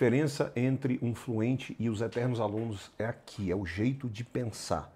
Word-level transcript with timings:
diferença 0.00 0.50
entre 0.56 0.98
um 1.02 1.14
fluente 1.14 1.76
e 1.78 1.90
os 1.90 2.00
eternos 2.00 2.40
alunos 2.40 2.90
é 2.98 3.04
aqui, 3.04 3.50
é 3.50 3.54
o 3.54 3.66
jeito 3.66 4.08
de 4.08 4.24
pensar. 4.24 4.90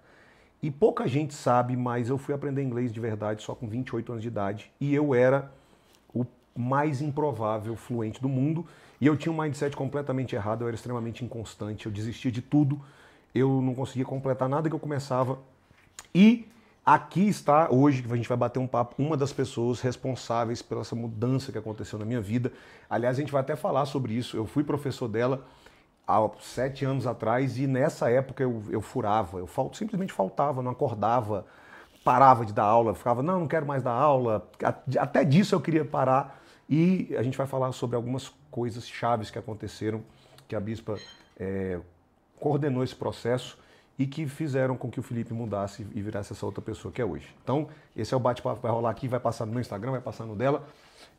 E 0.63 0.71
pouca 0.71 1.07
gente 1.07 1.31
sabe, 1.31 1.77
mas 1.77 2.09
eu 2.09 2.17
fui 2.17 2.33
aprender 2.33 2.63
inglês 2.63 2.91
de 2.91 2.99
verdade 2.99 3.43
só 3.43 3.53
com 3.53 3.67
28 3.67 4.13
anos 4.13 4.23
de 4.23 4.29
idade 4.29 4.71
e 4.81 4.95
eu 4.95 5.13
era 5.13 5.51
o 6.11 6.25
mais 6.57 7.03
improvável 7.03 7.75
fluente 7.75 8.19
do 8.19 8.27
mundo 8.27 8.65
e 8.99 9.05
eu 9.05 9.15
tinha 9.15 9.31
um 9.31 9.39
mindset 9.39 9.75
completamente 9.75 10.33
errado, 10.33 10.63
eu 10.63 10.67
era 10.67 10.75
extremamente 10.75 11.23
inconstante, 11.23 11.85
eu 11.85 11.91
desistia 11.91 12.31
de 12.31 12.41
tudo, 12.41 12.81
eu 13.35 13.61
não 13.61 13.75
conseguia 13.75 14.05
completar 14.05 14.49
nada 14.49 14.67
que 14.67 14.73
eu 14.73 14.79
começava. 14.79 15.37
E 16.15 16.47
aqui 16.85 17.27
está, 17.27 17.69
hoje, 17.71 18.03
que 18.03 18.13
a 18.13 18.15
gente 18.15 18.29
vai 18.29 18.37
bater 18.37 18.59
um 18.59 18.67
papo, 18.67 19.01
uma 19.01 19.17
das 19.17 19.33
pessoas 19.33 19.81
responsáveis 19.81 20.61
pela 20.61 20.81
essa 20.81 20.95
mudança 20.95 21.51
que 21.51 21.57
aconteceu 21.57 21.97
na 21.97 22.05
minha 22.05 22.21
vida. 22.21 22.53
Aliás, 22.87 23.17
a 23.17 23.19
gente 23.19 23.31
vai 23.31 23.41
até 23.41 23.55
falar 23.55 23.85
sobre 23.85 24.13
isso. 24.13 24.37
Eu 24.37 24.45
fui 24.45 24.63
professor 24.63 25.07
dela 25.07 25.43
há 26.07 26.29
sete 26.39 26.85
anos 26.85 27.07
atrás 27.07 27.57
e 27.57 27.65
nessa 27.65 28.11
época 28.11 28.43
eu, 28.43 28.61
eu 28.69 28.81
furava, 28.81 29.39
eu 29.39 29.49
simplesmente 29.73 30.13
faltava, 30.13 30.61
não 30.61 30.71
acordava, 30.71 31.47
parava 32.03 32.45
de 32.45 32.53
dar 32.53 32.65
aula, 32.65 32.93
ficava, 32.93 33.23
não, 33.23 33.39
não 33.39 33.47
quero 33.47 33.65
mais 33.65 33.81
dar 33.81 33.93
aula. 33.93 34.47
Até 34.99 35.23
disso 35.23 35.55
eu 35.55 35.61
queria 35.61 35.83
parar. 35.83 36.43
E 36.69 37.15
a 37.17 37.23
gente 37.23 37.37
vai 37.37 37.47
falar 37.47 37.71
sobre 37.71 37.95
algumas 37.95 38.31
coisas 38.51 38.87
chaves 38.87 39.31
que 39.31 39.39
aconteceram, 39.39 40.03
que 40.47 40.55
a 40.55 40.59
bispa 40.59 40.97
é, 41.39 41.79
coordenou 42.39 42.83
esse 42.83 42.95
processo 42.95 43.57
e 43.97 44.05
que 44.05 44.27
fizeram 44.27 44.75
com 44.75 44.89
que 44.91 44.99
o 44.99 45.03
Felipe 45.03 45.33
mudasse 45.33 45.87
e 45.93 46.01
virasse 46.01 46.33
essa 46.33 46.45
outra 46.45 46.61
pessoa 46.61 46.91
que 46.91 47.01
é 47.01 47.05
hoje. 47.05 47.33
Então, 47.43 47.69
esse 47.95 48.13
é 48.13 48.17
o 48.17 48.19
bate-papo 48.19 48.57
que 48.57 48.63
vai 48.63 48.71
rolar 48.71 48.89
aqui, 48.89 49.07
vai 49.07 49.19
passar 49.19 49.45
no 49.45 49.51
meu 49.51 49.61
Instagram, 49.61 49.91
vai 49.91 50.01
passar 50.01 50.25
no 50.25 50.35
dela. 50.35 50.67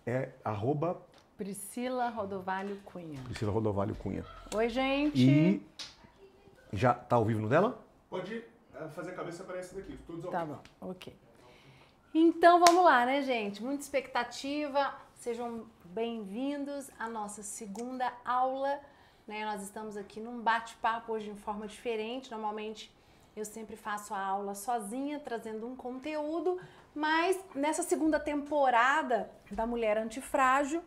É 0.07 0.31
arroba... 0.45 1.01
Priscila 1.37 2.09
Rodovalho 2.09 2.77
Cunha. 2.85 3.21
Priscila 3.25 3.53
Rodovalho 3.53 3.95
Cunha. 3.97 4.25
Oi, 4.55 4.69
gente. 4.69 5.21
E 5.21 5.67
já 6.73 6.95
tá 6.95 7.17
ao 7.17 7.25
vivo 7.25 7.41
no 7.41 7.49
dela? 7.49 7.79
Pode 8.09 8.43
é, 8.75 8.89
fazer 8.89 9.11
a 9.11 9.15
cabeça 9.15 9.45
para 9.45 9.59
esse 9.59 9.75
daqui, 9.75 9.99
tudo 10.07 10.29
Tá 10.29 10.45
bom, 10.45 10.61
ok. 10.81 11.15
Então 12.15 12.59
vamos 12.65 12.83
lá, 12.85 13.05
né, 13.05 13.23
gente? 13.23 13.63
Muita 13.63 13.83
expectativa. 13.83 14.95
Sejam 15.15 15.67
bem-vindos 15.85 16.91
à 16.99 17.09
nossa 17.09 17.43
segunda 17.43 18.11
aula 18.25 18.81
né? 19.27 19.45
Nós 19.45 19.63
estamos 19.63 19.97
aqui 19.97 20.21
num 20.21 20.41
bate-papo 20.41 21.13
hoje 21.13 21.33
de 21.33 21.39
forma 21.41 21.67
diferente. 21.67 22.31
Normalmente 22.31 22.95
eu 23.35 23.45
sempre 23.45 23.77
faço 23.77 24.15
a 24.15 24.19
aula 24.19 24.55
sozinha, 24.55 25.19
trazendo 25.19 25.67
um 25.67 25.77
conteúdo, 25.77 26.59
mas 26.95 27.39
nessa 27.55 27.83
segunda 27.83 28.19
temporada 28.21 29.31
da 29.51 29.67
Mulher 29.67 29.99
Antifrágil, 29.99 30.83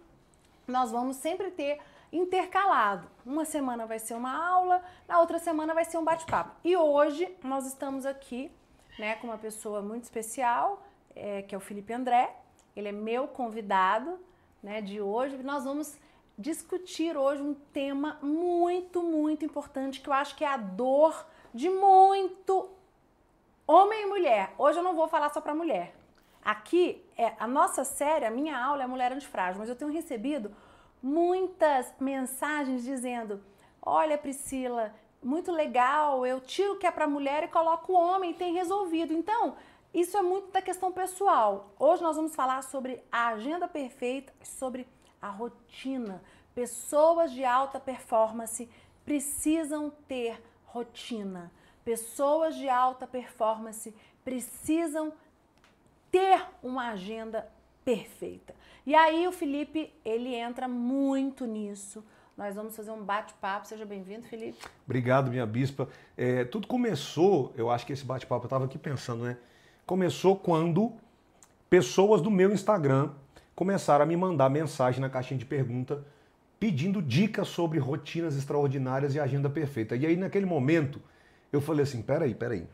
nós 0.68 0.92
vamos 0.92 1.18
sempre 1.18 1.52
ter 1.52 1.80
intercalado. 2.12 3.08
Uma 3.26 3.46
semana 3.46 3.86
vai 3.86 4.00
ser 4.00 4.16
uma 4.16 4.34
aula, 4.34 4.84
na 5.08 5.20
outra 5.20 5.38
semana 5.38 5.74
vai 5.74 5.86
ser 5.86 5.98
um 5.98 6.04
bate-papo. 6.04 6.56
E 6.64 6.76
hoje 6.76 7.32
nós 7.44 7.68
estamos 7.68 8.06
aqui 8.06 8.52
né, 8.98 9.16
com 9.16 9.28
uma 9.28 9.38
pessoa 9.38 9.82
muito 9.82 10.06
especial, 10.06 10.84
é, 11.16 11.44
que 11.44 11.54
é 11.54 11.58
o 11.58 11.62
Felipe 11.62 11.94
André. 11.94 12.36
Ele 12.76 12.88
é 12.88 12.92
meu 12.92 13.28
convidado 13.28 14.20
né, 14.64 14.82
de 14.82 15.00
hoje. 15.00 15.38
Nós 15.44 15.66
vamos 15.66 15.98
discutir 16.40 17.18
hoje 17.18 17.42
um 17.42 17.54
tema 17.54 18.18
muito, 18.22 19.04
muito 19.04 19.44
importante 19.44 20.00
que 20.00 20.08
eu 20.08 20.14
acho 20.14 20.38
que 20.38 20.46
é 20.46 20.48
a 20.48 20.56
dor 20.56 21.28
de 21.54 21.70
muito 21.70 22.70
homem 23.68 24.04
e 24.04 24.06
mulher. 24.06 24.54
Hoje 24.58 24.80
eu 24.80 24.84
não 24.84 24.96
vou 24.96 25.10
falar 25.10 25.30
só 25.32 25.42
para 25.42 25.54
mulher. 25.54 25.94
Aqui 26.42 27.06
é 27.18 27.34
a 27.38 27.46
nossa 27.46 27.84
série, 27.84 28.26
a 28.26 28.32
minha 28.32 28.58
aula 28.58 28.84
é 28.84 28.88
Mulher 28.88 29.12
Antifrágil, 29.12 29.60
mas 29.60 29.68
eu 29.68 29.76
tenho 29.76 29.92
recebido 29.92 30.56
muitas 31.04 31.94
mensagens 32.00 32.86
dizendo: 32.86 33.44
"Olha, 33.82 34.18
Priscila, 34.18 34.96
muito 35.22 35.52
legal, 35.52 36.26
eu 36.26 36.40
tiro 36.40 36.76
o 36.76 36.78
que 36.78 36.88
é 36.88 36.92
para 36.92 37.06
mulher 37.06 37.44
e 37.44 37.50
coloco 37.50 37.92
o 37.92 37.98
homem, 37.98 38.34
tem 38.34 38.54
resolvido". 38.54 39.12
Então, 39.12 39.58
isso 39.94 40.18
é 40.18 40.22
muito 40.22 40.52
da 40.52 40.62
questão 40.62 40.90
pessoal. 40.90 41.74
Hoje 41.78 42.02
nós 42.02 42.16
vamos 42.16 42.34
falar 42.34 42.64
sobre 42.64 43.04
a 43.12 43.28
agenda 43.28 43.68
perfeita, 43.68 44.32
sobre 44.42 44.88
a 45.22 45.30
rotina. 45.30 46.22
Pessoas 46.54 47.32
de 47.32 47.44
alta 47.44 47.80
performance 47.80 48.70
precisam 49.06 49.92
ter 50.08 50.42
rotina. 50.66 51.52
Pessoas 51.84 52.56
de 52.56 52.70
alta 52.70 53.08
performance 53.08 53.94
precisam 54.24 55.14
ter 56.12 56.46
uma 56.62 56.90
agenda 56.90 57.50
perfeita. 57.84 58.54
E 58.86 58.94
aí 58.94 59.28
o 59.28 59.32
Felipe, 59.32 59.94
ele 60.04 60.34
entra 60.36 60.68
muito 60.68 61.46
nisso. 61.46 62.04
Nós 62.38 62.56
vamos 62.56 62.76
fazer 62.76 62.92
um 62.92 63.04
bate-papo. 63.04 63.68
Seja 63.68 63.86
bem-vindo, 63.86 64.26
Felipe. 64.28 64.60
Obrigado, 64.86 65.30
minha 65.30 65.46
bispa. 65.46 65.90
É, 66.16 66.46
tudo 66.46 66.68
começou, 66.68 67.54
eu 67.58 67.70
acho 67.70 67.86
que 67.86 67.94
esse 67.94 68.06
bate-papo, 68.06 68.44
eu 68.44 68.48
estava 68.48 68.66
aqui 68.66 68.78
pensando, 68.78 69.24
né? 69.24 69.38
Começou 69.86 70.36
quando 70.36 70.94
pessoas 71.70 72.22
do 72.22 72.32
meu 72.32 72.54
Instagram 72.54 73.12
começaram 73.60 74.04
a 74.04 74.06
me 74.06 74.16
mandar 74.16 74.50
mensagem 74.50 75.02
na 75.02 75.10
caixinha 75.10 75.38
de 75.38 75.46
pergunta 75.46 76.02
pedindo 76.58 77.02
dicas 77.02 77.50
sobre 77.50 77.78
rotinas 77.78 78.38
extraordinárias 78.38 79.16
e 79.16 79.20
agenda 79.20 79.50
perfeita. 79.50 79.98
E 79.98 80.06
aí, 80.06 80.16
naquele 80.16 80.46
momento, 80.46 81.02
eu 81.52 81.60
falei 81.60 81.84
assim: 81.84 82.02
peraí, 82.02 82.34
peraí. 82.34 82.66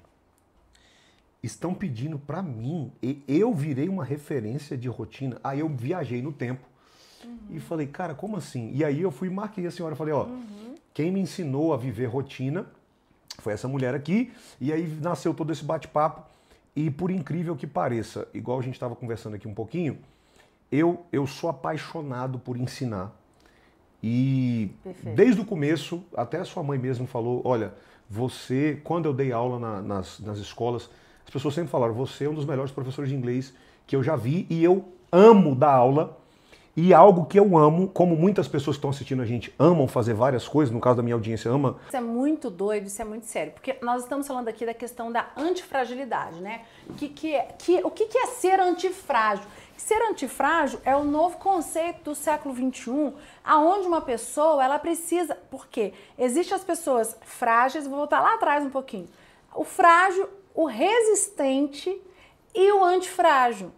Estão 1.41 1.73
pedindo 1.73 2.19
para 2.19 2.43
mim, 2.43 2.91
e 3.01 3.23
eu 3.27 3.51
virei 3.51 3.89
uma 3.89 4.05
referência 4.05 4.77
de 4.77 4.87
rotina. 4.87 5.39
Aí 5.43 5.61
eu 5.61 5.69
viajei 5.69 6.21
no 6.21 6.31
tempo 6.31 6.63
uhum. 7.23 7.37
e 7.49 7.59
falei, 7.59 7.87
cara, 7.87 8.13
como 8.13 8.37
assim? 8.37 8.71
E 8.71 8.85
aí 8.85 9.01
eu 9.01 9.09
fui 9.09 9.27
marquei 9.27 9.65
a 9.65 9.71
senhora, 9.71 9.95
falei, 9.95 10.13
ó, 10.13 10.25
uhum. 10.25 10.75
quem 10.93 11.11
me 11.11 11.19
ensinou 11.19 11.73
a 11.73 11.77
viver 11.77 12.05
rotina 12.05 12.67
foi 13.39 13.53
essa 13.53 13.67
mulher 13.67 13.95
aqui. 13.95 14.31
E 14.61 14.71
aí 14.71 14.87
nasceu 15.01 15.33
todo 15.33 15.51
esse 15.51 15.63
bate-papo. 15.63 16.29
E 16.75 16.91
por 16.91 17.09
incrível 17.09 17.55
que 17.55 17.65
pareça, 17.65 18.27
igual 18.35 18.59
a 18.59 18.61
gente 18.61 18.75
estava 18.75 18.95
conversando 18.95 19.35
aqui 19.35 19.47
um 19.47 19.53
pouquinho, 19.53 19.97
eu, 20.71 21.05
eu 21.11 21.25
sou 21.27 21.49
apaixonado 21.49 22.39
por 22.39 22.57
ensinar. 22.57 23.11
E 24.01 24.71
Perfeito. 24.83 25.15
desde 25.15 25.41
o 25.41 25.45
começo, 25.45 26.03
até 26.15 26.39
a 26.39 26.45
sua 26.45 26.61
mãe 26.61 26.77
mesmo 26.77 27.07
falou: 27.07 27.41
olha, 27.43 27.73
você, 28.09 28.79
quando 28.83 29.05
eu 29.05 29.13
dei 29.13 29.31
aula 29.31 29.59
na, 29.59 29.81
nas, 29.81 30.19
nas 30.19 30.37
escolas, 30.37 30.89
as 31.23 31.29
pessoas 31.31 31.53
sempre 31.53 31.71
falaram: 31.71 31.93
você 31.93 32.25
é 32.25 32.29
um 32.29 32.35
dos 32.35 32.45
melhores 32.45 32.71
professores 32.71 33.09
de 33.09 33.15
inglês 33.15 33.53
que 33.87 33.95
eu 33.95 34.03
já 34.03 34.15
vi 34.15 34.45
e 34.49 34.63
eu 34.63 34.85
amo 35.11 35.55
dar 35.55 35.73
aula. 35.73 36.17
E 36.77 36.93
algo 36.93 37.25
que 37.25 37.39
eu 37.39 37.57
amo, 37.57 37.87
como 37.87 38.17
muitas 38.17 38.49
pessoas 38.49 38.75
que 38.75 38.79
estão 38.79 38.89
assistindo 38.89 39.21
a 39.21 39.25
gente 39.25 39.53
amam 39.57 39.87
fazer 39.87 40.13
várias 40.13 40.45
coisas, 40.45 40.73
no 40.73 40.81
caso 40.81 40.97
da 40.97 41.03
minha 41.03 41.15
audiência 41.15 41.49
ama. 41.49 41.77
Isso 41.87 41.95
é 41.95 42.01
muito 42.01 42.49
doido, 42.49 42.87
isso 42.87 43.01
é 43.01 43.05
muito 43.05 43.25
sério, 43.27 43.53
porque 43.53 43.77
nós 43.81 44.03
estamos 44.03 44.27
falando 44.27 44.49
aqui 44.49 44.65
da 44.65 44.73
questão 44.73 45.09
da 45.09 45.29
antifragilidade, 45.37 46.41
né? 46.41 46.63
Que, 46.97 47.07
que, 47.07 47.33
é, 47.33 47.47
que, 47.57 47.77
o 47.81 47.89
que, 47.89 48.07
que 48.07 48.17
é 48.17 48.25
ser 48.27 48.59
antifrágil? 48.59 49.45
Ser 49.77 50.01
antifrágil 50.03 50.79
é 50.83 50.95
o 50.95 51.03
novo 51.03 51.37
conceito 51.37 52.03
do 52.03 52.15
século 52.15 52.55
XXI, 52.55 53.13
aonde 53.43 53.87
uma 53.87 54.01
pessoa 54.01 54.63
ela 54.63 54.79
precisa, 54.79 55.35
porque 55.51 55.93
existem 56.17 56.55
as 56.55 56.63
pessoas 56.63 57.17
frágeis, 57.21 57.87
vou 57.87 57.97
voltar 57.97 58.21
lá 58.21 58.35
atrás 58.35 58.63
um 58.63 58.69
pouquinho. 58.69 59.07
O 59.53 59.63
frágil, 59.63 60.29
o 60.53 60.65
resistente 60.65 62.01
e 62.53 62.71
o 62.71 62.83
antifrágil. 62.83 63.71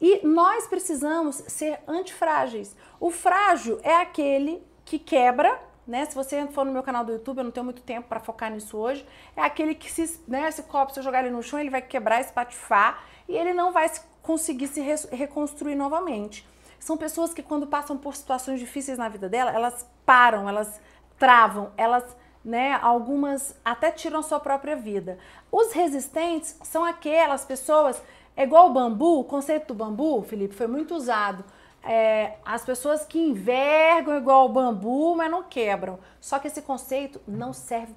E 0.00 0.26
nós 0.26 0.66
precisamos 0.66 1.36
ser 1.36 1.80
antifrágeis. 1.86 2.76
O 3.00 3.10
frágil 3.10 3.78
é 3.82 3.96
aquele 3.96 4.62
que 4.84 4.98
quebra, 4.98 5.58
né? 5.86 6.04
Se 6.04 6.14
você 6.14 6.46
for 6.48 6.64
no 6.64 6.72
meu 6.72 6.82
canal 6.82 7.04
do 7.04 7.12
YouTube, 7.12 7.38
eu 7.38 7.44
não 7.44 7.50
tenho 7.50 7.64
muito 7.64 7.82
tempo 7.82 8.08
para 8.08 8.20
focar 8.20 8.50
nisso 8.50 8.76
hoje. 8.76 9.06
É 9.34 9.42
aquele 9.42 9.74
que 9.74 9.90
se, 9.90 10.20
né, 10.28 10.48
esse 10.48 10.64
copo, 10.64 10.92
se 10.92 10.98
eu 10.98 11.04
jogar 11.04 11.20
ele 11.24 11.34
no 11.34 11.42
chão, 11.42 11.58
ele 11.58 11.70
vai 11.70 11.80
quebrar, 11.80 12.20
espatifar 12.20 13.04
e 13.28 13.36
ele 13.36 13.54
não 13.54 13.72
vai 13.72 13.88
se 13.88 14.00
conseguir 14.26 14.66
se 14.66 14.80
re 14.80 14.96
reconstruir 15.12 15.76
novamente. 15.76 16.44
São 16.80 16.96
pessoas 16.96 17.32
que 17.32 17.42
quando 17.42 17.66
passam 17.66 17.96
por 17.96 18.16
situações 18.16 18.58
difíceis 18.58 18.98
na 18.98 19.08
vida 19.08 19.28
dela, 19.28 19.52
elas 19.52 19.88
param, 20.04 20.48
elas 20.48 20.80
travam, 21.16 21.70
elas, 21.76 22.04
né, 22.44 22.78
algumas 22.82 23.56
até 23.64 23.90
tiram 23.92 24.18
a 24.18 24.22
sua 24.24 24.40
própria 24.40 24.74
vida. 24.74 25.16
Os 25.50 25.72
resistentes 25.72 26.58
são 26.64 26.84
aquelas 26.84 27.44
pessoas, 27.44 28.02
é 28.36 28.42
igual 28.42 28.68
o 28.68 28.72
bambu, 28.72 29.20
o 29.20 29.24
conceito 29.24 29.68
do 29.68 29.74
bambu, 29.74 30.22
Felipe, 30.22 30.54
foi 30.54 30.66
muito 30.66 30.94
usado. 30.94 31.44
É, 31.84 32.34
as 32.44 32.64
pessoas 32.64 33.04
que 33.04 33.20
envergam 33.20 34.16
igual 34.16 34.46
o 34.46 34.48
bambu, 34.48 35.14
mas 35.14 35.30
não 35.30 35.44
quebram. 35.44 36.00
Só 36.20 36.40
que 36.40 36.48
esse 36.48 36.60
conceito 36.60 37.20
não 37.28 37.52
serve 37.52 37.94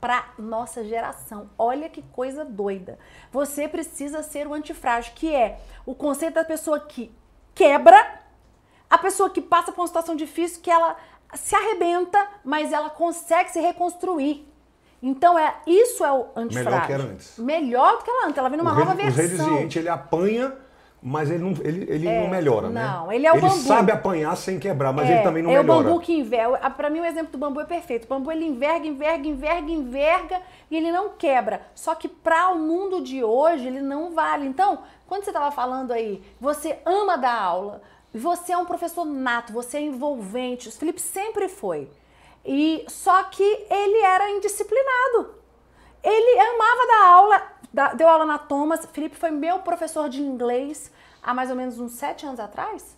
para 0.00 0.32
nossa 0.38 0.82
geração. 0.82 1.50
Olha 1.58 1.88
que 1.88 2.02
coisa 2.02 2.44
doida. 2.44 2.98
Você 3.30 3.68
precisa 3.68 4.22
ser 4.22 4.46
o 4.46 4.54
antifrágil, 4.54 5.12
que 5.14 5.34
é 5.34 5.60
o 5.84 5.94
conceito 5.94 6.34
da 6.34 6.44
pessoa 6.44 6.80
que 6.80 7.12
quebra, 7.54 8.20
a 8.88 8.98
pessoa 8.98 9.30
que 9.30 9.40
passa 9.40 9.70
por 9.70 9.82
uma 9.82 9.86
situação 9.86 10.16
difícil, 10.16 10.62
que 10.62 10.70
ela 10.70 10.96
se 11.34 11.54
arrebenta, 11.54 12.26
mas 12.42 12.72
ela 12.72 12.90
consegue 12.90 13.50
se 13.50 13.60
reconstruir. 13.60 14.46
Então 15.02 15.38
é 15.38 15.54
isso 15.66 16.04
é 16.04 16.12
o 16.12 16.26
antifrágil. 16.36 16.70
Melhor 16.70 16.86
que 16.86 16.92
era 16.92 17.02
antes. 17.02 17.38
Melhor 17.38 17.98
do 17.98 18.04
que 18.04 18.10
ela 18.10 18.26
antes. 18.26 18.38
Ela 18.38 18.48
vem 18.48 18.58
numa 18.58 18.72
o 18.72 18.74
nova 18.74 18.92
re, 18.92 19.10
versão. 19.10 19.46
O 19.46 19.48
resiliente 19.48 19.78
ele 19.78 19.88
apanha 19.88 20.54
mas 21.02 21.30
ele 21.30 21.42
não, 21.42 21.50
ele, 21.64 21.86
ele 21.88 22.20
não 22.20 22.28
melhora, 22.28 22.68
né? 22.68 22.84
não, 22.84 23.10
ele 23.10 23.26
é 23.26 23.32
o 23.32 23.36
ele 23.36 23.48
bambu. 23.48 23.56
sabe 23.56 23.90
apanhar 23.90 24.36
sem 24.36 24.58
quebrar, 24.58 24.92
mas 24.92 25.08
é, 25.08 25.14
ele 25.14 25.22
também 25.22 25.42
não 25.42 25.50
é 25.50 25.58
melhora. 25.58 25.80
o 25.80 25.84
bambu 25.84 26.00
que 26.00 26.12
enverga. 26.12 26.70
Para 26.70 26.90
mim, 26.90 27.00
o 27.00 27.04
exemplo 27.04 27.32
do 27.32 27.38
bambu 27.38 27.60
é 27.60 27.64
perfeito. 27.64 28.04
O 28.04 28.08
bambu 28.08 28.30
ele 28.30 28.44
enverga, 28.44 28.86
enverga, 28.86 29.26
enverga, 29.26 29.70
enverga 29.70 30.42
e 30.70 30.76
ele 30.76 30.92
não 30.92 31.10
quebra. 31.10 31.62
Só 31.74 31.94
que 31.94 32.06
para 32.06 32.50
o 32.50 32.58
mundo 32.58 33.02
de 33.02 33.24
hoje, 33.24 33.66
ele 33.66 33.80
não 33.80 34.12
vale. 34.12 34.46
Então, 34.46 34.80
quando 35.06 35.24
você 35.24 35.30
estava 35.30 35.50
falando 35.50 35.92
aí, 35.92 36.22
você 36.38 36.78
ama 36.84 37.16
dar 37.16 37.40
aula, 37.40 37.80
você 38.12 38.52
é 38.52 38.58
um 38.58 38.66
professor 38.66 39.06
nato, 39.06 39.54
você 39.54 39.78
é 39.78 39.80
envolvente. 39.80 40.68
O 40.68 40.72
Felipe 40.72 41.00
sempre 41.00 41.48
foi. 41.48 41.88
E 42.44 42.84
só 42.88 43.22
que 43.24 43.42
ele 43.42 44.04
era 44.04 44.30
indisciplinado. 44.30 45.39
Ele 46.02 46.40
amava 46.40 46.86
dar 46.86 47.06
aula, 47.12 47.42
da- 47.72 47.94
deu 47.94 48.08
aula 48.08 48.24
na 48.26 48.38
Thomas. 48.38 48.86
Felipe 48.92 49.16
foi 49.16 49.30
meu 49.30 49.58
professor 49.60 50.08
de 50.08 50.20
inglês 50.22 50.90
há 51.22 51.34
mais 51.34 51.50
ou 51.50 51.56
menos 51.56 51.78
uns 51.78 51.92
sete 51.92 52.24
anos 52.26 52.40
atrás. 52.40 52.96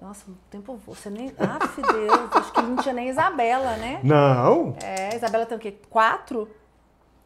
Nossa, 0.00 0.30
o 0.30 0.34
tempo. 0.50 0.80
Você 0.86 1.10
nem. 1.10 1.28
Aff, 1.38 1.82
Deus, 1.82 2.36
acho 2.36 2.52
que 2.52 2.62
não 2.62 2.76
tinha 2.76 2.94
nem 2.94 3.08
Isabela, 3.08 3.76
né? 3.76 4.00
Não, 4.02 4.74
É, 4.82 5.14
Isabela 5.14 5.44
tem 5.44 5.58
o 5.58 5.60
quê? 5.60 5.76
Quatro? 5.90 6.48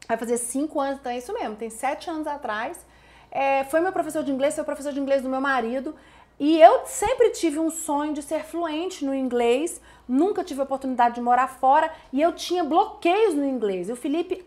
Vai 0.08 0.16
fazer 0.18 0.36
cinco 0.36 0.80
anos, 0.80 0.98
então 0.98 1.10
é 1.12 1.18
isso 1.18 1.32
mesmo. 1.32 1.54
Tem 1.56 1.70
sete 1.70 2.10
anos 2.10 2.26
atrás. 2.26 2.84
É, 3.30 3.64
foi 3.64 3.80
meu 3.80 3.92
professor 3.92 4.22
de 4.22 4.30
inglês, 4.32 4.54
foi 4.54 4.62
o 4.62 4.64
professor 4.66 4.92
de 4.92 5.00
inglês 5.00 5.22
do 5.22 5.28
meu 5.28 5.40
marido. 5.40 5.94
E 6.38 6.60
eu 6.60 6.84
sempre 6.86 7.30
tive 7.30 7.60
um 7.60 7.70
sonho 7.70 8.12
de 8.12 8.22
ser 8.22 8.44
fluente 8.44 9.04
no 9.04 9.14
inglês. 9.14 9.80
Nunca 10.06 10.42
tive 10.42 10.60
a 10.60 10.64
oportunidade 10.64 11.14
de 11.14 11.20
morar 11.20 11.46
fora. 11.46 11.90
E 12.12 12.20
eu 12.20 12.32
tinha 12.32 12.64
bloqueios 12.64 13.34
no 13.34 13.44
inglês. 13.44 13.88
E 13.88 13.92
o 13.92 13.96
Felipe, 13.96 14.44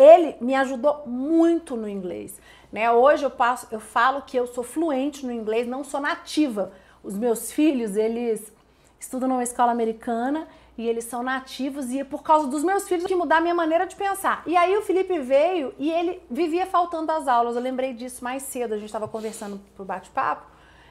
ele 0.00 0.36
me 0.40 0.54
ajudou 0.54 1.02
muito 1.06 1.76
no 1.76 1.88
inglês. 1.88 2.40
Né? 2.72 2.90
Hoje 2.90 3.24
eu, 3.24 3.30
passo, 3.30 3.66
eu 3.70 3.80
falo 3.80 4.22
que 4.22 4.36
eu 4.36 4.46
sou 4.46 4.64
fluente 4.64 5.26
no 5.26 5.32
inglês, 5.32 5.66
não 5.66 5.84
sou 5.84 6.00
nativa. 6.00 6.72
Os 7.02 7.16
meus 7.16 7.52
filhos, 7.52 7.96
eles 7.96 8.52
estudam 8.98 9.28
numa 9.28 9.42
escola 9.42 9.72
americana 9.72 10.48
e 10.78 10.88
eles 10.88 11.04
são 11.04 11.22
nativos 11.22 11.90
e 11.90 12.00
é 12.00 12.04
por 12.04 12.22
causa 12.22 12.46
dos 12.46 12.64
meus 12.64 12.88
filhos 12.88 13.06
que 13.06 13.14
mudar 13.14 13.38
a 13.38 13.40
minha 13.40 13.54
maneira 13.54 13.86
de 13.86 13.94
pensar. 13.94 14.42
E 14.46 14.56
aí 14.56 14.76
o 14.76 14.82
Felipe 14.82 15.18
veio 15.18 15.74
e 15.78 15.90
ele 15.90 16.22
vivia 16.30 16.64
faltando 16.66 17.12
as 17.12 17.28
aulas. 17.28 17.56
Eu 17.56 17.62
lembrei 17.62 17.92
disso 17.92 18.24
mais 18.24 18.42
cedo, 18.44 18.72
a 18.72 18.76
gente 18.76 18.86
estava 18.86 19.06
conversando 19.06 19.60
pro 19.74 19.84
bate-papo. 19.84 20.46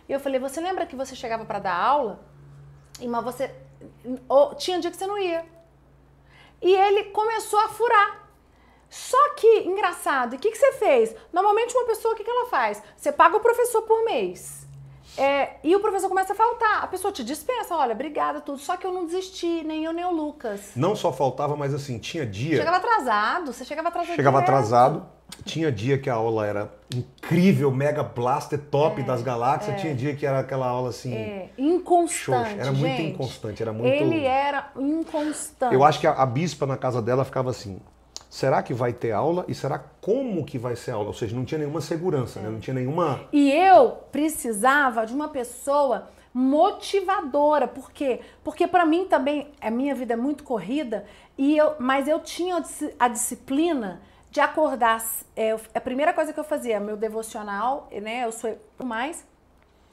E 0.07 0.11
eu 0.11 0.19
falei: 0.19 0.39
"Você 0.39 0.61
lembra 0.61 0.85
que 0.85 0.95
você 0.95 1.15
chegava 1.15 1.45
para 1.45 1.59
dar 1.59 1.75
aula? 1.75 2.19
E 2.99 3.07
mas 3.07 3.23
você 3.23 3.51
ou, 4.27 4.55
tinha 4.55 4.79
dia 4.79 4.91
que 4.91 4.97
você 4.97 5.07
não 5.07 5.17
ia. 5.17 5.45
E 6.61 6.75
ele 6.75 7.05
começou 7.05 7.59
a 7.59 7.69
furar. 7.69 8.28
Só 8.89 9.35
que, 9.35 9.59
engraçado, 9.67 10.35
o 10.35 10.39
que, 10.39 10.49
que 10.51 10.57
você 10.57 10.71
fez? 10.73 11.15
Normalmente 11.31 11.75
uma 11.75 11.85
pessoa, 11.85 12.13
o 12.13 12.17
que, 12.17 12.23
que 12.23 12.29
ela 12.31 12.47
faz? 12.49 12.81
Você 12.97 13.11
paga 13.11 13.37
o 13.37 13.39
professor 13.39 13.83
por 13.83 14.03
mês. 14.05 14.67
É, 15.17 15.57
e 15.63 15.75
o 15.75 15.79
professor 15.79 16.07
começa 16.07 16.33
a 16.33 16.35
faltar. 16.35 16.83
A 16.83 16.87
pessoa 16.87 17.11
te 17.11 17.23
dispensa, 17.23 17.75
olha, 17.75 17.93
obrigada, 17.93 18.39
tudo. 18.39 18.57
Só 18.59 18.77
que 18.77 18.85
eu 18.87 18.91
não 18.91 19.05
desisti, 19.05 19.63
nem 19.65 19.83
eu, 19.83 19.91
nem 19.91 20.05
o 20.05 20.11
Lucas. 20.11 20.71
não 20.75 20.95
só 20.95 21.11
faltava, 21.11 21.55
mas 21.55 21.73
assim, 21.73 21.97
tinha 21.99 22.25
dia. 22.25 22.57
Chegava 22.57 22.77
atrasado, 22.77 23.51
você 23.51 23.65
chegava 23.65 23.89
atrasado. 23.89 24.15
Chegava 24.15 24.37
direto. 24.37 24.49
atrasado. 24.49 25.05
Tinha 25.45 25.71
dia 25.71 25.97
que 25.97 26.09
a 26.09 26.15
aula 26.15 26.45
era 26.47 26.73
incrível, 26.95 27.69
mega 27.71 28.01
blaster, 28.01 28.57
top 28.59 29.03
das 29.03 29.21
galáxias. 29.21 29.79
Tinha 29.79 29.93
dia 29.93 30.15
que 30.15 30.25
era 30.25 30.39
aquela 30.39 30.67
aula 30.67 30.89
assim. 30.89 31.13
É, 31.13 31.49
inconstante, 31.57 32.49
Xoxa, 32.49 32.61
era 32.61 32.71
muito 32.71 32.97
gente. 32.97 33.13
inconstante, 33.13 33.61
era 33.61 33.71
muito- 33.73 33.87
Ele 33.93 34.25
era 34.25 34.71
inconstante. 34.77 35.73
Eu 35.73 35.83
acho 35.83 35.99
que 35.99 36.07
a, 36.07 36.13
a 36.13 36.25
bispa 36.25 36.65
na 36.65 36.77
casa 36.77 37.01
dela 37.01 37.23
ficava 37.25 37.49
assim: 37.51 37.79
será 38.29 38.61
que 38.63 38.73
vai 38.73 38.93
ter 38.93 39.11
aula? 39.11 39.43
E 39.47 39.53
será 39.55 39.79
como 39.99 40.45
que 40.45 40.57
vai 40.57 40.75
ser 40.75 40.91
aula? 40.91 41.07
Ou 41.07 41.13
seja, 41.13 41.35
não 41.35 41.43
tinha 41.43 41.57
nenhuma 41.59 41.81
segurança, 41.81 42.39
né? 42.39 42.49
Não 42.49 42.59
tinha 42.59 42.73
nenhuma. 42.75 43.21
E 43.33 43.51
eu 43.51 43.91
precisava 44.11 45.05
de 45.05 45.13
uma 45.13 45.27
pessoa 45.29 46.07
motivadora. 46.33 47.67
Por 47.67 47.91
quê? 47.91 48.21
Porque 48.43 48.67
para 48.67 48.85
mim 48.85 49.05
também 49.05 49.51
a 49.59 49.71
minha 49.71 49.95
vida 49.95 50.13
é 50.13 50.17
muito 50.17 50.43
corrida 50.43 51.05
e 51.37 51.57
eu, 51.57 51.75
mas 51.79 52.07
eu 52.07 52.19
tinha 52.19 52.57
a 52.57 52.59
disci- 52.59 52.93
a 52.99 53.07
disciplina 53.07 54.01
de 54.31 54.39
acordar. 54.39 55.03
é, 55.35 55.55
a 55.73 55.81
primeira 55.81 56.13
coisa 56.13 56.31
que 56.31 56.39
eu 56.39 56.43
fazia, 56.43 56.79
meu 56.79 56.95
devocional, 56.95 57.89
né? 58.01 58.25
Eu 58.25 58.31
sou 58.31 58.55
mais 58.83 59.25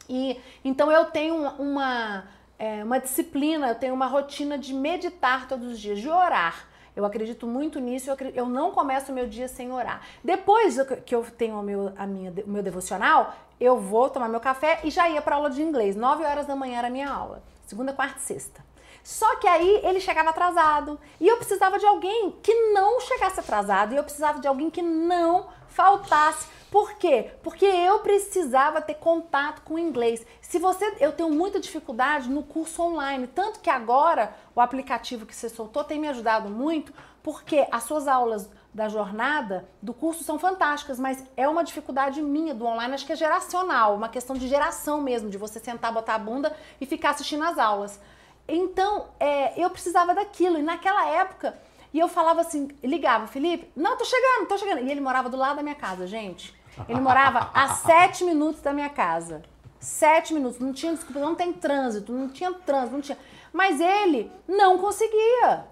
e 0.08 0.38
então 0.64 0.92
eu 0.92 1.06
tenho 1.06 1.34
uma, 1.58 2.24
é, 2.58 2.84
uma 2.84 2.98
disciplina, 3.00 3.68
eu 3.68 3.74
tenho 3.74 3.94
uma 3.94 4.06
rotina 4.06 4.58
de 4.58 4.74
meditar 4.74 5.48
todos 5.48 5.66
os 5.72 5.80
dias, 5.80 5.98
de 6.00 6.08
orar. 6.08 6.68
Eu 6.96 7.04
acredito 7.04 7.46
muito 7.46 7.78
nisso, 7.78 8.08
eu, 8.08 8.14
acre- 8.14 8.32
eu 8.34 8.46
não 8.46 8.70
começo 8.72 9.12
o 9.12 9.14
meu 9.14 9.26
dia 9.28 9.46
sem 9.48 9.70
orar. 9.70 10.00
Depois 10.24 10.76
que 11.04 11.14
eu 11.14 11.22
tenho 11.36 11.60
o 11.60 11.62
meu, 11.62 11.92
a 11.96 12.06
minha, 12.06 12.32
o 12.44 12.48
meu 12.50 12.62
devocional, 12.62 13.34
eu 13.60 13.78
vou 13.78 14.08
tomar 14.08 14.28
meu 14.28 14.40
café 14.40 14.80
e 14.82 14.90
já 14.90 15.06
ia 15.08 15.20
para 15.20 15.36
aula 15.36 15.50
de 15.50 15.62
inglês. 15.62 15.94
9 15.94 16.24
horas 16.24 16.46
da 16.46 16.56
manhã 16.56 16.78
era 16.78 16.88
a 16.88 16.90
minha 16.90 17.08
aula. 17.10 17.42
Segunda, 17.66 17.92
quarta 17.92 18.18
e 18.18 18.22
sexta. 18.22 18.64
Só 19.04 19.36
que 19.36 19.46
aí 19.46 19.80
ele 19.84 20.00
chegava 20.00 20.30
atrasado. 20.30 20.98
E 21.20 21.28
eu 21.28 21.36
precisava 21.36 21.78
de 21.78 21.86
alguém 21.86 22.32
que 22.42 22.52
não 22.72 22.98
chegasse 23.00 23.38
atrasado. 23.40 23.92
E 23.92 23.96
eu 23.96 24.02
precisava 24.02 24.40
de 24.40 24.48
alguém 24.48 24.68
que 24.70 24.82
não 24.82 25.46
faltasse. 25.68 26.48
Por 26.76 26.92
quê? 26.98 27.30
Porque 27.42 27.64
eu 27.64 28.00
precisava 28.00 28.82
ter 28.82 28.96
contato 28.96 29.62
com 29.62 29.76
o 29.76 29.78
inglês. 29.78 30.26
Se 30.42 30.58
você, 30.58 30.94
eu 31.00 31.10
tenho 31.10 31.30
muita 31.30 31.58
dificuldade 31.58 32.28
no 32.28 32.42
curso 32.42 32.82
online, 32.82 33.26
tanto 33.28 33.60
que 33.60 33.70
agora 33.70 34.36
o 34.54 34.60
aplicativo 34.60 35.24
que 35.24 35.34
você 35.34 35.48
soltou 35.48 35.82
tem 35.84 35.98
me 35.98 36.06
ajudado 36.06 36.50
muito, 36.50 36.92
porque 37.22 37.66
as 37.72 37.84
suas 37.84 38.06
aulas 38.06 38.50
da 38.74 38.90
jornada 38.90 39.66
do 39.80 39.94
curso 39.94 40.22
são 40.22 40.38
fantásticas, 40.38 41.00
mas 41.00 41.24
é 41.34 41.48
uma 41.48 41.64
dificuldade 41.64 42.20
minha 42.20 42.52
do 42.52 42.66
online, 42.66 42.92
acho 42.92 43.06
que 43.06 43.12
é 43.14 43.16
geracional, 43.16 43.94
uma 43.94 44.10
questão 44.10 44.36
de 44.36 44.46
geração 44.46 45.00
mesmo, 45.00 45.30
de 45.30 45.38
você 45.38 45.58
sentar, 45.58 45.90
botar 45.90 46.16
a 46.16 46.18
bunda 46.18 46.54
e 46.78 46.84
ficar 46.84 47.12
assistindo 47.12 47.44
as 47.44 47.58
aulas. 47.58 47.98
Então, 48.46 49.06
é, 49.18 49.58
eu 49.58 49.70
precisava 49.70 50.14
daquilo. 50.14 50.58
E 50.58 50.62
naquela 50.62 51.08
época, 51.08 51.58
e 51.90 51.98
eu 51.98 52.06
falava 52.06 52.42
assim, 52.42 52.68
ligava, 52.84 53.26
Felipe, 53.26 53.72
não, 53.74 53.96
tô 53.96 54.04
chegando, 54.04 54.46
tô 54.46 54.58
chegando. 54.58 54.82
E 54.82 54.90
ele 54.90 55.00
morava 55.00 55.30
do 55.30 55.38
lado 55.38 55.56
da 55.56 55.62
minha 55.62 55.74
casa, 55.74 56.06
gente. 56.06 56.54
Ele 56.88 57.00
morava 57.00 57.50
a 57.54 57.68
sete 57.68 58.24
minutos 58.24 58.60
da 58.60 58.72
minha 58.72 58.88
casa. 58.88 59.42
Sete 59.80 60.34
minutos. 60.34 60.58
Não 60.58 60.72
tinha 60.72 60.92
desculpa, 60.92 61.20
não 61.20 61.34
tem 61.34 61.52
trânsito, 61.52 62.12
não 62.12 62.28
tinha 62.28 62.52
trânsito, 62.52 62.92
não 62.92 63.00
tinha. 63.00 63.18
Mas 63.52 63.80
ele 63.80 64.30
não 64.46 64.78
conseguia. 64.78 65.66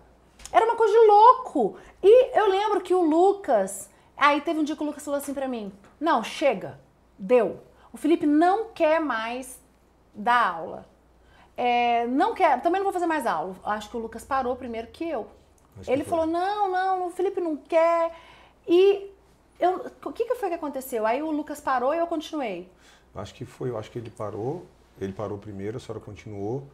Era 0.52 0.64
uma 0.64 0.76
coisa 0.76 0.92
de 0.92 1.06
louco. 1.06 1.76
E 2.02 2.38
eu 2.38 2.48
lembro 2.48 2.80
que 2.80 2.94
o 2.94 3.02
Lucas. 3.02 3.90
Aí 4.16 4.40
teve 4.40 4.60
um 4.60 4.64
dia 4.64 4.76
que 4.76 4.82
o 4.82 4.86
Lucas 4.86 5.04
falou 5.04 5.18
assim 5.18 5.34
pra 5.34 5.48
mim: 5.48 5.72
Não, 6.00 6.22
chega, 6.22 6.78
deu. 7.18 7.60
O 7.92 7.96
Felipe 7.96 8.26
não 8.26 8.66
quer 8.72 9.00
mais 9.00 9.60
dar 10.14 10.54
aula. 10.54 10.86
É, 11.56 12.06
não 12.06 12.34
quer, 12.34 12.60
também 12.60 12.80
não 12.80 12.84
vou 12.84 12.92
fazer 12.92 13.06
mais 13.06 13.26
aula. 13.26 13.54
Acho 13.64 13.90
que 13.90 13.96
o 13.96 14.00
Lucas 14.00 14.24
parou 14.24 14.56
primeiro 14.56 14.88
que 14.88 15.08
eu. 15.08 15.28
Acho 15.78 15.90
Ele 15.90 16.04
falou: 16.04 16.26
não, 16.26 16.70
não, 16.70 17.06
o 17.06 17.10
Felipe 17.10 17.40
não 17.40 17.56
quer. 17.56 18.12
E 18.66 19.10
eu, 19.64 19.90
o 20.04 20.12
que, 20.12 20.24
que 20.24 20.34
foi 20.34 20.48
que 20.48 20.54
aconteceu? 20.54 21.06
Aí 21.06 21.22
o 21.22 21.30
Lucas 21.30 21.60
parou 21.60 21.94
e 21.94 21.98
eu 21.98 22.06
continuei. 22.06 22.70
Acho 23.14 23.34
que 23.34 23.44
foi, 23.44 23.70
eu 23.70 23.78
acho 23.78 23.90
que 23.90 23.98
ele 23.98 24.10
parou. 24.10 24.66
Ele 25.00 25.12
parou 25.12 25.38
primeiro, 25.38 25.76
a 25.76 25.80
senhora 25.80 26.04
continuou. 26.04 26.64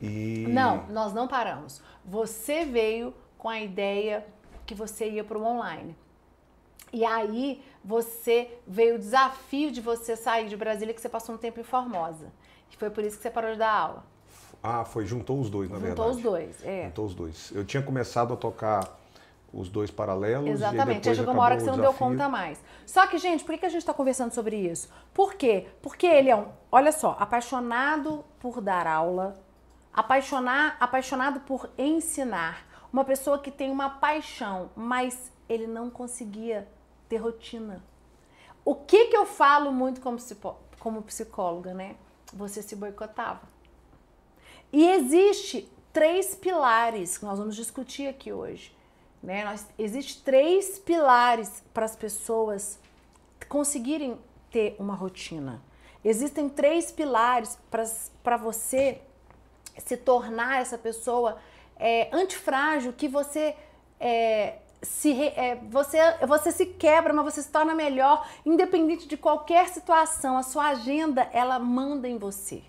E. 0.00 0.46
Não, 0.48 0.86
nós 0.88 1.12
não 1.12 1.28
paramos. 1.28 1.82
Você 2.04 2.64
veio 2.64 3.12
com 3.36 3.48
a 3.48 3.60
ideia 3.60 4.26
que 4.66 4.74
você 4.74 5.08
ia 5.10 5.24
para 5.24 5.38
o 5.38 5.44
online. 5.44 5.96
E 6.92 7.04
aí 7.04 7.62
você 7.84 8.58
veio 8.66 8.96
o 8.96 8.98
desafio 8.98 9.70
de 9.70 9.80
você 9.80 10.16
sair 10.16 10.48
de 10.48 10.56
Brasília, 10.56 10.92
que 10.92 11.00
você 11.00 11.08
passou 11.08 11.34
um 11.34 11.38
tempo 11.38 11.60
em 11.60 11.62
Formosa. 11.62 12.32
E 12.70 12.76
foi 12.76 12.90
por 12.90 13.04
isso 13.04 13.16
que 13.16 13.22
você 13.22 13.30
parou 13.30 13.52
de 13.52 13.58
dar 13.58 13.70
aula. 13.72 14.04
Ah, 14.62 14.84
foi, 14.84 15.06
juntou 15.06 15.40
os 15.40 15.48
dois, 15.48 15.70
na 15.70 15.76
Juntou 15.76 15.88
verdade. 16.04 16.16
os 16.16 16.22
dois, 16.22 16.64
é. 16.64 16.84
Juntou 16.86 17.06
os 17.06 17.14
dois. 17.14 17.50
Eu 17.54 17.64
tinha 17.64 17.82
começado 17.82 18.34
a 18.34 18.36
tocar 18.36 18.99
os 19.52 19.68
dois 19.68 19.90
paralelos. 19.90 20.48
Exatamente. 20.48 21.08
Aí 21.08 21.14
chegou 21.14 21.34
uma 21.34 21.42
hora 21.42 21.56
que 21.56 21.62
você 21.62 21.70
não 21.70 21.80
deu 21.80 21.92
conta 21.92 22.28
mais. 22.28 22.62
Só 22.86 23.06
que, 23.06 23.18
gente, 23.18 23.44
por 23.44 23.56
que 23.58 23.66
a 23.66 23.68
gente 23.68 23.80
está 23.80 23.94
conversando 23.94 24.32
sobre 24.32 24.56
isso? 24.56 24.88
Por 25.12 25.34
quê? 25.34 25.66
Porque 25.82 26.06
ele 26.06 26.30
é 26.30 26.36
um, 26.36 26.46
olha 26.70 26.92
só, 26.92 27.16
apaixonado 27.18 28.24
por 28.38 28.60
dar 28.60 28.86
aula, 28.86 29.42
apaixonar, 29.92 30.76
apaixonado 30.80 31.40
por 31.40 31.68
ensinar. 31.76 32.66
Uma 32.92 33.04
pessoa 33.04 33.38
que 33.38 33.50
tem 33.50 33.70
uma 33.70 33.90
paixão, 33.90 34.70
mas 34.74 35.30
ele 35.48 35.66
não 35.66 35.90
conseguia 35.90 36.68
ter 37.08 37.18
rotina. 37.18 37.82
O 38.64 38.74
que 38.74 39.06
que 39.06 39.16
eu 39.16 39.26
falo 39.26 39.72
muito 39.72 40.00
como, 40.00 40.18
como 40.78 41.02
psicóloga, 41.02 41.72
né? 41.72 41.96
Você 42.32 42.62
se 42.62 42.76
boicotava. 42.76 43.42
E 44.72 44.88
existe 44.88 45.68
três 45.92 46.34
pilares 46.34 47.18
que 47.18 47.24
nós 47.24 47.38
vamos 47.38 47.56
discutir 47.56 48.06
aqui 48.06 48.32
hoje. 48.32 48.72
Né? 49.22 49.44
Nós, 49.44 49.66
existe 49.78 50.22
três 50.22 50.78
pilares 50.78 51.62
para 51.74 51.84
as 51.84 51.94
pessoas 51.94 52.78
conseguirem 53.48 54.18
ter 54.50 54.76
uma 54.78 54.94
rotina. 54.94 55.62
Existem 56.04 56.48
três 56.48 56.90
pilares 56.90 57.58
para 58.22 58.36
você 58.36 59.00
se 59.78 59.96
tornar 59.96 60.60
essa 60.60 60.78
pessoa 60.78 61.38
é, 61.76 62.08
antifrágil, 62.14 62.92
que 62.92 63.08
você 63.08 63.54
é, 63.98 64.58
se 64.82 65.12
é, 65.12 65.56
você, 65.68 65.98
você 66.26 66.50
se 66.50 66.66
quebra, 66.66 67.12
mas 67.12 67.34
você 67.34 67.42
se 67.42 67.50
torna 67.50 67.74
melhor, 67.74 68.26
independente 68.46 69.06
de 69.06 69.16
qualquer 69.16 69.68
situação. 69.68 70.38
A 70.38 70.42
sua 70.42 70.68
agenda, 70.68 71.28
ela 71.32 71.58
manda 71.58 72.08
em 72.08 72.16
você. 72.16 72.62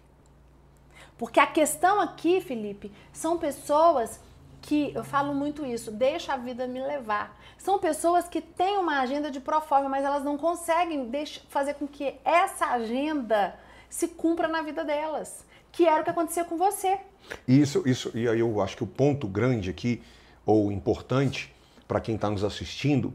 Porque 1.18 1.40
a 1.40 1.48
questão 1.48 2.02
aqui, 2.02 2.42
Felipe, 2.42 2.92
são 3.14 3.38
pessoas 3.38 4.20
que, 4.62 4.94
eu 4.94 5.04
falo 5.04 5.34
muito 5.34 5.66
isso, 5.66 5.92
deixa 5.92 6.34
a 6.34 6.38
vida 6.38 6.68
me 6.68 6.80
levar. 6.80 7.38
São 7.58 7.80
pessoas 7.80 8.28
que 8.28 8.40
têm 8.42 8.78
uma 8.78 9.00
agenda 9.00 9.32
de 9.32 9.40
proforma, 9.40 9.90
mas 9.90 10.06
elas 10.06 10.24
não 10.24 10.38
conseguem 10.38 11.10
deixar, 11.10 11.42
fazer 11.50 11.74
com 11.74 11.88
que 11.88 12.16
essa 12.24 12.68
agenda 12.68 13.56
se 13.90 14.08
cumpra 14.08 14.48
na 14.48 14.62
vida 14.62 14.84
delas. 14.84 15.46
Que 15.72 15.88
era 15.88 16.02
o 16.02 16.04
que 16.04 16.10
acontecia 16.10 16.44
com 16.44 16.58
você. 16.58 17.00
Isso, 17.48 17.84
isso, 17.88 18.12
e 18.14 18.28
aí 18.28 18.40
eu 18.40 18.62
acho 18.62 18.78
que 18.78 18.84
o 18.84 18.88
ponto 18.88 19.28
grande 19.28 19.70
aqui, 19.70 20.02
ou 20.46 20.72
importante, 20.72 21.54
para 21.88 22.00
quem 22.00 22.16
está 22.16 22.30
nos 22.30 22.44
assistindo, 22.44 23.14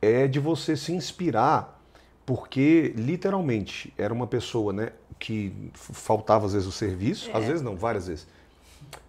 é 0.00 0.26
de 0.26 0.38
você 0.38 0.76
se 0.76 0.92
inspirar, 0.92 1.80
porque 2.24 2.92
literalmente 2.96 3.92
era 3.98 4.12
uma 4.12 4.26
pessoa, 4.26 4.72
né, 4.72 4.92
que 5.18 5.70
faltava 5.72 6.46
às 6.46 6.52
vezes 6.52 6.66
o 6.66 6.72
serviço, 6.72 7.30
é. 7.30 7.36
às 7.36 7.44
vezes 7.44 7.62
não, 7.62 7.76
várias 7.76 8.06
vezes. 8.06 8.26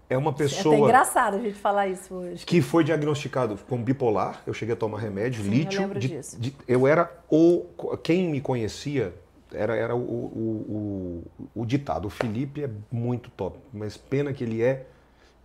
É 0.10 0.18
uma 0.18 0.34
pessoa. 0.34 0.76
É 0.76 0.78
até 0.78 0.86
engraçado 0.86 1.36
a 1.38 1.40
gente 1.40 1.56
falar 1.56 1.88
isso 1.88 2.14
hoje. 2.14 2.46
Que 2.46 2.62
foi 2.62 2.84
diagnosticado 2.84 3.58
com 3.68 3.82
bipolar. 3.82 4.42
Eu 4.46 4.54
cheguei 4.54 4.74
a 4.74 4.78
tomar 4.78 5.00
remédio, 5.00 5.44
Sim, 5.44 5.50
lítio. 5.50 5.78
Eu 5.78 5.82
lembro 5.82 6.00
de, 6.00 6.08
disso. 6.08 6.40
De, 6.40 6.56
eu 6.68 6.88
era 6.88 7.12
o. 7.30 7.66
Quem 8.04 8.30
me 8.30 8.40
conhecia 8.40 9.14
era, 9.52 9.76
era 9.76 9.96
o, 9.96 10.00
o, 10.00 11.24
o, 11.56 11.62
o, 11.62 11.66
ditado. 11.66 12.06
O 12.06 12.10
Felipe 12.10 12.64
é 12.64 12.70
muito 12.92 13.30
top, 13.32 13.58
mas 13.74 13.98
pena 13.98 14.34
que 14.34 14.44
ele 14.44 14.62
é 14.62 14.86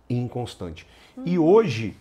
inconstante. 0.09 0.85
Hum. 1.17 1.23
E 1.25 1.39
hoje, 1.39 1.97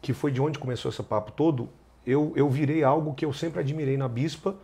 que 0.00 0.12
foi 0.12 0.30
de 0.30 0.40
onde 0.40 0.58
começou 0.58 0.90
esse 0.90 1.02
papo 1.02 1.32
todo, 1.32 1.68
eu, 2.06 2.32
eu 2.34 2.48
virei 2.50 2.82
algo 2.82 3.14
que 3.14 3.24
eu 3.24 3.32
sempre 3.32 3.60
admirei 3.60 3.96
na 3.96 4.08
Bispa 4.08 4.56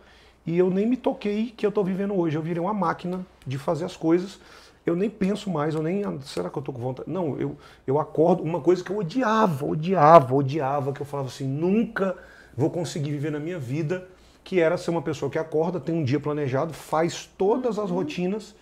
e 0.45 0.57
eu 0.57 0.69
nem 0.69 0.85
me 0.85 0.97
toquei 0.97 1.53
que 1.55 1.65
eu 1.65 1.69
estou 1.69 1.83
vivendo 1.83 2.13
hoje. 2.15 2.35
Eu 2.35 2.41
virei 2.41 2.61
uma 2.61 2.73
máquina 2.73 3.25
de 3.45 3.57
fazer 3.57 3.85
as 3.85 3.95
coisas. 3.95 4.39
Eu 4.85 4.95
nem 4.95 5.09
penso 5.09 5.49
mais, 5.49 5.75
eu 5.75 5.83
nem. 5.83 6.03
Será 6.21 6.49
que 6.49 6.57
eu 6.57 6.61
estou 6.61 6.73
com 6.73 6.81
vontade? 6.81 7.09
Não, 7.09 7.37
eu, 7.39 7.57
eu 7.85 7.99
acordo. 7.99 8.43
Uma 8.43 8.61
coisa 8.61 8.83
que 8.83 8.89
eu 8.89 8.97
odiava, 8.97 9.65
odiava, 9.65 10.33
odiava, 10.33 10.93
que 10.93 11.01
eu 11.01 11.05
falava 11.05 11.29
assim: 11.29 11.45
nunca 11.45 12.17
vou 12.55 12.69
conseguir 12.69 13.11
viver 13.11 13.31
na 13.31 13.39
minha 13.39 13.59
vida, 13.59 14.07
que 14.43 14.59
era 14.59 14.77
ser 14.77 14.91
uma 14.91 15.01
pessoa 15.01 15.29
que 15.29 15.37
acorda, 15.37 15.79
tem 15.79 15.93
um 15.93 16.03
dia 16.03 16.19
planejado, 16.19 16.73
faz 16.73 17.29
todas 17.37 17.77
as 17.77 17.89
uhum. 17.89 17.97
rotinas, 17.97 18.55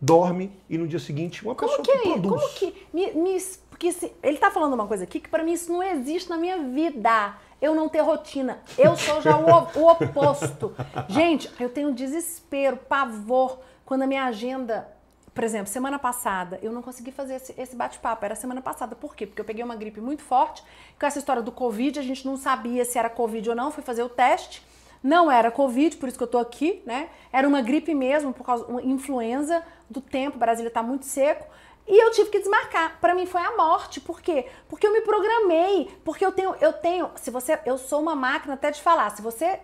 dorme 0.00 0.52
e 0.68 0.78
no 0.78 0.86
dia 0.86 0.98
seguinte 0.98 1.44
uma 1.44 1.54
Como 1.54 1.70
pessoa 1.70 1.84
que, 1.84 2.02
que, 2.02 2.08
é? 2.08 2.12
produz. 2.12 2.42
Como 2.42 2.54
que. 2.54 2.86
Me, 2.92 3.12
me, 3.12 3.38
porque 3.68 3.92
se, 3.92 4.12
ele 4.22 4.34
está 4.34 4.50
falando 4.50 4.74
uma 4.74 4.86
coisa 4.86 5.04
aqui 5.04 5.20
que 5.20 5.28
para 5.28 5.42
mim 5.42 5.52
isso 5.52 5.72
não 5.72 5.82
existe 5.82 6.30
na 6.30 6.36
minha 6.36 6.62
vida. 6.62 7.34
Eu 7.60 7.74
não 7.74 7.88
ter 7.88 8.00
rotina. 8.00 8.58
Eu 8.76 8.96
sou 8.96 9.22
já 9.22 9.36
o, 9.38 9.78
o 9.78 9.90
oposto. 9.90 10.74
Gente, 11.08 11.50
eu 11.58 11.70
tenho 11.70 11.94
desespero, 11.94 12.76
pavor 12.76 13.58
quando 13.86 14.02
a 14.02 14.06
minha 14.06 14.24
agenda 14.24 14.93
por 15.34 15.42
exemplo, 15.42 15.66
semana 15.66 15.98
passada 15.98 16.60
eu 16.62 16.72
não 16.72 16.80
consegui 16.80 17.10
fazer 17.10 17.34
esse, 17.34 17.54
esse 17.60 17.74
bate-papo, 17.74 18.24
era 18.24 18.36
semana 18.36 18.62
passada. 18.62 18.94
Por 18.94 19.16
quê? 19.16 19.26
Porque 19.26 19.40
eu 19.40 19.44
peguei 19.44 19.64
uma 19.64 19.74
gripe 19.74 20.00
muito 20.00 20.22
forte, 20.22 20.62
com 20.98 21.04
essa 21.04 21.18
história 21.18 21.42
do 21.42 21.50
Covid, 21.50 21.98
a 21.98 22.02
gente 22.02 22.24
não 22.24 22.36
sabia 22.36 22.84
se 22.84 22.98
era 22.98 23.10
Covid 23.10 23.50
ou 23.50 23.56
não, 23.56 23.72
fui 23.72 23.82
fazer 23.82 24.04
o 24.04 24.08
teste. 24.08 24.64
Não 25.02 25.30
era 25.30 25.50
Covid, 25.50 25.96
por 25.96 26.08
isso 26.08 26.16
que 26.16 26.24
eu 26.24 26.28
tô 26.28 26.38
aqui, 26.38 26.82
né? 26.86 27.10
Era 27.30 27.46
uma 27.46 27.60
gripe 27.60 27.92
mesmo, 27.94 28.32
por 28.32 28.46
causa 28.46 28.64
uma 28.64 28.80
influenza 28.80 29.62
do 29.90 30.00
tempo, 30.00 30.38
Brasília 30.38 30.70
tá 30.70 30.82
muito 30.82 31.04
seco. 31.04 31.46
E 31.86 32.02
eu 32.02 32.10
tive 32.12 32.30
que 32.30 32.38
desmarcar. 32.38 32.98
Para 33.00 33.14
mim 33.14 33.26
foi 33.26 33.42
a 33.42 33.54
morte. 33.54 34.00
Por 34.00 34.22
quê? 34.22 34.46
Porque 34.68 34.86
eu 34.86 34.92
me 34.92 35.02
programei. 35.02 35.90
Porque 36.02 36.24
eu 36.24 36.32
tenho, 36.32 36.56
eu 36.58 36.72
tenho. 36.72 37.10
Se 37.16 37.30
você, 37.30 37.58
eu 37.66 37.76
sou 37.76 38.00
uma 38.00 38.16
máquina 38.16 38.54
até 38.54 38.70
de 38.70 38.80
falar. 38.80 39.10
Se 39.10 39.20
você 39.20 39.60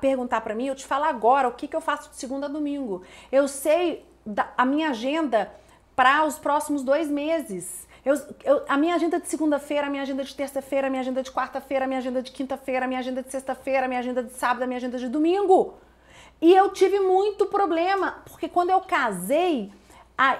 perguntar 0.00 0.42
para 0.42 0.54
mim, 0.54 0.66
eu 0.66 0.74
te 0.74 0.84
falo 0.84 1.04
agora 1.04 1.48
o 1.48 1.52
que, 1.52 1.66
que 1.66 1.74
eu 1.74 1.80
faço 1.80 2.10
de 2.10 2.16
segunda 2.16 2.44
a 2.44 2.50
domingo. 2.50 3.02
Eu 3.32 3.48
sei 3.48 4.04
a 4.56 4.64
minha 4.64 4.90
agenda 4.90 5.52
para 5.94 6.24
os 6.24 6.38
próximos 6.38 6.82
dois 6.82 7.08
meses. 7.08 7.86
Eu, 8.04 8.14
eu, 8.44 8.64
a 8.68 8.76
minha 8.76 8.94
agenda 8.94 9.18
de 9.18 9.28
segunda-feira, 9.28 9.86
a 9.86 9.90
minha 9.90 10.02
agenda 10.02 10.22
de 10.22 10.34
terça-feira, 10.34 10.88
a 10.88 10.90
minha 10.90 11.00
agenda 11.00 11.22
de 11.22 11.30
quarta-feira, 11.30 11.84
a 11.84 11.88
minha 11.88 11.98
agenda 11.98 12.22
de 12.22 12.30
quinta-feira, 12.32 12.84
a 12.84 12.88
minha 12.88 13.00
agenda 13.00 13.22
de 13.22 13.30
sexta-feira, 13.30 13.86
a 13.86 13.88
minha 13.88 14.00
agenda 14.00 14.22
de 14.22 14.32
sábado, 14.32 14.62
a 14.62 14.66
minha 14.66 14.76
agenda 14.76 14.98
de 14.98 15.08
domingo. 15.08 15.74
E 16.40 16.52
eu 16.52 16.70
tive 16.70 17.00
muito 17.00 17.46
problema, 17.46 18.22
porque 18.26 18.48
quando 18.48 18.70
eu 18.70 18.80
casei, 18.80 19.72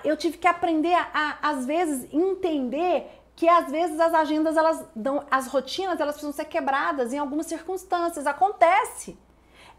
eu 0.04 0.16
tive 0.16 0.36
que 0.36 0.46
aprender 0.46 0.92
a, 0.92 1.08
a, 1.14 1.50
às 1.50 1.64
vezes, 1.64 2.06
entender 2.12 3.10
que 3.34 3.48
às 3.48 3.70
vezes 3.70 3.98
as 3.98 4.12
agendas, 4.12 4.56
elas 4.56 4.84
dão, 4.94 5.24
as 5.30 5.46
rotinas, 5.46 5.98
elas 5.98 6.14
precisam 6.14 6.32
ser 6.32 6.44
quebradas 6.44 7.12
em 7.12 7.18
algumas 7.18 7.46
circunstâncias. 7.46 8.26
Acontece. 8.26 9.16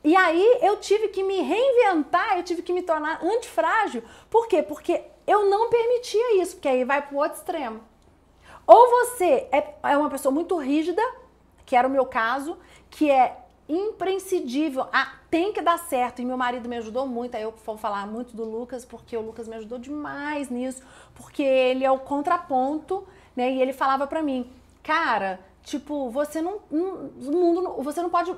E 0.06 0.16
aí 0.16 0.60
eu 0.62 0.78
tive 0.78 1.08
que 1.08 1.24
me 1.24 1.42
reinventar, 1.42 2.38
eu 2.38 2.44
tive 2.44 2.62
que 2.62 2.72
me 2.72 2.84
tornar 2.84 3.24
antifrágil. 3.24 4.04
Por 4.30 4.48
quê? 4.48 4.62
Porque 4.62 5.02
eu 5.26 5.50
não 5.50 5.68
permitia 5.68 6.40
isso, 6.44 6.58
porque 6.58 6.68
aí 6.68 6.84
vai 6.84 7.02
para 7.02 7.16
o 7.16 7.18
outro 7.18 7.40
extremo. 7.40 7.82
Ou 8.68 8.88
você 8.92 9.48
é, 9.52 9.74
é 9.82 9.98
uma 9.98 10.08
pessoa 10.12 10.32
muito 10.32 10.56
rígida, 10.58 11.02
que 11.66 11.76
era 11.76 11.88
o 11.88 11.92
meu 11.92 12.06
caso, 12.06 12.56
que 12.92 13.10
é 13.10 13.36
imprescindível, 13.68 14.86
ah, 14.94 15.12
tem 15.32 15.52
que 15.52 15.60
dar 15.60 15.80
certo. 15.80 16.22
E 16.22 16.26
meu 16.26 16.38
marido 16.38 16.70
me 16.70 16.78
ajudou 16.78 17.08
muito, 17.08 17.34
aí 17.34 17.42
eu 17.42 17.56
vou 17.66 17.76
falar 17.76 18.06
muito 18.06 18.36
do 18.36 18.44
Lucas, 18.44 18.86
porque 18.86 19.18
o 19.18 19.22
Lucas 19.22 19.48
me 19.48 19.56
ajudou 19.56 19.80
demais 19.80 20.52
nisso, 20.52 20.84
porque 21.16 21.42
ele 21.42 21.84
é 21.84 21.90
o 21.90 21.98
contraponto, 21.98 23.08
né? 23.36 23.52
E 23.52 23.60
ele 23.60 23.74
falava 23.74 24.06
para 24.06 24.22
mim, 24.22 24.52
cara, 24.84 25.40
Tipo, 25.66 26.12
você 26.12 26.44
não, 26.44 26.62
não, 26.70 27.10
mundo, 27.20 27.84
você 27.84 28.00
não 28.00 28.10
pode 28.10 28.32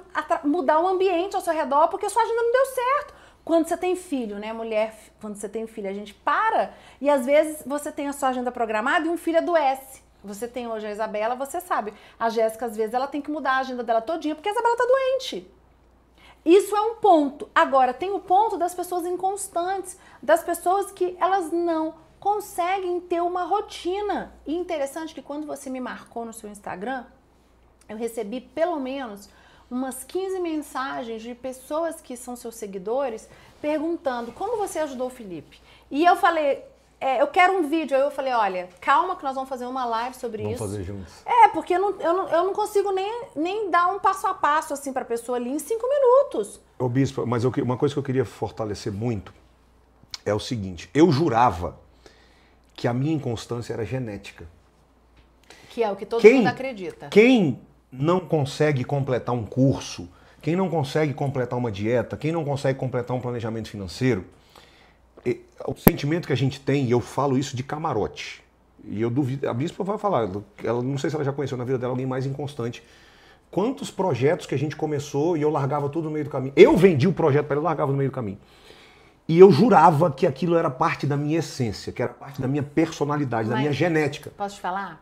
mudar 0.45 0.79
o 0.79 0.87
ambiente 0.87 1.35
ao 1.35 1.41
seu 1.41 1.53
redor 1.53 1.89
porque 1.89 2.09
sua 2.09 2.23
agenda 2.23 2.41
não 2.41 2.51
deu 2.53 2.65
certo. 2.67 3.13
Quando 3.43 3.67
você 3.67 3.75
tem 3.75 3.97
filho, 3.97 4.39
né, 4.39 4.53
mulher, 4.53 4.95
quando 5.19 5.35
você 5.35 5.49
tem 5.49 5.67
filho, 5.67 5.89
a 5.89 5.93
gente 5.93 6.13
para 6.13 6.73
e 7.01 7.09
às 7.09 7.25
vezes 7.25 7.61
você 7.65 7.91
tem 7.91 8.07
a 8.07 8.13
sua 8.13 8.29
agenda 8.29 8.49
programada 8.49 9.07
e 9.07 9.09
um 9.09 9.17
filho 9.17 9.39
adoece. 9.39 10.01
Você 10.23 10.47
tem 10.47 10.67
hoje 10.67 10.87
a 10.87 10.91
Isabela, 10.91 11.35
você 11.35 11.59
sabe. 11.59 11.93
A 12.17 12.29
Jéssica, 12.29 12.65
às 12.65 12.77
vezes, 12.77 12.93
ela 12.93 13.07
tem 13.07 13.21
que 13.21 13.29
mudar 13.29 13.51
a 13.51 13.59
agenda 13.59 13.83
dela 13.83 14.01
todinha 14.01 14.33
porque 14.33 14.49
a 14.49 14.51
Isabela 14.53 14.77
tá 14.77 14.85
doente. 14.85 15.51
Isso 16.45 16.75
é 16.75 16.81
um 16.81 16.95
ponto. 16.95 17.49
Agora, 17.53 17.93
tem 17.93 18.11
o 18.11 18.19
ponto 18.19 18.57
das 18.57 18.73
pessoas 18.73 19.05
inconstantes, 19.05 19.97
das 20.23 20.43
pessoas 20.43 20.91
que 20.93 21.17
elas 21.19 21.51
não 21.51 21.95
conseguem 22.19 22.99
ter 22.99 23.21
uma 23.21 23.43
rotina. 23.43 24.33
E 24.45 24.55
interessante 24.55 25.13
que 25.13 25.21
quando 25.21 25.45
você 25.45 25.69
me 25.69 25.79
marcou 25.79 26.25
no 26.25 26.33
seu 26.33 26.49
Instagram, 26.49 27.05
eu 27.87 27.97
recebi 27.97 28.41
pelo 28.41 28.79
menos 28.79 29.29
umas 29.69 30.03
15 30.03 30.39
mensagens 30.39 31.21
de 31.21 31.35
pessoas 31.35 32.01
que 32.01 32.15
são 32.15 32.35
seus 32.35 32.55
seguidores 32.55 33.27
perguntando 33.61 34.31
como 34.31 34.57
você 34.57 34.79
ajudou 34.79 35.07
o 35.07 35.09
Felipe. 35.09 35.59
E 35.91 36.05
eu 36.05 36.15
falei, 36.15 36.63
é, 36.99 37.21
eu 37.21 37.27
quero 37.27 37.57
um 37.57 37.67
vídeo. 37.67 37.95
Aí 37.95 38.03
eu 38.03 38.11
falei, 38.11 38.33
olha, 38.33 38.69
calma 38.81 39.15
que 39.15 39.23
nós 39.23 39.35
vamos 39.35 39.49
fazer 39.49 39.65
uma 39.65 39.85
live 39.85 40.15
sobre 40.15 40.43
vamos 40.43 40.55
isso. 40.55 40.63
Vamos 40.63 40.77
fazer 40.77 40.83
juntos. 40.85 41.13
É, 41.25 41.47
porque 41.49 41.75
eu 41.75 41.79
não, 41.79 41.91
eu 41.99 42.13
não, 42.13 42.29
eu 42.29 42.43
não 42.45 42.53
consigo 42.53 42.91
nem, 42.91 43.23
nem 43.35 43.69
dar 43.69 43.87
um 43.87 43.99
passo 43.99 44.27
a 44.27 44.33
passo 44.33 44.73
assim 44.73 44.91
para 44.91 45.03
a 45.03 45.05
pessoa 45.05 45.37
ali 45.37 45.49
em 45.49 45.59
cinco 45.59 45.87
minutos. 45.87 46.59
Ô 46.79 46.89
Bispo, 46.89 47.25
mas 47.25 47.43
eu, 47.43 47.51
uma 47.63 47.77
coisa 47.77 47.93
que 47.93 47.99
eu 47.99 48.03
queria 48.03 48.25
fortalecer 48.25 48.91
muito 48.91 49.33
é 50.25 50.33
o 50.33 50.39
seguinte, 50.39 50.89
eu 50.93 51.11
jurava 51.11 51.79
que 52.75 52.87
a 52.87 52.93
minha 52.93 53.13
inconstância 53.13 53.73
era 53.73 53.85
genética. 53.85 54.47
Que 55.69 55.83
é 55.83 55.91
o 55.91 55.95
que 55.95 56.05
todo 56.05 56.21
quem, 56.21 56.35
mundo 56.35 56.47
acredita. 56.47 57.07
Quem 57.09 57.61
não 57.91 58.19
consegue 58.19 58.83
completar 58.83 59.33
um 59.33 59.45
curso, 59.45 60.09
quem 60.41 60.55
não 60.55 60.69
consegue 60.69 61.13
completar 61.13 61.57
uma 61.57 61.71
dieta, 61.71 62.15
quem 62.15 62.31
não 62.31 62.43
consegue 62.43 62.77
completar 62.77 63.15
um 63.15 63.19
planejamento 63.19 63.69
financeiro, 63.69 64.25
o 65.65 65.75
sentimento 65.75 66.27
que 66.27 66.33
a 66.33 66.37
gente 66.37 66.59
tem, 66.59 66.85
e 66.85 66.91
eu 66.91 67.01
falo 67.01 67.37
isso 67.37 67.55
de 67.55 67.63
camarote, 67.63 68.43
e 68.83 69.01
eu 69.01 69.09
duvido, 69.09 69.49
a 69.49 69.53
bispa 69.53 69.83
vai 69.83 69.97
falar, 69.97 70.29
ela 70.63 70.81
não 70.81 70.97
sei 70.97 71.09
se 71.09 71.15
ela 71.15 71.25
já 71.25 71.33
conheceu 71.33 71.57
na 71.57 71.63
vida 71.63 71.77
dela 71.77 71.91
alguém 71.91 72.05
mais 72.05 72.25
inconstante. 72.25 72.83
Quantos 73.49 73.89
projetos 73.89 74.45
que 74.45 74.53
a 74.53 74.57
gente 74.57 74.75
começou 74.75 75.37
e 75.37 75.41
eu 75.41 75.49
largava 75.49 75.87
tudo 75.89 76.05
no 76.05 76.11
meio 76.11 76.25
do 76.25 76.29
caminho. 76.29 76.53
Eu 76.55 76.75
vendi 76.75 77.07
o 77.07 77.13
projeto 77.13 77.45
para 77.45 77.55
ela, 77.55 77.63
largava 77.63 77.91
no 77.91 77.97
meio 77.97 78.09
do 78.09 78.13
caminho. 78.13 78.37
E 79.27 79.39
eu 79.39 79.51
jurava 79.51 80.11
que 80.11 80.27
aquilo 80.27 80.55
era 80.55 80.69
parte 80.69 81.05
da 81.05 81.17
minha 81.17 81.39
essência, 81.39 81.91
que 81.91 82.01
era 82.01 82.13
parte 82.13 82.41
da 82.41 82.47
minha 82.47 82.63
personalidade, 82.63 83.47
Mas, 83.47 83.55
da 83.55 83.61
minha 83.61 83.73
genética. 83.73 84.31
Posso 84.37 84.55
te 84.55 84.61
falar? 84.61 85.01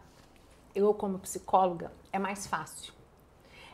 Eu, 0.76 0.94
como 0.94 1.18
psicóloga, 1.20 1.92
é 2.16 2.20
mais 2.20 2.48
fácil. 2.48 2.94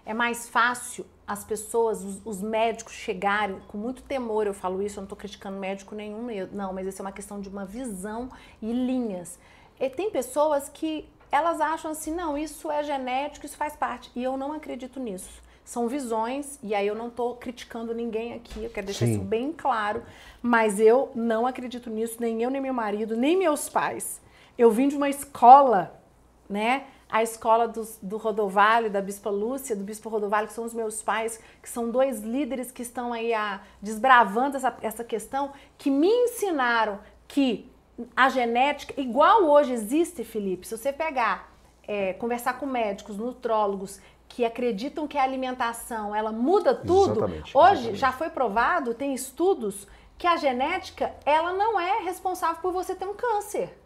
É 0.05 0.13
mais 0.13 0.49
fácil 0.49 1.05
as 1.27 1.43
pessoas, 1.43 2.03
os, 2.03 2.21
os, 2.25 2.41
médicos 2.41 2.93
chegarem 2.93 3.59
com 3.67 3.77
muito 3.77 4.01
temor, 4.01 4.47
eu 4.47 4.53
falo 4.53 4.81
isso, 4.81 4.97
eu 4.97 5.01
não 5.01 5.05
estou 5.05 5.17
criticando 5.17 5.57
médico 5.57 5.93
nenhum, 5.93 6.27
não, 6.51 6.73
mas 6.73 6.87
isso 6.87 7.01
é 7.01 7.05
uma 7.05 7.11
questão 7.11 7.39
de 7.39 7.47
uma 7.47 7.65
visão 7.65 8.29
e 8.61 8.73
linhas. 8.73 9.39
E 9.79 9.89
tem 9.89 10.09
pessoas 10.09 10.67
que 10.67 11.07
elas 11.31 11.61
acham 11.61 11.91
assim, 11.91 12.13
não, 12.13 12.37
isso 12.37 12.69
é 12.69 12.83
genético, 12.83 13.45
isso 13.45 13.55
faz 13.55 13.75
parte. 13.75 14.11
E 14.15 14.23
eu 14.23 14.35
não 14.35 14.51
acredito 14.51 14.99
nisso. 14.99 15.41
São 15.63 15.87
visões, 15.87 16.59
e 16.61 16.75
aí 16.75 16.87
eu 16.87 16.95
não 16.95 17.07
estou 17.07 17.35
criticando 17.35 17.93
ninguém 17.93 18.33
aqui, 18.33 18.63
eu 18.63 18.69
quero 18.69 18.87
deixar 18.87 19.05
Sim. 19.05 19.13
isso 19.13 19.21
bem 19.21 19.53
claro, 19.53 20.03
mas 20.41 20.79
eu 20.79 21.11
não 21.15 21.45
acredito 21.45 21.89
nisso, 21.89 22.17
nem 22.19 22.41
eu, 22.41 22.49
nem 22.49 22.59
meu 22.59 22.73
marido, 22.73 23.15
nem 23.15 23.37
meus 23.37 23.69
pais. 23.69 24.19
Eu 24.57 24.71
vim 24.71 24.87
de 24.87 24.97
uma 24.97 25.09
escola, 25.09 26.01
né? 26.49 26.87
A 27.11 27.21
escola 27.21 27.67
do, 27.67 27.85
do 28.01 28.15
Rodovalho, 28.17 28.89
da 28.89 29.01
Bispa 29.01 29.29
Lúcia, 29.29 29.75
do 29.75 29.83
Bispo 29.83 30.07
Rodovalho, 30.07 30.47
que 30.47 30.53
são 30.53 30.63
os 30.63 30.73
meus 30.73 31.03
pais, 31.03 31.39
que 31.61 31.69
são 31.69 31.91
dois 31.91 32.21
líderes 32.21 32.71
que 32.71 32.81
estão 32.81 33.11
aí 33.11 33.33
a, 33.33 33.59
desbravando 33.81 34.55
essa, 34.55 34.75
essa 34.81 35.03
questão, 35.03 35.51
que 35.77 35.91
me 35.91 36.07
ensinaram 36.07 36.99
que 37.27 37.69
a 38.15 38.29
genética, 38.29 38.99
igual 38.99 39.43
hoje 39.43 39.73
existe, 39.73 40.23
Felipe, 40.23 40.65
se 40.65 40.77
você 40.77 40.93
pegar, 40.93 41.51
é, 41.85 42.13
conversar 42.13 42.57
com 42.57 42.65
médicos, 42.65 43.17
nutrólogos, 43.17 43.99
que 44.29 44.45
acreditam 44.45 45.07
que 45.07 45.17
a 45.17 45.23
alimentação 45.23 46.15
ela 46.15 46.31
muda 46.31 46.73
tudo. 46.73 47.19
Exatamente, 47.19 47.57
Hoje 47.57 47.71
exatamente. 47.71 47.97
já 47.97 48.11
foi 48.13 48.29
provado, 48.29 48.93
tem 48.93 49.13
estudos 49.13 49.85
que 50.17 50.25
a 50.25 50.37
genética 50.37 51.13
ela 51.25 51.51
não 51.51 51.77
é 51.77 52.03
responsável 52.03 52.61
por 52.61 52.71
você 52.71 52.95
ter 52.95 53.05
um 53.05 53.13
câncer. 53.13 53.77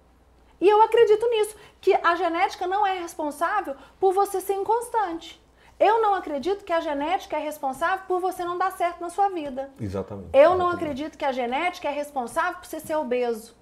E 0.60 0.68
eu 0.68 0.82
acredito 0.82 1.28
nisso, 1.30 1.56
que 1.82 1.94
a 1.94 2.16
genética 2.16 2.66
não 2.66 2.86
é 2.86 3.00
responsável 3.00 3.76
por 4.00 4.14
você 4.14 4.40
ser 4.40 4.54
inconstante. 4.54 5.42
Eu 5.80 6.02
não 6.02 6.16
acredito 6.16 6.64
que 6.64 6.72
a 6.72 6.80
genética 6.80 7.36
é 7.36 7.40
responsável 7.40 8.06
por 8.08 8.22
você 8.22 8.46
não 8.46 8.58
dar 8.58 8.72
certo 8.72 9.02
na 9.02 9.10
sua 9.10 9.30
vida. 9.30 9.70
Exatamente. 9.80 10.30
Eu 10.32 10.56
não 10.56 10.70
acredito 10.70 11.18
que 11.18 11.26
a 11.26 11.34
genética 11.34 11.90
é 11.90 11.92
responsável 11.92 12.60
por 12.60 12.66
você 12.66 12.80
ser 12.80 12.96
obeso. 12.96 13.54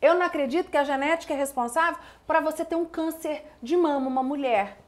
Eu 0.00 0.14
não 0.14 0.26
acredito 0.26 0.70
que 0.70 0.76
a 0.76 0.84
genética 0.84 1.34
é 1.34 1.36
responsável 1.36 2.00
para 2.26 2.40
você 2.40 2.64
ter 2.64 2.76
um 2.76 2.86
câncer 2.86 3.44
de 3.62 3.76
mama, 3.76 4.08
uma 4.08 4.22
mulher. 4.22 4.78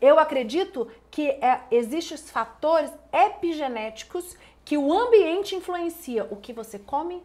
Eu 0.00 0.18
acredito 0.18 0.90
que 1.10 1.28
é, 1.30 1.62
existem 1.70 2.14
os 2.14 2.30
fatores 2.30 2.90
epigenéticos 3.12 4.36
que 4.64 4.76
o 4.76 4.92
ambiente 4.92 5.54
influencia 5.54 6.26
o 6.30 6.36
que 6.36 6.52
você 6.52 6.78
come, 6.78 7.22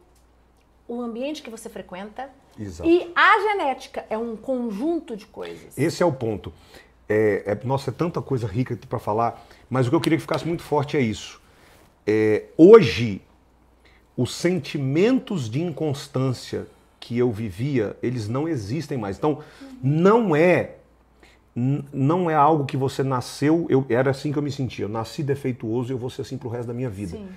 o 0.87 1.01
ambiente 1.01 1.41
que 1.41 1.49
você 1.49 1.69
frequenta. 1.69 2.29
Exato. 2.59 2.89
E 2.89 3.11
a 3.15 3.39
genética 3.39 4.05
é 4.09 4.17
um 4.17 4.35
conjunto 4.35 5.15
de 5.15 5.25
coisas. 5.25 5.77
Esse 5.77 6.03
é 6.03 6.05
o 6.05 6.11
ponto. 6.11 6.51
É, 7.07 7.43
é- 7.45 7.65
nossa, 7.65 7.89
é 7.89 7.93
tanta 7.93 8.21
coisa 8.21 8.45
rica 8.45 8.77
para 8.87 8.99
falar, 8.99 9.43
mas 9.69 9.87
o 9.87 9.89
que 9.89 9.95
eu 9.95 10.01
queria 10.01 10.17
que 10.17 10.21
ficasse 10.21 10.45
muito 10.45 10.61
forte 10.61 10.97
é 10.97 11.01
isso. 11.01 11.41
É, 12.05 12.45
hoje, 12.57 13.21
os 14.17 14.33
sentimentos 14.35 15.49
de 15.49 15.61
inconstância 15.61 16.67
que 16.99 17.17
eu 17.17 17.31
vivia, 17.31 17.95
eles 18.03 18.27
não 18.27 18.47
existem 18.47 18.97
mais. 18.97 19.17
Então, 19.17 19.39
não 19.81 20.35
é 20.35 20.75
não 21.91 22.29
é 22.29 22.35
algo 22.35 22.65
que 22.65 22.77
você 22.77 23.03
nasceu, 23.03 23.65
eu 23.69 23.85
era 23.89 24.11
assim 24.11 24.31
que 24.31 24.37
eu 24.37 24.41
me 24.41 24.51
sentia. 24.51 24.85
Eu 24.85 24.89
nasci 24.89 25.21
defeituoso 25.23 25.91
e 25.91 25.93
eu 25.93 25.97
vou 25.97 26.09
ser 26.09 26.21
assim 26.21 26.37
pro 26.37 26.47
resto 26.47 26.67
da 26.67 26.73
minha 26.73 26.89
vida. 26.89 27.17
Sim. 27.17 27.27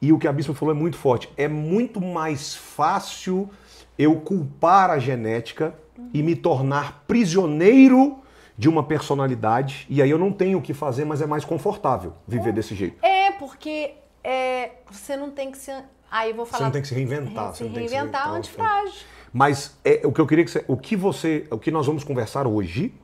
E 0.00 0.12
o 0.12 0.18
que 0.18 0.28
a 0.28 0.32
Bispa 0.32 0.54
falou 0.54 0.74
é 0.74 0.78
muito 0.78 0.96
forte. 0.96 1.28
É 1.36 1.48
muito 1.48 2.00
mais 2.00 2.54
fácil 2.54 3.50
eu 3.98 4.16
culpar 4.16 4.90
a 4.90 4.98
genética 4.98 5.74
e 6.12 6.22
me 6.22 6.36
tornar 6.36 7.04
prisioneiro 7.06 8.18
de 8.56 8.68
uma 8.68 8.82
personalidade. 8.82 9.86
E 9.88 10.00
aí 10.00 10.10
eu 10.10 10.18
não 10.18 10.32
tenho 10.32 10.58
o 10.58 10.62
que 10.62 10.74
fazer, 10.74 11.04
mas 11.04 11.20
é 11.20 11.26
mais 11.26 11.44
confortável 11.44 12.12
viver 12.26 12.52
desse 12.52 12.74
jeito. 12.74 13.04
É, 13.04 13.32
porque 13.32 13.94
é, 14.22 14.70
você 14.90 15.16
não 15.16 15.30
tem 15.30 15.50
que 15.50 15.58
se. 15.58 15.72
Aí 16.10 16.30
eu 16.30 16.36
vou 16.36 16.46
falar. 16.46 16.58
Você 16.58 16.64
não 16.64 16.70
tem 16.72 16.82
que 16.82 16.88
se 16.88 16.94
reinventar. 16.94 17.52
Se 17.52 17.58
você 17.58 17.64
não 17.64 17.72
tem 17.72 17.82
que 17.84 17.88
se 17.88 17.94
reinventar 17.94 18.22
reinventar, 18.22 18.38
antifrágil. 18.38 19.06
Mas 19.32 19.76
é, 19.84 20.00
o 20.04 20.12
que 20.12 20.20
eu 20.20 20.26
queria 20.26 20.44
que 20.44 20.50
você, 20.50 20.64
o 20.66 20.76
que 20.76 20.96
você, 20.96 21.46
o 21.50 21.58
que 21.58 21.70
nós 21.70 21.86
vamos 21.86 22.04
conversar 22.04 22.46
hoje, 22.46 22.94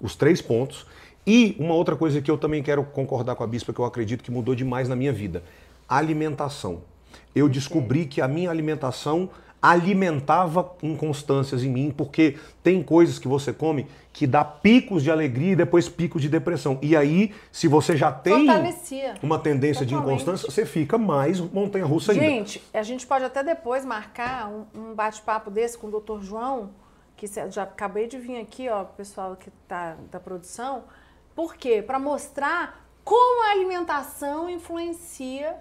os 0.00 0.14
três 0.14 0.40
pontos, 0.40 0.86
e 1.26 1.56
uma 1.58 1.74
outra 1.74 1.96
coisa 1.96 2.20
que 2.20 2.30
eu 2.30 2.38
também 2.38 2.62
quero 2.62 2.84
concordar 2.84 3.34
com 3.34 3.44
a 3.44 3.46
bispa 3.46 3.72
que 3.72 3.80
eu 3.80 3.84
acredito 3.84 4.22
que 4.22 4.30
mudou 4.30 4.54
demais 4.54 4.88
na 4.88 4.96
minha 4.96 5.12
vida, 5.12 5.42
alimentação. 5.88 6.82
Eu 7.34 7.48
descobri 7.48 8.06
que 8.06 8.20
a 8.20 8.28
minha 8.28 8.50
alimentação 8.50 9.30
alimentava 9.62 10.74
inconstâncias 10.82 11.62
em 11.62 11.68
mim, 11.68 11.94
porque 11.94 12.38
tem 12.62 12.82
coisas 12.82 13.18
que 13.18 13.28
você 13.28 13.52
come 13.52 13.86
que 14.12 14.26
dá 14.26 14.44
picos 14.44 15.02
de 15.02 15.10
alegria 15.10 15.52
e 15.52 15.56
depois 15.56 15.88
picos 15.88 16.20
de 16.22 16.28
depressão. 16.28 16.78
E 16.82 16.96
aí, 16.96 17.32
se 17.52 17.68
você 17.68 17.96
já 17.96 18.10
tem 18.10 18.46
Fortalecia. 18.46 19.14
uma 19.22 19.38
tendência 19.38 19.86
de 19.86 19.94
Totalmente. 19.94 20.22
inconstância, 20.22 20.50
você 20.50 20.66
fica 20.66 20.98
mais 20.98 21.38
montanha-russa 21.40 22.12
ainda. 22.12 22.24
Gente, 22.24 22.62
a 22.72 22.82
gente 22.82 23.06
pode 23.06 23.24
até 23.24 23.44
depois 23.44 23.84
marcar 23.84 24.48
um, 24.48 24.64
um 24.74 24.94
bate-papo 24.94 25.50
desse 25.50 25.78
com 25.78 25.86
o 25.86 26.00
Dr. 26.00 26.22
João, 26.22 26.70
que 27.16 27.26
já 27.50 27.62
acabei 27.62 28.06
de 28.08 28.18
vir 28.18 28.40
aqui, 28.40 28.68
ó, 28.68 28.84
pessoal 28.84 29.36
que 29.36 29.50
tá 29.68 29.96
da 30.10 30.18
produção. 30.18 30.84
Por 31.34 31.54
quê? 31.54 31.82
Para 31.82 31.98
mostrar 31.98 32.84
como 33.04 33.44
a 33.46 33.52
alimentação 33.52 34.48
influencia 34.48 35.56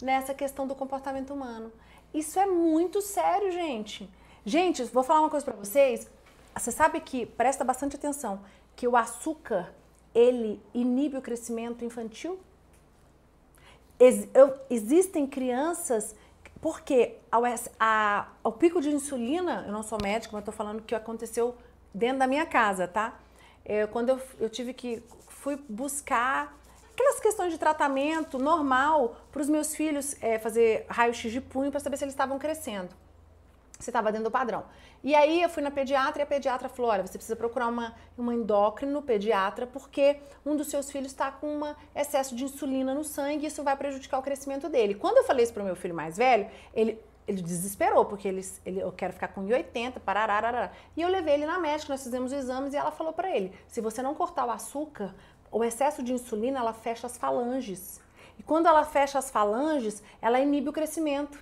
nessa 0.00 0.32
questão 0.32 0.66
do 0.66 0.74
comportamento 0.74 1.32
humano. 1.32 1.72
Isso 2.12 2.38
é 2.38 2.46
muito 2.46 3.00
sério, 3.00 3.50
gente. 3.50 4.08
Gente, 4.44 4.82
vou 4.84 5.02
falar 5.02 5.20
uma 5.20 5.30
coisa 5.30 5.44
para 5.44 5.54
vocês. 5.54 6.08
Você 6.56 6.70
sabe 6.70 7.00
que, 7.00 7.24
presta 7.24 7.64
bastante 7.64 7.96
atenção, 7.96 8.40
que 8.76 8.86
o 8.86 8.96
açúcar, 8.96 9.72
ele 10.14 10.60
inibe 10.74 11.16
o 11.16 11.22
crescimento 11.22 11.84
infantil? 11.84 12.38
Ex- 13.98 14.28
eu- 14.34 14.54
existem 14.68 15.26
crianças, 15.26 16.14
porque 16.60 17.16
ao, 17.30 17.42
a- 17.78 18.28
ao 18.42 18.52
pico 18.52 18.80
de 18.80 18.90
insulina, 18.90 19.64
eu 19.66 19.72
não 19.72 19.82
sou 19.82 19.98
médica, 20.02 20.32
mas 20.32 20.42
estou 20.42 20.54
falando 20.54 20.82
que 20.82 20.94
aconteceu 20.94 21.56
dentro 21.94 22.18
da 22.18 22.26
minha 22.26 22.44
casa, 22.44 22.86
tá? 22.88 23.18
É, 23.64 23.86
quando 23.86 24.08
eu, 24.10 24.20
eu 24.40 24.50
tive 24.50 24.74
que, 24.74 25.02
fui 25.28 25.56
buscar 25.68 26.58
aquelas 26.92 27.20
questões 27.20 27.52
de 27.52 27.58
tratamento 27.58 28.38
normal 28.38 29.16
para 29.30 29.42
os 29.42 29.48
meus 29.48 29.74
filhos 29.74 30.16
é, 30.22 30.38
fazer 30.38 30.86
raio-x 30.88 31.32
de 31.32 31.40
punho 31.40 31.70
para 31.70 31.80
saber 31.80 31.96
se 31.96 32.04
eles 32.04 32.14
estavam 32.14 32.38
crescendo 32.38 32.94
se 33.82 33.90
estava 33.90 34.10
dentro 34.10 34.24
do 34.24 34.30
padrão. 34.30 34.64
E 35.02 35.14
aí 35.14 35.42
eu 35.42 35.48
fui 35.48 35.62
na 35.62 35.70
pediatra 35.70 36.22
e 36.22 36.24
a 36.24 36.26
pediatra 36.26 36.68
falou: 36.68 36.90
olha, 36.90 37.02
você 37.04 37.18
precisa 37.18 37.36
procurar 37.36 37.66
uma, 37.66 37.94
uma 38.16 38.34
endócrino 38.34 39.02
pediatra 39.02 39.66
porque 39.66 40.18
um 40.46 40.56
dos 40.56 40.68
seus 40.68 40.90
filhos 40.90 41.08
está 41.08 41.30
com 41.30 41.58
um 41.58 41.74
excesso 41.94 42.36
de 42.36 42.44
insulina 42.44 42.94
no 42.94 43.04
sangue 43.04 43.44
e 43.44 43.48
isso 43.48 43.62
vai 43.62 43.76
prejudicar 43.76 44.18
o 44.18 44.22
crescimento 44.22 44.68
dele. 44.68 44.94
Quando 44.94 45.18
eu 45.18 45.24
falei 45.24 45.42
isso 45.44 45.52
para 45.52 45.62
o 45.62 45.66
meu 45.66 45.74
filho 45.74 45.94
mais 45.94 46.16
velho, 46.16 46.48
ele, 46.72 47.00
ele 47.26 47.42
desesperou, 47.42 48.04
porque 48.04 48.28
ele, 48.28 48.46
ele, 48.64 48.80
eu 48.80 48.92
quero 48.92 49.12
ficar 49.12 49.28
com 49.28 49.44
1,80, 49.44 49.98
parará, 50.00 50.34
arará. 50.34 50.72
E 50.96 51.02
eu 51.02 51.08
levei 51.08 51.34
ele 51.34 51.46
na 51.46 51.58
médica, 51.58 51.92
nós 51.92 52.02
fizemos 52.02 52.32
os 52.32 52.38
exames 52.38 52.72
e 52.72 52.76
ela 52.76 52.92
falou 52.92 53.12
para 53.12 53.34
ele: 53.36 53.52
se 53.66 53.80
você 53.80 54.00
não 54.02 54.14
cortar 54.14 54.46
o 54.46 54.50
açúcar, 54.50 55.12
o 55.52 55.62
excesso 55.62 56.02
de 56.02 56.12
insulina 56.12 56.58
ela 56.58 56.72
fecha 56.72 57.06
as 57.06 57.16
falanges. 57.18 58.00
E 58.38 58.42
quando 58.42 58.66
ela 58.66 58.84
fecha 58.84 59.18
as 59.18 59.30
falanges, 59.30 60.02
ela 60.20 60.40
inibe 60.40 60.70
o 60.70 60.72
crescimento. 60.72 61.38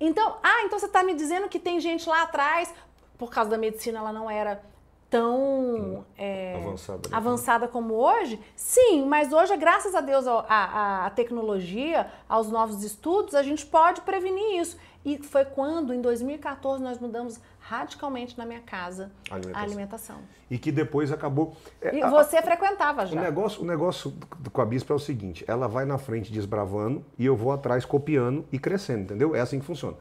Então, 0.00 0.36
ah, 0.42 0.62
então 0.64 0.78
você 0.78 0.86
está 0.86 1.02
me 1.02 1.12
dizendo 1.12 1.48
que 1.48 1.58
tem 1.58 1.80
gente 1.80 2.08
lá 2.08 2.22
atrás, 2.22 2.72
por 3.18 3.30
causa 3.30 3.50
da 3.50 3.58
medicina, 3.58 3.98
ela 3.98 4.12
não 4.12 4.30
era 4.30 4.62
tão 5.10 6.04
é, 6.16 6.56
Avançada, 6.56 7.08
né? 7.08 7.16
avançada 7.16 7.68
como 7.68 7.94
hoje? 7.94 8.38
Sim, 8.54 9.06
mas 9.06 9.32
hoje, 9.32 9.56
graças 9.56 9.94
a 9.94 10.00
Deus, 10.00 10.26
à 10.28 11.10
tecnologia, 11.16 12.10
aos 12.28 12.50
novos 12.50 12.84
estudos, 12.84 13.34
a 13.34 13.42
gente 13.42 13.66
pode 13.66 14.02
prevenir 14.02 14.60
isso. 14.60 14.78
E 15.04 15.18
foi 15.18 15.44
quando, 15.44 15.94
em 15.94 16.00
2014, 16.00 16.82
nós 16.82 16.98
mudamos 16.98 17.40
radicalmente 17.68 18.36
na 18.38 18.46
minha 18.46 18.60
casa 18.60 19.12
Alimentação. 19.30 19.60
a 19.60 19.62
alimentação. 19.62 20.16
E 20.50 20.56
que 20.58 20.72
depois 20.72 21.12
acabou. 21.12 21.54
é, 21.82 21.94
E 21.96 22.02
a- 22.02 22.08
você 22.08 22.40
frequentava 22.40 23.02
O 23.02 23.06
já. 23.06 23.20
negócio, 23.20 23.60
o 23.62 23.64
negócio 23.66 24.14
com 24.52 24.60
a 24.62 24.64
bispa 24.64 24.94
é 24.94 24.96
o 24.96 24.98
seguinte: 24.98 25.44
ela 25.46 25.68
vai 25.68 25.84
na 25.84 25.98
frente 25.98 26.32
desbravando 26.32 27.04
e 27.18 27.26
eu 27.26 27.36
vou 27.36 27.52
atrás 27.52 27.84
copiando 27.84 28.46
e 28.50 28.58
crescendo, 28.58 29.02
entendeu? 29.02 29.34
É 29.36 29.40
assim 29.40 29.58
que 29.60 29.66
funciona. 29.66 29.96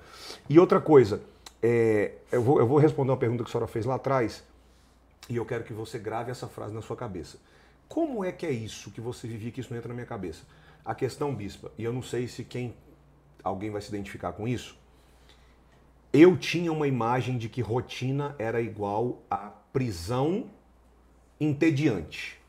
E 0.49 0.57
outra 0.57 0.79
coisa, 0.79 1.21
é, 1.61 2.13
eu, 2.31 2.41
vou, 2.41 2.59
eu 2.59 2.65
vou 2.67 2.77
responder 2.77 3.11
uma 3.11 3.17
pergunta 3.17 3.43
que 3.43 3.49
a 3.49 3.51
senhora 3.51 3.67
fez 3.67 3.85
lá 3.85 3.95
atrás 3.95 4.43
e 5.29 5.35
eu 5.35 5.45
quero 5.45 5.65
que 5.65 5.73
você 5.73 5.99
grave 5.99 6.31
essa 6.31 6.47
frase 6.47 6.73
na 6.73 6.81
sua 6.81 6.95
cabeça. 6.95 7.37
Como 7.89 8.23
é 8.23 8.31
que 8.31 8.45
é 8.45 8.51
isso 8.51 8.91
que 8.91 9.01
você 9.01 9.27
vivia 9.27 9.51
que 9.51 9.59
isso 9.59 9.69
não 9.71 9.77
entra 9.77 9.89
na 9.89 9.93
minha 9.93 10.05
cabeça? 10.07 10.43
A 10.85 10.95
questão, 10.95 11.35
bispa, 11.35 11.69
e 11.77 11.83
eu 11.83 11.91
não 11.91 12.01
sei 12.01 12.27
se 12.29 12.45
quem 12.45 12.73
alguém 13.43 13.69
vai 13.69 13.81
se 13.81 13.89
identificar 13.89 14.31
com 14.31 14.47
isso. 14.47 14.77
Eu 16.13 16.37
tinha 16.37 16.71
uma 16.71 16.87
imagem 16.87 17.37
de 17.37 17.49
que 17.49 17.61
rotina 17.61 18.35
era 18.39 18.61
igual 18.61 19.21
a 19.29 19.51
prisão 19.71 20.45
entediante. 21.39 22.39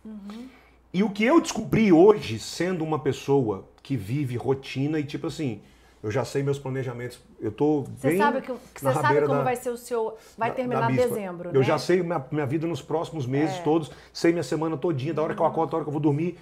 E 0.93 1.03
o 1.03 1.11
que 1.11 1.25
eu 1.25 1.41
descobri 1.41 1.93
hoje, 1.93 2.39
sendo 2.39 2.83
uma 2.83 2.99
pessoa 2.99 3.69
que 3.83 3.97
vive 3.97 4.37
rotina 4.37 4.99
e 4.99 5.05
tipo 5.05 5.27
assim, 5.27 5.61
eu 6.03 6.11
já 6.11 6.25
sei 6.25 6.43
meus 6.43 6.59
planejamentos, 6.59 7.19
eu 7.41 7.53
tô 7.53 7.83
Você 7.83 8.09
bem 8.09 8.19
sabe, 8.19 8.41
que, 8.41 8.53
na 8.53 8.59
você 8.75 8.93
sabe 8.95 9.21
como 9.21 9.39
da- 9.39 9.43
vai 9.43 9.57
ser 9.57 9.71
o 9.71 9.77
seu. 9.77 10.17
Vai 10.37 10.51
da- 10.51 10.55
terminar 10.57 10.91
dezembro, 10.91 11.51
Eu 11.51 11.61
né? 11.61 11.63
já 11.63 11.79
sei 11.79 12.03
minha, 12.03 12.25
minha 12.31 12.47
vida 12.47 12.67
nos 12.67 12.81
próximos 12.81 13.27
meses 13.27 13.59
todos, 13.59 13.91
sei 14.13 14.33
minha 14.33 14.43
semana 14.43 14.77
todinha, 14.77 15.13
da 15.13 15.23
hora 15.23 15.35
que 15.35 15.43
eu 15.43 15.47
acordo, 15.47 15.71
da 15.71 15.77
hora 15.77 15.85
que 15.85 15.89
eu 15.89 15.93
vou 15.93 16.01
dormir, 16.01 16.39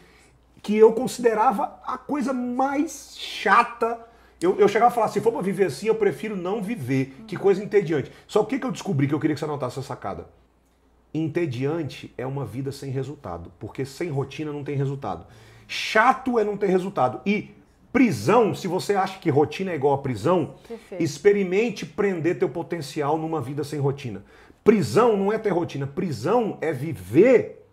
que 0.62 0.76
eu 0.76 0.92
considerava 0.92 1.80
a 1.84 1.98
coisa 1.98 2.32
mais 2.32 3.16
chata. 3.18 3.98
Eu, 4.40 4.58
eu 4.58 4.68
chegava 4.68 4.90
a 4.90 4.94
falar, 4.94 5.08
se 5.08 5.20
for 5.20 5.32
pra 5.32 5.40
viver 5.40 5.64
assim, 5.66 5.86
eu 5.86 5.94
prefiro 5.94 6.36
não 6.36 6.62
viver. 6.62 7.16
Que 7.26 7.36
coisa 7.36 7.62
entediante. 7.64 8.12
Só 8.26 8.42
o 8.42 8.46
que, 8.46 8.58
que 8.58 8.66
eu 8.66 8.72
descobri 8.72 9.08
que 9.08 9.14
eu 9.14 9.20
queria 9.20 9.34
que 9.34 9.40
você 9.40 9.44
anotasse 9.46 9.78
essa 9.78 9.88
sacada? 9.88 10.26
Entediante 11.14 12.12
é 12.18 12.26
uma 12.26 12.44
vida 12.44 12.70
sem 12.70 12.90
resultado, 12.90 13.50
porque 13.58 13.84
sem 13.86 14.10
rotina 14.10 14.52
não 14.52 14.62
tem 14.62 14.76
resultado. 14.76 15.26
Chato 15.66 16.38
é 16.38 16.44
não 16.44 16.56
ter 16.56 16.66
resultado. 16.66 17.20
E 17.24 17.54
prisão, 17.90 18.54
se 18.54 18.68
você 18.68 18.94
acha 18.94 19.18
que 19.18 19.30
rotina 19.30 19.72
é 19.72 19.74
igual 19.74 19.94
a 19.94 19.98
prisão, 19.98 20.54
Perfeito. 20.68 21.02
experimente 21.02 21.86
prender 21.86 22.38
teu 22.38 22.48
potencial 22.50 23.16
numa 23.16 23.40
vida 23.40 23.64
sem 23.64 23.80
rotina. 23.80 24.22
Prisão 24.62 25.16
não 25.16 25.32
é 25.32 25.38
ter 25.38 25.50
rotina. 25.50 25.86
Prisão 25.86 26.58
é 26.60 26.72
viver 26.72 27.66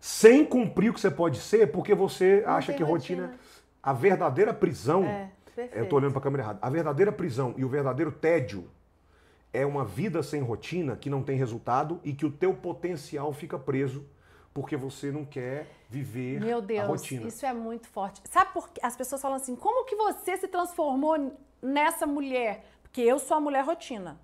sem 0.00 0.44
cumprir 0.44 0.90
o 0.90 0.94
que 0.94 1.00
você 1.00 1.10
pode 1.10 1.38
ser, 1.38 1.70
porque 1.70 1.94
você 1.94 2.42
Não 2.44 2.54
acha 2.54 2.72
que 2.72 2.82
rotina. 2.82 3.22
rotina. 3.26 3.40
A 3.82 3.92
verdadeira 3.92 4.52
prisão. 4.52 5.04
É, 5.04 5.28
perfeito. 5.62 5.84
Eu 5.84 5.88
tô 5.88 5.96
olhando 5.96 6.12
pra 6.12 6.20
câmera 6.20 6.42
errada. 6.42 6.58
A 6.62 6.70
verdadeira 6.70 7.12
prisão 7.12 7.54
e 7.56 7.64
o 7.64 7.68
verdadeiro 7.68 8.12
tédio 8.12 8.68
é 9.52 9.66
uma 9.66 9.84
vida 9.84 10.22
sem 10.22 10.40
rotina 10.40 10.96
que 10.96 11.10
não 11.10 11.22
tem 11.22 11.36
resultado 11.36 12.00
e 12.04 12.12
que 12.12 12.24
o 12.24 12.30
teu 12.30 12.54
potencial 12.54 13.32
fica 13.32 13.58
preso 13.58 14.06
porque 14.52 14.76
você 14.76 15.10
não 15.12 15.24
quer 15.24 15.66
viver 15.88 16.40
Meu 16.40 16.58
a 16.58 16.60
Deus, 16.60 16.86
rotina. 16.86 17.28
isso 17.28 17.46
é 17.46 17.52
muito 17.52 17.88
forte. 17.88 18.20
Sabe 18.28 18.52
por 18.52 18.68
que 18.70 18.84
as 18.84 18.96
pessoas 18.96 19.20
falam 19.22 19.36
assim, 19.36 19.54
como 19.54 19.84
que 19.84 19.94
você 19.94 20.36
se 20.36 20.48
transformou 20.48 21.36
nessa 21.62 22.06
mulher? 22.06 22.64
Porque 22.82 23.00
eu 23.00 23.18
sou 23.18 23.36
a 23.36 23.40
mulher 23.40 23.64
rotina. 23.64 24.18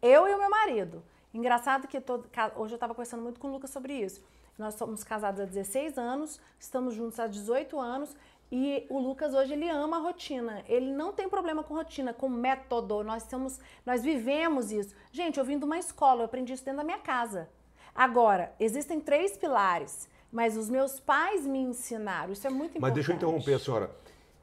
Eu 0.00 0.26
e 0.26 0.34
o 0.34 0.38
meu 0.38 0.50
marido. 0.50 1.02
Engraçado 1.34 1.86
que 1.86 2.00
todo, 2.00 2.28
hoje 2.56 2.74
eu 2.74 2.76
estava 2.76 2.94
conversando 2.94 3.22
muito 3.22 3.40
com 3.40 3.48
o 3.48 3.52
Lucas 3.52 3.70
sobre 3.70 3.94
isso. 3.94 4.22
Nós 4.58 4.74
somos 4.74 5.02
casados 5.02 5.40
há 5.40 5.44
16 5.44 5.96
anos, 5.96 6.40
estamos 6.58 6.94
juntos 6.94 7.18
há 7.18 7.26
18 7.26 7.78
anos 7.80 8.14
e 8.54 8.86
o 8.90 8.98
Lucas 8.98 9.32
hoje 9.32 9.54
ele 9.54 9.66
ama 9.68 9.96
a 9.96 10.00
rotina. 10.00 10.62
Ele 10.68 10.92
não 10.92 11.10
tem 11.10 11.26
problema 11.26 11.64
com 11.64 11.72
rotina, 11.72 12.12
com 12.12 12.28
método. 12.28 13.02
Nós 13.02 13.22
somos, 13.22 13.58
nós 13.86 14.02
vivemos 14.02 14.70
isso. 14.70 14.94
Gente, 15.10 15.38
eu 15.38 15.44
vim 15.44 15.58
de 15.58 15.64
uma 15.64 15.78
escola, 15.78 16.20
eu 16.20 16.24
aprendi 16.26 16.52
isso 16.52 16.62
dentro 16.64 16.78
da 16.78 16.84
minha 16.84 16.98
casa. 16.98 17.48
Agora, 17.94 18.54
existem 18.60 19.00
três 19.00 19.36
pilares, 19.38 20.06
mas 20.30 20.56
os 20.56 20.68
meus 20.68 21.00
pais 21.00 21.46
me 21.46 21.58
ensinaram. 21.60 22.30
Isso 22.32 22.46
é 22.46 22.50
muito 22.50 22.76
importante. 22.76 22.82
Mas 22.82 22.92
deixa 22.94 23.12
eu 23.12 23.16
interromper 23.16 23.54
a 23.54 23.58
senhora. 23.58 23.90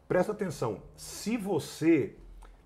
Presta 0.08 0.32
atenção. 0.32 0.82
Se 0.96 1.38
você 1.38 2.16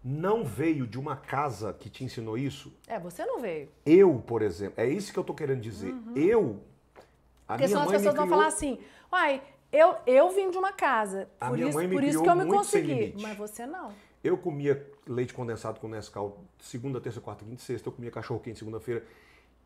não 0.04 0.46
veio 0.46 0.88
de 0.88 0.98
uma 1.00 1.16
casa 1.18 1.74
que 1.74 1.90
te 1.90 2.06
ensinou 2.06 2.38
isso, 2.38 2.74
É, 2.88 2.98
você 3.00 3.26
não 3.26 3.40
veio. 3.40 3.70
eu, 3.86 4.22
por 4.26 4.42
exemplo, 4.42 4.76
é 4.82 4.88
isso 4.88 5.12
que 5.12 5.20
eu 5.20 5.24
tô 5.26 5.34
querendo 5.34 5.60
dizer. 5.62 5.94
Eu, 6.16 6.62
a 7.48 7.54
Porque 7.54 7.68
senão 7.68 7.82
as 7.84 7.92
pessoas 7.92 8.16
vão 8.16 8.24
criou- 8.26 8.38
falar 8.40 8.48
assim, 8.48 8.80
eu, 9.74 9.96
eu 10.06 10.30
vim 10.30 10.52
de 10.52 10.58
uma 10.58 10.72
casa, 10.72 11.28
A 11.42 11.48
por 11.48 11.58
minha 11.58 11.70
isso, 11.70 11.78
mãe 11.78 11.88
me 11.88 11.96
por 11.96 12.04
isso 12.04 12.22
que 12.22 12.30
eu 12.30 12.36
me 12.36 12.46
consegui. 12.46 13.16
Mas 13.20 13.36
você 13.36 13.66
não. 13.66 13.92
Eu 14.24 14.38
comia 14.38 14.88
leite 15.08 15.34
condensado 15.34 15.80
com 15.80 15.88
Nescau 15.88 16.46
segunda, 16.60 17.02
terça, 17.02 17.20
quarta, 17.20 17.44
quinta 17.44 17.62
e 17.62 17.66
sexta. 17.66 17.90
Eu 17.90 17.92
comia 17.92 18.12
cachorro 18.12 18.40
quente 18.40 18.60
segunda-feira. 18.60 19.04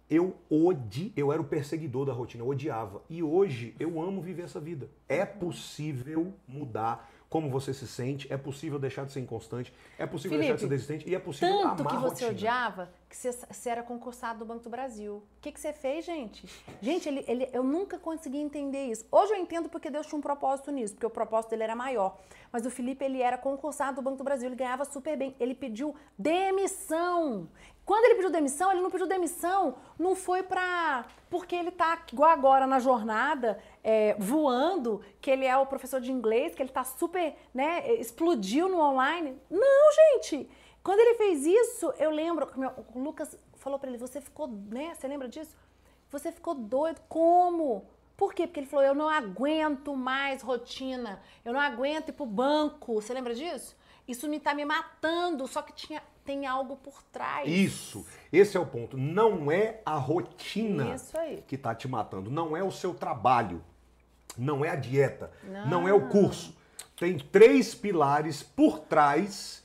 Eu 0.09 0.37
odi, 0.49 1.11
eu 1.17 1.33
era 1.33 1.41
o 1.41 1.45
perseguidor 1.45 2.05
da 2.05 2.13
rotina, 2.13 2.41
eu 2.41 2.47
odiava. 2.47 3.03
E 3.09 3.21
hoje 3.21 3.75
eu 3.77 4.01
amo 4.01 4.21
viver 4.21 4.43
essa 4.43 4.59
vida. 4.59 4.89
É 5.09 5.25
possível 5.25 6.33
mudar 6.47 7.11
como 7.29 7.49
você 7.49 7.73
se 7.73 7.85
sente, 7.87 8.31
é 8.31 8.37
possível 8.37 8.79
deixar 8.79 9.05
de 9.05 9.11
ser 9.11 9.19
inconstante, 9.19 9.73
é 9.99 10.05
possível 10.05 10.37
deixar 10.37 10.53
de 10.53 10.59
ser 10.61 10.67
Felipe, 10.67 10.75
desistente 10.87 11.09
e 11.09 11.13
é 11.15 11.19
possível 11.19 11.57
Tanto 11.61 11.81
amar 11.81 11.87
que 11.95 11.99
você 11.99 12.07
rotina. 12.25 12.29
odiava 12.31 12.89
que 13.09 13.15
você, 13.17 13.31
você 13.31 13.69
era 13.69 13.83
concursado 13.83 14.39
do 14.39 14.45
Banco 14.45 14.63
do 14.63 14.69
Brasil. 14.69 15.15
O 15.15 15.23
que, 15.41 15.51
que 15.51 15.59
você 15.59 15.73
fez, 15.73 16.05
gente? 16.05 16.45
Gente, 16.81 17.07
ele, 17.09 17.25
ele- 17.27 17.49
eu 17.51 17.63
nunca 17.63 17.97
consegui 17.97 18.37
entender 18.37 18.85
isso. 18.87 19.05
Hoje 19.11 19.33
eu 19.33 19.37
entendo 19.37 19.67
porque 19.69 19.89
Deus 19.89 20.05
tinha 20.07 20.17
um 20.17 20.21
propósito 20.21 20.71
nisso, 20.71 20.93
porque 20.93 21.05
o 21.05 21.09
propósito 21.09 21.49
dele 21.51 21.63
era 21.63 21.75
maior. 21.75 22.17
Mas 22.51 22.65
o 22.65 22.69
Felipe, 22.71 23.03
ele 23.03 23.21
era 23.21 23.37
concursado 23.37 23.97
do 23.97 24.01
Banco 24.01 24.17
do 24.17 24.23
Brasil, 24.23 24.47
ele 24.47 24.55
ganhava 24.55 24.85
super 24.85 25.17
bem. 25.17 25.35
Ele 25.39 25.53
pediu 25.55 25.95
demissão. 26.17 27.47
Quando 27.85 28.03
ele 28.05 28.15
pediu 28.15 28.29
demissão, 28.29 28.69
ele 28.71 28.81
não 28.81 28.91
pediu 28.91 29.07
demissão, 29.07 29.75
não 29.97 30.13
foi 30.15 30.43
pra. 30.43 31.05
Porque 31.29 31.55
ele 31.55 31.71
tá 31.71 32.01
igual 32.11 32.29
agora 32.29 32.67
na 32.67 32.79
jornada, 32.79 33.57
é, 33.89 34.17
voando, 34.19 34.99
que 35.21 35.31
ele 35.31 35.45
é 35.45 35.55
o 35.55 35.65
professor 35.65 36.01
de 36.01 36.11
inglês, 36.11 36.53
que 36.53 36.61
ele 36.61 36.69
tá 36.69 36.83
super, 36.83 37.33
né, 37.53 37.89
explodiu 37.93 38.67
no 38.67 38.81
online. 38.81 39.39
Não, 39.49 39.93
gente! 39.93 40.49
Quando 40.83 40.99
ele 40.99 41.13
fez 41.13 41.45
isso, 41.45 41.93
eu 41.97 42.11
lembro 42.11 42.47
que 42.47 42.59
o 42.59 42.99
Lucas 42.99 43.37
falou 43.53 43.79
pra 43.79 43.89
ele: 43.89 43.97
você 43.97 44.19
ficou, 44.19 44.47
né? 44.47 44.93
Você 44.93 45.07
lembra 45.07 45.29
disso? 45.29 45.55
Você 46.09 46.33
ficou 46.33 46.53
doido. 46.53 46.99
Como? 47.07 47.85
Por 48.17 48.33
quê? 48.33 48.45
Porque 48.45 48.59
ele 48.59 48.67
falou: 48.67 48.83
eu 48.83 48.95
não 48.95 49.07
aguento 49.07 49.95
mais 49.95 50.41
rotina. 50.41 51.21
Eu 51.45 51.53
não 51.53 51.59
aguento 51.59 52.09
ir 52.09 52.13
pro 52.13 52.25
banco. 52.25 52.95
Você 52.95 53.13
lembra 53.13 53.33
disso? 53.33 53.73
Isso 54.05 54.27
me 54.27 54.37
tá 54.37 54.53
me 54.53 54.65
matando. 54.65 55.47
Só 55.47 55.61
que 55.61 55.71
tinha, 55.71 56.01
tem 56.25 56.45
algo 56.45 56.75
por 56.75 57.01
trás. 57.03 57.49
Isso, 57.49 58.05
esse 58.33 58.57
é 58.57 58.59
o 58.59 58.65
ponto. 58.65 58.97
Não 58.97 59.49
é 59.49 59.81
a 59.85 59.95
rotina 59.95 60.97
que 61.47 61.57
tá 61.57 61.73
te 61.73 61.87
matando, 61.87 62.29
não 62.29 62.55
é 62.55 62.61
o 62.61 62.71
seu 62.71 62.93
trabalho, 62.93 63.63
não 64.37 64.63
é 64.63 64.69
a 64.69 64.75
dieta, 64.75 65.31
não, 65.67 65.87
é 65.87 65.93
o 65.93 66.07
curso. 66.07 66.55
Tem 66.95 67.17
três 67.17 67.75
pilares 67.75 68.41
por 68.43 68.79
trás, 68.79 69.63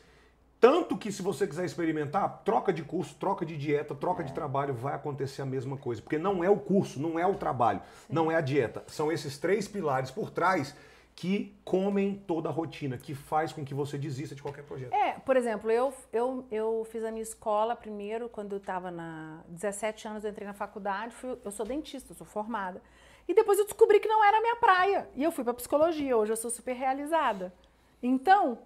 tanto 0.61 0.96
que 0.96 1.11
se 1.11 1.22
você 1.22 1.46
quiser 1.46 1.64
experimentar, 1.64 2.42
troca 2.44 2.72
de 2.72 2.82
curso, 2.82 3.14
troca 3.16 3.44
de 3.44 3.56
dieta, 3.56 3.94
troca 3.94 4.22
É. 4.22 4.26
de 4.26 4.32
trabalho, 4.32 4.74
vai 4.74 4.94
acontecer 4.94 5.42
a 5.42 5.46
mesma 5.46 5.76
coisa, 5.76 6.00
porque 6.02 6.18
não 6.18 6.44
é 6.44 6.50
o 6.50 6.56
curso, 6.58 7.00
não 7.00 7.18
é 7.18 7.26
o 7.26 7.35
trabalho, 7.35 7.80
não 8.08 8.30
é 8.30 8.37
a 8.37 8.40
dieta. 8.40 8.85
São 8.87 9.11
esses 9.11 9.38
três 9.38 9.66
pilares 9.66 10.11
por 10.11 10.30
trás 10.30 10.74
que 11.14 11.54
comem 11.64 12.14
toda 12.26 12.48
a 12.48 12.52
rotina, 12.52 12.96
que 12.96 13.14
faz 13.14 13.52
com 13.52 13.62
que 13.64 13.74
você 13.74 13.98
desista 13.98 14.35
de 14.35 14.42
qualquer 14.42 14.64
projeto. 14.64 14.94
É, 14.94 15.12
por 15.18 15.37
exemplo, 15.37 15.70
eu, 15.70 15.92
eu, 16.12 16.46
eu 16.50 16.87
fiz 16.90 17.04
a 17.04 17.11
minha 17.11 17.22
escola 17.22 17.76
primeiro, 17.76 18.30
quando 18.30 18.52
eu 18.52 18.58
estava 18.58 18.90
na 18.90 19.40
17 19.48 20.08
anos, 20.08 20.24
eu 20.24 20.30
entrei 20.30 20.46
na 20.46 20.54
faculdade, 20.54 21.12
fui- 21.14 21.37
eu 21.44 21.50
sou 21.50 21.66
dentista, 21.66 22.12
eu 22.12 22.16
sou 22.16 22.26
formada. 22.26 22.80
E 23.28 23.35
depois 23.35 23.58
eu 23.58 23.64
descobri 23.64 24.00
que 24.00 24.08
não 24.08 24.24
era 24.24 24.38
a 24.38 24.40
minha 24.40 24.56
praia. 24.56 25.08
E 25.14 25.22
eu 25.22 25.30
fui 25.32 25.44
para 25.44 25.54
psicologia, 25.54 26.16
hoje 26.16 26.32
eu 26.32 26.37
sou 26.37 26.50
super 26.50 26.74
realizada. 26.74 27.52
Então, 28.02 28.58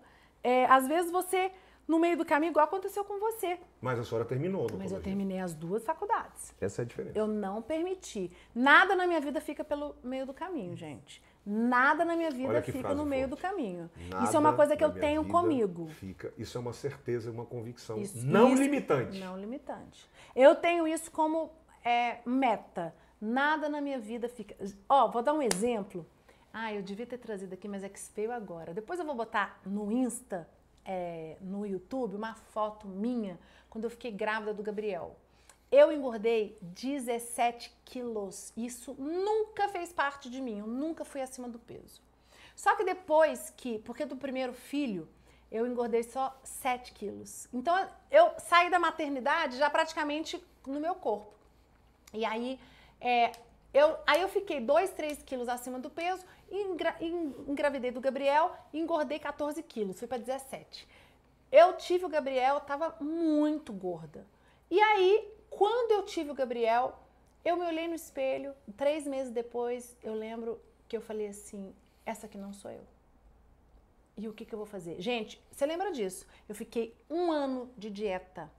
é, 0.43 0.65
às 0.67 0.87
vezes 0.89 1.11
você, 1.11 1.53
no 1.87 1.99
meio 1.99 2.17
do 2.17 2.25
caminho, 2.25 2.51
igual 2.51 2.65
aconteceu 2.65 3.05
com 3.05 3.19
você. 3.19 3.59
Mas 3.81 3.99
a 3.99 4.05
senhora 4.05 4.25
terminou. 4.25 4.67
no 4.71 4.79
Mas 4.79 4.93
eu 4.93 5.01
terminei 5.01 5.41
as 5.41 5.55
duas 5.55 5.85
faculdades. 5.85 6.55
Essa 6.61 6.83
é 6.83 6.85
a 6.85 6.87
diferença. 6.87 7.19
Eu 7.19 7.27
não 7.27 7.61
permiti. 7.61 8.31
Nada 8.55 8.97
na 8.97 9.07
minha 9.07 9.21
vida 9.21 9.41
fica 9.41 9.63
pelo 9.63 9.95
meio 10.03 10.27
do 10.27 10.33
caminho, 10.33 10.75
gente. 10.75 11.23
Nada 11.49 12.05
na 12.05 12.17
minha 12.17 12.31
vida 12.31 12.61
fica 12.61 12.93
no 12.93 13.05
meio 13.05 13.29
forte. 13.29 13.41
do 13.41 13.49
caminho. 13.49 13.91
Nada 14.11 14.25
Isso 14.25 14.37
é 14.37 14.41
uma 14.41 14.53
coisa 14.55 14.77
que 14.77 14.83
eu 14.83 14.93
tenho 14.93 15.25
comigo. 15.29 15.87
Fica. 15.87 16.35
Isso 16.37 16.59
é 16.59 16.61
uma 16.61 16.73
certeza, 16.73 17.31
uma 17.31 17.45
convicção. 17.45 18.01
Isso- 18.01 18.27
não 18.27 18.53
isso- 18.55 18.63
limitante. 18.63 19.21
Não 19.21 19.39
limitante. 19.39 20.11
Eu 20.35 20.57
tenho 20.57 20.89
isso 20.89 21.09
como 21.13 21.53
é, 21.85 22.19
meta. 22.27 22.93
Nada 23.21 23.69
na 23.69 23.81
minha 23.81 23.99
vida 23.99 24.29
fica. 24.29 24.55
Ó, 24.89 25.09
vou 25.09 25.23
dar 25.23 25.33
um 25.33 25.43
exemplo. 25.43 26.07
Ah, 26.53 26.73
eu 26.73 26.83
devia 26.83 27.07
ter 27.07 27.19
trazido 27.19 27.55
aqui, 27.55 27.69
mas 27.69 27.83
é 27.83 27.89
que 27.89 28.01
veio 28.15 28.33
agora. 28.33 28.73
Depois 28.73 28.99
eu 28.99 29.07
vou 29.07 29.15
botar 29.15 29.61
no 29.65 29.91
Insta, 29.93 30.49
é, 30.85 31.37
no 31.41 31.67
YouTube, 31.67 32.17
uma 32.17 32.35
foto 32.35 32.87
minha 32.87 33.39
quando 33.69 33.85
eu 33.85 33.91
fiquei 33.91 34.11
grávida 34.11 34.55
do 34.55 34.63
Gabriel. 34.63 35.17
Eu 35.71 35.93
engordei 35.93 36.57
17 36.63 37.75
quilos. 37.85 38.53
Isso 38.57 38.95
nunca 38.95 39.69
fez 39.69 39.93
parte 39.93 40.31
de 40.31 40.41
mim. 40.41 40.61
Eu 40.61 40.67
nunca 40.67 41.05
fui 41.05 41.21
acima 41.21 41.49
do 41.49 41.59
peso. 41.59 42.01
Só 42.55 42.75
que 42.77 42.85
depois 42.85 43.53
que, 43.57 43.79
porque 43.81 44.07
do 44.07 44.17
primeiro 44.17 44.55
filho, 44.55 45.09
eu 45.51 45.67
engordei 45.67 46.03
só 46.03 46.39
7 46.43 46.93
quilos. 46.93 47.49
Então 47.53 47.75
eu 48.11 48.33
saí 48.39 48.71
da 48.71 48.79
maternidade 48.79 49.59
já 49.59 49.69
praticamente 49.69 50.43
no 50.67 50.81
meu 50.81 50.95
corpo. 50.95 51.35
E 52.15 52.25
aí, 52.25 52.59
é, 53.01 53.33
eu, 53.73 53.97
aí 54.07 54.21
eu 54.23 54.29
fiquei 54.29 54.61
2, 54.61 54.91
3 54.91 55.23
quilos 55.23 55.49
acima 55.49 55.79
do 55.79 55.91
peso, 55.91 56.25
engra, 56.51 56.97
en- 57.01 57.35
engravidei 57.49 57.91
do 57.91 58.01
Gabriel 58.01 58.55
engordei 58.73 59.19
14 59.19 59.63
quilos, 59.63 59.99
fui 59.99 60.09
para 60.09 60.19
17. 60.19 60.87
Eu 61.53 61.75
tive 61.77 62.05
o 62.05 62.09
Gabriel, 62.09 62.61
tava 62.61 62.97
muito 63.01 63.73
gorda. 63.73 64.27
E 64.71 64.81
aí, 64.81 65.29
quando 65.49 65.93
eu 65.93 66.03
tive 66.05 66.31
o 66.31 66.35
Gabriel, 66.35 66.99
eu 67.45 67.57
me 67.57 67.65
olhei 67.65 67.87
no 67.87 67.95
espelho, 67.95 68.53
três 68.77 69.07
meses 69.07 69.33
depois, 69.33 69.97
eu 70.03 70.15
lembro 70.15 70.61
que 70.89 70.97
eu 70.97 71.01
falei 71.01 71.29
assim, 71.29 71.73
essa 72.05 72.27
aqui 72.27 72.37
não 72.37 72.53
sou 72.53 72.71
eu. 72.71 72.83
E 74.17 74.27
o 74.29 74.33
que, 74.33 74.45
que 74.45 74.55
eu 74.55 74.59
vou 74.59 74.67
fazer? 74.67 75.01
Gente, 75.01 75.41
você 75.53 75.67
lembra 75.67 75.93
disso? 75.93 76.27
Eu 76.49 76.55
fiquei 76.55 76.95
um 77.09 77.31
ano 77.31 77.71
de 77.77 77.91
dieta. 77.91 78.51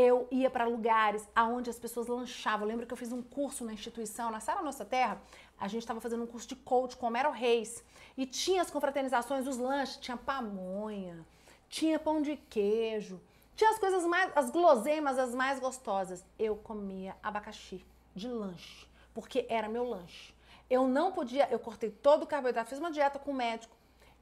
Eu 0.00 0.28
ia 0.30 0.48
para 0.48 0.64
lugares 0.64 1.28
aonde 1.34 1.68
as 1.68 1.76
pessoas 1.76 2.06
lanchavam. 2.06 2.64
Eu 2.64 2.68
lembro 2.68 2.86
que 2.86 2.92
eu 2.92 2.96
fiz 2.96 3.10
um 3.10 3.20
curso 3.20 3.64
na 3.64 3.72
instituição, 3.72 4.30
na 4.30 4.38
Sara 4.38 4.62
Nossa 4.62 4.84
Terra. 4.84 5.20
A 5.58 5.66
gente 5.66 5.82
estava 5.82 6.00
fazendo 6.00 6.22
um 6.22 6.26
curso 6.28 6.46
de 6.46 6.54
coach 6.54 6.96
com 6.96 7.08
o 7.08 7.10
Meryl 7.10 7.32
Reis. 7.32 7.82
E 8.16 8.24
tinha 8.24 8.62
as 8.62 8.70
confraternizações, 8.70 9.44
os 9.48 9.58
lanches. 9.58 9.96
Tinha 9.96 10.16
pamonha, 10.16 11.26
tinha 11.68 11.98
pão 11.98 12.22
de 12.22 12.36
queijo. 12.36 13.20
Tinha 13.56 13.70
as 13.70 13.78
coisas 13.80 14.04
mais, 14.04 14.30
as 14.36 14.52
guloseimas, 14.52 15.18
as 15.18 15.34
mais 15.34 15.58
gostosas. 15.58 16.24
Eu 16.38 16.54
comia 16.54 17.16
abacaxi 17.20 17.84
de 18.14 18.28
lanche, 18.28 18.86
porque 19.12 19.46
era 19.48 19.68
meu 19.68 19.82
lanche. 19.82 20.32
Eu 20.70 20.86
não 20.86 21.10
podia, 21.10 21.48
eu 21.50 21.58
cortei 21.58 21.90
todo 21.90 22.22
o 22.22 22.26
carboidrato, 22.28 22.70
fiz 22.70 22.78
uma 22.78 22.92
dieta 22.92 23.18
com 23.18 23.32
o 23.32 23.34
médico. 23.34 23.76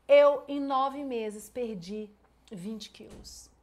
Eu, 0.08 0.42
em 0.48 0.58
nove 0.58 1.04
meses, 1.04 1.50
perdi 1.50 2.08
20 2.50 2.88
quilos. 2.88 3.54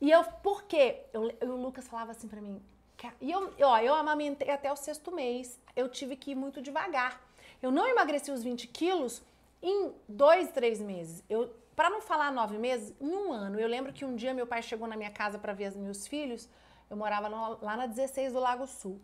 E 0.00 0.10
eu, 0.10 0.24
por 0.42 0.64
quê? 0.64 1.02
Eu, 1.12 1.30
eu- 1.40 1.50
o 1.50 1.62
Lucas 1.62 1.86
falava 1.88 2.12
assim 2.12 2.28
pra 2.28 2.40
mim. 2.40 2.60
"Ca- 2.96 3.12
E 3.20 3.30
eu, 3.30 3.52
ó, 3.62 3.78
eu 3.78 3.94
amamentei 3.94 4.50
até 4.50 4.72
o 4.72 4.76
sexto 4.76 5.12
mês. 5.12 5.58
Eu 5.76 5.88
tive 5.88 6.16
que 6.16 6.30
ir 6.32 6.34
muito 6.34 6.60
devagar. 6.62 7.20
Eu 7.62 7.70
não 7.70 7.86
emagreci 7.86 8.30
os 8.30 8.42
20 8.42 8.66
quilos 8.66 9.22
em 9.62 9.92
dois, 10.08 10.50
três 10.52 10.80
meses. 10.80 11.22
Eu, 11.28 11.54
para 11.76 11.90
não 11.90 12.00
falar 12.00 12.30
nove 12.32 12.56
meses, 12.58 12.94
em 13.00 13.14
um 13.14 13.32
ano. 13.32 13.58
Eu 13.60 13.68
lembro 13.68 13.92
que 13.92 14.04
um 14.04 14.16
dia 14.16 14.32
meu 14.34 14.46
pai 14.46 14.62
chegou 14.62 14.86
na 14.88 14.96
minha 14.96 15.10
casa 15.10 15.38
para 15.38 15.52
ver 15.52 15.68
os 15.68 15.76
meus 15.76 16.06
filhos 16.06 16.48
Eu 16.90 16.96
morava 16.96 17.28
no- 17.28 17.58
lá 17.62 17.76
na 17.76 17.86
16 17.86 18.32
do 18.32 18.40
Lago 18.40 18.66
Sul. 18.66 18.98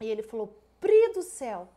E 0.00 0.06
ele 0.06 0.22
falou, 0.24 0.52
Pri 0.80 1.12
do 1.14 1.22
céu, 1.22 1.68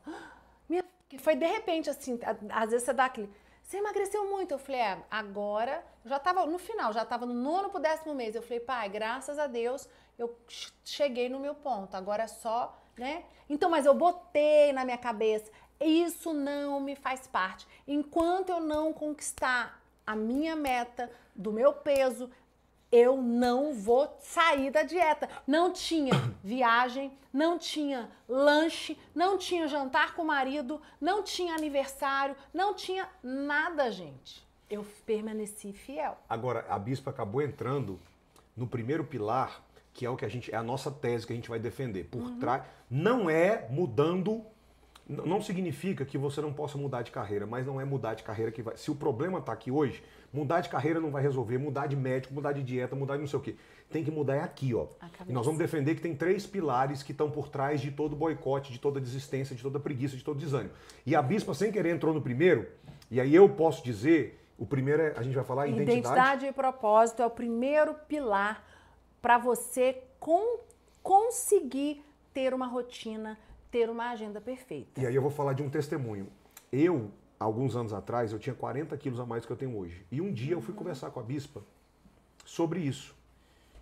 minha... 0.67 0.83
foi 1.19 1.35
de 1.35 1.45
repente 1.45 1.87
assim, 1.89 2.19
às 2.49 2.69
vezes 2.71 2.83
você 2.85 2.93
dá 2.93 3.05
aquele, 3.05 3.29
você 3.69 3.77
emagreceu 3.77 4.27
muito. 4.27 4.51
Eu 4.51 4.57
falei, 4.57 4.81
é, 4.81 4.97
agora, 5.11 5.85
já 6.03 6.17
tava 6.17 6.43
no 6.47 6.57
final, 6.57 6.91
já 6.91 7.05
tava 7.05 7.27
no 7.27 7.35
nono 7.35 7.69
pro 7.69 7.79
décimo 7.79 8.15
mês. 8.15 8.33
Eu 8.33 8.41
falei, 8.41 8.59
pai, 8.59 8.89
graças 8.89 9.37
a 9.37 9.45
Deus, 9.45 9.87
eu 10.17 10.35
ch- 10.47 10.73
cheguei 10.83 11.29
no 11.29 11.39
meu 11.39 11.53
ponto, 11.53 11.93
agora 11.95 12.23
é 12.23 12.27
só, 12.27 12.75
né? 12.97 13.23
Então, 13.47 13.69
mas 13.69 13.85
eu 13.85 13.93
botei 13.93 14.73
na 14.73 14.83
minha 14.83 14.97
cabeça, 14.97 15.51
isso 15.79 16.33
não 16.33 16.79
me 16.79 16.95
faz 16.95 17.27
parte. 17.27 17.67
Enquanto 17.87 18.49
eu 18.49 18.59
não 18.59 18.91
conquistar 18.91 19.79
a 20.05 20.15
minha 20.15 20.55
meta 20.55 21.11
do 21.35 21.51
meu 21.51 21.71
peso, 21.71 22.27
eu 22.91 23.21
não 23.21 23.73
vou 23.73 24.17
sair 24.19 24.71
da 24.71 24.83
dieta. 24.83 25.29
Não 25.45 25.71
tinha 25.71 26.13
viagem, 26.43 27.11
não 27.31 27.57
tinha 27.57 28.09
lanche, 28.27 28.97
não 29.13 29.37
tinha 29.37 29.67
jantar 29.67 30.15
com 30.15 30.23
o 30.23 30.27
marido, 30.27 30.81
não 30.99 31.21
tinha 31.23 31.53
aniversário, 31.53 32.35
não 32.53 32.73
tinha 32.73 33.07
nada, 33.23 33.91
gente. 33.91 34.47
Eu 34.69 34.85
permaneci 35.05 35.73
fiel. 35.73 36.17
Agora, 36.29 36.65
a 36.69 36.77
bispa 36.77 37.09
acabou 37.09 37.41
entrando 37.41 37.99
no 38.55 38.67
primeiro 38.67 39.03
pilar, 39.03 39.63
que 39.93 40.05
é 40.05 40.09
o 40.09 40.15
que 40.15 40.25
a 40.25 40.29
gente 40.29 40.53
é 40.53 40.57
a 40.57 40.63
nossa 40.63 40.91
tese 40.91 41.25
que 41.25 41.33
a 41.33 41.35
gente 41.35 41.49
vai 41.49 41.59
defender. 41.59 42.05
Por 42.05 42.21
Uhum. 42.21 42.39
trás 42.39 42.63
não 42.89 43.29
é 43.29 43.67
mudando 43.69 44.45
não 45.09 45.41
significa 45.41 46.05
que 46.05 46.19
você 46.19 46.39
não 46.39 46.53
possa 46.53 46.77
mudar 46.77 47.01
de 47.01 47.09
carreira, 47.09 47.47
mas 47.47 47.65
não 47.65 47.81
é 47.81 47.83
mudar 47.83 48.13
de 48.13 48.21
carreira 48.21 48.51
que 48.51 48.61
vai. 48.61 48.77
Se 48.77 48.91
o 48.91 48.95
problema 48.95 49.39
está 49.39 49.51
aqui 49.51 49.71
hoje, 49.71 50.03
mudar 50.31 50.61
de 50.61 50.69
carreira 50.69 50.99
não 50.99 51.09
vai 51.09 51.23
resolver, 51.23 51.57
mudar 51.57 51.87
de 51.87 51.95
médico, 51.95 52.31
mudar 52.31 52.51
de 52.53 52.61
dieta, 52.61 52.95
mudar 52.95 53.15
de 53.15 53.21
não 53.21 53.27
sei 53.27 53.39
o 53.39 53.41
quê. 53.41 53.55
Tem 53.89 54.03
que 54.03 54.11
mudar 54.11 54.35
é 54.35 54.41
aqui, 54.43 54.75
ó. 54.75 54.85
E 55.27 55.33
nós 55.33 55.43
vamos 55.47 55.57
defender 55.57 55.95
que 55.95 56.01
tem 56.01 56.15
três 56.15 56.45
pilares 56.45 57.01
que 57.01 57.11
estão 57.11 57.31
por 57.31 57.49
trás 57.49 57.81
de 57.81 57.89
todo 57.89 58.15
boicote, 58.15 58.71
de 58.71 58.77
toda 58.79 59.01
desistência, 59.01 59.55
de 59.55 59.63
toda 59.63 59.79
preguiça, 59.79 60.15
de 60.15 60.23
todo 60.23 60.37
desânimo. 60.37 60.69
E 61.03 61.15
a 61.15 61.21
bispa, 61.23 61.55
sem 61.55 61.71
querer, 61.71 61.95
entrou 61.95 62.13
no 62.13 62.21
primeiro, 62.21 62.67
e 63.09 63.19
aí 63.19 63.33
eu 63.33 63.49
posso 63.49 63.83
dizer, 63.83 64.39
o 64.59 64.65
primeiro 64.67 65.01
é, 65.01 65.13
a 65.17 65.23
gente 65.23 65.33
vai 65.33 65.43
falar 65.43 65.65
identidade. 65.65 65.97
Identidade 65.97 66.45
e 66.45 66.51
propósito 66.51 67.23
é 67.23 67.25
o 67.25 67.31
primeiro 67.31 67.95
pilar 68.07 68.63
para 69.19 69.39
você 69.39 70.03
con- 70.19 70.59
conseguir 71.01 72.05
ter 72.31 72.53
uma 72.53 72.67
rotina, 72.67 73.39
ter 73.71 73.89
uma 73.89 74.09
agenda 74.11 74.41
perfeita. 74.41 74.99
E 74.99 75.05
aí 75.05 75.15
eu 75.15 75.21
vou 75.21 75.31
falar 75.31 75.53
de 75.53 75.61
um 75.63 75.69
testemunho. 75.69 76.27
Eu, 76.71 77.11
alguns 77.39 77.75
anos 77.75 77.93
atrás, 77.93 78.31
eu 78.31 78.39
tinha 78.39 78.55
40 78.55 78.95
quilos 78.97 79.19
a 79.19 79.25
mais 79.25 79.43
do 79.43 79.47
que 79.47 79.53
eu 79.53 79.57
tenho 79.57 79.77
hoje. 79.77 80.05
E 80.11 80.21
um 80.21 80.31
dia 80.31 80.53
eu 80.53 80.61
fui 80.61 80.73
conversar 80.73 81.11
com 81.11 81.19
a 81.19 81.23
bispa 81.23 81.61
sobre 82.45 82.79
isso. 82.79 83.15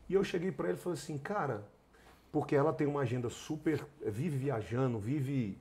E 0.09 0.13
eu 0.13 0.23
cheguei 0.23 0.51
para 0.51 0.69
ele 0.69 0.77
e 0.77 0.81
falei 0.81 0.97
assim, 0.97 1.17
cara, 1.17 1.63
porque 2.31 2.55
ela 2.55 2.73
tem 2.73 2.87
uma 2.87 3.01
agenda 3.01 3.29
super, 3.29 3.85
vive 4.05 4.37
viajando, 4.37 4.99
vive, 4.99 5.57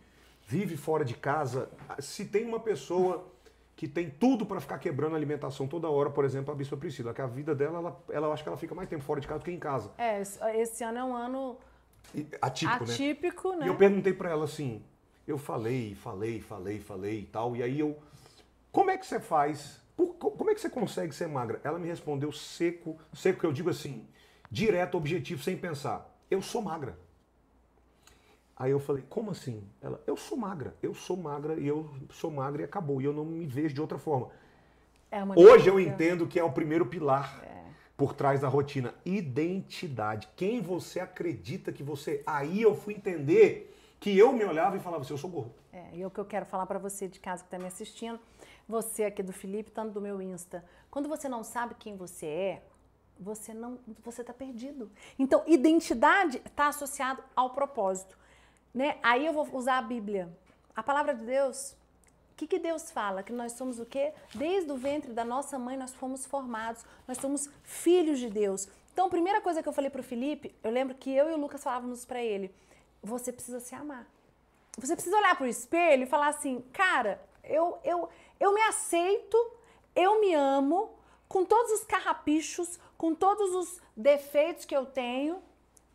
vive 0.46 0.76
fora 0.76 1.04
de 1.04 1.14
casa. 1.14 1.68
Se 1.98 2.24
tem 2.24 2.44
uma 2.46 2.60
pessoa 2.60 3.26
que 3.74 3.86
tem 3.86 4.08
tudo 4.08 4.46
para 4.46 4.58
ficar 4.60 4.78
quebrando 4.78 5.12
a 5.12 5.16
alimentação 5.16 5.66
toda 5.68 5.88
hora, 5.90 6.08
por 6.10 6.24
exemplo, 6.24 6.50
a 6.52 6.56
bispa 6.56 6.76
Priscila, 6.76 7.12
que 7.12 7.20
a 7.20 7.26
vida 7.26 7.54
dela, 7.54 7.78
ela, 7.78 8.02
ela 8.08 8.32
acho 8.32 8.42
que 8.42 8.48
ela 8.48 8.56
fica 8.56 8.74
mais 8.74 8.88
tempo 8.88 9.04
fora 9.04 9.20
de 9.20 9.26
casa 9.28 9.40
do 9.40 9.44
que 9.44 9.50
em 9.50 9.58
casa. 9.58 9.90
É, 9.98 10.22
esse- 10.22 10.82
ano 10.82 10.98
é 10.98 11.04
um 11.04 11.14
ano 11.14 11.58
Atípico, 12.40 12.84
né? 12.84 12.92
atípico, 12.92 13.52
né? 13.54 13.66
E 13.66 13.68
eu 13.68 13.76
perguntei 13.76 14.12
pra 14.12 14.30
ela 14.30 14.44
assim, 14.44 14.82
eu 15.26 15.36
falei, 15.38 15.94
falei, 15.94 16.40
falei, 16.40 16.80
falei 16.80 17.20
e 17.20 17.26
tal, 17.26 17.56
e 17.56 17.62
aí 17.62 17.80
eu, 17.80 17.98
como 18.72 18.90
é 18.90 18.96
que 18.96 19.06
você 19.06 19.20
faz? 19.20 19.80
Por- 19.96 20.14
como 20.14 20.50
é 20.50 20.54
que 20.54 20.60
você 20.60 20.70
consegue 20.70 21.14
ser 21.14 21.26
magra? 21.26 21.60
Ela 21.64 21.78
me 21.78 21.86
respondeu 21.88 22.30
seco, 22.32 22.98
seco 23.14 23.40
que 23.40 23.46
eu 23.46 23.52
digo 23.52 23.70
assim, 23.70 24.06
direto, 24.50 24.96
objetivo, 24.96 25.42
sem 25.42 25.56
pensar. 25.56 26.14
Eu 26.30 26.42
sou 26.42 26.60
magra. 26.62 26.98
Aí 28.56 28.70
eu 28.70 28.80
falei, 28.80 29.04
como 29.08 29.30
assim? 29.30 29.62
Ela, 29.82 30.02
eu 30.06 30.16
sou 30.16 30.36
magra, 30.36 30.74
eu 30.82 30.94
sou 30.94 31.16
magra 31.16 31.54
e 31.60 31.66
eu 31.66 31.90
sou 32.10 32.30
magra 32.30 32.62
e 32.62 32.64
acabou. 32.64 33.02
E 33.02 33.04
eu 33.04 33.12
não 33.12 33.24
me 33.24 33.46
vejo 33.46 33.74
de 33.74 33.80
outra 33.80 33.98
forma. 33.98 34.30
É 35.10 35.22
Hoje 35.36 35.68
eu 35.68 35.78
entendo 35.78 36.26
que 36.26 36.38
é 36.38 36.44
o 36.44 36.50
primeiro 36.50 36.86
pilar 36.86 37.42
por 37.96 38.14
trás 38.14 38.40
da 38.40 38.48
rotina. 38.48 38.94
Identidade. 39.04 40.28
Quem 40.36 40.60
você 40.60 41.00
acredita 41.00 41.72
que 41.72 41.82
você. 41.82 42.22
Aí 42.26 42.62
eu 42.62 42.74
fui 42.74 42.94
entender 42.94 43.74
que 43.98 44.16
eu 44.16 44.32
me 44.32 44.44
olhava 44.44 44.76
e 44.76 44.80
falava 44.80 45.02
assim, 45.02 45.14
eu 45.14 45.18
sou 45.18 45.30
gordo. 45.30 45.54
É, 45.72 45.90
e 45.94 46.02
é 46.02 46.06
o 46.06 46.10
que 46.10 46.20
eu 46.20 46.24
quero 46.24 46.46
falar 46.46 46.66
pra 46.66 46.78
você 46.78 47.08
de 47.08 47.18
casa 47.18 47.42
que 47.42 47.48
está 47.48 47.58
me 47.58 47.66
assistindo, 47.66 48.20
você 48.68 49.04
aqui 49.04 49.22
do 49.22 49.32
Felipe, 49.32 49.70
tanto 49.70 49.92
do 49.92 50.00
meu 50.00 50.20
Insta. 50.20 50.64
Quando 50.90 51.08
você 51.08 51.28
não 51.28 51.42
sabe 51.42 51.74
quem 51.78 51.96
você 51.96 52.26
é, 52.26 52.62
você 53.18 53.54
não, 53.54 53.78
você 54.04 54.22
tá 54.22 54.32
perdido. 54.32 54.90
Então, 55.18 55.42
identidade 55.46 56.40
está 56.44 56.68
associado 56.68 57.22
ao 57.34 57.50
propósito, 57.50 58.18
né? 58.72 58.98
Aí 59.02 59.26
eu 59.26 59.32
vou 59.32 59.48
usar 59.54 59.78
a 59.78 59.82
Bíblia. 59.82 60.30
A 60.74 60.82
palavra 60.82 61.14
de 61.14 61.24
Deus, 61.24 61.74
que, 62.36 62.46
que 62.46 62.58
Deus 62.58 62.90
fala? 62.90 63.22
Que 63.22 63.32
nós 63.32 63.52
somos 63.52 63.80
o 63.80 63.86
quê? 63.86 64.12
Desde 64.34 64.70
o 64.70 64.76
ventre 64.76 65.12
da 65.12 65.24
nossa 65.24 65.58
mãe 65.58 65.76
nós 65.76 65.94
fomos 65.94 66.26
formados, 66.26 66.84
nós 67.08 67.18
somos 67.18 67.48
filhos 67.62 68.18
de 68.18 68.28
Deus. 68.28 68.68
Então, 68.92 69.06
a 69.06 69.10
primeira 69.10 69.40
coisa 69.40 69.62
que 69.62 69.68
eu 69.68 69.72
falei 69.72 69.90
pro 69.90 70.02
Felipe, 70.02 70.54
eu 70.62 70.70
lembro 70.70 70.94
que 70.94 71.10
eu 71.10 71.30
e 71.30 71.34
o 71.34 71.38
Lucas 71.38 71.62
falávamos 71.62 72.04
para 72.04 72.22
ele, 72.22 72.54
você 73.02 73.32
precisa 73.32 73.60
se 73.60 73.74
amar. 73.74 74.06
Você 74.78 74.94
precisa 74.94 75.16
olhar 75.16 75.36
pro 75.36 75.46
espelho 75.46 76.02
e 76.02 76.06
falar 76.06 76.28
assim, 76.28 76.62
cara, 76.72 77.20
eu, 77.42 77.78
eu, 77.82 78.08
eu 78.38 78.52
me 78.52 78.60
aceito, 78.62 79.36
eu 79.94 80.20
me 80.20 80.34
amo, 80.34 80.90
com 81.28 81.44
todos 81.44 81.72
os 81.72 81.84
carrapichos, 81.84 82.78
com 82.96 83.14
todos 83.14 83.54
os 83.54 83.80
defeitos 83.96 84.64
que 84.64 84.76
eu 84.76 84.84
tenho, 84.84 85.42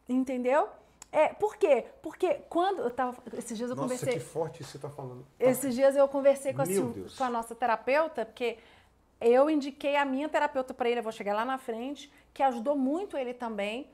entendeu? 0.09 0.67
É, 1.11 1.29
por 1.29 1.57
quê? 1.57 1.85
Porque 2.01 2.35
quando 2.49 2.81
eu 2.81 2.89
tava. 2.89 3.17
Esses 3.37 3.57
dias 3.57 3.69
eu 3.69 3.75
Nossa, 3.75 3.89
conversei. 3.89 4.13
que 4.13 4.19
forte 4.19 4.63
você 4.63 4.79
tá 4.79 4.89
falando. 4.89 5.25
Esses 5.37 5.75
dias 5.75 5.95
eu 5.95 6.07
conversei 6.07 6.53
com 6.53 6.61
a, 6.61 6.65
com 6.65 7.23
a 7.23 7.29
nossa 7.29 7.53
terapeuta, 7.53 8.25
porque 8.25 8.57
eu 9.19 9.49
indiquei 9.49 9.97
a 9.97 10.05
minha 10.05 10.29
terapeuta 10.29 10.73
para 10.73 10.89
ele, 10.89 10.99
eu 10.99 11.03
vou 11.03 11.11
chegar 11.11 11.35
lá 11.35 11.43
na 11.43 11.57
frente, 11.57 12.11
que 12.33 12.41
ajudou 12.41 12.75
muito 12.75 13.17
ele 13.17 13.33
também. 13.33 13.89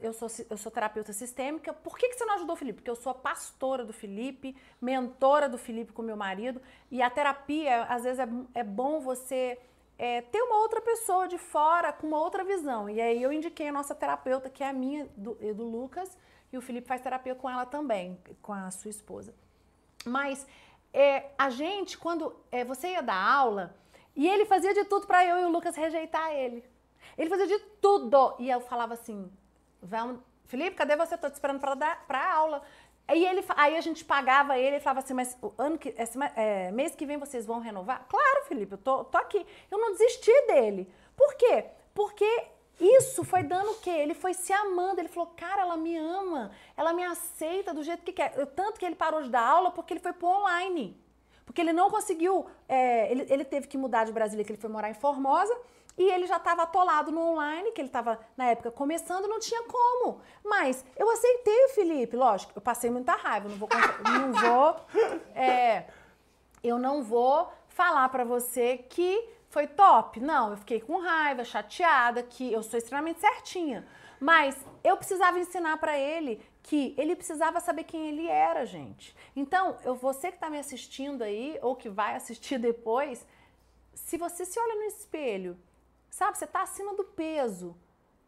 Eu, 0.00 0.14
sou, 0.14 0.28
eu 0.48 0.56
sou 0.56 0.72
terapeuta 0.72 1.12
sistêmica. 1.12 1.74
Por 1.74 1.98
que, 1.98 2.08
que 2.08 2.14
você 2.14 2.24
não 2.24 2.36
ajudou 2.36 2.54
o 2.54 2.56
Felipe? 2.56 2.76
Porque 2.76 2.90
eu 2.90 2.96
sou 2.96 3.10
a 3.12 3.14
pastora 3.14 3.84
do 3.84 3.92
Felipe, 3.92 4.56
mentora 4.80 5.46
do 5.46 5.58
Felipe 5.58 5.92
com 5.92 6.00
meu 6.00 6.16
marido. 6.16 6.60
E 6.90 7.02
a 7.02 7.10
terapia, 7.10 7.82
às 7.82 8.02
vezes, 8.02 8.18
é, 8.18 8.28
é 8.54 8.64
bom 8.64 8.98
você 8.98 9.58
é, 9.98 10.22
ter 10.22 10.40
uma 10.40 10.58
outra 10.58 10.80
pessoa 10.80 11.26
de 11.26 11.36
fora 11.36 11.92
com 11.92 12.06
uma 12.06 12.20
outra 12.20 12.44
visão. 12.44 12.88
E 12.88 13.00
aí 13.00 13.20
eu 13.20 13.32
indiquei 13.32 13.68
a 13.68 13.72
nossa 13.72 13.94
terapeuta, 13.94 14.48
que 14.48 14.62
é 14.62 14.68
a 14.68 14.72
minha 14.72 15.08
do, 15.16 15.34
do 15.34 15.64
Lucas, 15.64 16.16
e 16.52 16.56
o 16.56 16.62
Felipe 16.62 16.86
faz 16.86 17.00
terapia 17.00 17.34
com 17.34 17.50
ela 17.50 17.66
também, 17.66 18.18
com 18.40 18.52
a 18.52 18.70
sua 18.70 18.90
esposa. 18.90 19.34
Mas 20.06 20.46
é, 20.92 21.30
a 21.36 21.50
gente, 21.50 21.98
quando 21.98 22.34
é, 22.50 22.64
você 22.64 22.92
ia 22.92 23.02
dar 23.02 23.20
aula, 23.20 23.76
e 24.14 24.26
ele 24.26 24.44
fazia 24.44 24.72
de 24.72 24.84
tudo 24.84 25.06
para 25.06 25.24
eu 25.24 25.38
e 25.38 25.44
o 25.44 25.50
Lucas 25.50 25.76
rejeitar 25.76 26.32
ele. 26.32 26.64
Ele 27.16 27.28
fazia 27.28 27.46
de 27.46 27.58
tudo. 27.80 28.34
E 28.38 28.50
eu 28.50 28.60
falava 28.60 28.94
assim: 28.94 29.30
vamos, 29.82 30.20
Felipe, 30.46 30.76
cadê 30.76 30.96
você? 30.96 31.16
Tô 31.16 31.28
te 31.28 31.34
esperando 31.34 31.60
para 31.60 31.74
dar 31.74 32.06
pra 32.06 32.32
aula. 32.32 32.62
Aí, 33.08 33.24
ele, 33.24 33.42
aí 33.56 33.74
a 33.76 33.80
gente 33.80 34.04
pagava 34.04 34.58
ele 34.58 34.76
e 34.76 34.80
falava 34.80 35.00
assim, 35.00 35.14
mas 35.14 35.36
o 35.42 35.50
ano 35.56 35.78
que, 35.78 35.94
esse 35.96 36.18
é, 36.36 36.70
mês 36.70 36.94
que 36.94 37.06
vem 37.06 37.16
vocês 37.16 37.46
vão 37.46 37.58
renovar? 37.58 38.06
Claro, 38.06 38.44
Felipe, 38.44 38.72
eu 38.72 38.78
tô, 38.78 39.02
tô 39.04 39.16
aqui. 39.16 39.46
Eu 39.70 39.78
não 39.78 39.92
desisti 39.92 40.30
dele. 40.46 40.92
Por 41.16 41.34
quê? 41.34 41.64
Porque 41.94 42.44
isso 42.78 43.24
foi 43.24 43.42
dando 43.42 43.70
o 43.70 43.78
quê? 43.80 43.90
Ele 43.90 44.12
foi 44.12 44.34
se 44.34 44.52
amando. 44.52 45.00
Ele 45.00 45.08
falou, 45.08 45.32
cara, 45.34 45.62
ela 45.62 45.76
me 45.76 45.96
ama. 45.96 46.52
Ela 46.76 46.92
me 46.92 47.02
aceita 47.02 47.72
do 47.72 47.82
jeito 47.82 48.02
que 48.04 48.12
quer. 48.12 48.34
Eu- 48.36 48.46
Tanto 48.46 48.78
que 48.78 48.84
ele 48.84 48.94
parou 48.94 49.22
de 49.22 49.30
dar 49.30 49.40
aula 49.42 49.70
porque 49.70 49.94
ele 49.94 50.00
foi 50.00 50.12
pro 50.12 50.28
online. 50.28 50.94
Porque 51.46 51.62
ele 51.62 51.72
não 51.72 51.90
conseguiu. 51.90 52.44
é, 52.68 53.10
ele, 53.10 53.26
ele 53.30 53.44
teve 53.44 53.66
que 53.66 53.78
mudar 53.78 54.04
de 54.04 54.12
Brasília, 54.12 54.44
que 54.44 54.52
ele 54.52 54.60
foi 54.60 54.68
morar 54.68 54.90
em 54.90 54.94
Formosa. 54.94 55.56
E 55.98 56.10
ele 56.10 56.26
já 56.26 56.36
estava 56.36 56.62
atolado 56.62 57.10
no 57.10 57.20
online, 57.20 57.72
que 57.72 57.80
ele 57.80 57.88
estava, 57.88 58.20
na 58.36 58.46
época, 58.46 58.70
começando, 58.70 59.26
não 59.26 59.40
tinha 59.40 59.64
como. 59.64 60.20
Mas 60.44 60.84
eu 60.96 61.10
aceitei 61.10 61.64
o 61.66 61.70
Felipe, 61.70 62.16
lógico, 62.16 62.52
eu 62.54 62.62
passei 62.62 62.88
muita 62.88 63.16
raiva, 63.16 63.48
não 63.48 63.56
vou. 63.56 63.68
Não 64.08 64.32
vou 64.32 64.76
é, 65.34 65.86
eu 66.62 66.78
não 66.78 67.02
vou 67.02 67.52
falar 67.68 68.08
pra 68.08 68.24
você 68.24 68.78
que 68.88 69.28
foi 69.48 69.66
top. 69.66 70.20
Não, 70.20 70.50
eu 70.50 70.56
fiquei 70.56 70.80
com 70.80 70.98
raiva, 70.98 71.44
chateada, 71.44 72.22
que 72.22 72.52
eu 72.52 72.62
sou 72.62 72.78
extremamente 72.78 73.20
certinha. 73.20 73.86
Mas 74.20 74.56
eu 74.82 74.96
precisava 74.96 75.38
ensinar 75.38 75.76
pra 75.78 75.96
ele 75.98 76.42
que 76.62 76.94
ele 76.98 77.16
precisava 77.16 77.60
saber 77.60 77.84
quem 77.84 78.08
ele 78.08 78.28
era, 78.28 78.66
gente. 78.66 79.16
Então, 79.34 79.76
eu, 79.84 79.94
você 79.94 80.30
que 80.30 80.38
tá 80.38 80.50
me 80.50 80.58
assistindo 80.58 81.22
aí, 81.22 81.58
ou 81.62 81.74
que 81.76 81.88
vai 81.88 82.14
assistir 82.14 82.58
depois, 82.60 83.26
se 83.94 84.16
você 84.18 84.44
se 84.44 84.58
olha 84.58 84.74
no 84.74 84.82
espelho, 84.82 85.56
sabe, 86.18 86.36
você 86.36 86.46
tá 86.46 86.62
acima 86.62 86.94
do 86.94 87.04
peso. 87.04 87.76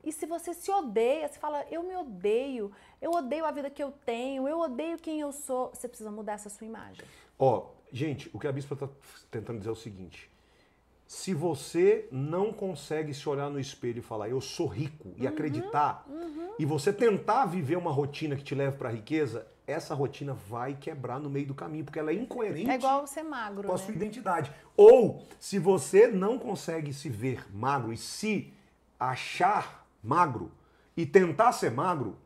E 0.03 0.13
se 0.13 0.25
você 0.25 0.55
se 0.55 0.71
odeia, 0.71 1.29
você 1.29 1.39
fala, 1.39 1.67
eu 1.71 1.83
me 1.83 1.95
odeio, 1.95 2.73
eu 3.03 3.11
odeio 3.11 3.45
a 3.45 3.51
vida 3.51 3.69
que 3.69 3.83
eu 3.83 3.91
tenho, 3.91 4.49
eu 4.49 4.59
odeio 4.61 4.97
quem 4.97 5.21
eu 5.21 5.33
sou, 5.33 5.71
você 5.75 5.87
precisa 5.89 6.11
mudar 6.11 6.35
essa 6.35 6.49
sua 6.49 6.67
imagem. 6.67 7.05
Ó, 7.39 7.67
gente, 7.93 8.31
o 8.33 8.39
que 8.39 8.47
a 8.47 8.53
bispa 8.53 8.77
tá 8.77 8.89
tentando 9.31 9.59
dizer 9.59 9.69
é 9.69 9.73
o 9.73 9.77
seguinte: 9.77 10.31
Se 11.07 11.35
você 11.35 12.09
não 12.11 12.51
consegue 12.51 13.13
se 13.13 13.29
olhar 13.29 13.51
no 13.51 13.61
espelho 13.61 13.99
e 13.99 14.03
falar, 14.03 14.31
eu 14.31 14.41
sou 14.41 14.67
rico, 14.67 15.13
e 15.17 15.27
acreditar, 15.27 16.07
e 16.59 16.65
você 16.65 16.93
tentar 16.93 17.45
viver 17.47 17.77
uma 17.77 17.91
rotina 17.91 18.37
que 18.37 18.45
te 18.45 18.55
leve 18.55 18.79
para 18.79 18.89
a 18.89 18.93
riqueza, 18.93 19.47
essa 19.71 19.95
rotina 19.95 20.35
vai 20.35 20.75
quebrar 20.75 21.19
no 21.19 21.31
meio 21.31 21.47
do 21.47 21.55
caminho, 21.55 21.85
porque 21.85 21.99
ela 21.99 22.11
é 22.11 22.15
incoerente 22.15 22.71
É 22.71 22.75
igual 22.75 23.07
ser 23.07 23.23
magro, 23.23 23.67
com 23.69 23.75
a 23.75 23.77
né? 23.77 23.83
sua 23.83 23.95
identidade. 23.95 24.53
Ou, 24.77 25.27
se 25.39 25.59
você 25.59 26.07
não 26.09 26.39
consegue 26.39 26.93
se 26.93 27.09
ver 27.09 27.45
magro 27.55 27.93
e 27.93 27.97
se 27.97 28.53
achar 28.99 29.87
magro 30.03 30.51
e 30.97 31.07
tentar 31.07 31.53
ser 31.53 31.71
magro, 31.71 32.17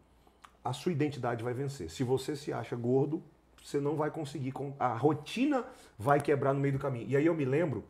a 0.64 0.72
sua 0.72 0.92
identidade 0.92 1.42
vai 1.44 1.54
vencer. 1.54 1.90
Se 1.90 2.02
você 2.02 2.34
se 2.34 2.52
acha 2.52 2.74
gordo, 2.74 3.22
você 3.62 3.80
não 3.80 3.96
vai 3.96 4.10
conseguir. 4.10 4.52
com- 4.52 4.74
A 4.78 4.94
rotina 4.96 5.64
vai 5.98 6.20
quebrar 6.20 6.52
no 6.52 6.60
meio 6.60 6.74
do 6.74 6.78
caminho. 6.78 7.08
E 7.08 7.16
aí 7.16 7.26
eu 7.26 7.34
me 7.34 7.44
lembro, 7.44 7.84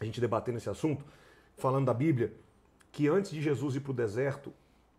a 0.00 0.04
gente 0.04 0.20
debatendo 0.20 0.58
esse 0.58 0.68
assunto, 0.70 1.04
falando 1.56 1.86
da 1.86 1.94
Bíblia, 1.94 2.32
que 2.92 3.08
antes 3.08 3.30
de 3.30 3.40
Jesus 3.40 3.76
ir 3.76 3.80
para 3.80 3.90
o 3.90 3.94
deserto, 3.94 4.52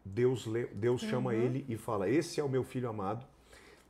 Deus, 0.06 0.48
Deus 0.74 1.02
chama 1.02 1.34
ele 1.36 1.66
e 1.68 1.78
fala: 1.78 2.10
Esse 2.10 2.40
é 2.40 2.44
o 2.44 2.50
meu 2.50 2.64
filho 2.64 2.88
amado. 2.90 3.26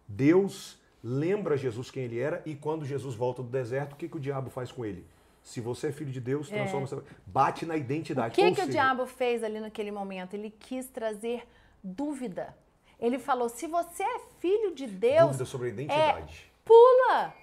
Deus 0.10 0.78
lembra 1.04 1.56
Jesus 1.56 1.90
quem 1.90 2.04
ele 2.04 2.20
era 2.20 2.42
e 2.46 2.56
quando 2.56 2.84
Jesus 2.86 3.16
volta 3.16 3.42
do 3.42 3.50
deserto, 3.50 3.94
o 3.94 3.96
que, 3.96 4.10
que 4.10 4.18
o 4.18 4.20
diabo 4.20 4.50
faz 4.50 4.72
com 4.72 4.84
ele? 4.84 5.06
Se 5.44 5.62
você 5.62 5.88
é 5.88 5.92
filho 5.92 6.12
de 6.12 6.20
Deus, 6.20 6.50
transforma 6.50 6.86
você. 6.86 7.02
Bate 7.26 7.66
na 7.66 7.76
O 7.76 7.78
identidade. 7.78 8.36
que, 8.36 8.42
Ou 8.42 8.48
que 8.48 8.54
o 8.60 8.66
seja, 8.66 8.72
diabo 8.72 9.06
fez 9.06 9.44
ali 9.44 9.60
naquele 9.60 9.92
momento? 9.92 10.34
Ele 10.34 10.50
quis 10.50 10.88
trazer 10.88 11.48
dúvida. 11.84 12.56
Ele 13.00 13.18
falou: 13.18 13.48
se 13.48 13.66
você 13.68 14.04
é 14.04 14.20
filho 14.40 14.76
de 14.76 14.86
Deus, 14.88 15.28
Dúvida 15.28 15.46
sobre 15.46 15.68
a 15.68 15.70
identidade. 15.72 16.52
pula. 16.66 17.34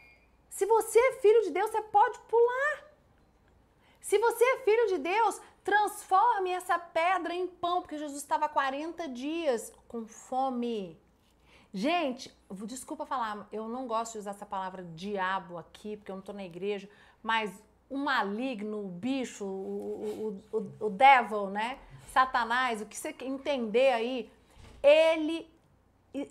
Se 0.51 0.67
você 0.67 0.99
é 0.99 1.13
filho 1.21 1.43
de 1.43 1.51
Deus, 1.51 1.71
você 1.71 1.83
pode 1.83 2.19
pular. 2.29 2.85
Se 4.01 4.19
você 4.19 4.45
é 4.45 4.59
filho 4.59 4.87
de 4.89 4.99
Deus, 4.99 5.41
transforme 5.65 6.51
essa 6.51 6.79
pedra 6.79 7.35
em 7.35 7.47
pão, 7.47 7.81
porque 7.81 7.99
Jesus 7.99 8.19
estava 8.23 8.49
40 8.49 9.09
dias 9.09 9.73
com 9.89 10.07
fome. 10.07 10.97
Gente, 11.77 12.35
desculpa 12.65 13.05
falar, 13.05 13.47
eu 13.53 13.69
não 13.69 13.87
gosto 13.87 14.13
de 14.13 14.21
usar 14.21 14.31
essa 14.31 14.47
palavra 14.47 14.83
diabo 14.95 15.59
aqui, 15.59 15.95
porque 15.95 16.11
eu 16.11 16.15
não 16.15 16.21
estou 16.21 16.35
na 16.35 16.43
igreja, 16.43 16.89
mas 17.23 17.53
o 17.91 17.99
maligno, 17.99 18.83
o 18.83 18.89
bicho, 18.89 19.45
o, 19.45 20.41
o, 20.51 20.57
o, 20.57 20.87
o 20.87 20.89
devil, 20.89 21.51
né? 21.51 21.79
Satanás, 22.15 22.81
o 22.81 22.87
que 22.87 22.97
você 22.97 23.15
entender 23.21 23.93
aí, 23.93 24.33
ele 24.83 25.47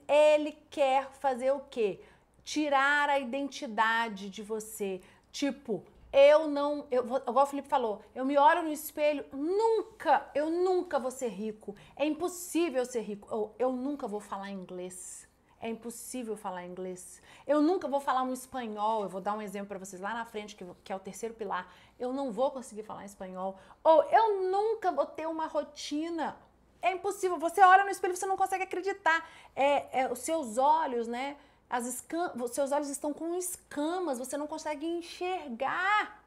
ele 0.08 0.58
quer 0.72 1.12
fazer 1.12 1.52
o 1.52 1.60
quê? 1.60 2.00
Tirar 2.44 3.08
a 3.08 3.20
identidade 3.20 4.32
de 4.32 4.42
você. 4.42 5.00
Tipo, 5.32 5.84
eu 6.12 6.48
não. 6.48 6.88
Eu, 6.90 7.04
igual 7.04 7.44
o 7.44 7.46
Felipe 7.46 7.68
falou, 7.68 8.02
eu 8.16 8.26
me 8.26 8.36
olho 8.36 8.64
no 8.64 8.72
espelho, 8.72 9.24
nunca, 9.32 10.28
eu 10.34 10.50
nunca 10.50 10.98
vou 10.98 11.12
ser 11.12 11.28
rico. 11.28 11.76
É 11.96 12.04
impossível 12.04 12.82
eu 12.82 12.86
ser 12.86 13.02
rico. 13.02 13.28
Ou 13.30 13.56
eu 13.60 13.72
nunca 13.72 14.08
vou 14.08 14.20
falar 14.20 14.50
inglês. 14.50 15.26
É 15.66 15.68
impossível 15.68 16.38
falar 16.38 16.64
inglês. 16.64 17.20
Eu 17.48 17.60
nunca 17.60 17.88
vou 17.88 18.00
falar 18.00 18.22
um 18.22 18.32
espanhol. 18.32 19.02
Eu 19.02 19.10
vou 19.10 19.20
dar 19.20 19.34
um 19.34 19.42
exemplo 19.42 19.70
para 19.70 19.80
vocês 19.80 20.00
lá 20.00 20.14
na 20.14 20.24
frente, 20.24 20.56
que, 20.56 20.64
que 20.84 20.94
é 20.94 20.96
o 20.96 21.00
terceiro 21.00 21.34
pilar. 21.34 21.68
Eu 21.98 22.14
não 22.14 22.32
vou 22.32 22.52
conseguir 22.52 22.84
falar 22.84 23.04
espanhol. 23.04 23.58
Ou 23.84 24.04
eu 24.04 24.44
nunca 24.52 24.92
vou 24.92 25.08
ter 25.08 25.26
uma 25.26 25.48
rotina. 25.48 26.38
É 26.84 26.92
impossível. 26.92 27.40
Você 27.40 27.62
olha 27.64 27.84
no 27.84 27.90
espelho 27.90 28.14
e 28.14 28.16
você 28.16 28.28
não 28.28 28.38
consegue 28.38 28.64
acreditar. 28.64 29.28
É, 29.56 30.02
é, 30.02 30.12
os 30.12 30.20
seus 30.20 30.60
olhos, 30.60 31.08
né? 31.08 31.36
As 31.68 32.06
seus 32.52 32.72
olhos 32.72 32.90
estão 32.90 33.12
com 33.12 33.34
escamas, 33.34 34.20
você 34.20 34.38
não 34.38 34.46
consegue 34.46 34.86
enxergar. 34.86 36.24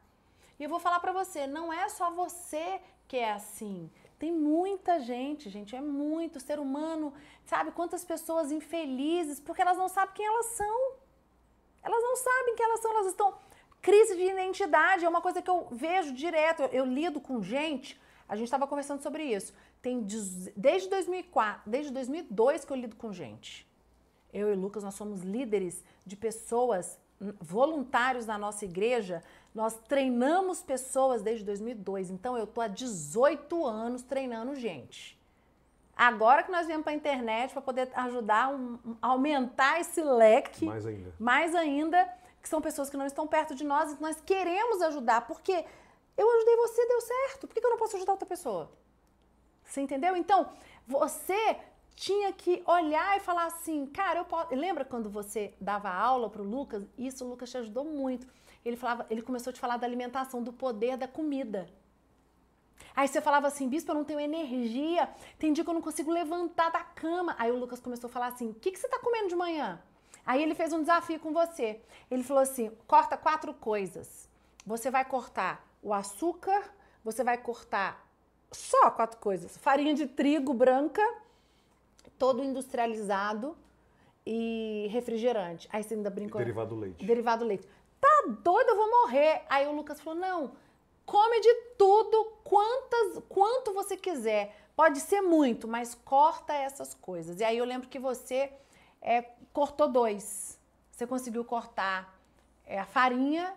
E 0.59 0.65
eu 0.65 0.69
vou 0.69 0.81
falar 0.81 0.99
pra 0.99 1.13
você, 1.13 1.47
não 1.47 1.71
é 1.71 1.87
só 1.87 2.11
você 2.11 2.81
que 3.07 3.15
é 3.15 3.31
assim. 3.31 3.89
Tem 4.19 4.33
muita 4.33 4.99
gente, 4.99 5.49
gente, 5.49 5.75
é 5.75 5.81
muito. 5.81 6.41
Ser 6.41 6.59
humano, 6.59 7.13
sabe 7.45 7.71
quantas 7.71 8.03
pessoas 8.03 8.51
infelizes 8.51 9.39
porque 9.39 9.61
elas 9.61 9.77
não 9.77 9.87
sabem 9.87 10.13
quem 10.13 10.25
elas 10.25 10.47
são. 10.47 10.93
Elas 11.81 12.03
não 12.03 12.15
sabem 12.17 12.55
quem 12.55 12.65
elas 12.65 12.81
são, 12.81 12.91
elas 12.91 13.07
estão. 13.07 13.33
Crise 13.81 14.17
de 14.17 14.23
identidade 14.23 15.05
é 15.05 15.09
uma 15.09 15.21
coisa 15.21 15.41
que 15.41 15.49
eu 15.49 15.67
vejo 15.71 16.13
direto. 16.13 16.63
Eu, 16.63 16.67
eu 16.67 16.85
lido 16.85 17.21
com 17.21 17.41
gente, 17.41 17.99
a 18.27 18.35
gente 18.35 18.47
estava 18.47 18.67
conversando 18.67 19.01
sobre 19.01 19.23
isso. 19.23 19.53
Tem 19.81 20.05
desde 20.55 20.89
2004, 20.89 21.71
desde 21.71 21.93
2002 21.93 22.65
que 22.65 22.73
eu 22.73 22.77
lido 22.77 22.97
com 22.97 23.13
gente. 23.13 23.65
Eu 24.33 24.51
e 24.51 24.55
Lucas, 24.55 24.83
nós 24.83 24.95
somos 24.95 25.21
líderes 25.21 25.81
de 26.05 26.17
pessoas 26.17 26.99
hum, 27.21 27.33
voluntários 27.39 28.25
na 28.25 28.37
nossa 28.37 28.65
igreja. 28.65 29.23
Nós 29.53 29.75
treinamos 29.87 30.61
pessoas 30.61 31.21
desde 31.21 31.43
2002. 31.45 32.09
Então 32.09 32.37
eu 32.37 32.45
tô 32.47 32.61
há 32.61 32.67
18 32.67 33.65
anos 33.65 34.03
treinando 34.03 34.55
gente. 34.55 35.17
Agora 35.95 36.43
que 36.43 36.51
nós 36.51 36.65
viemos 36.65 36.83
para 36.83 36.93
a 36.93 36.95
internet 36.95 37.51
para 37.51 37.61
poder 37.61 37.89
ajudar 37.93 38.49
um- 38.53 38.79
um- 38.85 38.95
aumentar 39.01 39.81
esse 39.81 40.01
leque 40.01 40.65
Mais 40.65 40.85
ainda. 40.85 41.13
mais 41.19 41.53
ainda, 41.55 42.07
que 42.41 42.47
são 42.47 42.61
pessoas 42.61 42.89
que 42.89 42.95
não 42.95 43.05
estão 43.05 43.27
perto 43.27 43.53
de 43.53 43.65
nós 43.65 43.91
e 43.91 44.01
nós 44.01 44.21
queremos 44.21 44.81
ajudar, 44.81 45.27
porque 45.27 45.65
eu 46.17 46.31
ajudei 46.37 46.55
você, 46.55 46.87
deu 46.87 47.01
certo. 47.01 47.47
Por 47.47 47.53
que 47.53 47.65
eu 47.65 47.69
não 47.69 47.77
posso 47.77 47.97
ajudar 47.97 48.13
outra 48.13 48.27
pessoa? 48.27 48.71
Você 49.65 49.81
entendeu? 49.81 50.15
Então, 50.15 50.49
você 50.87 51.57
tinha 51.95 52.31
que 52.31 52.63
olhar 52.65 53.17
e 53.17 53.19
falar 53.19 53.45
assim, 53.47 53.85
cara, 53.87 54.19
eu 54.19 54.25
posso. 54.25 54.55
Lembra 54.55 54.85
quando 54.85 55.09
você 55.09 55.53
dava 55.59 55.89
aula 55.89 56.29
pro 56.29 56.43
Lucas? 56.43 56.87
Isso 56.97 57.25
o 57.25 57.29
Lucas 57.29 57.49
te 57.51 57.57
ajudou 57.57 57.83
muito. 57.83 58.25
Ele 58.63 58.75
falava, 58.75 59.05
ele 59.09 59.21
começou 59.21 59.51
a 59.51 59.53
te 59.53 59.59
falar 59.59 59.77
da 59.77 59.87
alimentação, 59.87 60.43
do 60.43 60.51
poder 60.51 60.97
da 60.97 61.07
comida. 61.07 61.69
Aí 62.95 63.07
você 63.07 63.21
falava 63.21 63.47
assim, 63.47 63.67
bispo, 63.69 63.91
eu 63.91 63.95
não 63.95 64.03
tenho 64.03 64.19
energia, 64.19 65.09
tem 65.37 65.53
dia 65.53 65.63
que 65.63 65.69
eu 65.69 65.73
não 65.73 65.81
consigo 65.81 66.11
levantar 66.11 66.69
da 66.69 66.81
cama. 66.81 67.35
Aí 67.37 67.51
o 67.51 67.57
Lucas 67.57 67.79
começou 67.79 68.09
a 68.09 68.11
falar 68.11 68.27
assim, 68.27 68.49
o 68.49 68.53
que, 68.53 68.71
que 68.71 68.79
você 68.79 68.87
tá 68.87 68.99
comendo 68.99 69.29
de 69.29 69.35
manhã? 69.35 69.81
Aí 70.25 70.43
ele 70.43 70.53
fez 70.53 70.73
um 70.73 70.81
desafio 70.81 71.19
com 71.19 71.31
você. 71.31 71.79
Ele 72.11 72.23
falou 72.23 72.43
assim, 72.43 72.71
corta 72.87 73.17
quatro 73.17 73.53
coisas. 73.53 74.29
Você 74.65 74.91
vai 74.91 75.05
cortar 75.05 75.65
o 75.81 75.93
açúcar, 75.93 76.69
você 77.03 77.23
vai 77.23 77.37
cortar 77.37 78.05
só 78.51 78.91
quatro 78.91 79.19
coisas. 79.19 79.57
Farinha 79.57 79.93
de 79.93 80.05
trigo 80.05 80.53
branca, 80.53 81.01
todo 82.17 82.43
industrializado 82.43 83.55
e 84.25 84.87
refrigerante. 84.91 85.67
Aí 85.71 85.83
você 85.83 85.93
ainda 85.93 86.09
brincou. 86.09 86.39
Derivado 86.39 86.75
do 86.75 86.81
leite. 86.81 87.05
Derivado 87.05 87.43
do 87.43 87.47
leite. 87.47 87.67
Tá 87.99 88.23
doido, 88.41 88.69
eu 88.69 88.75
vou 88.75 88.89
morrer. 88.89 89.43
Aí 89.49 89.67
o 89.67 89.71
Lucas 89.71 89.99
falou: 89.99 90.19
não, 90.19 90.51
come 91.05 91.39
de 91.41 91.53
tudo, 91.77 92.33
quantas, 92.43 93.23
quanto 93.27 93.73
você 93.73 93.97
quiser. 93.97 94.55
Pode 94.75 95.01
ser 95.01 95.21
muito, 95.21 95.67
mas 95.67 95.93
corta 95.93 96.53
essas 96.53 96.93
coisas. 96.93 97.39
E 97.39 97.43
aí 97.43 97.57
eu 97.57 97.65
lembro 97.65 97.89
que 97.89 97.99
você 97.99 98.51
é, 99.01 99.23
cortou 99.51 99.87
dois. 99.87 100.57
Você 100.91 101.05
conseguiu 101.05 101.43
cortar 101.43 102.17
é, 102.65 102.79
a 102.79 102.85
farinha 102.85 103.53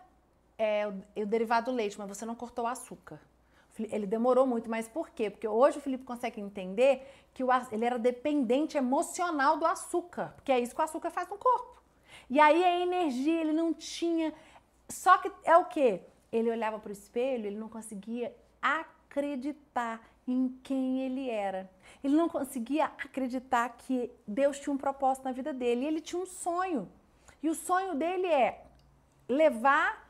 é, 0.58 0.86
o, 0.86 1.22
o 1.22 1.26
derivado 1.26 1.70
do 1.70 1.76
leite, 1.76 1.98
mas 1.98 2.08
você 2.08 2.24
não 2.24 2.34
cortou 2.34 2.64
o 2.64 2.68
açúcar. 2.68 3.20
Ele 3.78 4.06
demorou 4.06 4.46
muito, 4.46 4.70
mas 4.70 4.86
por 4.86 5.10
quê? 5.10 5.30
Porque 5.30 5.48
hoje 5.48 5.78
o 5.78 5.80
Felipe 5.80 6.04
consegue 6.04 6.40
entender 6.40 7.06
que 7.34 7.42
o, 7.42 7.48
ele 7.72 7.84
era 7.84 7.98
dependente 7.98 8.76
emocional 8.76 9.56
do 9.56 9.66
açúcar, 9.66 10.34
porque 10.36 10.52
é 10.52 10.60
isso 10.60 10.74
que 10.74 10.80
o 10.80 10.84
açúcar 10.84 11.10
faz 11.10 11.28
no 11.28 11.38
corpo. 11.38 11.81
E 12.28 12.40
aí 12.40 12.62
a 12.64 12.80
energia, 12.80 13.40
ele 13.40 13.52
não 13.52 13.72
tinha. 13.72 14.32
Só 14.88 15.18
que 15.18 15.30
é 15.44 15.56
o 15.56 15.66
quê? 15.66 16.00
Ele 16.30 16.50
olhava 16.50 16.78
para 16.78 16.90
o 16.90 16.92
espelho, 16.92 17.46
ele 17.46 17.58
não 17.58 17.68
conseguia 17.68 18.34
acreditar 18.60 20.00
em 20.26 20.48
quem 20.62 21.02
ele 21.02 21.28
era. 21.28 21.70
Ele 22.02 22.14
não 22.14 22.28
conseguia 22.28 22.86
acreditar 22.86 23.68
que 23.70 24.10
Deus 24.26 24.58
tinha 24.58 24.72
um 24.72 24.78
propósito 24.78 25.24
na 25.24 25.32
vida 25.32 25.52
dele. 25.52 25.84
Ele 25.84 26.00
tinha 26.00 26.20
um 26.20 26.26
sonho. 26.26 26.88
E 27.42 27.48
o 27.48 27.54
sonho 27.54 27.94
dele 27.94 28.26
é 28.26 28.64
levar, 29.28 30.08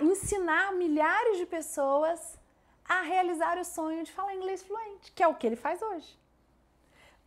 ensinar 0.00 0.72
milhares 0.74 1.38
de 1.38 1.46
pessoas 1.46 2.38
a 2.84 3.02
realizar 3.02 3.58
o 3.58 3.64
sonho 3.64 4.04
de 4.04 4.12
falar 4.12 4.34
inglês 4.34 4.62
fluente, 4.62 5.12
que 5.12 5.22
é 5.22 5.28
o 5.28 5.34
que 5.34 5.46
ele 5.46 5.56
faz 5.56 5.82
hoje. 5.82 6.18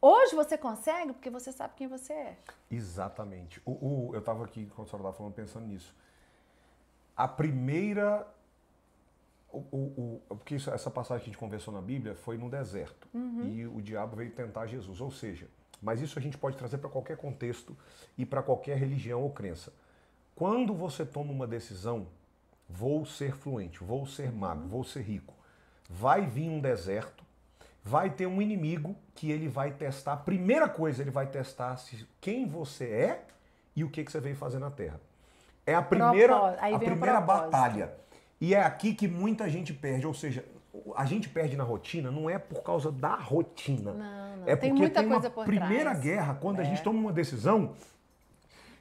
Hoje 0.01 0.35
você 0.35 0.57
consegue 0.57 1.13
porque 1.13 1.29
você 1.29 1.51
sabe 1.51 1.75
quem 1.75 1.87
você 1.87 2.11
é. 2.13 2.37
Exatamente. 2.71 3.61
O, 3.65 3.71
o- 3.71 4.09
eu 4.13 4.19
estava 4.19 4.43
aqui, 4.43 4.65
quando 4.75 4.87
a 4.87 4.89
senhora 4.89 5.03
estava 5.09 5.13
falando, 5.13 5.33
pensando 5.33 5.67
nisso. 5.67 5.95
A 7.15 7.27
primeira. 7.27 8.27
O, 9.51 9.57
o, 9.71 10.21
o- 10.29 10.35
porque 10.35 10.55
isso- 10.55 10.71
essa 10.71 10.89
passagem 10.89 11.23
que 11.23 11.29
a 11.29 11.33
gente 11.33 11.39
conversou 11.39 11.73
na 11.73 11.81
Bíblia 11.81 12.15
foi 12.15 12.37
no 12.37 12.49
deserto. 12.49 13.07
E 13.47 13.67
o 13.67 13.81
diabo 13.81 14.15
veio 14.15 14.31
tentar 14.31 14.65
Jesus. 14.65 14.99
Ou 15.01 15.11
seja, 15.11 15.47
mas 15.81 16.01
isso 16.01 16.17
a 16.17 16.21
gente 16.21 16.37
pode 16.37 16.57
trazer 16.57 16.77
para 16.79 16.89
qualquer 16.89 17.17
contexto 17.17 17.77
e 18.17 18.25
para 18.25 18.41
qualquer 18.41 18.77
religião 18.77 19.21
ou 19.21 19.29
crença. 19.29 19.71
Quando 20.35 20.73
você 20.73 21.05
toma 21.05 21.31
uma 21.31 21.45
decisão, 21.45 22.07
vou 22.67 23.05
ser 23.05 23.35
fluente, 23.35 23.83
vou 23.83 24.07
ser 24.07 24.31
magro, 24.31 24.67
vou 24.67 24.83
ser 24.83 25.01
rico, 25.01 25.33
vai 25.89 26.25
vir 26.25 26.49
um 26.49 26.59
deserto, 26.59 27.20
vai 27.83 28.09
ter 28.09 28.27
um 28.27 28.41
inimigo 28.41 28.95
que 29.15 29.31
ele 29.31 29.47
vai 29.47 29.71
testar. 29.71 30.13
A 30.13 30.17
primeira 30.17 30.67
coisa, 30.69 31.01
ele 31.01 31.11
vai 31.11 31.27
testar 31.27 31.77
se, 31.77 32.07
quem 32.19 32.45
você 32.47 32.85
é 32.85 33.25
e 33.75 33.83
o 33.83 33.89
que, 33.89 34.03
que 34.03 34.11
você 34.11 34.19
veio 34.19 34.35
fazer 34.35 34.59
na 34.59 34.69
Terra. 34.71 34.99
É 35.65 35.73
a 35.75 35.81
primeira, 35.81 36.35
a 36.59 36.79
primeira 36.79 37.21
batalha. 37.21 37.93
E 38.39 38.53
é 38.55 38.61
aqui 38.61 38.93
que 38.93 39.07
muita 39.07 39.47
gente 39.49 39.73
perde, 39.73 40.05
ou 40.07 40.13
seja, 40.13 40.43
a 40.95 41.05
gente 41.05 41.29
perde 41.29 41.55
na 41.55 41.63
rotina 41.63 42.09
não 42.11 42.29
é 42.29 42.39
por 42.39 42.63
causa 42.63 42.91
da 42.91 43.15
rotina. 43.15 43.93
Não, 43.93 44.37
não. 44.37 44.47
É 44.47 44.55
Tem 44.55 44.69
porque 44.69 44.81
muita 44.81 44.99
tem 45.01 45.09
coisa 45.09 45.27
uma 45.27 45.33
por 45.33 45.45
primeira 45.45 45.91
trás. 45.91 45.99
guerra, 45.99 46.33
quando 46.35 46.59
a 46.59 46.63
É. 46.63 46.65
gente 46.65 46.81
toma 46.81 46.97
uma 46.99 47.13
decisão, 47.13 47.75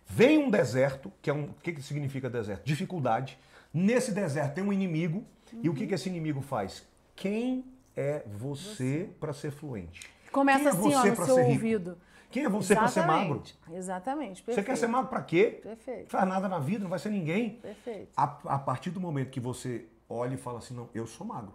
vem 0.06 0.38
um 0.38 0.50
deserto, 0.50 1.12
que 1.20 1.28
é 1.28 1.32
um. 1.34 1.44
O 1.44 1.54
que, 1.62 1.72
que 1.72 1.82
significa 1.82 2.30
deserto? 2.30 2.64
Dificuldade. 2.64 3.38
Nesse 3.72 4.12
deserto 4.12 4.54
tem 4.54 4.64
um 4.64 4.72
inimigo, 4.72 5.24
e 5.62 5.68
o 5.68 5.74
que, 5.74 5.86
que 5.86 5.94
esse 5.94 6.08
inimigo 6.08 6.40
faz? 6.40 6.86
Quem 7.14 7.64
é 8.00 8.24
você 8.26 9.10
para 9.20 9.32
ser 9.32 9.50
fluente? 9.50 10.10
Começa 10.32 10.64
é 10.64 10.68
assim, 10.68 10.94
ó, 10.94 11.02
você 11.02 11.10
no 11.10 11.24
seu 11.24 11.36
rico? 11.36 11.50
ouvido. 11.50 11.98
Quem 12.30 12.44
é 12.44 12.48
você 12.48 12.74
para 12.74 12.88
ser 12.88 13.04
magro? 13.04 13.42
Exatamente. 13.42 13.58
Exatamente. 13.72 14.40
Você 14.40 14.46
Perfeito. 14.46 14.66
quer 14.66 14.76
ser 14.76 14.86
magro 14.86 15.10
para 15.10 15.22
quê? 15.22 15.60
Perfeito. 15.62 16.02
Não 16.04 16.08
faz 16.08 16.28
nada 16.28 16.48
na 16.48 16.58
vida, 16.58 16.82
não 16.82 16.90
vai 16.90 16.98
ser 16.98 17.10
ninguém. 17.10 17.56
Perfeito. 17.56 18.12
A, 18.16 18.38
a 18.44 18.58
partir 18.58 18.90
do 18.90 19.00
momento 19.00 19.30
que 19.30 19.40
você 19.40 19.86
olha 20.08 20.34
e 20.34 20.36
fala 20.38 20.58
assim, 20.58 20.74
não, 20.74 20.88
eu 20.94 21.06
sou 21.06 21.26
magro. 21.26 21.54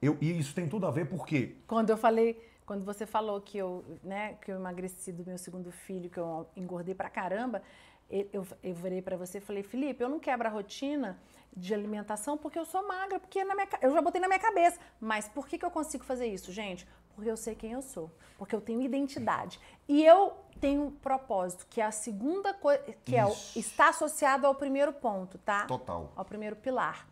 Eu, 0.00 0.16
e 0.20 0.38
isso 0.38 0.54
tem 0.54 0.66
tudo 0.66 0.86
a 0.86 0.90
ver 0.90 1.06
porque 1.06 1.56
Quando 1.66 1.90
eu 1.90 1.96
falei, 1.96 2.42
quando 2.64 2.84
você 2.84 3.04
falou 3.04 3.40
que 3.40 3.58
eu, 3.58 3.84
né, 4.02 4.34
que 4.40 4.50
eu 4.50 4.56
emagreci 4.56 5.12
do 5.12 5.24
meu 5.24 5.36
segundo 5.36 5.70
filho, 5.70 6.08
que 6.08 6.18
eu 6.18 6.48
engordei 6.56 6.94
pra 6.94 7.10
caramba, 7.10 7.62
eu, 8.10 8.46
eu, 8.62 8.74
virei 8.74 9.02
pra 9.02 9.16
você 9.16 9.38
e 9.38 9.40
falei, 9.40 9.62
Felipe, 9.62 10.02
eu 10.02 10.08
não 10.08 10.18
quebro 10.18 10.48
a 10.48 10.50
rotina 10.50 11.18
de 11.56 11.74
alimentação 11.74 12.38
porque 12.38 12.58
eu 12.58 12.64
sou 12.64 12.86
magra, 12.86 13.18
porque 13.20 13.42
na 13.44 13.54
minha, 13.54 13.68
eu 13.82 13.92
já 13.92 14.00
botei 14.00 14.20
na 14.20 14.28
minha 14.28 14.38
cabeça. 14.40 14.78
Mas 15.00 15.28
por 15.28 15.46
que, 15.48 15.58
que 15.58 15.64
eu 15.64 15.70
consigo 15.70 16.04
fazer 16.04 16.26
isso, 16.26 16.52
gente? 16.52 16.86
Porque 17.14 17.30
eu 17.30 17.36
sei 17.36 17.54
quem 17.54 17.72
eu 17.72 17.82
sou, 17.82 18.10
porque 18.38 18.54
eu 18.54 18.60
tenho 18.60 18.80
identidade. 18.80 19.60
E 19.88 20.04
eu 20.04 20.32
tenho 20.60 20.84
um 20.84 20.90
propósito, 20.90 21.66
que 21.68 21.80
é 21.80 21.84
a 21.84 21.90
segunda 21.90 22.54
coisa, 22.54 22.82
que 23.04 23.16
é 23.16 23.24
o, 23.26 23.30
Isso. 23.30 23.58
está 23.58 23.88
associado 23.88 24.46
ao 24.46 24.54
primeiro 24.54 24.92
ponto, 24.92 25.36
tá? 25.38 25.64
total. 25.66 26.12
Ao 26.16 26.24
primeiro 26.24 26.56
pilar. 26.56 27.06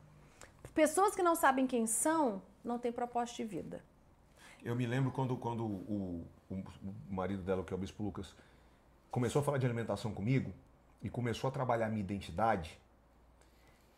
Pessoas 0.74 1.14
que 1.14 1.22
não 1.22 1.34
sabem 1.34 1.66
quem 1.66 1.86
são, 1.86 2.40
não 2.62 2.78
têm 2.78 2.92
propósito 2.92 3.36
de 3.38 3.44
vida. 3.44 3.84
Eu 4.62 4.76
me 4.76 4.86
lembro 4.86 5.10
quando, 5.10 5.36
quando 5.36 5.64
o, 5.64 6.26
o- 6.50 6.54
o 6.54 7.14
marido 7.14 7.42
dela, 7.42 7.62
que 7.64 7.72
é 7.72 7.76
o 7.76 7.78
Bispo 7.78 8.02
Lucas, 8.02 8.34
começou 9.10 9.40
a 9.40 9.42
falar 9.44 9.58
de 9.58 9.66
alimentação 9.66 10.12
comigo 10.14 10.52
e 11.02 11.10
começou 11.10 11.48
a 11.48 11.50
trabalhar 11.50 11.86
a 11.86 11.88
minha 11.88 12.00
identidade. 12.00 12.78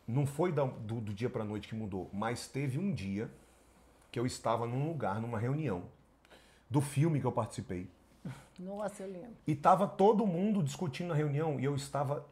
Não 0.07 0.25
foi 0.25 0.51
do, 0.51 0.65
do 0.65 1.13
dia 1.13 1.29
para 1.29 1.43
noite 1.43 1.67
que 1.67 1.75
mudou, 1.75 2.09
mas 2.11 2.47
teve 2.47 2.77
um 2.77 2.91
dia 2.93 3.29
que 4.11 4.19
eu 4.19 4.25
estava 4.25 4.65
num 4.65 4.87
lugar, 4.87 5.21
numa 5.21 5.39
reunião 5.39 5.83
do 6.69 6.81
filme 6.81 7.19
que 7.19 7.25
eu 7.25 7.31
participei. 7.31 7.89
Nossa, 8.59 9.03
eu 9.03 9.11
lembro. 9.11 9.35
E 9.47 9.55
tava 9.55 9.87
todo 9.87 10.25
mundo 10.25 10.61
discutindo 10.61 11.09
na 11.09 11.15
reunião 11.15 11.59
e 11.59 11.63
eu 11.63 11.75
estava 11.75 12.25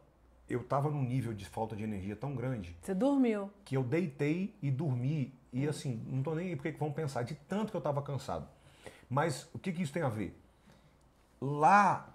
eu 0.49 0.61
estava 0.61 0.89
num 0.89 1.03
nível 1.03 1.32
de 1.34 1.45
falta 1.45 1.76
de 1.76 1.84
energia 1.84 2.15
tão 2.15 2.34
grande 2.36 2.76
Você 2.82 2.95
dormiu. 2.95 3.51
que 3.63 3.78
eu 3.78 3.84
deitei 3.84 4.55
e 4.63 4.72
dormi. 4.72 5.32
E 5.53 5.67
assim, 5.67 6.03
não 6.07 6.24
tô 6.24 6.34
nem 6.34 6.47
aí 6.49 6.55
porque 6.55 6.72
que 6.72 6.80
vão 6.80 6.91
pensar, 6.91 7.22
de 7.24 7.36
tanto 7.36 7.70
que 7.70 7.76
eu 7.78 7.80
estava 7.80 8.01
cansado. 8.01 8.47
Mas 9.07 9.47
o 9.53 9.59
que, 9.59 9.72
que 9.72 9.82
isso 9.84 9.93
tem 9.93 10.01
a 10.01 10.09
ver? 10.09 10.36
Lá, 11.39 12.09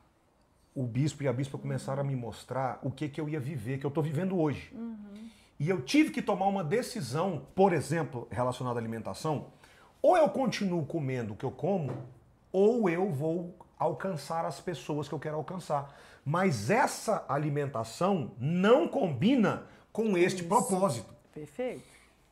o 0.74 0.84
bispo 0.84 1.22
e 1.22 1.28
a 1.28 1.32
bispa 1.32 1.56
começaram 1.56 2.00
a 2.02 2.04
me 2.04 2.14
mostrar 2.16 2.78
o 2.82 2.90
que, 2.90 3.08
que 3.08 3.20
eu 3.20 3.28
ia 3.28 3.38
viver, 3.40 3.78
que 3.78 3.86
eu 3.86 3.88
estou 3.88 4.02
vivendo 4.02 4.38
hoje. 4.38 4.72
E 5.58 5.68
eu 5.68 5.82
tive 5.82 6.10
que 6.10 6.20
tomar 6.20 6.46
uma 6.46 6.64
decisão, 6.64 7.46
por 7.54 7.72
exemplo, 7.72 8.26
relacionada 8.30 8.78
à 8.78 8.80
alimentação. 8.80 9.46
Ou 10.02 10.16
eu 10.16 10.28
continuo 10.28 10.84
comendo 10.84 11.32
o 11.32 11.36
que 11.36 11.44
eu 11.44 11.50
como, 11.50 11.92
ou 12.52 12.88
eu 12.88 13.10
vou 13.10 13.54
alcançar 13.78 14.44
as 14.44 14.60
pessoas 14.60 15.08
que 15.08 15.14
eu 15.14 15.18
quero 15.18 15.36
alcançar. 15.36 15.94
Mas 16.24 16.70
essa 16.70 17.24
alimentação 17.28 18.32
não 18.38 18.88
combina 18.88 19.64
com 19.92 20.16
este 20.16 20.42
propósito. 20.42 21.14
Perfeito. 21.32 21.82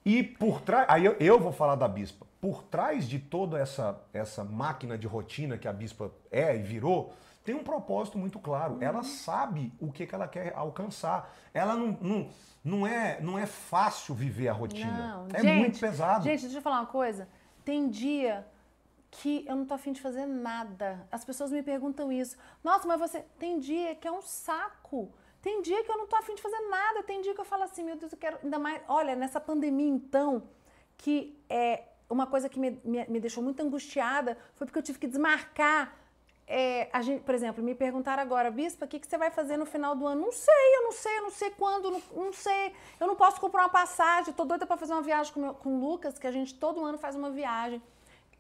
E 0.05 0.23
por 0.23 0.61
trás, 0.61 0.87
aí 0.89 1.05
eu, 1.05 1.17
eu 1.21 1.39
vou 1.39 1.53
falar 1.53 1.77
da 1.77 1.87
bispa. 1.87 2.27
Por 2.41 2.63
trás 2.65 3.09
de 3.09 3.21
toda 3.21 3.59
essa, 3.59 4.01
essa 4.13 4.43
máquina 4.43 4.99
de 4.99 5.07
rotina 5.07 5.57
que 5.57 5.69
a 5.69 5.73
bispa 5.73 6.11
é 6.31 6.57
e 6.57 6.63
virou, 6.63 7.15
tem 7.45 7.55
um 7.55 7.65
propósito 7.65 8.19
muito 8.19 8.39
claro. 8.39 8.79
Ela 8.81 9.03
sabe 9.03 9.73
o 9.81 9.91
que, 9.91 10.07
que 10.07 10.15
ela 10.15 10.29
quer 10.29 10.53
alcançar. 10.55 11.33
Ela 11.53 11.75
não, 11.75 11.99
não, 12.01 12.29
não, 12.65 12.87
é, 12.87 13.21
não 13.21 13.39
é 13.39 13.47
fácil 13.47 14.15
viver 14.15 14.49
a 14.49 14.53
rotina. 14.53 15.17
Não, 15.17 15.29
é 15.33 15.41
gente, 15.41 15.59
muito 15.59 15.81
pesado. 15.81 16.25
Gente, 16.25 16.43
deixa 16.43 16.59
eu 16.59 16.63
falar 16.63 16.81
uma 16.81 16.87
coisa. 16.87 17.29
Tem 17.65 17.89
dia 17.89 18.47
que 19.11 19.45
eu 19.47 19.57
não 19.57 19.67
tô 19.67 19.75
afim 19.75 19.93
de 19.93 20.01
fazer 20.01 20.25
nada. 20.25 21.07
As 21.11 21.25
pessoas 21.25 21.51
me 21.51 21.63
perguntam 21.63 22.13
isso. 22.13 22.37
Nossa, 22.63 22.87
mas 22.87 23.01
você. 23.01 23.25
Tem 23.39 23.59
dia 23.59 23.95
que 23.95 24.07
é 24.07 24.13
um 24.13 24.23
saco. 24.23 25.13
Tem 25.41 25.61
dia 25.61 25.83
que 25.83 25.91
eu 25.91 25.99
não 25.99 26.07
tô 26.07 26.15
afim 26.17 26.35
de 26.35 26.43
fazer 26.43 26.61
nada. 26.71 27.03
Tem 27.03 27.21
dia 27.21 27.35
que 27.35 27.41
eu 27.41 27.45
falo 27.45 27.65
assim, 27.65 27.83
meu 27.83 27.97
Deus, 27.97 28.13
eu 28.13 28.19
quero. 28.19 28.39
Ainda 28.43 28.59
mais. 28.59 28.81
Olha, 28.89 29.17
nessa 29.17 29.41
pandemia, 29.41 29.89
então, 29.89 30.45
que 30.97 31.37
é 31.49 31.89
uma 32.09 32.27
coisa 32.27 32.49
que 32.49 32.61
me, 32.61 32.81
me, 32.85 33.05
me 33.09 33.21
deixou 33.21 33.43
muito 33.43 33.61
angustiada 33.61 34.37
foi 34.55 34.67
porque 34.67 34.79
eu 34.79 34.83
tive 34.83 34.99
que 34.99 35.09
desmarcar. 35.09 36.02
É, 36.47 36.89
a 36.93 37.01
gente, 37.03 37.23
por 37.23 37.35
exemplo, 37.35 37.63
me 37.63 37.75
perguntaram 37.75 38.23
agora, 38.23 38.51
Bispa, 38.51 38.85
o 38.85 38.89
que, 38.89 38.99
que 38.99 39.07
você 39.07 39.17
vai 39.17 39.31
fazer 39.31 39.57
no 39.57 39.65
final 39.65 39.95
do 39.95 40.07
ano? 40.07 40.21
Não 40.23 40.33
sei, 40.33 40.77
eu 40.77 40.83
não 40.85 40.93
sei, 40.93 41.19
eu 41.19 41.23
não 41.23 41.31
sei 41.31 41.51
quando, 41.51 41.91
não, 41.91 42.03
não 42.15 42.33
sei. 42.33 42.75
Eu 43.01 43.07
não 43.07 43.15
posso 43.15 43.41
comprar 43.41 43.63
uma 43.63 43.69
passagem, 43.71 44.35
tô 44.35 44.45
doida 44.45 44.67
para 44.67 44.77
fazer 44.77 44.93
uma 44.93 45.03
viagem 45.03 45.33
com, 45.33 45.41
meu, 45.41 45.55
com 45.55 45.77
o 45.77 45.81
Lucas, 45.81 46.19
que 46.19 46.27
a 46.27 46.33
gente 46.33 46.55
todo 46.55 46.85
ano 46.85 46.99
faz 46.99 47.15
uma 47.15 47.31
viagem 47.31 47.81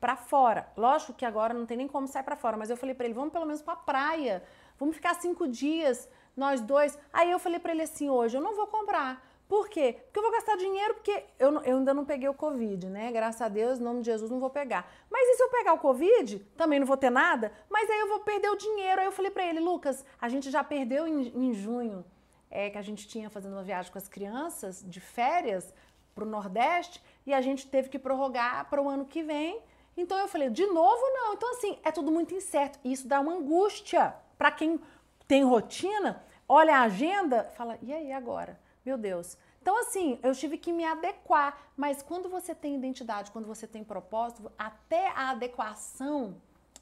para 0.01 0.17
fora. 0.17 0.67
Lógico 0.77 1.13
que 1.13 1.25
agora 1.25 1.55
não 1.55 1.65
tem 1.65 1.77
nem 1.77 1.87
como 1.87 2.09
sair 2.09 2.25
para 2.25 2.35
fora, 2.37 2.57
mas 2.57 2.69
eu 2.69 2.77
falei 2.77 2.95
para 2.95 3.07
ele, 3.07 3.15
vamos 3.15 3.33
pelo 3.33 3.47
menos 3.47 3.63
para 3.63 3.77
praia, 3.77 4.43
vamos 4.79 4.97
ficar 4.97 5.15
cinco 5.15 5.47
dias, 5.47 6.09
nós 6.37 6.61
dois. 6.61 6.99
Aí 7.13 7.31
eu 7.31 7.39
falei 7.39 7.61
para 7.61 7.73
ele 7.73 7.83
assim, 7.83 8.11
hoje, 8.11 8.37
eu 8.37 8.43
não 8.43 8.57
vou 8.57 8.67
comprar. 8.67 9.25
Por 9.53 9.69
quê? 9.69 9.99
Porque 10.05 10.19
eu 10.19 10.23
vou 10.23 10.33
gastar 10.33 10.57
dinheiro, 10.57 10.95
porque 10.95 11.25
eu, 11.39 11.53
eu 11.63 11.77
ainda 11.77 11.93
não 11.93 12.07
peguei 12.07 12.27
o 12.27 12.33
Covid, 12.33 12.89
né? 12.89 13.13
Graças 13.13 13.43
a 13.43 13.51
Deus, 13.51 13.79
em 13.79 13.83
nome 13.83 14.01
de 14.01 14.07
Jesus, 14.07 14.31
não 14.31 14.41
vou 14.41 14.49
pegar. 14.49 14.91
Mas 15.11 15.29
e 15.29 15.35
se 15.35 15.43
eu 15.43 15.51
pegar 15.51 15.75
o 15.75 15.79
Covid? 15.79 16.39
Também 16.57 16.81
não 16.81 16.87
vou 16.87 16.97
ter 16.97 17.11
nada, 17.11 17.53
mas 17.69 17.91
aí 17.91 18.01
eu 18.01 18.09
vou 18.09 18.21
perder 18.21 18.49
o 18.49 18.57
dinheiro. 18.57 19.03
Aí 19.03 19.07
eu 19.07 19.13
falei 19.13 19.31
pra 19.31 19.45
ele, 19.45 19.61
Lucas, 19.61 20.07
a 20.19 20.27
gente 20.31 20.51
já 20.51 20.65
perdeu 20.65 21.07
em, 21.07 21.29
em 21.37 21.53
junho, 21.53 22.03
é, 22.51 22.71
que 22.71 22.79
a 22.79 22.81
gente 22.81 23.07
tinha 23.07 23.29
fazendo 23.29 23.53
uma 23.53 23.63
viagem 23.63 23.93
com 23.93 23.99
as 23.99 24.09
crianças 24.09 24.83
de 24.89 25.01
férias 25.01 25.75
pro 26.15 26.25
Nordeste, 26.25 27.05
e 27.27 27.35
a 27.35 27.43
gente 27.43 27.69
teve 27.69 27.91
que 27.91 27.99
prorrogar 27.99 28.71
para 28.71 28.81
o 28.81 28.89
ano 28.89 29.05
que 29.05 29.23
vem. 29.23 29.61
Então 29.95 30.17
eu 30.17 30.29
falei, 30.29 30.49
de 30.49 30.65
novo 30.65 31.03
não. 31.13 31.35
Então 31.35 31.51
assim, 31.51 31.79
é 31.85 31.93
tudo 31.93 32.11
muito 32.11 32.35
incerto. 32.35 32.79
E 32.83 32.91
isso 32.91 33.07
dá 33.07 33.21
uma 33.21 33.35
angústia 33.35 34.15
para 34.39 34.51
quem 34.51 34.81
tem 35.29 35.45
rotina, 35.45 36.25
olha 36.49 36.79
a 36.79 36.85
agenda, 36.85 37.45
fala, 37.55 37.77
e 37.83 37.93
aí 37.93 38.13
agora? 38.13 38.59
Meu 38.85 38.99
Deus. 38.99 39.37
Então, 39.61 39.79
assim, 39.81 40.19
eu 40.23 40.35
tive 40.35 40.59
que 40.59 40.73
me 40.73 40.85
adequar. 40.85 41.57
Mas 41.77 42.03
quando 42.03 42.29
você 42.29 42.55
tem 42.55 42.77
identidade, 42.77 43.31
quando 43.31 43.47
você 43.47 43.67
tem 43.67 43.85
propósito, 43.85 44.51
até 44.59 45.09
a 45.11 45.31
adequação 45.31 46.37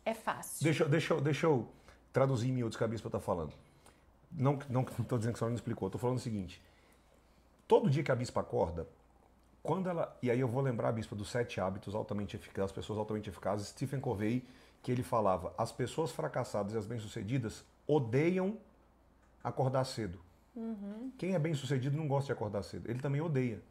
é 0.05 0.15
fácil. 0.15 0.65
Deixa, 0.65 0.85
deixa, 0.87 1.21
deixa 1.21 1.47
eu 1.47 1.69
traduzir 2.13 2.49
em 2.49 2.53
miúdos 2.53 2.77
que 2.77 2.85
a 2.85 2.89
bispa 2.89 3.09
está 3.09 3.21
falando. 3.21 3.53
Não 4.33 4.55
estou 4.55 4.71
não, 4.71 4.85
tô 4.85 5.19
dizendo 5.19 5.33
que 5.33 5.37
a 5.37 5.41
senhora 5.41 5.51
não 5.51 5.57
explicou, 5.57 5.89
estou 5.89 6.01
falando 6.01 6.17
o 6.17 6.21
seguinte. 6.21 6.63
Todo 7.69 7.91
dia 7.91 8.03
que 8.03 8.11
a 8.11 8.17
bispa 8.17 8.41
acorda, 8.41 8.89
quando 9.63 9.89
ela. 9.89 10.17
E 10.23 10.31
aí 10.31 10.41
eu 10.41 10.49
vou 10.49 10.63
lembrar 10.63 10.89
a 10.89 10.93
bispa 10.93 11.15
dos 11.15 11.29
sete 11.29 11.61
hábitos 11.61 11.95
altamente 11.95 12.37
eficazes, 12.37 12.73
pessoas 12.73 12.99
altamente 12.99 13.29
eficazes, 13.29 13.69
Stephen 13.69 14.01
Covey, 14.01 14.45
que 14.83 14.91
ele 14.91 15.03
falava: 15.03 15.53
as 15.59 15.71
pessoas 15.71 16.11
fracassadas 16.11 16.73
e 16.73 16.79
as 16.79 16.87
bem-sucedidas 16.87 17.65
odeiam 17.87 18.57
acordar 19.43 19.85
cedo. 19.85 20.19
Quem 21.17 21.35
é 21.35 21.39
bem-sucedido 21.39 21.97
não 21.97 22.09
gosta 22.09 22.27
de 22.27 22.33
acordar 22.33 22.63
cedo. 22.63 22.91
Ele 22.91 23.01
também 23.01 23.21
odeia. 23.21 23.63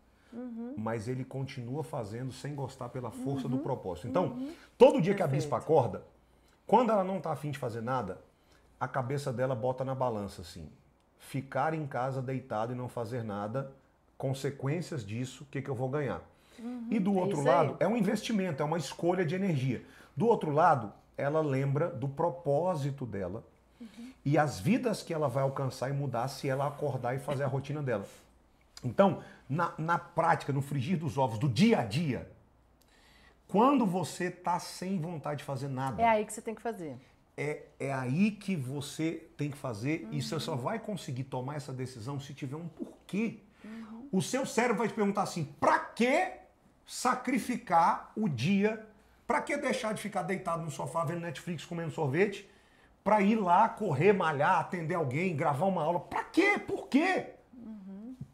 Mas 0.78 1.08
ele 1.08 1.26
continua 1.26 1.84
fazendo 1.84 2.32
sem 2.32 2.54
gostar 2.54 2.90
pela 2.90 3.12
força 3.12 3.48
do 3.50 3.58
propósito. 3.60 4.08
Então, 4.08 4.48
todo 4.78 5.02
dia 5.02 5.16
que 5.16 5.24
a 5.24 5.28
bispa 5.28 5.58
acorda, 5.58 6.04
quando 6.68 6.92
ela 6.92 7.04
não 7.04 7.18
está 7.18 7.32
afim 7.32 7.52
de 7.52 7.58
fazer 7.58 7.82
nada, 7.82 8.22
a 8.80 8.88
cabeça 8.88 9.34
dela 9.34 9.56
bota 9.56 9.84
na 9.84 9.96
balança 9.96 10.42
assim. 10.42 10.70
Ficar 11.18 11.74
em 11.74 11.86
casa 11.86 12.22
deitado 12.22 12.74
e 12.74 12.76
não 12.76 12.88
fazer 12.88 13.24
nada, 13.24 13.72
consequências 14.18 15.06
disso, 15.06 15.44
o 15.44 15.48
que, 15.48 15.62
que 15.62 15.70
eu 15.70 15.76
vou 15.76 15.90
ganhar? 15.90 16.22
E 16.90 17.00
do 17.00 17.18
é 17.18 17.22
outro 17.22 17.40
aí. 17.40 17.46
lado, 17.46 17.78
é 17.80 17.88
um 17.88 17.98
investimento, 17.98 18.62
é 18.62 18.66
uma 18.66 18.78
escolha 18.78 19.26
de 19.26 19.36
energia. 19.36 19.84
Do 20.16 20.28
outro 20.28 20.52
lado, 20.52 20.94
ela 21.18 21.42
lembra 21.42 21.90
do 21.90 22.08
propósito 22.08 23.06
dela 23.06 23.44
e 24.26 24.38
as 24.38 24.60
vidas 24.60 25.02
que 25.02 25.14
ela 25.14 25.28
vai 25.30 25.44
alcançar 25.44 25.90
e 25.90 25.94
mudar 25.94 26.28
se 26.28 26.48
ela 26.50 26.68
acordar 26.68 27.16
e 27.16 27.20
fazer 27.20 27.44
a 27.44 27.48
rotina 27.48 27.82
dela. 27.82 28.06
Então, 28.84 29.22
na, 29.50 29.74
na 29.78 29.98
prática, 29.98 30.52
no 30.54 30.62
frigir 30.62 30.98
dos 30.98 31.18
ovos 31.18 31.38
do 31.40 31.48
dia 31.50 31.80
a 31.80 31.86
dia, 31.86 32.30
quando 33.48 33.86
você 33.86 34.26
está 34.26 34.60
sem 34.60 35.00
vontade 35.00 35.40
de 35.40 35.44
fazer 35.44 35.68
nada, 35.68 36.02
É 36.02 36.08
aí 36.08 36.26
que 36.26 36.32
você 36.34 36.42
tem 36.42 36.54
que 36.56 36.62
fazer. 36.62 36.96
é, 37.38 37.64
é 37.80 37.94
aí 37.94 38.32
que 38.32 38.56
você 38.56 39.28
tem 39.38 39.50
que 39.50 39.58
fazer 39.58 40.08
e 40.12 40.22
você 40.22 40.40
só 40.40 40.56
vai 40.56 40.78
conseguir 40.80 41.24
tomar 41.26 41.56
essa 41.56 41.74
decisão 41.74 42.20
se 42.20 42.34
tiver 42.34 42.56
um 42.58 42.68
porquê. 42.68 43.40
O 44.12 44.22
seu 44.22 44.46
cérebro 44.46 44.78
vai 44.80 44.88
te 44.88 44.94
perguntar 44.94 45.24
assim: 45.24 45.46
pra 45.60 45.80
que 45.80 46.32
sacrificar 46.86 48.12
o 48.16 48.28
dia? 48.28 48.86
Pra 49.28 49.42
que 49.42 49.56
deixar 49.58 49.94
de 49.94 50.02
ficar 50.02 50.24
deitado 50.24 50.64
no 50.64 50.72
sofá 50.72 51.04
vendo 51.06 51.20
Netflix 51.22 51.64
comendo 51.64 51.92
sorvete? 51.92 52.49
Pra 53.10 53.24
ir 53.24 53.38
lá 53.38 53.68
correr, 53.68 54.14
malhar, 54.14 54.60
atender 54.60 54.94
alguém, 54.94 55.36
gravar 55.36 55.66
uma 55.66 55.82
aula? 55.82 56.00
Pra 56.00 56.24
quê? 56.26 56.60
Por 56.60 56.88
quê? 56.88 57.34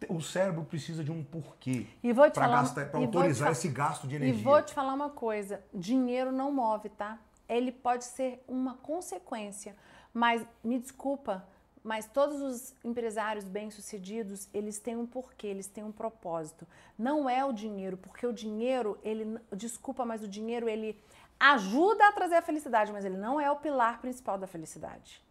o 0.10 0.22
cérebro 0.22 0.66
precisa 0.66 1.02
de 1.02 1.12
um 1.12 1.24
porquê 1.24 1.88
E 2.04 2.12
vou 2.12 2.30
te 2.30 2.34
para 2.34 2.62
para 2.64 3.00
e 3.00 3.06
autorizar 3.06 3.54
esse 3.54 3.70
gasto 3.70 4.06
de 4.06 4.16
E 4.16 4.18
energia. 4.18 4.44
vou 4.44 4.62
te 4.62 4.74
falar 4.74 4.94
uma 4.94 5.10
coisa: 5.10 5.64
dinheiro 5.74 6.30
não 6.30 6.52
move, 6.52 6.90
tá? 6.90 7.18
Ele 7.48 7.72
pode 7.72 8.04
ser 8.04 8.44
uma 8.50 8.74
consequência, 8.74 9.78
mas 10.14 10.46
me 10.62 10.78
desculpa, 10.78 11.48
mas 11.82 12.08
todos 12.08 12.42
os 12.42 12.76
empresários 12.84 13.46
bem-sucedidos, 13.46 14.50
eles 14.54 14.78
têm 14.78 14.98
um 14.98 15.06
porquê, 15.06 15.48
eles 15.48 15.68
têm 15.68 15.86
um 15.86 15.92
propósito. 15.92 16.68
Não 16.98 17.30
é 17.30 17.46
o 17.46 17.54
dinheiro, 17.54 17.96
porque 17.96 18.28
o 18.28 18.34
dinheiro, 18.34 19.00
ele, 19.04 19.40
desculpa, 19.56 20.04
mas 20.04 20.22
o 20.22 20.28
dinheiro 20.28 20.68
ele 20.68 21.00
ajuda 21.40 22.08
a 22.08 22.12
trazer 22.12 22.36
a 22.36 22.42
felicidade, 22.42 22.92
mas 22.92 23.06
ele 23.06 23.18
não 23.18 23.40
é 23.40 23.50
o 23.52 23.56
pilar 23.56 24.00
principal 24.00 24.38
da 24.38 24.48
felicidade. 24.48 25.22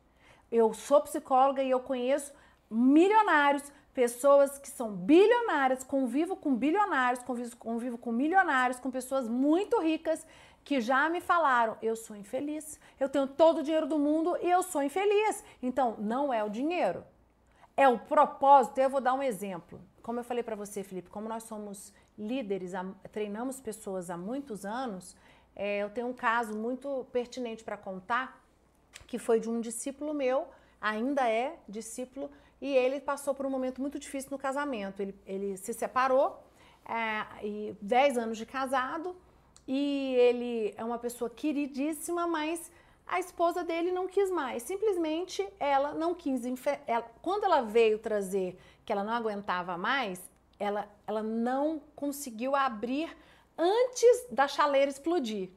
Eu 0.51 0.73
sou 0.75 1.01
psicóloga 1.01 1.63
e 1.63 1.71
eu 1.71 1.81
conheço 1.81 2.33
milionários, 2.71 3.63
pessoas 3.93 4.59
que 4.59 4.69
são 4.69 4.93
bilionárias, 4.93 5.85
convivo 5.85 6.37
com 6.37 6.55
bilionários, 6.55 7.23
convivo, 7.23 7.57
convivo 7.57 7.99
com 7.99 8.13
milionários, 8.13 8.81
com 8.81 8.91
pessoas 8.91 9.29
muito 9.29 9.81
ricas 9.81 10.27
que 10.65 10.81
já 10.81 11.09
me 11.09 11.21
falaram: 11.21 11.77
eu 11.83 11.95
sou 11.95 12.17
infeliz, 12.17 12.81
eu 12.99 13.09
tenho 13.09 13.27
todo 13.27 13.59
o 13.59 13.63
dinheiro 13.63 13.87
do 13.87 13.99
mundo 13.99 14.37
e 14.43 14.51
eu 14.51 14.63
sou 14.63 14.83
infeliz. 14.83 15.45
Então, 15.63 15.97
não 15.99 16.33
é 16.33 16.43
o 16.43 16.49
dinheiro, 16.49 17.05
é 17.77 17.89
o 17.89 17.99
propósito. 17.99 18.79
Eu 18.79 18.91
vou 18.91 19.01
dar 19.01 19.15
um 19.15 19.23
exemplo. 19.23 19.81
Como 20.03 20.21
eu 20.21 20.25
falei 20.25 20.43
para 20.43 20.57
você, 20.57 20.83
Felipe, 20.83 21.09
como 21.09 21.29
nós 21.29 21.45
somos 21.45 21.93
líderes, 22.19 22.73
treinamos 23.11 23.61
pessoas 23.61 24.11
há 24.11 24.17
muitos 24.17 24.65
anos, 24.65 25.17
é, 25.57 25.83
eu 25.83 25.91
tenho 25.91 26.09
um 26.09 26.13
caso 26.13 26.55
muito 26.57 27.07
pertinente 27.13 27.63
para 27.65 27.77
contar 27.77 28.43
que 29.07 29.19
foi 29.19 29.39
de 29.41 29.49
um 29.49 29.61
discípulo 29.61 30.15
meu, 30.15 30.47
ainda 30.81 31.29
é 31.29 31.57
discípulo, 31.69 32.31
e 32.61 32.75
ele 32.75 33.01
passou 33.01 33.35
por 33.35 33.45
um 33.47 33.51
momento 33.51 33.81
muito 33.81 33.99
difícil 33.99 34.31
no 34.31 34.39
casamento. 34.39 35.01
Ele, 35.01 35.15
ele 35.27 35.57
se 35.57 35.73
separou, 35.73 36.43
é, 36.87 37.47
e 37.47 37.77
10 37.81 38.19
anos 38.19 38.39
de 38.39 38.47
casado, 38.47 39.17
e 39.67 40.15
ele 40.19 40.75
é 40.77 40.85
uma 40.85 40.99
pessoa 40.99 41.31
queridíssima, 41.31 42.27
mas 42.27 42.71
a 43.07 43.19
esposa 43.21 43.63
dele 43.65 43.93
não 43.93 44.07
quis 44.07 44.31
mais. 44.31 44.63
Simplesmente 44.63 45.47
ela 45.59 45.93
não 45.93 46.15
quis. 46.15 46.43
ela- 46.87 47.07
quando 47.23 47.45
ela 47.45 47.61
veio 47.63 47.99
trazer 47.99 48.59
que 48.85 48.93
ela 48.93 49.05
não 49.05 49.13
aguentava 49.13 49.77
mais, 49.77 50.21
ela, 50.59 50.89
ela 51.07 51.23
não 51.23 51.81
conseguiu 51.95 52.55
abrir 52.55 53.15
antes 53.59 54.27
da 54.31 54.47
chaleira 54.49 54.91
explodir 54.91 55.51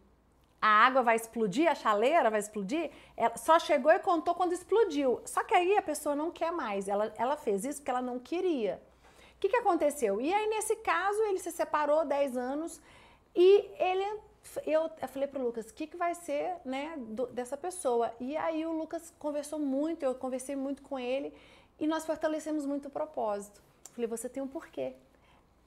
a 0.61 0.67
água 0.67 1.03
vai 1.03 1.15
explodir, 1.15 1.69
a 1.69 1.75
chaleira 1.75 2.29
vai 2.29 2.39
explodir, 2.39 2.89
ela 3.15 3.37
só 3.37 3.59
chegou 3.59 3.91
e 3.91 3.99
contou 3.99 4.33
quando 4.33 4.53
explodiu. 4.53 5.21
Só 5.23 5.43
que 5.43 5.53
aí 5.53 5.77
a 5.77 5.81
pessoa 5.81 6.15
não 6.15 6.31
quer 6.31 6.51
mais, 6.51 6.87
ela, 6.87 7.13
ela 7.15 7.37
fez 7.37 7.63
isso 7.63 7.79
porque 7.79 7.91
ela 7.91 8.01
não 8.01 8.17
queria. 8.19 8.81
O 9.35 9.39
que, 9.39 9.49
que 9.49 9.55
aconteceu? 9.55 10.19
E 10.19 10.33
aí, 10.33 10.47
nesse 10.47 10.75
caso, 10.77 11.21
ele 11.25 11.37
se 11.37 11.51
separou 11.51 12.03
10 12.03 12.35
anos 12.35 12.81
e 13.35 13.69
ele. 13.77 14.19
Eu, 14.65 14.89
eu 14.99 15.07
falei 15.07 15.27
pro 15.27 15.43
Lucas, 15.43 15.69
o 15.69 15.73
que, 15.73 15.85
que 15.85 15.97
vai 15.97 16.15
ser 16.15 16.55
né, 16.65 16.93
do- 16.97 17.27
dessa 17.27 17.55
pessoa? 17.55 18.11
E 18.19 18.35
aí 18.35 18.65
o 18.65 18.71
Lucas 18.71 19.13
conversou 19.19 19.59
muito, 19.59 20.01
eu 20.03 20.15
conversei 20.15 20.55
muito 20.55 20.81
com 20.81 20.97
ele 20.97 21.33
e 21.79 21.85
nós 21.85 22.05
fortalecemos 22.05 22.65
muito 22.65 22.87
o 22.87 22.89
propósito. 22.91 23.61
Falei, 23.91 24.07
você 24.07 24.27
tem 24.27 24.41
um 24.41 24.47
porquê. 24.47 24.93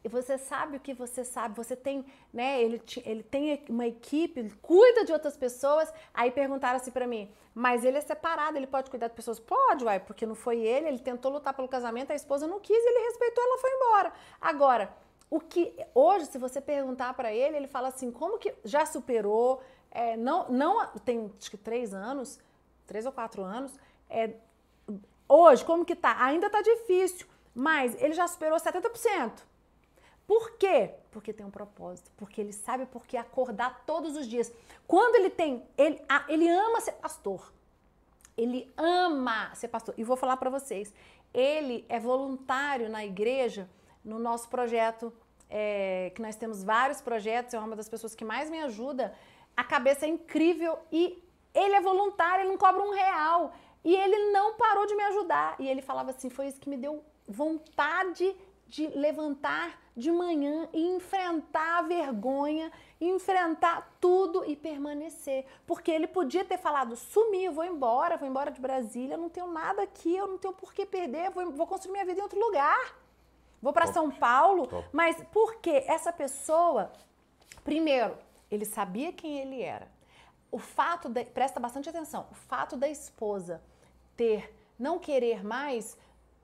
E 0.03 0.09
você 0.09 0.39
sabe 0.39 0.79
o 0.79 0.81
que 0.81 0.95
você 0.95 1.25
sabe, 1.25 1.55
você 1.55 1.77
tem, 1.77 2.07
né, 2.33 2.63
ele, 2.63 2.83
ele 3.05 3.23
tem 3.23 3.63
uma 3.69 3.87
equipe, 3.87 4.41
ele 4.41 4.53
cuida 4.63 5.05
de 5.05 5.13
outras 5.13 5.37
pessoas. 5.37 5.93
Aí 6.15 6.31
perguntaram 6.31 6.77
assim 6.77 6.91
pra 6.91 7.07
mim, 7.07 7.31
mas 7.55 7.85
ele 7.85 7.99
é 7.99 8.01
separado, 8.01 8.57
ele 8.57 8.67
pode 8.67 8.91
cuidar 8.91 9.09
de 9.09 9.15
pessoas? 9.15 9.39
Pode, 9.39 9.85
uai, 9.85 10.01
porque 10.01 10.25
não 10.25 10.35
foi 10.35 10.61
ele, 10.61 10.89
ele 10.89 10.99
tentou 10.99 11.31
lutar 11.31 11.53
pelo 11.53 11.69
casamento, 11.69 12.13
a 12.13 12.15
esposa 12.15 12.47
não 12.47 12.61
quis, 12.61 12.77
ele 12.77 13.07
respeitou, 13.09 13.45
ela 13.45 13.59
foi 13.59 13.71
embora. 13.73 14.13
Agora, 14.41 14.95
o 15.29 15.39
que 15.39 15.77
hoje, 15.95 16.27
se 16.27 16.39
você 16.39 16.61
perguntar 16.61 17.13
pra 17.15 17.33
ele, 17.33 17.57
ele 17.57 17.69
fala 17.69 17.89
assim, 17.89 18.11
como 18.11 18.39
que 18.39 18.55
já 18.65 18.87
superou, 18.87 19.63
é, 19.91 20.17
não, 20.17 20.49
não, 20.49 20.87
tem 21.05 21.31
acho 21.39 21.51
que 21.51 21.59
três 21.59 21.93
anos, 21.93 22.39
três 22.87 23.05
ou 23.05 23.13
quatro 23.13 23.43
anos, 23.43 23.73
é, 24.09 24.35
hoje, 25.29 25.65
como 25.65 25.85
que 25.85 25.95
tá? 25.95 26.17
Ainda 26.25 26.49
tá 26.49 26.63
difícil, 26.63 27.27
mas 27.55 28.01
ele 28.03 28.15
já 28.15 28.27
superou 28.27 28.59
70%. 28.59 29.50
Por 30.31 30.53
quê? 30.53 30.95
Porque 31.11 31.33
tem 31.33 31.45
um 31.45 31.51
propósito, 31.51 32.09
porque 32.17 32.41
ele 32.41 32.53
sabe 32.53 32.87
por 32.87 33.05
que 33.05 33.17
acordar 33.17 33.83
todos 33.85 34.17
os 34.17 34.29
dias. 34.29 34.53
Quando 34.87 35.17
ele 35.17 35.29
tem, 35.29 35.67
ele, 35.77 36.01
ele 36.29 36.49
ama 36.49 36.81
ser 36.81 36.93
pastor. 36.93 37.53
Ele 38.37 38.73
ama 38.77 39.53
ser 39.57 39.67
pastor. 39.67 39.93
E 39.99 40.05
vou 40.05 40.17
falar 40.17 40.37
para 40.37 40.49
vocês, 40.49 40.95
ele 41.35 41.85
é 41.89 41.99
voluntário 41.99 42.89
na 42.89 43.05
igreja, 43.05 43.69
no 44.05 44.21
nosso 44.21 44.49
projeto, 44.49 45.13
é, 45.49 46.13
que 46.15 46.23
nós 46.23 46.37
temos 46.37 46.63
vários 46.63 47.01
projetos, 47.01 47.53
é 47.53 47.59
uma 47.59 47.75
das 47.75 47.89
pessoas 47.89 48.15
que 48.15 48.25
mais 48.25 48.49
me 48.49 48.61
ajuda. 48.61 49.13
A 49.57 49.65
cabeça 49.65 50.07
é 50.07 50.09
incrível 50.09 50.79
e 50.93 51.21
ele 51.53 51.75
é 51.75 51.81
voluntário, 51.81 52.43
ele 52.43 52.51
não 52.51 52.57
cobra 52.57 52.81
um 52.81 52.93
real. 52.93 53.53
E 53.83 53.97
ele 53.97 54.31
não 54.31 54.55
parou 54.55 54.87
de 54.87 54.95
me 54.95 55.03
ajudar. 55.03 55.57
E 55.59 55.67
ele 55.67 55.83
falava 55.83 56.11
assim: 56.13 56.31
foi 56.31 56.47
isso 56.47 56.61
que 56.61 56.69
me 56.69 56.77
deu 56.77 57.05
vontade 57.27 58.25
de 58.25 58.37
levantar 58.95 59.81
de 59.97 60.11
manhã 60.11 60.69
e 60.73 60.81
enfrentar 60.81 61.79
a 61.79 61.83
vergonha, 61.83 62.71
enfrentar 63.01 63.97
tudo 64.01 64.45
e 64.45 64.55
permanecer. 64.55 65.45
Porque 65.67 65.91
ele 65.91 66.07
podia 66.07 66.45
ter 66.45 66.59
falado: 66.59 66.97
sumi, 66.97 67.49
vou 67.49 67.65
embora, 67.65 68.17
vou 68.17 68.29
embora 68.29 68.51
de 68.51 68.61
Brasília, 68.61 69.17
não 69.17 69.29
tenho 69.29 69.49
nada 69.49 69.83
aqui, 69.83 70.17
eu 70.17 70.27
não 70.27 70.39
tenho 70.39 70.55
por 70.55 70.73
que 70.73 70.87
perder, 70.87 71.31
vou, 71.31 71.51
vou 71.51 71.67
construir 71.67 71.93
minha 71.93 72.05
vida 72.05 72.21
em 72.21 72.23
outro 72.23 72.39
lugar. 72.39 72.95
Vou 73.61 73.73
para. 73.73 73.93
São 73.93 74.11
Paulo. 74.11 74.67
Top. 74.67 74.89
Mas 74.93 75.23
por 75.33 75.57
que 75.57 75.85
essa 75.87 76.13
pessoa, 76.13 76.91
primeiro, 77.63 78.17
ele 78.51 78.65
sabia 78.65 79.13
quem 79.13 79.39
ele 79.39 79.63
era. 79.63 79.89
O 80.51 80.59
fato, 80.59 81.09
de, 81.09 81.25
presta 81.27 81.61
bastante 81.61 81.89
atenção, 81.89 82.27
o 82.31 82.35
fato 82.35 82.77
da 82.77 82.89
esposa 82.89 83.63
ter, 84.17 84.53
não 84.79 84.99
querer 84.99 85.45
mais, 85.45 85.97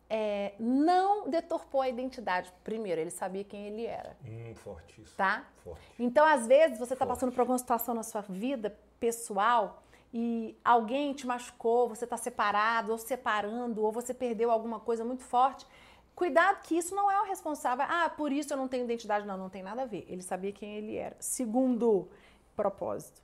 é, 0.09 0.55
não 0.59 1.29
deturpou 1.29 1.81
a 1.81 1.89
identidade. 1.89 2.53
Primeiro, 2.63 3.01
ele 3.01 3.11
sabia 3.11 3.43
quem 3.45 3.67
ele 3.67 3.87
era, 3.87 4.17
Hum, 4.25 4.55
forte 4.55 5.01
isso. 5.03 5.15
tá? 5.17 5.45
Forte. 5.65 5.81
Então, 5.99 6.25
às 6.25 6.47
vezes, 6.47 6.79
você 6.79 6.93
está 6.93 7.05
passando 7.07 7.33
por 7.33 7.41
alguma 7.41 7.59
situação 7.59 7.95
na 7.95 8.03
sua 8.03 8.21
vida 8.23 8.79
pessoal 9.01 9.83
e 10.15 10.57
alguém 10.65 11.13
te 11.13 11.27
machucou, 11.27 11.89
você 11.89 12.05
está 12.05 12.17
separado, 12.17 12.93
ou 12.93 12.99
separando, 12.99 13.83
ou 13.83 13.91
você 13.93 14.15
perdeu 14.15 14.51
alguma 14.51 14.79
coisa 14.81 15.05
muito 15.05 15.25
forte. 15.25 15.67
Cuidado 16.15 16.63
que 16.63 16.79
isso 16.79 16.95
não 16.95 17.11
é 17.11 17.21
o 17.21 17.25
responsável. 17.27 17.85
Ah, 17.87 18.09
por 18.09 18.33
isso 18.33 18.51
eu 18.53 18.57
não 18.57 18.69
tenho 18.69 18.85
identidade. 18.85 19.27
Não, 19.27 19.37
não 19.37 19.51
tem 19.51 19.63
nada 19.63 19.83
a 19.83 19.85
ver. 19.85 20.07
Ele 20.09 20.23
sabia 20.23 20.51
quem 20.53 20.77
ele 20.77 20.97
era. 20.97 21.15
Segundo 21.21 22.09
propósito. 22.55 23.21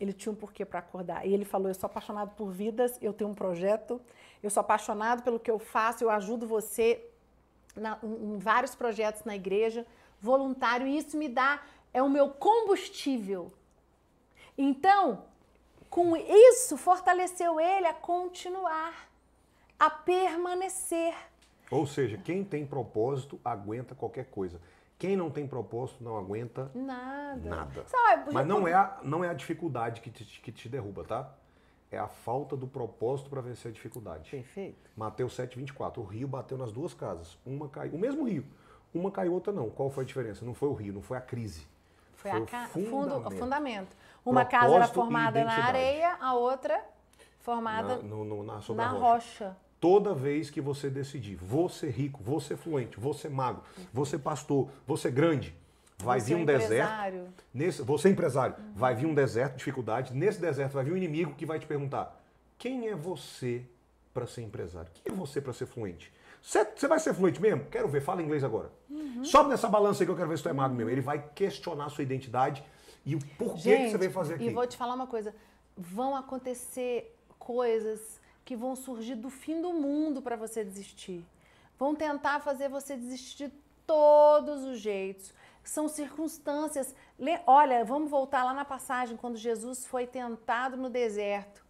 Ele 0.00 0.12
tinha 0.12 0.32
um 0.32 0.34
porquê 0.36 0.64
para 0.64 0.80
acordar. 0.80 1.26
E 1.26 1.32
ele 1.32 1.44
falou: 1.44 1.68
Eu 1.68 1.74
sou 1.74 1.86
apaixonado 1.86 2.34
por 2.34 2.50
vidas, 2.50 2.98
eu 3.00 3.12
tenho 3.12 3.30
um 3.30 3.34
projeto, 3.34 4.00
eu 4.42 4.50
sou 4.50 4.60
apaixonado 4.60 5.22
pelo 5.22 5.38
que 5.38 5.50
eu 5.50 5.58
faço, 5.58 6.02
eu 6.04 6.10
ajudo 6.10 6.46
você 6.46 7.04
na- 7.76 7.98
em 8.02 8.38
vários 8.38 8.74
projetos 8.74 9.24
na 9.24 9.34
igreja, 9.34 9.86
voluntário, 10.20 10.86
e 10.86 10.96
isso 10.98 11.16
me 11.16 11.28
dá, 11.28 11.62
é 11.92 12.02
o 12.02 12.08
meu 12.08 12.28
combustível. 12.30 13.52
Então, 14.56 15.24
com 15.90 16.16
isso, 16.16 16.76
fortaleceu 16.76 17.60
ele 17.60 17.86
a 17.86 17.94
continuar, 17.94 19.08
a 19.78 19.90
permanecer. 19.90 21.14
Ou 21.70 21.86
seja, 21.86 22.16
quem 22.18 22.44
tem 22.44 22.66
propósito 22.66 23.40
aguenta 23.44 23.94
qualquer 23.94 24.26
coisa. 24.26 24.60
Quem 24.98 25.16
não 25.16 25.28
tem 25.30 25.46
propósito 25.46 26.02
não 26.04 26.16
aguenta 26.16 26.70
Nada. 26.74 27.48
nada. 27.50 27.84
Sabe, 27.86 28.32
Mas 28.32 28.46
não 28.46 28.66
é, 28.66 28.74
a, 28.74 28.98
não 29.02 29.24
é 29.24 29.28
a 29.28 29.34
dificuldade 29.34 30.00
que 30.00 30.10
te, 30.10 30.24
que 30.40 30.52
te 30.52 30.68
derruba, 30.68 31.04
tá? 31.04 31.30
É 31.90 31.98
a 31.98 32.06
falta 32.08 32.56
do 32.56 32.66
propósito 32.66 33.28
para 33.28 33.40
vencer 33.40 33.70
a 33.70 33.74
dificuldade. 33.74 34.30
Perfeito. 34.30 34.90
Mateus 34.96 35.36
7,24. 35.36 35.98
O 35.98 36.02
rio 36.04 36.26
bateu 36.28 36.56
nas 36.56 36.72
duas 36.72 36.94
casas. 36.94 37.36
Uma 37.44 37.68
caiu. 37.68 37.92
O 37.94 37.98
mesmo 37.98 38.24
rio. 38.24 38.44
Uma 38.92 39.10
caiu, 39.10 39.32
outra 39.32 39.52
não. 39.52 39.68
Qual 39.70 39.90
foi 39.90 40.04
a 40.04 40.06
diferença? 40.06 40.44
Não 40.44 40.54
foi 40.54 40.68
o 40.68 40.72
rio, 40.74 40.92
não 40.92 41.02
foi 41.02 41.18
a 41.18 41.20
crise. 41.20 41.66
Foi, 42.14 42.30
Foi 42.30 42.40
a 42.40 42.42
o 42.42 42.46
ca- 42.46 42.66
fundamento. 42.68 42.90
fundo, 42.90 43.28
o 43.28 43.30
fundamento. 43.32 43.96
Uma 44.24 44.44
casa 44.44 44.64
era 44.66 44.72
Propósito 44.88 44.94
formada 44.94 45.44
na 45.44 45.64
areia, 45.64 46.16
a 46.20 46.34
outra 46.34 46.80
formada 47.40 47.96
Na, 47.96 48.02
no, 48.02 48.24
no- 48.24 48.42
na, 48.42 48.54
na 48.54 48.88
rocha. 48.88 48.98
rocha. 48.98 49.56
Toda 49.84 50.14
vez 50.14 50.48
que 50.48 50.62
você 50.62 50.88
decidir, 50.88 51.38
ser 51.68 51.90
rico, 51.90 52.40
ser 52.40 52.56
fluente, 52.56 52.96
ser 53.20 53.28
mago, 53.28 53.62
ser 54.06 54.18
pastor, 54.18 54.70
ser 54.96 55.10
grande, 55.10 55.54
vai 55.98 56.18
Você 56.18 56.28
vir 56.28 56.32
é 56.32 56.36
um 56.36 56.44
deserto. 56.46 56.72
empresário. 56.72 57.28
Nesse, 57.52 57.82
você 57.82 58.08
é 58.08 58.10
empresário, 58.12 58.56
vai 58.74 58.94
vir 58.94 59.04
um 59.04 59.12
deserto, 59.12 59.58
dificuldade. 59.58 60.14
Nesse 60.14 60.40
deserto 60.40 60.72
vai 60.72 60.84
vir 60.84 60.94
um 60.94 60.96
inimigo 60.96 61.34
que 61.34 61.44
vai 61.44 61.58
te 61.58 61.66
perguntar: 61.66 62.18
quem 62.56 62.88
é 62.88 62.94
você 62.94 63.60
para 64.14 64.26
ser 64.26 64.40
empresário? 64.40 64.88
Quem 64.94 65.12
é 65.12 65.14
você 65.14 65.38
para 65.38 65.52
ser 65.52 65.66
fluente? 65.66 66.10
Você, 66.40 66.64
você 66.64 66.88
vai 66.88 66.98
ser 66.98 67.12
fluente 67.12 67.38
mesmo? 67.38 67.66
Quero 67.66 67.86
ver, 67.86 68.00
fala 68.00 68.22
inglês 68.22 68.42
agora. 68.42 68.70
Uhum. 68.88 69.22
Sobe 69.22 69.50
nessa 69.50 69.68
balança 69.68 70.02
aí 70.02 70.06
que 70.06 70.10
eu 70.12 70.16
quero 70.16 70.30
ver 70.30 70.38
se 70.38 70.42
tu 70.42 70.48
é 70.48 70.52
mago 70.54 70.74
mesmo. 70.74 70.88
Ele 70.88 71.02
vai 71.02 71.22
questionar 71.34 71.84
a 71.84 71.90
sua 71.90 72.04
identidade 72.04 72.64
e 73.04 73.14
o 73.14 73.18
porquê 73.36 73.76
que 73.76 73.90
você 73.90 73.98
veio 73.98 74.10
fazer 74.10 74.36
aqui. 74.36 74.46
E 74.46 74.50
vou 74.50 74.66
te 74.66 74.78
falar 74.78 74.94
uma 74.94 75.06
coisa: 75.06 75.34
vão 75.76 76.16
acontecer 76.16 77.14
coisas 77.38 78.23
que 78.44 78.54
vão 78.54 78.76
surgir 78.76 79.14
do 79.14 79.30
fim 79.30 79.60
do 79.60 79.72
mundo 79.72 80.20
para 80.20 80.36
você 80.36 80.64
desistir. 80.64 81.24
vão 81.78 81.94
tentar 81.94 82.40
fazer 82.40 82.68
você 82.68 82.96
desistir 82.96 83.48
de 83.48 83.54
todos 83.86 84.64
os 84.64 84.78
jeitos. 84.78 85.32
São 85.62 85.88
circunstâncias. 85.88 86.94
Olha, 87.46 87.84
vamos 87.84 88.10
voltar 88.10 88.44
lá 88.44 88.54
na 88.54 88.64
passagem 88.64 89.16
quando 89.16 89.36
Jesus 89.36 89.86
foi 89.86 90.06
tentado 90.06 90.76
no 90.76 90.88
deserto. 90.90 91.64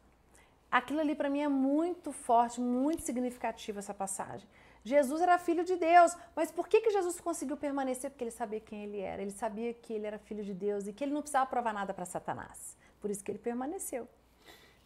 Aquilo 0.70 1.00
ali 1.00 1.14
para 1.14 1.30
mim 1.30 1.40
é 1.40 1.48
muito 1.48 2.10
forte, 2.10 2.60
muito 2.60 3.02
significativo 3.02 3.78
essa 3.78 3.94
passagem. 3.94 4.46
Jesus 4.82 5.22
era 5.22 5.38
filho 5.38 5.64
de 5.64 5.76
Deus, 5.76 6.14
mas 6.36 6.50
por 6.50 6.68
que, 6.68 6.80
que 6.80 6.90
Jesus 6.90 7.18
conseguiu 7.18 7.56
permanecer? 7.56 8.10
Porque 8.10 8.24
ele 8.24 8.30
sabia 8.30 8.60
quem 8.60 8.82
ele 8.82 9.00
era, 9.00 9.22
ele 9.22 9.30
sabia 9.30 9.72
que 9.72 9.94
ele 9.94 10.06
era 10.06 10.18
filho 10.18 10.44
de 10.44 10.52
Deus 10.52 10.86
e 10.86 10.92
que 10.92 11.02
ele 11.02 11.14
não 11.14 11.22
precisava 11.22 11.46
provar 11.46 11.72
nada 11.72 11.94
para 11.94 12.04
Satanás. 12.04 12.76
Por 13.00 13.10
isso 13.10 13.24
que 13.24 13.30
ele 13.30 13.38
permaneceu. 13.38 14.06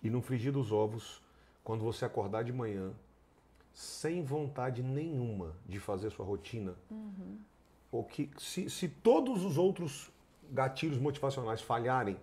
E 0.01 0.09
no 0.09 0.21
frigir 0.23 0.53
dos 0.53 0.71
ovos, 0.71 1.21
quando 1.69 1.85
você 1.85 2.07
acordar 2.07 2.45
de 2.45 2.51
manhã, 2.51 2.95
sem 3.75 4.23
vontade 4.23 4.83
nenhuma 4.83 5.55
de 5.67 5.79
fazer 5.79 6.09
sua 6.09 6.25
rotina, 6.25 6.75
uhum. 6.91 7.37
ou 7.93 8.05
que 8.05 8.31
se, 8.39 8.71
se 8.71 8.89
todos 8.89 9.45
os 9.45 9.59
outros 9.59 10.11
gatilhos 10.51 10.97
motivacionais 10.97 11.61
falharem, 11.61 12.17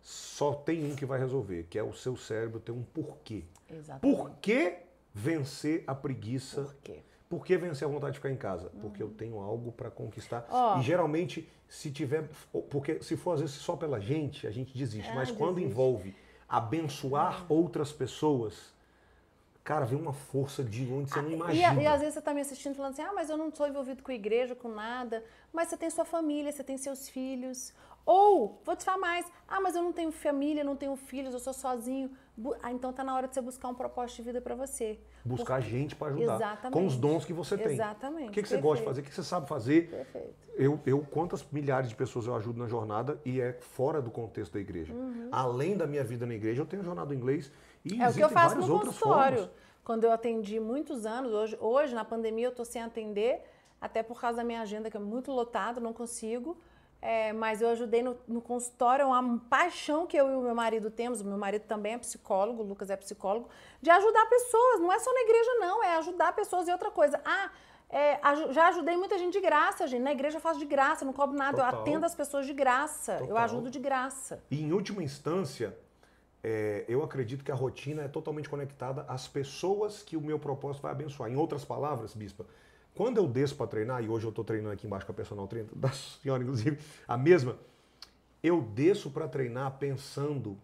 só 0.00 0.54
tem 0.54 0.90
um 0.90 0.96
que 0.96 1.04
vai 1.04 1.18
resolver, 1.18 1.66
que 1.68 1.78
é 1.78 1.82
o 1.82 1.92
seu 1.92 2.16
cérebro 2.16 2.58
ter 2.58 2.72
um 2.72 2.82
porquê. 2.82 3.44
Exatamente. 3.70 4.16
Por 4.16 4.30
que 4.40 4.78
vencer 5.12 5.84
a 5.86 5.94
preguiça? 5.94 6.62
Por 6.62 6.74
quê? 6.76 7.02
Por 7.28 7.44
que 7.44 7.54
vencer 7.58 7.86
a 7.86 7.90
vontade 7.90 8.12
de 8.12 8.18
ficar 8.18 8.30
em 8.30 8.36
casa? 8.36 8.70
Uhum. 8.72 8.80
Porque 8.80 9.02
eu 9.02 9.10
tenho 9.10 9.38
algo 9.40 9.72
para 9.72 9.90
conquistar. 9.90 10.48
Oh. 10.50 10.80
E 10.80 10.82
geralmente, 10.82 11.46
se 11.68 11.90
tiver. 11.90 12.26
Porque 12.70 13.02
se 13.02 13.14
for 13.14 13.32
às 13.32 13.40
vezes 13.40 13.56
só 13.56 13.76
pela 13.76 14.00
gente, 14.00 14.46
a 14.46 14.50
gente 14.50 14.72
desiste. 14.72 15.10
Ah, 15.10 15.16
Mas 15.16 15.30
quando 15.30 15.56
desiste. 15.56 15.70
envolve 15.70 16.16
abençoar 16.48 17.44
outras 17.48 17.92
pessoas, 17.92 18.72
cara, 19.62 19.84
vem 19.84 20.00
uma 20.00 20.14
força 20.14 20.64
de 20.64 20.90
onde 20.90 21.10
você 21.10 21.20
não 21.20 21.30
imagina. 21.30 21.80
E, 21.80 21.84
e, 21.84 21.86
às 21.86 22.00
vezes 22.00 22.14
você 22.14 22.20
está 22.20 22.32
me 22.32 22.40
assistindo 22.40 22.74
falando 22.74 22.92
assim, 22.92 23.02
ah, 23.02 23.12
mas 23.14 23.28
eu 23.28 23.36
não 23.36 23.54
sou 23.54 23.68
envolvido 23.68 24.02
com 24.02 24.10
igreja, 24.10 24.54
com 24.54 24.68
nada. 24.68 25.22
Mas 25.52 25.68
você 25.68 25.76
tem 25.76 25.90
sua 25.90 26.06
família, 26.06 26.50
você 26.50 26.64
tem 26.64 26.78
seus 26.78 27.08
filhos. 27.08 27.74
Ou, 28.10 28.58
vou 28.64 28.74
te 28.74 28.84
falar 28.84 28.96
mais, 28.96 29.30
ah, 29.46 29.60
mas 29.60 29.76
eu 29.76 29.82
não 29.82 29.92
tenho 29.92 30.10
família, 30.10 30.64
não 30.64 30.74
tenho 30.74 30.96
filhos, 30.96 31.34
eu 31.34 31.38
sou 31.38 31.52
sozinho. 31.52 32.10
Ah, 32.62 32.72
então 32.72 32.90
tá 32.90 33.04
na 33.04 33.14
hora 33.14 33.28
de 33.28 33.34
você 33.34 33.42
buscar 33.42 33.68
um 33.68 33.74
propósito 33.74 34.16
de 34.16 34.22
vida 34.22 34.40
para 34.40 34.54
você. 34.54 34.98
Buscar 35.22 35.60
Porque... 35.60 35.76
gente 35.76 35.94
para 35.94 36.14
ajudar. 36.14 36.36
Exatamente. 36.36 36.72
Com 36.72 36.86
os 36.86 36.96
dons 36.96 37.26
que 37.26 37.34
você 37.34 37.58
tem. 37.58 37.74
Exatamente. 37.74 38.30
O 38.30 38.32
que, 38.32 38.42
que 38.42 38.48
você 38.48 38.56
gosta 38.56 38.78
de 38.78 38.88
fazer, 38.88 39.00
o 39.02 39.04
que 39.04 39.14
você 39.14 39.22
sabe 39.22 39.46
fazer. 39.46 39.90
Perfeito. 39.90 40.34
Eu, 40.54 40.80
eu, 40.86 41.06
quantas 41.10 41.44
milhares 41.52 41.90
de 41.90 41.94
pessoas 41.94 42.26
eu 42.26 42.34
ajudo 42.34 42.58
na 42.58 42.66
jornada 42.66 43.20
e 43.26 43.42
é 43.42 43.52
fora 43.52 44.00
do 44.00 44.10
contexto 44.10 44.54
da 44.54 44.60
igreja. 44.60 44.94
Uhum. 44.94 45.28
Além 45.30 45.76
da 45.76 45.86
minha 45.86 46.02
vida 46.02 46.24
na 46.24 46.32
igreja, 46.32 46.62
eu 46.62 46.66
tenho 46.66 46.82
jornada 46.82 47.12
em 47.12 47.18
inglês 47.18 47.52
e 47.84 48.00
É 48.00 48.08
o 48.08 48.14
que 48.14 48.24
eu 48.24 48.30
faço 48.30 48.56
no 48.56 48.66
consultório. 48.66 49.38
Formas. 49.38 49.54
Quando 49.84 50.04
eu 50.04 50.12
atendi 50.12 50.58
muitos 50.58 51.04
anos, 51.04 51.30
hoje, 51.30 51.58
hoje 51.60 51.94
na 51.94 52.06
pandemia 52.06 52.46
eu 52.46 52.54
tô 52.54 52.64
sem 52.64 52.80
atender, 52.80 53.42
até 53.78 54.02
por 54.02 54.18
causa 54.18 54.38
da 54.38 54.44
minha 54.44 54.62
agenda 54.62 54.90
que 54.90 54.96
é 54.96 55.00
muito 55.00 55.30
lotada, 55.30 55.78
não 55.78 55.92
consigo. 55.92 56.56
É, 57.00 57.32
mas 57.32 57.62
eu 57.62 57.68
ajudei 57.68 58.02
no, 58.02 58.16
no, 58.26 58.40
consultório, 58.40 59.04
é 59.04 59.06
uma 59.06 59.38
paixão 59.48 60.04
que 60.04 60.16
eu 60.16 60.28
e 60.28 60.34
o 60.34 60.42
meu 60.42 60.54
marido 60.54 60.90
temos, 60.90 61.20
o 61.20 61.24
meu 61.24 61.38
marido 61.38 61.62
também 61.62 61.94
é 61.94 61.98
psicólogo, 61.98 62.62
o 62.62 62.66
Lucas 62.66 62.90
é 62.90 62.96
psicólogo, 62.96 63.48
de 63.80 63.88
ajudar 63.88 64.26
pessoas, 64.26 64.80
não 64.80 64.92
é 64.92 64.98
só 64.98 65.12
na 65.14 65.20
igreja 65.20 65.50
não, 65.60 65.84
é 65.84 65.96
ajudar 65.98 66.34
pessoas 66.34 66.66
e 66.66 66.72
outra 66.72 66.90
coisa. 66.90 67.20
Ah, 67.24 67.50
é, 67.88 68.18
já 68.52 68.68
ajudei 68.68 68.96
muita 68.96 69.16
gente 69.16 69.32
de 69.32 69.40
graça, 69.40 69.86
gente, 69.86 70.02
na 70.02 70.12
igreja 70.12 70.38
eu 70.38 70.40
faço 70.40 70.58
de 70.58 70.66
graça, 70.66 71.04
não 71.04 71.12
cobro 71.12 71.36
nada, 71.36 71.58
Total. 71.58 71.72
eu 71.72 71.80
atendo 71.80 72.04
as 72.04 72.14
pessoas 72.16 72.46
de 72.46 72.52
graça, 72.52 73.12
Total. 73.12 73.28
eu 73.28 73.36
ajudo 73.38 73.70
de 73.70 73.78
graça. 73.78 74.42
E 74.50 74.60
em 74.60 74.72
última 74.72 75.02
instância, 75.02 75.78
é, 76.42 76.84
eu 76.88 77.02
acredito 77.02 77.44
que 77.44 77.50
a 77.50 77.54
rotina 77.54 78.02
é 78.02 78.08
totalmente 78.08 78.48
conectada 78.48 79.04
às 79.08 79.26
pessoas 79.26 80.02
que 80.02 80.16
o 80.16 80.20
meu 80.20 80.38
propósito 80.38 80.82
vai 80.82 80.92
abençoar. 80.92 81.30
Em 81.30 81.36
outras 81.36 81.64
palavras, 81.64 82.14
Bispa, 82.14 82.44
quando 82.98 83.18
eu 83.18 83.28
desço 83.28 83.54
para 83.54 83.68
treinar, 83.68 84.02
e 84.02 84.08
hoje 84.08 84.26
eu 84.26 84.30
estou 84.30 84.44
treinando 84.44 84.74
aqui 84.74 84.84
embaixo 84.84 85.06
com 85.06 85.12
a 85.12 85.14
personal 85.14 85.46
trainer 85.46 85.70
da 85.72 85.92
senhora, 85.92 86.42
inclusive, 86.42 86.80
a 87.06 87.16
mesma, 87.16 87.56
eu 88.42 88.60
desço 88.60 89.08
para 89.08 89.28
treinar 89.28 89.78
pensando 89.78 90.58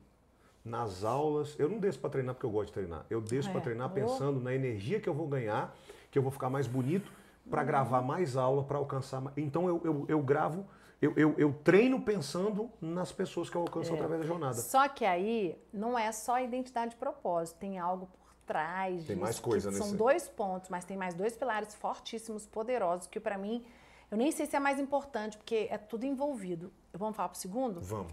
nas 0.65 1.05
aulas. 1.05 1.55
Eu 1.61 1.69
não 1.69 1.79
desço 1.79 2.01
para 2.01 2.11
treinar 2.11 2.35
porque 2.35 2.45
eu 2.45 2.51
gosto 2.51 2.67
de 2.67 2.73
treinar. 2.73 3.07
Eu 3.09 3.21
desço 3.21 3.51
é. 3.51 3.53
para 3.53 3.61
treinar 3.61 3.91
pensando 3.91 4.41
na 4.41 4.53
energia 4.53 4.99
que 4.99 5.09
eu 5.09 5.15
vou 5.15 5.29
ganhar, 5.29 5.77
que 6.11 6.19
eu 6.19 6.23
vou 6.25 6.33
ficar 6.33 6.51
mais 6.51 6.67
bonito 6.67 7.09
para 7.49 7.61
uhum. 7.61 7.67
gravar 7.69 8.03
mais 8.03 8.37
aula, 8.37 8.65
para 8.65 8.79
alcançar 8.79 9.21
mais. 9.21 9.39
Então 9.39 9.69
eu, 9.69 9.81
eu, 9.85 10.05
eu 10.09 10.21
gravo, 10.21 10.67
eu, 11.01 11.13
eu, 11.17 11.35
eu, 11.39 11.53
treino 11.63 12.01
pensando 12.01 12.69
nas 12.81 13.13
pessoas 13.13 13.49
que 13.49 13.57
eu 13.57 13.61
alcanço 13.61 13.93
é. 13.93 13.95
através 13.95 14.23
da 14.23 14.27
jornada. 14.27 14.55
Só 14.55 14.89
que 14.89 15.05
aí 15.05 15.57
não 15.73 15.97
é 15.97 16.11
só 16.11 16.41
identidade 16.41 16.93
de 16.93 16.97
propósito, 16.97 17.59
tem 17.59 17.79
algo 17.79 18.07
por 18.07 18.24
trás 18.47 19.05
tem 19.05 19.17
mais 19.17 19.41
coisa 19.41 19.71
nesse... 19.71 19.83
são 19.83 19.97
dois 19.97 20.29
pontos, 20.29 20.69
mas 20.69 20.85
tem 20.85 20.97
mais 20.97 21.15
dois 21.15 21.37
pilares 21.37 21.75
fortíssimos, 21.75 22.47
poderosos, 22.47 23.07
que 23.07 23.19
para 23.21 23.37
mim, 23.37 23.65
eu 24.11 24.17
nem 24.17 24.31
sei 24.31 24.47
se 24.47 24.57
é 24.57 24.61
mais 24.61 24.79
importante, 24.79 25.37
porque 25.37 25.69
é 25.71 25.79
tudo 25.79 26.05
envolvido. 26.05 26.73
Vamos 26.93 27.17
falar 27.17 27.29
pro 27.31 27.39
segundo? 27.39 27.81
Vamos. 27.81 28.13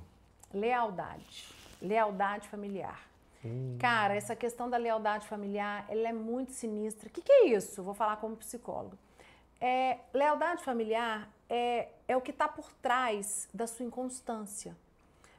Lealdade. 0.53 1.53
Lealdade 1.82 2.47
familiar. 2.47 2.99
Hum. 3.43 3.77
Cara, 3.79 4.15
essa 4.15 4.36
questão 4.36 4.69
da 4.69 4.77
lealdade 4.77 5.27
familiar, 5.27 5.86
ela 5.89 6.07
é 6.07 6.13
muito 6.13 6.51
sinistra. 6.51 7.07
O 7.07 7.11
que, 7.11 7.21
que 7.21 7.32
é 7.32 7.47
isso? 7.47 7.82
Vou 7.82 7.93
falar 7.93 8.17
como 8.17 8.36
psicólogo. 8.36 8.97
É, 9.59 9.99
lealdade 10.13 10.63
familiar 10.63 11.29
é, 11.49 11.89
é 12.07 12.17
o 12.17 12.21
que 12.21 12.32
está 12.32 12.47
por 12.47 12.71
trás 12.73 13.47
da 13.53 13.67
sua 13.67 13.86
inconstância. 13.86 14.75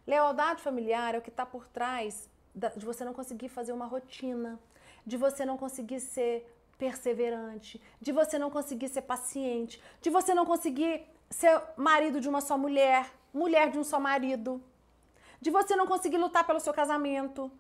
Lealdade 0.07 0.63
familiar 0.63 1.15
é 1.15 1.19
o 1.19 1.23
que 1.23 1.29
está 1.31 1.47
por 1.47 1.67
trás 1.69 2.29
da, 2.55 2.69
de 2.69 2.85
você 2.85 3.05
não 3.05 3.15
conseguir 3.15 3.49
fazer 3.49 3.73
uma 3.73 3.87
rotina, 3.87 4.59
de 5.07 5.17
você 5.17 5.45
não 5.45 5.57
conseguir 5.57 6.01
ser 6.01 6.47
perseverante, 6.79 7.81
de 8.01 8.13
você 8.13 8.39
não 8.39 8.51
conseguir 8.51 8.89
ser 8.89 9.03
paciente, 9.03 9.81
de 10.01 10.11
você 10.11 10.35
não 10.35 10.45
conseguir 10.45 11.05
ser 11.31 11.61
marido 11.77 12.21
de 12.21 12.29
uma 12.29 12.41
só 12.41 12.59
mulher, 12.59 13.13
mulher 13.33 13.71
de 13.71 13.79
um 13.79 13.85
só 13.85 14.01
marido, 14.01 14.63
de 15.41 15.51
você 15.51 15.77
não 15.77 15.87
conseguir 15.87 16.19
lutar 16.19 16.47
pelo 16.47 16.61
seu 16.61 16.73
casamento. 16.73 17.51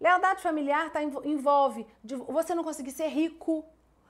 Lealdade 0.00 0.42
familiar 0.42 0.90
tá, 0.90 1.02
envolve 1.02 1.86
de 2.04 2.14
você 2.14 2.54
não 2.54 2.62
conseguir 2.62 2.92
ser 2.92 3.08
rico, 3.08 3.64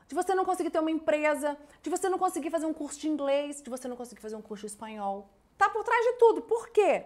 de 0.07 0.15
você 0.15 0.35
não 0.35 0.45
conseguir 0.45 0.71
ter 0.71 0.81
uma 0.81 0.91
empresa, 0.91 1.57
de 1.83 1.91
você 1.91 2.09
não 2.09 2.19
conseguir 2.19 2.51
fazer 2.51 2.67
um 2.67 2.75
curso 2.75 2.99
de 3.01 3.09
inglês, 3.09 3.63
de 3.63 3.71
você 3.71 3.89
não 3.89 3.97
conseguir 3.97 4.21
fazer 4.21 4.37
um 4.37 4.43
curso 4.43 4.67
de 4.67 4.73
espanhol. 4.73 5.29
Tá 5.57 5.69
por 5.69 5.83
trás 5.83 6.05
de 6.05 6.13
tudo. 6.13 6.43
Por 6.43 6.69
quê? 6.69 7.05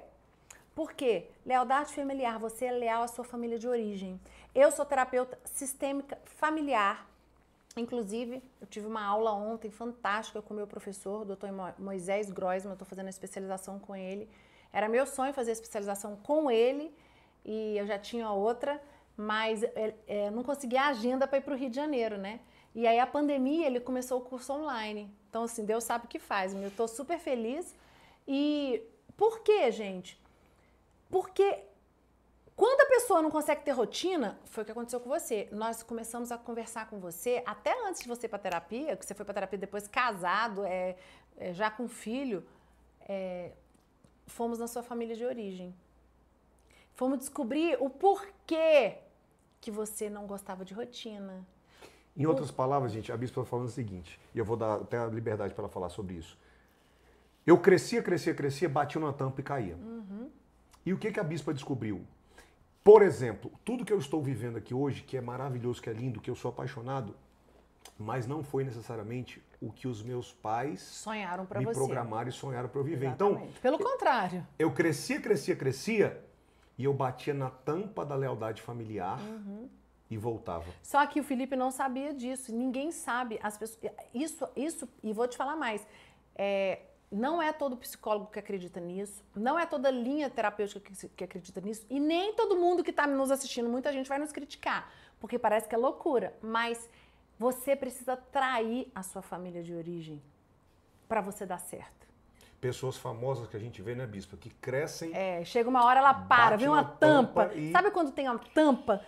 Porque 0.75 1.29
lealdade 1.45 1.95
familiar, 1.95 2.39
você 2.39 2.67
é 2.67 2.73
leal 2.73 3.03
à 3.03 3.09
sua 3.09 3.25
família 3.25 3.59
de 3.59 3.69
origem. 3.69 4.21
Eu 4.55 4.71
sou 4.71 4.85
terapeuta 4.85 5.39
sistêmica 5.45 6.19
familiar. 6.25 7.09
Inclusive, 7.77 8.43
eu 8.61 8.67
tive 8.67 8.87
uma 8.87 9.05
aula 9.05 9.33
ontem 9.33 9.71
fantástica 9.71 10.43
com 10.43 10.53
o 10.53 10.57
meu 10.57 10.67
professor, 10.67 11.23
o 11.23 11.25
doutor 11.25 11.51
Moisés 11.79 12.31
Groisman, 12.31 12.73
eu 12.73 12.75
estou 12.75 12.87
fazendo 12.87 13.07
a 13.07 13.11
especialização 13.11 13.79
com 13.79 13.97
ele. 13.97 14.29
Era 14.73 14.89
meu 14.89 15.07
sonho 15.07 15.33
fazer 15.33 15.51
a 15.51 15.53
especialização 15.53 16.17
com 16.17 16.51
ele 16.51 16.95
e 17.45 17.77
eu 17.77 17.87
já 17.87 17.99
tinha 17.99 18.31
outra, 18.31 18.81
mas 19.17 19.63
é, 19.63 19.95
é, 20.07 20.31
não 20.31 20.43
conseguia 20.43 20.83
a 20.83 20.89
agenda 20.89 21.27
para 21.27 21.39
ir 21.39 21.43
para 21.43 21.55
o 21.55 21.57
Rio 21.57 21.71
de 21.71 21.77
Janeiro, 21.77 22.17
né? 22.17 22.41
E 22.75 22.87
aí 22.87 22.99
a 22.99 23.07
pandemia, 23.07 23.67
ele 23.67 23.81
começou 23.81 24.19
o 24.19 24.23
curso 24.23 24.53
online. 24.53 25.11
Então, 25.29 25.45
assim, 25.45 25.65
Deus 25.65 25.85
sabe 25.85 26.07
o 26.07 26.09
que 26.09 26.19
faz. 26.19 26.55
Eu 26.55 26.69
estou 26.69 26.89
super 26.89 27.19
feliz. 27.19 27.75
E 28.27 28.83
por 29.17 29.41
quê, 29.41 29.71
gente? 29.71 30.22
Porque 31.13 31.63
quando 32.57 32.81
a 32.81 32.87
pessoa 32.87 33.21
não 33.21 33.31
consegue 33.31 33.63
ter 33.63 33.73
rotina, 33.73 34.39
foi 34.47 34.63
o 34.63 34.65
que 34.65 34.73
aconteceu 34.73 34.99
com 34.99 35.11
você. 35.11 35.47
Nós 35.53 35.83
começamos 35.83 36.33
a 36.33 36.39
conversar 36.39 36.89
com 36.89 36.99
você 36.99 37.43
até 37.45 37.71
antes 37.87 38.01
de 38.01 38.09
você 38.09 38.25
ir 38.25 38.31
para 38.31 38.39
terapia, 38.39 38.97
que 38.97 39.05
você 39.05 39.15
foi 39.15 39.23
para 39.27 39.35
terapia 39.35 39.59
depois 39.59 39.87
casado, 39.87 40.65
é, 40.65 40.97
é, 41.37 41.53
já 41.53 41.71
com 41.71 41.87
filho. 41.87 42.43
É, 43.07 43.53
fomos 44.27 44.59
na 44.59 44.67
sua 44.67 44.83
família 44.83 45.15
de 45.15 45.23
origem. 45.23 45.75
Fomos 46.95 47.19
descobrir 47.19 47.77
o 47.79 47.91
porquê 47.91 48.97
que 49.61 49.71
você 49.71 50.09
não 50.09 50.27
gostava 50.27 50.65
de 50.65 50.73
rotina. 50.73 51.47
Em 52.17 52.25
outras 52.25 52.51
palavras, 52.51 52.91
gente, 52.91 53.13
a 53.13 53.17
bispa 53.19 53.43
está 53.43 53.51
falando 53.51 53.69
o 53.69 53.71
seguinte, 53.71 54.19
e 54.35 54.39
eu 54.39 54.47
vou 54.47 54.57
dar 54.57 54.77
até 54.77 54.97
a 54.97 55.07
liberdade 55.07 55.53
para 55.53 55.65
ela 55.65 55.73
falar 55.73 55.91
sobre 55.91 56.15
isso. 56.15 56.39
Eu 57.47 57.59
crescia, 57.59 58.03
crescia, 58.03 58.35
crescia, 58.35 58.69
batia 58.69 59.01
na 59.01 59.13
tampa 59.13 59.41
e 59.43 59.45
caía. 59.45 59.77
Uhum. 59.77 60.31
E 60.85 60.93
o 60.93 60.99
que, 60.99 61.13
que 61.13 61.21
a 61.21 61.25
bispa 61.25 61.55
descobriu? 61.55 62.05
Por 62.83 63.03
exemplo, 63.03 63.53
tudo 63.65 63.85
que 63.85 63.93
eu 63.93 63.99
estou 63.99 64.21
vivendo 64.21 64.57
aqui 64.57 64.75
hoje, 64.75 65.03
que 65.03 65.17
é 65.17 65.21
maravilhoso, 65.21 65.81
que 65.81 65.89
é 65.89 65.93
lindo, 65.93 66.21
que 66.21 66.29
eu 66.29 66.35
sou 66.35 66.49
apaixonado, 66.49 67.15
mas 67.99 68.27
não 68.27 68.43
foi 68.43 68.65
necessariamente 68.65 69.41
o 69.61 69.73
que 69.73 69.87
os 69.87 70.03
meus 70.03 70.33
pais 70.33 70.81
sonharam 70.81 71.47
para 71.47 71.61
me 71.61 71.67
você. 71.67 71.79
programaram 71.79 72.29
e 72.29 72.33
sonharam 72.33 72.69
para 72.69 72.81
eu 72.81 72.85
viver. 72.85 73.07
Exatamente. 73.07 73.43
Então, 73.43 73.63
pelo 73.63 73.79
contrário, 73.79 74.45
eu 74.59 74.73
crescia, 74.73 75.21
crescia, 75.21 75.55
crescia 75.55 76.25
e 76.77 76.85
eu 76.85 76.93
batia 76.93 77.33
na 77.33 77.49
tampa 77.49 78.05
da 78.05 78.17
lealdade 78.17 78.61
familiar 78.61 79.21
uhum. 79.21 79.69
e 80.11 80.17
voltava. 80.17 80.65
Só 80.83 81.07
que 81.07 81.21
o 81.21 81.25
Felipe 81.25 81.55
não 81.55 81.71
sabia 81.71 82.13
disso. 82.13 82.53
Ninguém 82.53 82.91
sabe. 82.91 83.39
As 83.41 83.57
pessoas, 83.57 83.93
isso, 84.13 84.49
isso. 84.57 84.89
E 85.03 85.13
vou 85.13 85.29
te 85.29 85.37
falar 85.37 85.55
mais. 85.55 85.87
É, 86.35 86.81
não 87.13 87.43
é 87.43 87.53
todo 87.53 87.77
psicólogo 87.77 88.31
que 88.31 88.39
acredita 88.39 88.81
nisso, 88.81 89.23
não 89.37 89.59
é 89.59 89.67
toda 89.67 89.91
linha 89.91 90.31
terapêutica 90.31 90.81
que, 90.81 91.09
que 91.09 91.25
acredita 91.25 91.61
nisso, 91.61 91.85
e 91.91 92.01
nem 92.01 92.33
todo 92.35 92.57
mundo 92.57 92.83
que 92.83 92.91
está 92.91 93.07
nos 93.07 93.31
assistindo, 93.31 93.69
muita 93.69 93.93
gente 93.93 94.09
vai 94.09 94.19
nos 94.19 94.33
criticar, 94.33 94.91
porque 95.21 95.39
parece 95.39 95.69
que 95.69 95.75
é 95.75 95.79
loucura. 95.79 96.35
Mas 96.43 96.89
Você 97.39 97.75
precisa 97.75 98.17
trair 98.17 98.91
a 98.95 99.03
sua 99.03 99.21
família 99.21 99.63
de 99.65 99.75
origem 99.75 100.23
para 101.09 101.21
você 101.21 101.45
dar 101.45 101.59
certo. 101.59 102.07
Pessoas 102.61 102.97
famosas 102.97 103.49
que 103.49 103.57
a 103.57 103.61
gente 103.61 103.83
vê, 103.83 103.95
né, 103.97 104.07
Bispa? 104.07 104.37
Que 104.37 104.49
crescem. 104.51 105.13
É, 105.13 105.45
chega 105.45 105.69
uma 105.69 105.85
hora 105.85 105.99
ela 105.99 106.15
para, 106.15 106.57
vem 106.57 106.69
uma 106.69 106.85
tampa. 106.85 107.47
tampa 107.47 107.55
e- 107.59 107.73
Sabe 107.73 107.91
quando 107.91 108.13
tem 108.13 108.29
uma 108.29 108.39
tampa? 108.39 109.05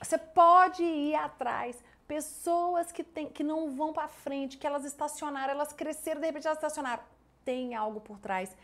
Você 0.00 0.16
pode 0.16 0.84
ir 0.84 1.16
atrás. 1.16 1.82
Pessoas 2.06 2.92
que, 2.92 3.02
tem, 3.02 3.28
que 3.28 3.42
não 3.42 3.74
vão 3.74 3.92
para 3.92 4.06
frente, 4.06 4.56
que 4.58 4.66
elas 4.66 4.84
estacionaram, 4.84 5.52
elas 5.52 5.72
cresceram, 5.72 6.20
de 6.20 6.26
repente 6.28 6.46
elas 6.46 6.58
estacionaram. 6.58 7.02
Tem 7.46 7.74
algo 7.76 8.00
por 8.00 8.18
trás. 8.18 8.54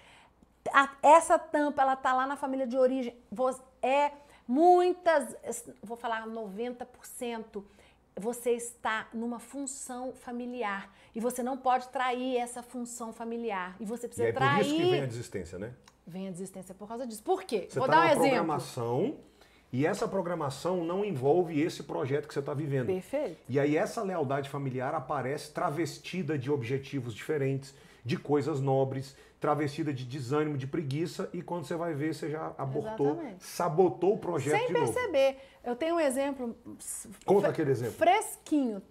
Essa 1.03 1.39
tampa, 1.39 1.81
ela 1.83 1.97
tá 1.97 2.13
lá 2.13 2.27
na 2.27 2.37
família 2.37 2.67
de 2.67 2.77
origem. 2.77 3.17
É 3.81 4.11
muitas, 4.47 5.35
vou 5.83 5.97
falar 5.97 6.27
90%, 6.27 7.65
você 8.17 8.51
está 8.51 9.09
numa 9.15 9.39
função 9.39 10.13
familiar. 10.13 10.91
E 11.15 11.21
você 11.21 11.43
não 11.43 11.57
pode 11.57 11.89
trair 11.89 12.37
essa 12.37 12.63
função 12.63 13.13
familiar. 13.13 13.77
E 13.81 13.85
você 13.87 14.07
E 14.07 14.09
precisa 14.09 14.29
é 14.29 14.33
por 14.33 14.39
trair. 14.41 14.67
isso 14.67 14.77
que 14.77 14.91
vem 14.91 15.03
a 15.03 15.07
desistência, 15.07 15.59
né? 15.59 15.73
Vem 16.07 16.29
a 16.29 16.31
desistência 16.33 16.75
por 16.75 16.89
causa 16.89 17.07
disso. 17.07 17.23
Por 17.23 17.45
quê? 17.45 17.67
Você 17.71 17.79
Vou 17.79 17.87
está 17.89 18.01
dar 18.01 18.03
um 18.03 18.11
exemplo. 18.11 18.23
programação 18.29 19.17
e 19.73 19.87
essa 19.87 20.07
programação 20.09 20.85
não 20.85 21.05
envolve 21.05 21.61
esse 21.63 21.85
projeto 21.85 22.27
que 22.27 22.35
você 22.35 22.41
está 22.41 22.53
vivendo. 22.53 22.87
Perfeito. 22.87 23.39
E 23.49 23.59
aí 23.61 23.77
essa 23.77 24.03
lealdade 24.03 24.51
familiar 24.51 24.93
aparece 24.95 25.53
travestida 25.53 26.37
de 26.37 26.51
objetivos 26.51 27.15
diferentes, 27.15 27.73
de 28.05 28.17
coisas 28.17 28.61
nobres, 28.61 29.17
travestida 29.39 29.93
de 29.93 30.05
desânimo, 30.05 30.57
de 30.57 30.67
preguiça, 30.67 31.29
e 31.33 31.43
quando 31.43 31.65
você 31.65 31.77
vai 31.77 31.95
ver, 31.95 32.15
você 32.15 32.31
já 32.31 32.53
abortou, 32.59 33.13
Exatamente. 33.13 33.45
sabotou 33.45 34.15
o 34.15 34.19
projeto 34.19 34.59
Sem 34.59 34.67
de 34.69 34.73
novo. 34.73 34.93
perceber. 34.93 35.39
Eu 35.65 35.77
tenho 35.77 35.97
um 35.97 36.01
exemplo. 36.01 36.57
Conta 37.25 37.49
aquele 37.49 37.71
exemplo. 37.71 37.95
Fresquinho. 37.95 38.83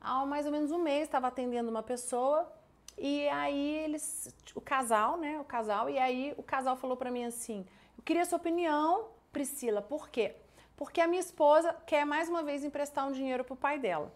Há 0.00 0.24
mais 0.24 0.46
ou 0.46 0.52
menos 0.52 0.70
um 0.70 0.78
mês 0.82 1.02
estava 1.02 1.26
atendendo 1.28 1.70
uma 1.70 1.82
pessoa 1.82 2.50
e 2.96 3.28
aí 3.28 3.76
eles, 3.78 4.28
o 4.54 4.60
casal, 4.60 5.18
né, 5.18 5.38
o 5.40 5.44
casal, 5.44 5.90
e 5.90 5.98
aí 5.98 6.32
o 6.36 6.42
casal 6.42 6.76
falou 6.76 6.96
para 6.96 7.10
mim 7.10 7.24
assim: 7.24 7.66
"Eu 7.98 8.04
queria 8.04 8.24
sua 8.24 8.38
opinião, 8.38 9.08
Priscila, 9.32 9.82
por 9.82 10.08
quê? 10.08 10.34
Porque 10.76 11.00
a 11.00 11.06
minha 11.06 11.20
esposa 11.20 11.74
quer 11.86 12.04
mais 12.04 12.28
uma 12.28 12.42
vez 12.42 12.62
emprestar 12.62 13.06
um 13.06 13.12
dinheiro 13.12 13.44
pro 13.44 13.56
pai 13.56 13.78
dela. 13.78 14.12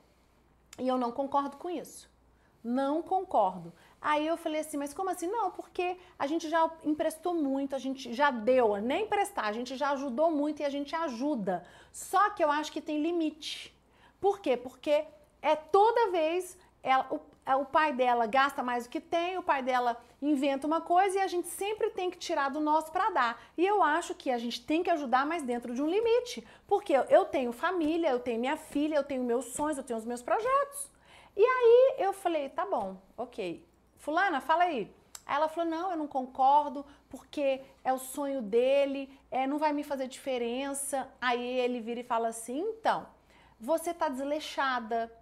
E 0.78 0.86
eu 0.86 0.96
não 0.96 1.10
concordo 1.10 1.56
com 1.56 1.68
isso. 1.68 2.08
Não 2.62 3.02
concordo. 3.02 3.72
Aí 4.00 4.26
eu 4.26 4.36
falei 4.36 4.60
assim, 4.60 4.78
mas 4.78 4.94
como 4.94 5.10
assim? 5.10 5.26
Não, 5.26 5.50
porque 5.50 5.96
a 6.18 6.26
gente 6.26 6.48
já 6.48 6.70
emprestou 6.84 7.34
muito, 7.34 7.76
a 7.76 7.78
gente 7.78 8.14
já 8.14 8.30
deu, 8.30 8.76
nem 8.76 9.04
emprestar, 9.04 9.46
a 9.46 9.52
gente 9.52 9.76
já 9.76 9.90
ajudou 9.90 10.30
muito 10.30 10.60
e 10.60 10.64
a 10.64 10.70
gente 10.70 10.96
ajuda. 10.96 11.64
Só 11.92 12.30
que 12.30 12.42
eu 12.42 12.50
acho 12.50 12.72
que 12.72 12.80
tem 12.80 13.02
limite. 13.02 13.74
Por 14.18 14.40
quê? 14.40 14.56
Porque 14.56 15.04
é 15.42 15.54
toda 15.54 16.10
vez 16.10 16.56
ela, 16.82 17.06
o, 17.10 17.20
é, 17.44 17.54
o 17.56 17.66
pai 17.66 17.92
dela 17.92 18.26
gasta 18.26 18.62
mais 18.62 18.84
do 18.84 18.90
que 18.90 19.00
tem, 19.00 19.36
o 19.36 19.42
pai 19.42 19.62
dela 19.62 20.00
inventa 20.22 20.66
uma 20.66 20.80
coisa 20.80 21.18
e 21.18 21.20
a 21.20 21.26
gente 21.26 21.48
sempre 21.48 21.90
tem 21.90 22.10
que 22.10 22.18
tirar 22.18 22.48
do 22.48 22.60
nosso 22.60 22.90
para 22.90 23.10
dar. 23.10 23.42
E 23.56 23.66
eu 23.66 23.82
acho 23.82 24.14
que 24.14 24.30
a 24.30 24.38
gente 24.38 24.64
tem 24.64 24.82
que 24.82 24.90
ajudar, 24.90 25.26
mas 25.26 25.42
dentro 25.42 25.74
de 25.74 25.82
um 25.82 25.88
limite. 25.88 26.46
Porque 26.66 26.94
eu 26.94 27.24
tenho 27.26 27.52
família, 27.52 28.10
eu 28.10 28.20
tenho 28.20 28.40
minha 28.40 28.56
filha, 28.56 28.96
eu 28.96 29.04
tenho 29.04 29.22
meus 29.24 29.46
sonhos, 29.46 29.76
eu 29.76 29.84
tenho 29.84 29.98
os 29.98 30.06
meus 30.06 30.22
projetos. 30.22 30.90
E 31.36 31.44
aí 31.44 31.94
eu 31.98 32.12
falei, 32.12 32.48
tá 32.48 32.64
bom, 32.66 32.96
ok. 33.16 33.69
Fulana, 34.00 34.40
fala 34.40 34.64
aí. 34.64 34.92
Aí 35.26 35.36
ela 35.36 35.48
falou, 35.48 35.70
não, 35.70 35.90
eu 35.92 35.96
não 35.96 36.08
concordo, 36.08 36.84
porque 37.08 37.60
é 37.84 37.92
o 37.92 37.98
sonho 37.98 38.42
dele, 38.42 39.02
é, 39.30 39.46
não 39.46 39.58
vai 39.58 39.72
me 39.72 39.84
fazer 39.84 40.08
diferença. 40.08 41.08
Aí 41.20 41.44
ele 41.64 41.80
vira 41.80 42.00
e 42.00 42.04
fala 42.04 42.28
assim, 42.28 42.58
então, 42.58 43.06
você 43.60 43.94
tá 43.94 44.08
desleixada, 44.08 45.12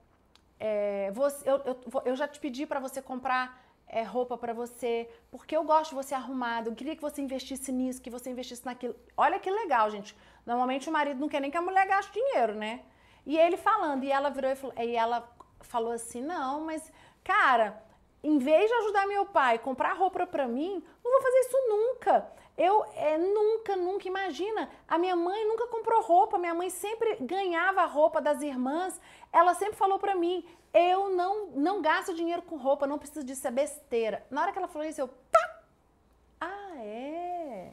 é, 0.58 1.10
você- 1.12 1.48
eu, 1.50 1.56
eu, 1.64 1.76
eu 2.06 2.16
já 2.16 2.26
te 2.26 2.38
pedi 2.40 2.66
para 2.66 2.80
você 2.80 3.02
comprar 3.02 3.60
é, 3.90 4.02
roupa 4.02 4.36
para 4.36 4.52
você, 4.52 5.08
porque 5.30 5.56
eu 5.56 5.64
gosto 5.64 5.90
de 5.90 5.96
você 5.96 6.14
arrumado, 6.14 6.68
eu 6.70 6.74
queria 6.74 6.94
que 6.94 7.00
você 7.02 7.22
investisse 7.22 7.72
nisso, 7.72 8.02
que 8.02 8.10
você 8.10 8.30
investisse 8.30 8.64
naquilo. 8.64 8.94
Olha 9.16 9.38
que 9.38 9.50
legal, 9.50 9.90
gente. 9.90 10.16
Normalmente 10.46 10.88
o 10.88 10.92
marido 10.92 11.18
não 11.20 11.28
quer 11.28 11.40
nem 11.40 11.50
que 11.50 11.56
a 11.56 11.62
mulher 11.62 11.86
gaste 11.86 12.12
dinheiro, 12.12 12.54
né? 12.54 12.80
E 13.26 13.36
ele 13.38 13.56
falando, 13.56 14.04
e 14.04 14.10
ela 14.12 14.30
virou 14.30 14.50
e 14.50 14.54
falou, 14.56 14.74
e 14.78 14.94
ela 14.94 15.26
falou 15.60 15.92
assim: 15.92 16.20
não, 16.22 16.64
mas, 16.64 16.92
cara, 17.24 17.82
em 18.22 18.38
vez 18.38 18.68
de 18.68 18.74
ajudar 18.74 19.06
meu 19.06 19.26
pai, 19.26 19.58
comprar 19.58 19.92
roupa 19.94 20.26
pra 20.26 20.48
mim, 20.48 20.82
não 21.04 21.12
vou 21.12 21.22
fazer 21.22 21.38
isso 21.40 21.56
nunca. 21.68 22.32
Eu 22.56 22.84
é, 22.96 23.16
nunca, 23.16 23.76
nunca 23.76 24.08
imagina. 24.08 24.68
A 24.88 24.98
minha 24.98 25.14
mãe 25.14 25.46
nunca 25.46 25.68
comprou 25.68 26.02
roupa, 26.02 26.38
minha 26.38 26.54
mãe 26.54 26.68
sempre 26.70 27.16
ganhava 27.20 27.82
a 27.82 27.86
roupa 27.86 28.20
das 28.20 28.42
irmãs. 28.42 29.00
Ela 29.32 29.54
sempre 29.54 29.76
falou 29.76 29.98
pra 30.00 30.16
mim: 30.16 30.44
eu 30.74 31.08
não, 31.10 31.46
não 31.48 31.80
gasto 31.80 32.12
dinheiro 32.14 32.42
com 32.42 32.56
roupa, 32.56 32.86
não 32.86 32.98
preciso 32.98 33.24
disso, 33.24 33.46
é 33.46 33.50
besteira. 33.52 34.26
Na 34.28 34.42
hora 34.42 34.52
que 34.52 34.58
ela 34.58 34.66
falou 34.66 34.88
isso, 34.88 35.00
eu. 35.00 35.08
Tá! 35.30 35.62
Ah, 36.40 36.74
é? 36.78 37.72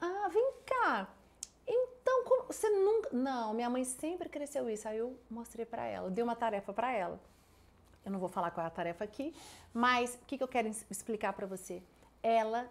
Ah, 0.00 0.28
vem 0.32 0.52
cá. 0.66 1.08
Então, 1.66 2.24
como- 2.24 2.46
você 2.48 2.68
nunca. 2.68 3.10
Não, 3.12 3.54
minha 3.54 3.70
mãe 3.70 3.84
sempre 3.84 4.28
cresceu 4.28 4.68
isso. 4.68 4.88
Aí 4.88 4.98
eu 4.98 5.16
mostrei 5.30 5.64
pra 5.64 5.86
ela, 5.86 6.10
dei 6.10 6.24
uma 6.24 6.34
tarefa 6.34 6.72
pra 6.72 6.92
ela. 6.92 7.20
Eu 8.10 8.12
não 8.12 8.18
vou 8.18 8.28
falar 8.28 8.50
qual 8.50 8.64
é 8.64 8.66
a 8.66 8.70
tarefa 8.70 9.04
aqui, 9.04 9.32
mas 9.72 10.18
o 10.20 10.26
que, 10.26 10.36
que 10.36 10.42
eu 10.42 10.48
quero 10.48 10.66
explicar 10.90 11.32
pra 11.32 11.46
você? 11.46 11.80
Ela 12.20 12.68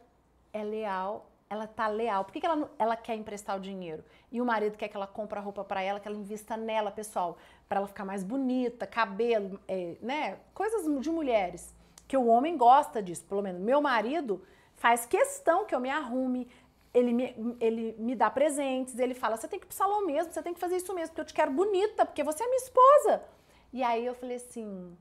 é 0.51 0.61
leal, 0.61 1.31
ela 1.49 1.65
tá 1.65 1.87
leal. 1.87 2.25
Por 2.25 2.33
que, 2.33 2.41
que 2.41 2.45
ela, 2.45 2.69
ela 2.77 2.97
quer 2.97 3.15
emprestar 3.15 3.55
o 3.55 3.59
dinheiro? 3.59 4.03
E 4.29 4.41
o 4.41 4.45
marido 4.45 4.77
quer 4.77 4.89
que 4.89 4.97
ela 4.97 5.07
compre 5.07 5.39
a 5.39 5.41
roupa 5.41 5.63
pra 5.63 5.81
ela, 5.81 5.97
que 5.97 6.07
ela 6.09 6.17
invista 6.17 6.57
nela, 6.57 6.91
pessoal, 6.91 7.37
Pra 7.69 7.77
ela 7.77 7.87
ficar 7.87 8.03
mais 8.03 8.23
bonita, 8.23 8.85
cabelo, 8.85 9.59
é, 9.67 9.95
né? 10.01 10.39
Coisas 10.53 10.83
de 11.01 11.09
mulheres. 11.09 11.73
Que 12.07 12.17
o 12.17 12.25
homem 12.25 12.57
gosta 12.57 13.01
disso, 13.01 13.23
pelo 13.23 13.41
menos. 13.41 13.61
Meu 13.61 13.79
marido 13.79 14.43
faz 14.75 15.05
questão 15.05 15.65
que 15.65 15.73
eu 15.73 15.79
me 15.79 15.89
arrume, 15.89 16.49
ele 16.91 17.13
me, 17.13 17.55
ele 17.61 17.95
me 17.97 18.15
dá 18.15 18.29
presentes, 18.29 18.97
ele 18.97 19.13
fala: 19.13 19.37
você 19.37 19.47
tem 19.47 19.59
que 19.59 19.65
ir 19.65 19.67
pro 19.67 19.77
salão 19.77 20.05
mesmo, 20.05 20.33
você 20.33 20.41
tem 20.41 20.53
que 20.53 20.59
fazer 20.59 20.77
isso 20.77 20.93
mesmo, 20.95 21.09
porque 21.09 21.21
eu 21.21 21.25
te 21.25 21.33
quero 21.33 21.51
bonita, 21.51 22.05
porque 22.05 22.23
você 22.23 22.43
é 22.43 22.47
minha 22.47 22.57
esposa. 22.57 23.23
E 23.71 23.83
aí 23.83 24.03
eu 24.03 24.15
falei 24.15 24.37
assim: 24.37 24.97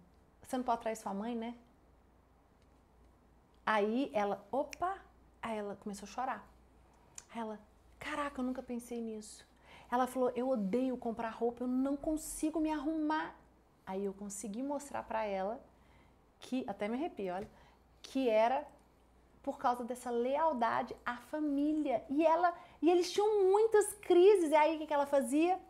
você 0.48 0.56
não 0.56 0.64
pode 0.64 0.80
trair 0.80 0.96
sua 0.96 1.12
mãe, 1.12 1.36
né? 1.36 1.54
Aí 3.66 4.10
ela, 4.14 4.42
opa! 4.50 4.98
Aí 5.42 5.58
ela 5.58 5.76
começou 5.76 6.08
a 6.08 6.10
chorar. 6.10 6.48
Aí 7.30 7.40
ela, 7.42 7.60
caraca, 7.98 8.40
eu 8.40 8.44
nunca 8.44 8.62
pensei 8.62 8.98
nisso. 8.98 9.46
Ela 9.90 10.06
falou, 10.06 10.30
eu 10.30 10.48
odeio 10.48 10.96
comprar 10.96 11.28
roupa, 11.28 11.64
eu 11.64 11.68
não 11.68 11.98
consigo 11.98 12.60
me 12.60 12.72
arrumar. 12.72 13.36
Aí 13.86 14.06
eu 14.06 14.14
consegui 14.14 14.62
mostrar 14.62 15.02
pra 15.02 15.22
ela 15.22 15.62
que, 16.40 16.64
até 16.66 16.88
me 16.88 16.94
arrepio, 16.94 17.34
olha, 17.34 17.50
que 18.00 18.26
era 18.30 18.66
por 19.42 19.58
causa 19.58 19.84
dessa 19.84 20.10
lealdade 20.10 20.96
à 21.04 21.18
família. 21.18 22.02
E 22.08 22.24
ela, 22.24 22.54
e 22.80 22.88
eles 22.88 23.12
tinham 23.12 23.50
muitas 23.50 23.92
crises. 23.96 24.50
E 24.50 24.54
aí 24.54 24.76
o 24.76 24.78
que 24.78 24.86
que 24.86 24.94
ela 24.94 25.04
fazia? 25.04 25.60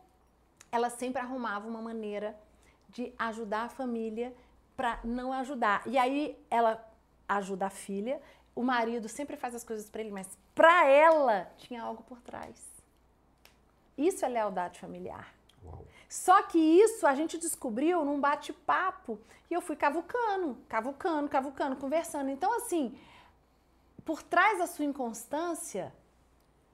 Ela 0.71 0.89
sempre 0.89 1.21
arrumava 1.21 1.67
uma 1.67 1.81
maneira 1.81 2.39
de 2.87 3.13
ajudar 3.19 3.63
a 3.63 3.69
família 3.69 4.33
para 4.79 4.97
não 5.03 5.33
ajudar. 5.33 5.83
E 5.85 5.97
aí 5.97 6.41
ela 6.49 6.81
ajuda 7.27 7.65
a 7.65 7.69
filha, 7.69 8.21
o 8.55 8.63
marido 8.63 9.09
sempre 9.09 9.35
faz 9.35 9.53
as 9.53 9.61
coisas 9.61 9.89
para 9.89 9.99
ele, 9.99 10.09
mas 10.09 10.25
para 10.55 10.87
ela 10.87 11.51
tinha 11.57 11.83
algo 11.83 12.01
por 12.03 12.21
trás. 12.21 12.65
Isso 13.97 14.23
é 14.23 14.29
lealdade 14.29 14.79
familiar. 14.79 15.33
Uau. 15.65 15.85
Só 16.07 16.41
que 16.43 16.57
isso 16.57 17.05
a 17.05 17.13
gente 17.13 17.37
descobriu 17.37 18.05
num 18.05 18.21
bate-papo 18.21 19.19
e 19.51 19.53
eu 19.53 19.59
fui 19.59 19.75
cavucando, 19.75 20.57
cavucando, 20.69 21.27
cavucando, 21.27 21.75
conversando. 21.75 22.29
Então, 22.29 22.55
assim, 22.55 22.97
por 24.05 24.23
trás 24.23 24.59
da 24.59 24.65
sua 24.65 24.85
inconstância 24.85 25.93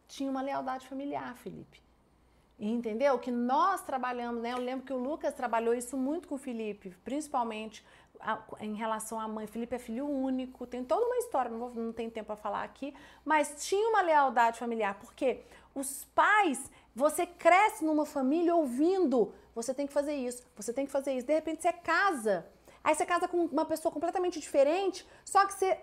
tinha 0.07 0.29
uma 0.29 0.43
lealdade 0.43 0.87
familiar, 0.87 1.35
Felipe. 1.37 1.81
Entendeu? 2.57 3.19
Que 3.19 3.31
nós 3.31 3.81
trabalhamos, 3.81 4.41
né? 4.41 4.53
Eu 4.53 4.59
lembro 4.59 4.85
que 4.85 4.93
o 4.93 4.97
Lucas 4.97 5.33
trabalhou 5.33 5.73
isso 5.73 5.97
muito 5.97 6.27
com 6.27 6.35
o 6.35 6.37
Felipe, 6.37 6.95
principalmente 7.03 7.83
em 8.59 8.75
relação 8.75 9.19
à 9.19 9.27
mãe. 9.27 9.45
Felipe 9.45 9.75
é 9.75 9.79
filho 9.79 10.07
único, 10.07 10.65
tem 10.65 10.83
toda 10.83 11.05
uma 11.05 11.17
história, 11.17 11.51
não, 11.51 11.59
vou, 11.59 11.73
não 11.73 11.91
tem 11.91 12.09
tempo 12.09 12.27
para 12.27 12.35
falar 12.35 12.63
aqui, 12.63 12.93
mas 13.23 13.65
tinha 13.67 13.89
uma 13.89 14.01
lealdade 14.01 14.57
familiar, 14.57 14.97
porque 14.99 15.41
os 15.73 16.05
pais, 16.15 16.71
você 16.95 17.25
cresce 17.25 17.83
numa 17.83 18.05
família 18.05 18.55
ouvindo, 18.55 19.33
você 19.53 19.73
tem 19.73 19.85
que 19.85 19.93
fazer 19.93 20.13
isso, 20.13 20.43
você 20.55 20.71
tem 20.71 20.85
que 20.85 20.91
fazer 20.91 21.13
isso. 21.13 21.27
De 21.27 21.33
repente 21.33 21.61
você 21.61 21.73
casa, 21.73 22.45
aí 22.83 22.95
você 22.95 23.05
casa 23.05 23.27
com 23.27 23.45
uma 23.45 23.65
pessoa 23.65 23.91
completamente 23.91 24.39
diferente, 24.39 25.05
só 25.25 25.45
que 25.45 25.53
você 25.53 25.77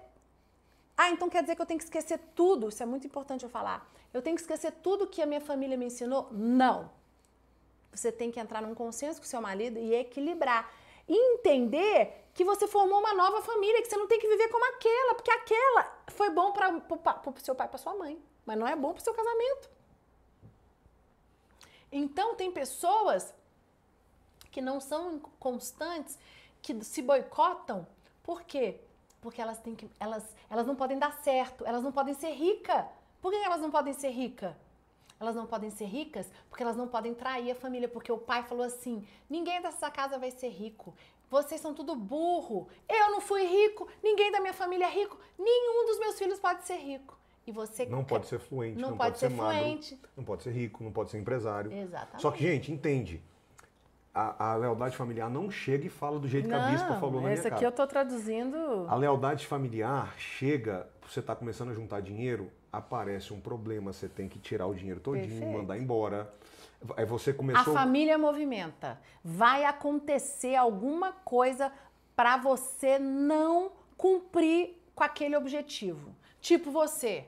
ah, 0.97 1.11
então 1.11 1.29
quer 1.29 1.43
dizer 1.43 1.57
que 1.57 1.63
eu 1.63 1.67
tenho 1.67 1.79
que 1.79 1.85
esquecer 1.85 2.19
tudo? 2.35 2.69
Isso 2.69 2.83
é 2.83 2.87
muito 2.87 3.07
importante 3.07 3.45
eu 3.45 3.51
falar. 3.51 3.91
Eu 4.13 4.21
tenho 4.21 4.37
que 4.37 4.43
esquecer 4.43 4.73
tudo 4.83 5.07
que 5.07 5.23
a 5.23 5.27
minha 5.27 5.41
família 5.41 5.77
me 5.77 5.87
ensinou? 5.87 6.29
Não. 6.31 6.91
Você 7.93 8.11
tem 8.11 8.31
que 8.31 8.41
entrar 8.41 8.63
num 8.63 8.75
consenso 8.75 9.21
com 9.21 9.27
seu 9.27 9.41
marido 9.41 9.79
e 9.79 9.95
equilibrar. 9.95 10.71
E 11.09 11.15
entender 11.35 12.29
que 12.35 12.45
você 12.45 12.67
formou 12.67 13.01
uma 13.01 13.15
nova 13.15 13.43
família, 13.43 13.83
que 13.83 13.89
você 13.89 13.97
não 13.97 14.07
tem 14.07 14.19
que 14.21 14.29
viver 14.29 14.49
como 14.49 14.65
aquela, 14.65 15.15
porque 15.15 15.31
aquela 15.31 15.99
foi 16.09 16.31
bom 16.31 16.53
para 16.53 16.71
o 16.71 17.41
seu 17.41 17.55
pai 17.55 17.69
para 17.69 17.79
sua 17.79 17.95
mãe, 17.95 18.23
mas 18.47 18.57
não 18.57 18.67
é 18.67 18.77
bom 18.77 18.93
para 18.93 19.01
o 19.01 19.05
seu 19.05 19.13
casamento. 19.13 19.71
Então, 21.91 22.35
tem 22.35 22.51
pessoas 22.51 23.35
que 24.51 24.61
não 24.63 24.81
são 24.81 25.19
constantes, 25.39 26.19
que 26.63 26.83
se 26.85 27.03
boicotam. 27.03 27.87
Por 28.23 28.43
quê? 28.43 28.81
Porque 29.21 29.43
elas 29.43 29.59
têm 29.59 29.75
que. 29.75 29.91
Elas, 30.01 30.25
elas 30.49 30.67
não 30.67 30.77
podem 30.77 30.99
dar 30.99 31.13
certo, 31.23 31.67
elas 31.67 31.83
não 31.83 31.93
podem 31.93 32.15
ser 32.15 32.31
ricas. 32.31 32.85
Por 33.23 33.31
que 33.31 33.39
elas 33.39 33.61
não 33.61 33.71
podem 33.71 33.95
ser 33.95 34.11
ricas? 34.11 34.53
Elas 35.21 35.37
não 35.37 35.47
podem 35.47 35.71
ser 35.71 35.85
ricas 35.85 36.29
porque 36.51 36.65
elas 36.65 36.77
não 36.77 36.89
podem 36.89 37.15
trair 37.15 37.53
a 37.53 37.55
família, 37.55 37.89
porque 37.89 38.11
o 38.11 38.19
pai 38.19 38.43
falou 38.43 38.65
assim: 38.65 39.07
ninguém 39.31 39.63
dessa 39.63 39.89
casa 39.89 40.19
vai 40.19 40.33
ser 40.33 40.49
rico. 40.49 40.93
Vocês 41.31 41.61
são 41.61 41.73
tudo 41.73 41.95
burro. 41.95 42.69
Eu 42.89 43.11
não 43.13 43.21
fui 43.21 43.45
rico, 43.47 43.89
ninguém 44.03 44.31
da 44.33 44.41
minha 44.41 44.53
família 44.53 44.85
é 44.87 44.91
rico, 44.91 45.17
nenhum 45.39 45.87
dos 45.87 45.99
meus 46.01 46.19
filhos 46.19 46.41
pode 46.41 46.65
ser 46.67 46.77
rico. 46.77 47.17
E 47.47 47.51
você 47.51 47.87
Não 47.87 48.05
pode 48.05 48.27
ser 48.27 48.39
fluente, 48.39 48.79
não, 48.79 48.91
não, 48.91 48.97
pode, 48.97 49.19
ser, 49.19 49.29
magro, 49.29 49.59
fluente. 49.59 50.01
não 50.17 50.23
pode 50.23 50.43
ser 50.45 50.51
rico, 50.53 50.85
não 50.85 50.93
pode 50.93 51.11
ser 51.11 51.19
empresário. 51.19 51.73
Exatamente. 51.73 52.23
Só 52.23 52.31
que, 52.31 52.43
gente, 52.43 52.71
entende. 52.71 53.23
A, 54.15 54.53
a 54.53 54.57
lealdade 54.57 54.97
familiar 54.97 55.31
não 55.31 55.51
chega 55.51 55.87
e 55.87 55.89
fala 55.89 56.21
do 56.21 56.29
jeito 56.29 56.47
que 56.49 56.55
a 56.55 56.69
bispa 56.69 56.95
falou 57.01 57.15
na 57.15 57.21
minha 57.23 57.33
esse 57.33 57.45
cara. 57.45 57.57
aqui 57.57 57.65
eu 57.65 57.73
tô 57.73 57.87
traduzindo. 57.87 58.57
A 58.89 58.95
lealdade 58.95 59.47
familiar 59.47 60.15
chega, 60.19 60.89
você 61.09 61.21
está 61.21 61.35
começando 61.35 61.71
a 61.71 61.75
juntar 61.75 62.01
dinheiro, 62.01 62.51
aparece 62.73 63.33
um 63.35 63.41
problema, 63.41 63.93
você 63.93 64.09
tem 64.09 64.29
que 64.29 64.39
tirar 64.39 64.67
o 64.67 64.75
dinheiro 64.75 64.99
todinho, 64.99 65.29
Perfeito. 65.29 65.53
mandar 65.53 65.77
embora. 65.79 66.33
Aí 66.97 67.05
você 67.05 67.31
A 67.31 67.35
começou. 67.35 67.75
família 67.75 68.17
movimenta. 68.17 68.99
Vai 69.23 69.65
acontecer 69.65 70.57
alguma 70.57 71.13
coisa 71.13 71.71
para 72.17 72.37
você 72.39 72.99
não 72.99 73.73
cumprir 73.97 74.81
com 74.95 75.05
aquele 75.05 75.37
objetivo. 75.37 76.15
Tipo 76.41 76.71
você. 76.71 77.27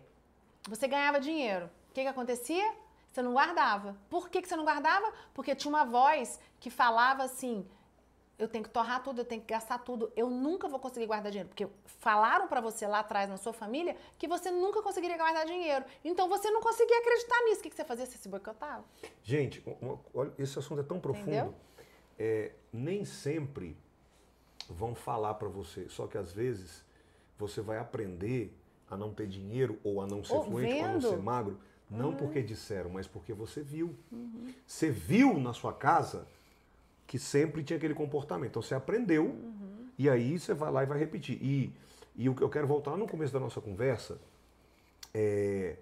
Você 0.68 0.88
ganhava 0.88 1.20
dinheiro. 1.20 1.66
O 1.90 1.94
que, 1.94 2.02
que 2.02 2.08
acontecia? 2.08 2.72
Você 3.12 3.22
não 3.22 3.32
guardava. 3.32 3.96
Por 4.10 4.28
que, 4.28 4.42
que 4.42 4.48
você 4.48 4.56
não 4.56 4.64
guardava? 4.64 5.12
Porque 5.32 5.54
tinha 5.54 5.70
uma 5.72 5.84
voz 5.84 6.40
que 6.58 6.68
falava 6.70 7.22
assim: 7.22 7.64
eu 8.38 8.48
tenho 8.48 8.64
que 8.64 8.70
torrar 8.70 9.02
tudo, 9.02 9.20
eu 9.20 9.24
tenho 9.24 9.40
que 9.40 9.52
gastar 9.52 9.78
tudo, 9.78 10.12
eu 10.16 10.28
nunca 10.28 10.68
vou 10.68 10.80
conseguir 10.80 11.06
guardar 11.06 11.30
dinheiro. 11.30 11.48
Porque 11.48 11.68
falaram 12.00 12.48
para 12.48 12.60
você 12.60 12.86
lá 12.86 13.00
atrás 13.00 13.28
na 13.28 13.36
sua 13.36 13.52
família 13.52 13.96
que 14.18 14.26
você 14.26 14.50
nunca 14.50 14.82
conseguiria 14.82 15.16
guardar 15.16 15.46
dinheiro. 15.46 15.84
Então 16.04 16.28
você 16.28 16.50
não 16.50 16.60
conseguia 16.60 16.98
acreditar 16.98 17.40
nisso. 17.44 17.60
O 17.60 17.62
que, 17.62 17.70
você 17.74 17.84
fazia? 17.84 18.06
Você 18.06 18.18
se 18.18 18.28
boicotava. 18.28 18.84
Gente, 19.22 19.62
olha, 20.12 20.32
esse 20.38 20.58
assunto 20.58 20.80
é 20.80 20.84
tão 20.84 20.98
profundo. 20.98 21.54
É, 22.18 22.52
nem 22.72 23.04
sempre 23.04 23.76
vão 24.68 24.94
falar 24.94 25.34
para 25.34 25.48
você, 25.48 25.88
só 25.88 26.06
que 26.06 26.16
às 26.16 26.32
vezes 26.32 26.84
você 27.38 27.60
vai 27.60 27.78
aprender 27.78 28.56
a 28.88 28.96
não 28.96 29.12
ter 29.12 29.26
dinheiro 29.26 29.78
ou 29.82 30.00
a 30.00 30.06
não 30.06 30.24
ser 30.24 30.34
Ou 30.34 30.44
fluente 30.44 30.74
ou 30.74 30.84
a 30.84 30.86
não 30.86 31.00
vendo. 31.00 31.08
ser 31.08 31.18
magro, 31.18 31.60
não 31.90 32.14
porque 32.14 32.42
disseram, 32.42 32.90
mas 32.90 33.06
porque 33.06 33.32
você 33.32 33.62
viu. 33.62 33.94
Uhum. 34.10 34.52
Você 34.66 34.90
viu 34.90 35.38
na 35.38 35.52
sua 35.52 35.72
casa 35.72 36.26
que 37.06 37.18
sempre 37.18 37.62
tinha 37.62 37.76
aquele 37.76 37.94
comportamento. 37.94 38.50
Então 38.50 38.62
você 38.62 38.74
aprendeu 38.74 39.26
Uhum. 39.26 39.88
e 39.98 40.08
aí 40.08 40.38
você 40.38 40.54
vai 40.54 40.70
lá 40.72 40.82
e 40.82 40.86
vai 40.86 40.98
repetir. 40.98 41.38
E, 41.42 41.72
e 42.16 42.28
o 42.28 42.34
que 42.34 42.42
eu 42.42 42.48
quero 42.48 42.66
voltar 42.66 42.96
no 42.96 43.06
começo 43.06 43.32
da 43.32 43.40
nossa 43.40 43.60
conversa 43.60 44.18
é 45.12 45.76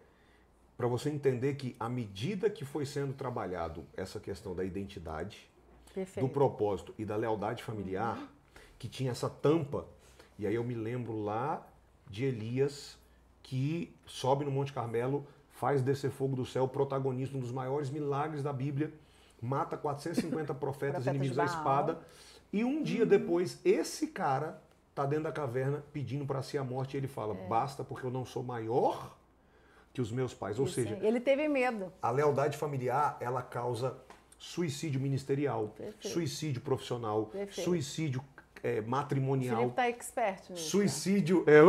para 0.77 0.87
você 0.89 1.11
entender 1.11 1.55
que 1.55 1.77
à 1.79 1.89
medida 1.89 2.51
que 2.51 2.65
foi 2.65 2.85
sendo 2.85 3.13
trabalhado 3.13 3.85
essa 3.97 4.19
questão 4.19 4.55
da 4.55 4.65
identidade, 4.65 5.49
Perfeito. 5.95 6.27
do 6.27 6.33
propósito 6.33 6.95
e 6.99 7.05
da 7.05 7.15
lealdade 7.15 7.63
familiar, 7.63 8.19
que 8.79 8.89
tinha 8.89 9.13
essa 9.13 9.29
tampa, 9.31 9.87
e 10.39 10.47
aí 10.47 10.55
eu 10.55 10.65
me 10.65 10.75
lembro 10.75 11.23
lá 11.23 11.65
de 12.11 12.25
Elias 12.25 12.99
que 13.43 13.95
sobe 14.07 14.45
no 14.45 14.51
Monte 14.51 14.73
Carmelo, 14.73 15.25
faz 15.51 15.83
descer 15.83 16.11
fogo 16.11 16.35
do 16.35 16.45
céu, 16.45 16.67
protagonista, 16.67 17.37
um 17.37 17.41
dos 17.41 17.53
maiores 17.53 17.91
milagres 17.91 18.43
da 18.43 18.53
Bíblia, 18.53 18.93
mata 19.43 19.77
450 19.77 20.55
profetas 20.55 21.03
Profetas 21.05 21.07
inimigos 21.07 21.37
da 21.37 21.45
espada, 21.45 21.99
e 22.53 22.65
um 22.65 22.83
dia 22.83 23.05
depois 23.05 23.59
esse 23.65 24.07
cara 24.07 24.63
tá 24.95 25.05
dentro 25.05 25.25
da 25.25 25.33
caverna 25.33 25.83
pedindo 25.93 26.25
para 26.25 26.43
si 26.43 26.57
a 26.57 26.63
morte 26.65 26.95
e 26.95 26.97
ele 26.99 27.09
fala: 27.09 27.35
É. 27.35 27.47
"Basta 27.49 27.83
porque 27.83 28.07
eu 28.07 28.11
não 28.11 28.25
sou 28.25 28.43
maior 28.43 29.17
que 29.93 30.01
os 30.01 30.13
meus 30.13 30.33
pais". 30.33 30.59
Ou 30.59 30.67
Isso 30.67 30.75
seja, 30.77 30.99
ele 31.03 31.19
teve 31.21 31.49
medo. 31.49 31.93
a 32.01 32.11
lealdade 32.11 32.57
familiar, 32.57 33.17
ela 33.21 33.43
causa 33.43 33.97
suicídio 34.39 35.01
ministerial, 35.01 35.69
Perfeito. 35.77 36.09
suicídio 36.09 36.61
profissional, 36.63 37.27
Perfeito. 37.27 37.63
suicídio 37.69 38.23
é, 38.63 38.81
matrimonial, 38.81 39.57
Felipe 39.57 39.75
tá 39.77 39.89
expert 39.89 40.51
nisso. 40.51 40.71
suicídio, 40.71 41.45
é, 41.49 41.61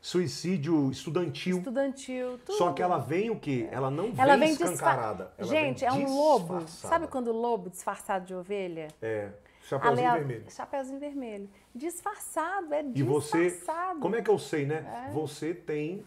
suicídio 0.00 0.90
estudantil. 0.90 1.58
Estudantil, 1.58 2.38
tudo. 2.44 2.56
Só 2.56 2.72
que 2.72 2.80
ela 2.82 2.98
vem 2.98 3.28
o 3.30 3.38
quê? 3.38 3.68
Ela 3.70 3.90
não 3.90 4.12
Ela 4.16 4.36
vem 4.36 4.54
vem 4.56 4.64
escancarada. 4.64 5.30
ela 5.36 5.46
Gente, 5.48 5.80
vem 5.80 5.88
é 5.88 5.92
um 5.92 6.14
lobo. 6.14 6.66
Sabe 6.68 7.06
quando 7.06 7.28
o 7.28 7.32
lobo 7.38 7.68
disfarçado 7.68 8.24
de 8.24 8.34
ovelha? 8.34 8.88
É, 9.02 9.28
A 9.62 9.66
chapéuzinho 9.66 10.06
lea- 10.08 10.14
vermelho. 10.16 10.44
Chapeuzinho 10.50 10.98
vermelho. 10.98 11.50
Disfarçado, 11.74 12.72
é 12.72 12.82
E 12.94 13.02
você, 13.02 13.50
disfarçado. 13.50 14.00
como 14.00 14.16
é 14.16 14.22
que 14.22 14.30
eu 14.30 14.38
sei, 14.38 14.64
né? 14.64 15.06
É. 15.08 15.12
Você 15.12 15.52
tem, 15.52 16.02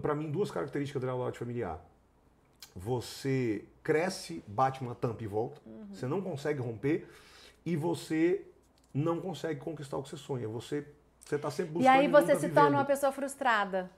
para 0.00 0.14
mim, 0.14 0.30
duas 0.30 0.50
características 0.50 1.02
da 1.02 1.08
lealdade 1.08 1.38
familiar. 1.38 1.78
Você 2.74 3.64
cresce, 3.82 4.42
bate 4.46 4.80
uma 4.80 4.94
tampa 4.94 5.22
e 5.22 5.26
volta. 5.26 5.60
Uhum. 5.66 5.86
Você 5.92 6.06
não 6.06 6.20
consegue 6.22 6.60
romper 6.60 7.06
e 7.64 7.76
você 7.76 8.42
não 8.94 9.20
consegue 9.20 9.60
conquistar 9.60 9.98
o 9.98 10.02
que 10.02 10.08
você 10.08 10.16
sonha. 10.16 10.48
Você 10.48 10.86
você 11.24 11.36
está 11.36 11.50
sempre 11.50 11.70
E 11.70 11.74
buscando 11.74 11.94
aí 11.94 12.04
e 12.04 12.08
nunca 12.08 12.20
você 12.22 12.36
se 12.36 12.48
torna 12.50 12.76
uma 12.78 12.84
pessoa 12.84 13.10
frustrada. 13.10 13.90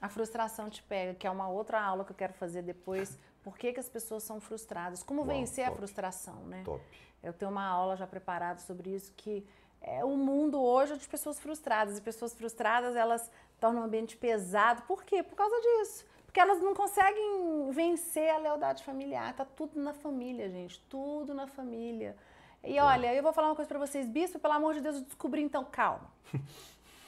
A 0.00 0.08
frustração 0.08 0.70
te 0.70 0.82
pega, 0.82 1.14
que 1.14 1.26
é 1.26 1.30
uma 1.30 1.48
outra 1.48 1.80
aula 1.80 2.04
que 2.04 2.12
eu 2.12 2.16
quero 2.16 2.32
fazer 2.32 2.62
depois. 2.62 3.18
Por 3.42 3.58
que, 3.58 3.72
que 3.72 3.80
as 3.80 3.88
pessoas 3.88 4.22
são 4.22 4.40
frustradas? 4.40 5.02
Como 5.02 5.20
Uau, 5.20 5.28
vencer 5.28 5.64
a 5.64 5.68
top. 5.68 5.78
frustração, 5.78 6.36
né? 6.46 6.62
Top. 6.64 6.82
Eu 7.22 7.34
tenho 7.34 7.50
uma 7.50 7.66
aula 7.66 7.96
já 7.96 8.06
preparada 8.06 8.60
sobre 8.60 8.94
isso 8.94 9.12
que 9.14 9.46
é, 9.82 10.02
o 10.02 10.16
mundo 10.16 10.60
hoje 10.60 10.94
é 10.94 10.96
de 10.96 11.06
pessoas 11.06 11.38
frustradas 11.38 11.98
e 11.98 12.00
pessoas 12.00 12.34
frustradas 12.34 12.96
elas 12.96 13.30
tornam 13.60 13.82
o 13.82 13.84
ambiente 13.84 14.16
pesado. 14.16 14.82
Por 14.82 15.04
quê? 15.04 15.22
Por 15.22 15.36
causa 15.36 15.54
disso. 15.60 16.06
Porque 16.24 16.40
elas 16.40 16.60
não 16.62 16.74
conseguem 16.74 17.70
vencer 17.72 18.30
a 18.30 18.38
lealdade 18.38 18.84
familiar. 18.84 19.34
Tá 19.34 19.44
tudo 19.44 19.78
na 19.78 19.92
família, 19.92 20.48
gente. 20.48 20.80
Tudo 20.88 21.34
na 21.34 21.46
família. 21.46 22.16
E 22.62 22.78
olha, 22.78 23.14
eu 23.14 23.22
vou 23.22 23.32
falar 23.32 23.48
uma 23.48 23.56
coisa 23.56 23.68
pra 23.68 23.78
vocês, 23.78 24.06
bispo, 24.06 24.38
pelo 24.38 24.54
amor 24.54 24.74
de 24.74 24.80
Deus, 24.80 24.96
eu 24.96 25.02
descobri 25.02 25.42
então, 25.42 25.64
calma. 25.64 26.10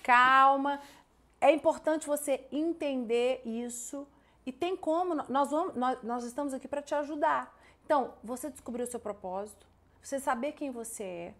calma. 0.03 0.81
É 1.41 1.53
importante 1.53 2.07
você 2.07 2.47
entender 2.51 3.43
isso 3.45 4.07
e 4.47 4.53
tem 4.53 4.77
como, 4.77 5.15
nós, 5.29 5.51
vamos, 5.51 5.75
nós, 5.75 6.03
nós 6.03 6.25
estamos 6.25 6.55
aqui 6.55 6.67
para 6.67 6.81
te 6.81 6.95
ajudar. 6.95 7.55
Então, 7.85 8.15
você 8.25 8.49
descobrir 8.49 8.83
o 8.83 8.87
seu 8.87 8.99
propósito, 8.99 9.67
você 10.03 10.19
saber 10.19 10.53
quem 10.53 10.71
você 10.71 11.03
é 11.03 11.35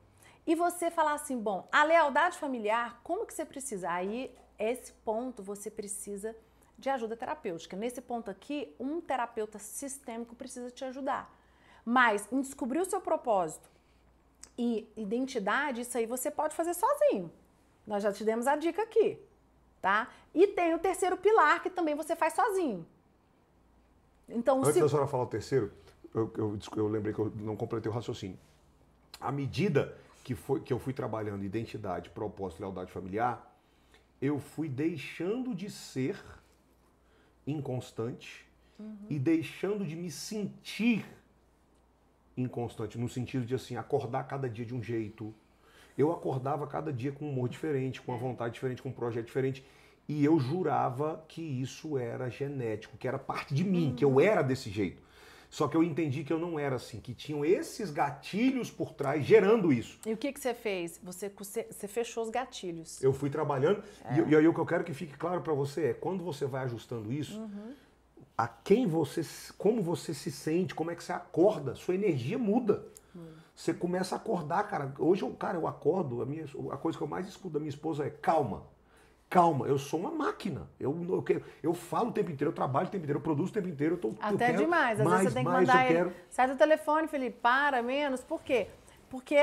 e 0.47 0.55
você 0.55 0.91
falar 0.91 1.15
assim, 1.15 1.39
bom, 1.39 1.67
a 1.73 1.83
lealdade 1.83 2.37
familiar, 2.37 3.01
como 3.03 3.25
que 3.25 3.33
você 3.33 3.45
precisa? 3.45 3.91
Aí, 3.91 4.35
esse 4.59 4.93
ponto, 4.93 5.43
você 5.43 5.71
precisa 5.71 6.37
de 6.79 6.91
ajuda 6.91 7.17
terapêutica. 7.17 7.77
Nesse 7.77 8.01
ponto 8.01 8.31
aqui, 8.31 8.75
um 8.79 9.01
terapeuta 9.01 9.59
sistêmico 9.59 10.35
precisa 10.35 10.71
te 10.71 10.85
ajudar. 10.85 11.33
Mas 11.85 12.31
em 12.31 12.41
descobrir 12.41 12.81
o 12.81 12.85
seu 12.85 13.01
propósito 13.01 13.72
e 14.57 14.89
identidade, 14.97 15.83
isso 15.83 15.97
aí 15.97 16.07
você 16.07 16.31
pode 16.31 16.55
fazer 16.55 16.75
sozinho. 16.75 17.31
Nós 17.87 18.03
já 18.03 18.13
te 18.13 18.25
demos 18.25 18.47
a 18.47 18.57
dica 18.57 18.83
aqui, 18.83 19.19
tá? 19.81 20.09
E 20.35 20.47
tem 20.49 20.75
o 20.75 20.79
terceiro 20.79 21.17
pilar 21.17 21.63
que 21.63 21.71
também 21.71 21.95
você 21.95 22.15
faz 22.15 22.35
sozinho. 22.35 22.87
Então, 24.29 24.59
Antes 24.61 24.75
se... 24.75 24.81
da 24.81 24.89
senhora 24.89 25.07
falar 25.07 25.25
o 25.25 25.27
terceiro, 25.27 25.73
eu, 26.15 26.33
eu, 26.37 26.59
eu 26.77 26.89
lembrei 26.89 27.13
que 27.13 27.21
eu 27.21 27.33
não 27.37 27.57
completei 27.57 27.91
o 27.91 27.95
raciocínio. 27.95 28.39
À 29.21 29.33
medida 29.33 29.97
que, 30.23 30.35
foi, 30.35 30.61
que 30.61 30.73
eu 30.73 30.79
fui 30.79 30.93
trabalhando 30.93 31.45
identidade, 31.45 32.11
propósito 32.11 32.61
lealdade 32.61 32.93
familiar, 32.93 33.51
eu 34.21 34.39
fui 34.39 34.69
deixando 34.69 35.55
de 35.55 35.69
ser 35.69 36.17
inconstante 37.47 38.47
e 39.09 39.19
deixando 39.19 39.85
de 39.85 39.97
me 39.97 40.11
sentir 40.11 41.05
inconstante, 42.37 42.99
no 42.99 43.09
sentido 43.09 43.45
de 43.45 43.55
assim, 43.55 43.77
acordar 43.77 44.25
cada 44.25 44.49
dia 44.49 44.65
de 44.65 44.75
um 44.75 44.83
jeito. 44.83 45.35
Eu 45.97 46.11
acordava 46.11 46.67
cada 46.67 46.93
dia 46.93 47.13
com 47.13 47.27
um 47.27 47.31
humor 47.31 47.49
diferente, 47.49 48.01
com 48.01 48.13
uma 48.13 48.19
vontade 48.19 48.55
diferente, 48.55 48.83
com 48.83 48.89
um 48.89 48.93
projeto 48.93 49.27
diferente. 49.27 49.65
E 50.09 50.25
eu 50.25 50.39
jurava 50.41 51.25
que 51.29 51.43
isso 51.43 51.97
era 51.97 52.29
genético, 52.29 52.97
que 52.97 53.07
era 53.07 53.19
parte 53.19 53.55
de 53.55 53.63
mim, 53.63 53.95
que 53.97 54.05
eu 54.05 54.21
era 54.21 54.43
desse 54.43 54.71
jeito. 54.71 55.03
Só 55.53 55.69
que 55.69 55.77
eu 55.77 55.83
entendi 55.83 56.25
que 56.25 56.33
eu 56.33 56.39
não 56.39 56.59
era 56.59 56.77
assim, 56.77 56.99
que 56.99 57.13
tinham 57.13 57.45
esses 57.45 57.91
gatilhos 57.91 58.71
por 58.71 58.95
trás 58.95 59.23
gerando 59.23 59.71
isso. 59.71 59.99
E 60.07 60.15
o 60.15 60.17
que, 60.17 60.33
que 60.33 60.41
você 60.41 60.55
fez? 60.55 60.99
Você, 61.03 61.31
você 61.31 61.87
fechou 61.87 62.23
os 62.25 62.31
gatilhos. 62.31 63.03
Eu 63.03 63.13
fui 63.13 63.29
trabalhando, 63.29 63.85
e, 64.13 64.31
e 64.31 64.35
aí 64.35 64.49
o 64.49 64.55
que 64.55 64.61
eu 64.61 64.65
quero 64.65 64.83
que 64.83 64.95
fique 64.95 65.15
claro 65.15 65.43
para 65.43 65.53
você 65.53 65.89
é, 65.89 65.93
quando 65.93 66.25
você 66.25 66.47
vai 66.47 66.65
ajustando 66.65 67.13
isso, 67.13 67.39
a 68.37 68.49
quem 68.49 68.87
você, 68.87 69.23
como 69.59 69.83
você 69.83 70.15
se 70.15 70.31
sente, 70.31 70.75
como 70.75 70.91
é 70.91 70.95
que 70.95 71.05
você 71.05 71.13
acorda, 71.13 71.75
sua 71.75 71.95
energia 71.95 72.39
muda. 72.39 72.87
Você 73.55 73.75
começa 73.75 74.15
a 74.15 74.19
acordar, 74.19 74.67
cara. 74.67 74.95
Hoje, 74.99 75.23
eu, 75.23 75.31
cara, 75.33 75.59
eu 75.59 75.67
acordo, 75.67 76.23
a, 76.23 76.27
minha, 76.27 76.47
a 76.71 76.77
coisa 76.77 76.97
que 76.97 77.05
eu 77.05 77.09
mais 77.09 77.29
escuto 77.29 77.51
da 77.55 77.61
minha 77.61 77.69
esposa 77.69 78.05
é 78.05 78.11
calma. 78.11 78.63
Calma, 79.29 79.67
eu 79.67 79.79
sou 79.79 80.01
uma 80.01 80.11
máquina. 80.11 80.69
Eu, 80.81 80.95
eu, 81.09 81.23
quero- 81.23 81.43
eu 81.63 81.73
falo 81.75 82.09
o 82.09 82.13
tempo 82.13 82.31
inteiro, 82.31 82.51
eu 82.51 82.55
trabalho 82.55 82.89
o 82.89 82.91
tempo 82.91 83.05
inteiro, 83.05 83.19
eu 83.19 83.23
produzo 83.23 83.51
o 83.51 83.55
tempo 83.55 83.69
inteiro. 83.69 83.95
Eu 83.95 83.99
tô, 83.99 84.09
eu 84.09 84.15
Até 84.21 84.47
quero 84.47 84.59
demais. 84.59 84.99
Às 85.01 85.05
mais, 85.07 85.19
vezes 85.19 85.33
você 85.33 85.39
tem 85.39 85.45
que 85.45 85.51
mais, 85.51 85.69
mandar 85.69 85.85
eu 85.85 85.87
ele. 85.91 85.95
quero. 85.99 86.13
Sai 86.31 86.49
do 86.49 86.57
telefone, 86.57 87.09
Felipe, 87.09 87.39
para, 87.41 87.83
menos. 87.83 88.23
Por 88.23 88.43
quê? 88.43 88.69
Porque. 89.13 89.37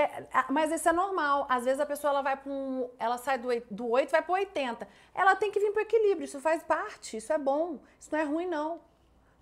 Mas 0.49 0.71
isso 0.71 0.89
é 0.89 0.91
normal. 0.91 1.45
Às 1.47 1.63
vezes 1.63 1.79
a 1.79 1.85
pessoa 1.85 2.09
ela 2.09 2.23
vai 2.23 2.35
para 2.35 2.51
um. 2.51 2.89
Ela 2.97 3.19
sai 3.19 3.37
do, 3.37 3.49
do 3.69 3.87
8 3.87 4.09
e 4.09 4.11
vai 4.11 4.21
para 4.23 4.33
80. 4.33 4.87
Ela 5.13 5.35
tem 5.35 5.51
que 5.51 5.59
vir 5.59 5.71
para 5.71 5.81
o 5.81 5.83
equilíbrio. 5.83 6.25
Isso 6.25 6.39
faz 6.41 6.63
parte, 6.63 7.17
isso 7.17 7.31
é 7.31 7.37
bom. 7.37 7.77
Isso 7.99 8.09
não 8.11 8.19
é 8.19 8.23
ruim, 8.23 8.47
não. 8.47 8.81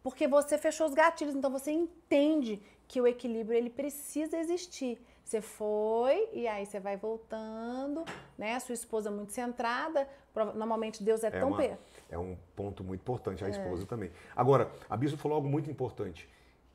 Porque 0.04 0.28
você 0.28 0.58
fechou 0.58 0.86
os 0.88 0.94
gatilhos, 0.94 1.34
então 1.34 1.50
você 1.50 1.72
entende 1.72 2.62
que 2.90 3.00
o 3.00 3.08
equilíbrio 3.08 3.58
ele 3.58 3.70
precisa 3.70 4.38
existir. 4.38 5.02
Você 5.24 5.40
foi 5.42 6.28
e 6.34 6.46
aí 6.46 6.66
você 6.66 6.78
vai 6.80 6.98
voltando, 6.98 8.04
né? 8.38 8.60
Sua 8.60 8.74
esposa 8.74 9.10
muito 9.10 9.32
centrada. 9.32 10.08
Normalmente 10.56 11.04
Deus 11.04 11.24
é, 11.24 11.28
É, 11.28 11.32
tão 11.40 11.48
uma- 11.50 11.58
per... 11.58 11.78
é 12.10 12.18
um 12.18 12.38
ponto 12.56 12.84
muito 12.84 13.00
importante, 13.02 13.44
É. 13.44 13.48
a 13.48 13.50
esposa 13.50 13.86
também. 13.86 14.12
Agora, 14.36 14.70
a 14.90 14.96
Bispo 14.98 15.18
falou 15.18 15.38
algo 15.38 15.48
muito 15.48 15.72
importante. 15.72 16.30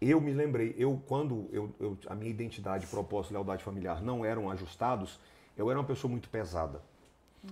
Eu 0.05 0.21
me 0.21 0.33
lembrei, 0.33 0.75
eu 0.77 1.01
quando 1.07 1.49
eu, 1.53 1.71
eu- 1.79 1.97
a 2.09 2.15
minha 2.15 2.29
identidade, 2.31 2.87
propósito, 2.89 3.33
lealdade 3.33 3.63
familiar 3.63 4.03
não 4.03 4.25
eram 4.25 4.51
ajustados, 4.51 5.21
eu 5.57 5.71
era 5.71 5.79
uma 5.79 5.87
pessoa 5.87 6.11
muito 6.11 6.29
pesada. 6.29 6.83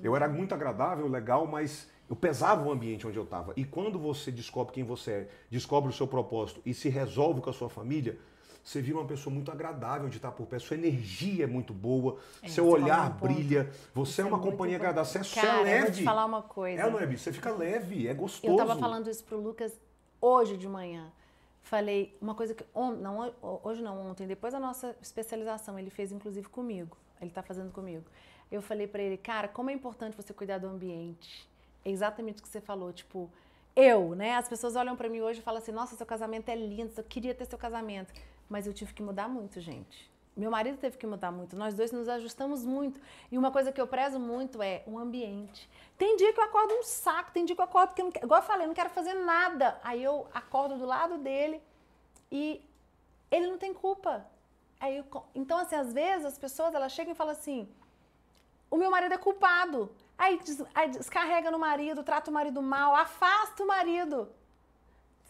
Eu 0.02 0.14
era 0.16 0.28
muito 0.28 0.52
agradável, 0.54 1.06
legal, 1.08 1.46
mas 1.46 1.88
eu 2.08 2.16
pesava 2.16 2.66
o 2.66 2.72
ambiente 2.72 3.06
onde 3.06 3.16
eu 3.16 3.22
estava. 3.24 3.52
E 3.56 3.64
quando 3.64 3.98
você 3.98 4.32
descobre 4.32 4.72
quem 4.72 4.82
você 4.84 5.10
é, 5.12 5.28
descobre 5.48 5.90
o 5.90 5.92
seu 5.92 6.06
propósito 6.08 6.60
e 6.66 6.74
se 6.74 6.88
resolve 6.88 7.40
com 7.40 7.50
a 7.50 7.52
sua 7.52 7.68
família, 7.68 8.18
você 8.64 8.80
vira 8.82 8.98
uma 8.98 9.06
pessoa 9.06 9.32
muito 9.32 9.50
agradável 9.50 10.08
de 10.08 10.16
estar 10.16 10.32
por 10.32 10.46
perto. 10.46 10.64
Sua 10.64 10.76
energia 10.76 11.44
é 11.44 11.46
muito 11.46 11.72
boa, 11.72 12.18
seu 12.46 12.64
você 12.66 12.70
olhar 12.82 13.10
brilha, 13.10 13.70
você 13.94 14.10
Isso 14.12 14.20
é 14.22 14.24
uma 14.24 14.36
muito 14.38 14.50
companhia 14.50 14.76
importante. 14.76 14.98
agradável, 14.98 15.12
você 15.12 15.18
é, 15.18 15.22
você 15.24 15.38
é 15.38 15.42
Cara, 15.42 15.62
leve. 15.62 15.78
eu 15.78 15.82
vou 15.86 15.92
te 15.94 16.04
falar 16.04 16.24
uma 16.26 16.42
coisa. 16.42 16.82
É, 16.82 16.90
não 16.90 16.98
é? 16.98 17.06
Você 17.06 17.32
fica 17.32 17.50
leve, 17.52 18.06
é 18.08 18.14
gostoso. 18.14 18.52
Eu 18.52 18.56
tava 18.56 18.76
falando 18.76 19.08
isso 19.08 19.24
pro 19.24 19.40
Lucas 19.40 19.80
hoje 20.20 20.56
de 20.56 20.68
manhã. 20.68 21.12
Falei 21.62 22.16
uma 22.20 22.34
coisa 22.34 22.54
que. 22.54 22.64
on- 22.74 22.92
Não, 22.96 23.28
ho- 23.42 23.60
hoje 23.62 23.82
não, 23.82 24.10
ontem, 24.10 24.26
depois 24.26 24.52
da 24.52 24.58
nossa 24.60 24.96
especialização, 25.00 25.78
ele 25.78 25.90
fez 25.90 26.10
inclusive 26.12 26.48
comigo. 26.48 26.96
Ele 27.20 27.30
tá 27.30 27.42
fazendo 27.42 27.70
comigo. 27.72 28.04
Eu 28.50 28.60
falei 28.62 28.86
pra 28.86 29.02
ele, 29.02 29.16
cara, 29.16 29.46
como 29.46 29.70
é 29.70 29.72
importante 29.72 30.16
você 30.16 30.32
cuidar 30.32 30.58
do 30.58 30.66
ambiente. 30.66 31.48
É 31.84 31.90
exatamente 31.90 32.40
o 32.40 32.42
que 32.42 32.48
você 32.48 32.60
falou. 32.60 32.92
Tipo, 32.92 33.30
eu, 33.76 34.14
né? 34.16 34.34
As 34.34 34.48
pessoas 34.48 34.74
olham 34.74 34.96
pra 34.96 35.08
mim 35.08 35.20
hoje 35.20 35.40
e 35.40 35.42
falam 35.42 35.60
assim: 35.62 35.70
nossa, 35.72 35.94
seu 35.96 36.06
casamento 36.06 36.48
é 36.48 36.56
lindo, 36.56 36.92
eu 36.96 37.04
queria 37.04 37.34
ter 37.34 37.44
seu 37.44 37.58
casamento. 37.58 38.12
Mas 38.48 38.66
eu 38.66 38.72
tive 38.72 38.92
que 38.92 39.02
mudar 39.02 39.28
muito, 39.28 39.60
gente. 39.60 40.09
Meu 40.36 40.50
marido 40.50 40.78
teve 40.78 40.96
que 40.96 41.06
mudar 41.06 41.30
muito, 41.32 41.56
nós 41.56 41.74
dois 41.74 41.90
nos 41.92 42.08
ajustamos 42.08 42.64
muito. 42.64 43.00
E 43.30 43.36
uma 43.36 43.50
coisa 43.50 43.72
que 43.72 43.80
eu 43.80 43.86
prezo 43.86 44.18
muito 44.18 44.62
é 44.62 44.82
o 44.86 44.98
ambiente. 44.98 45.68
Tem 45.98 46.16
dia 46.16 46.32
que 46.32 46.40
eu 46.40 46.44
acordo 46.44 46.72
um 46.74 46.82
saco, 46.82 47.30
tem 47.32 47.44
dia 47.44 47.54
que 47.54 47.60
eu 47.60 47.64
acordo 47.64 47.92
que 47.94 48.00
eu 48.00 48.06
não 48.06 48.12
igual 48.22 48.40
eu 48.40 48.46
falei, 48.46 48.66
não 48.66 48.74
quero 48.74 48.90
fazer 48.90 49.14
nada. 49.14 49.78
Aí 49.82 50.02
eu 50.02 50.26
acordo 50.32 50.76
do 50.78 50.86
lado 50.86 51.18
dele 51.18 51.60
e 52.30 52.64
ele 53.30 53.48
não 53.48 53.58
tem 53.58 53.74
culpa. 53.74 54.24
Aí 54.78 54.96
eu 54.98 55.04
então, 55.34 55.58
assim, 55.58 55.74
às 55.74 55.92
vezes 55.92 56.24
as 56.24 56.38
pessoas 56.38 56.74
elas 56.74 56.92
chegam 56.92 57.12
e 57.12 57.16
falam 57.16 57.32
assim: 57.32 57.68
o 58.70 58.76
meu 58.76 58.90
marido 58.90 59.12
é 59.12 59.18
culpado. 59.18 59.90
Aí, 60.16 60.38
des- 60.38 60.64
aí 60.74 60.88
descarrega 60.90 61.50
no 61.50 61.58
marido, 61.58 62.02
trata 62.02 62.30
o 62.30 62.34
marido 62.34 62.62
mal, 62.62 62.94
afasta 62.94 63.62
o 63.62 63.66
marido. 63.66 64.28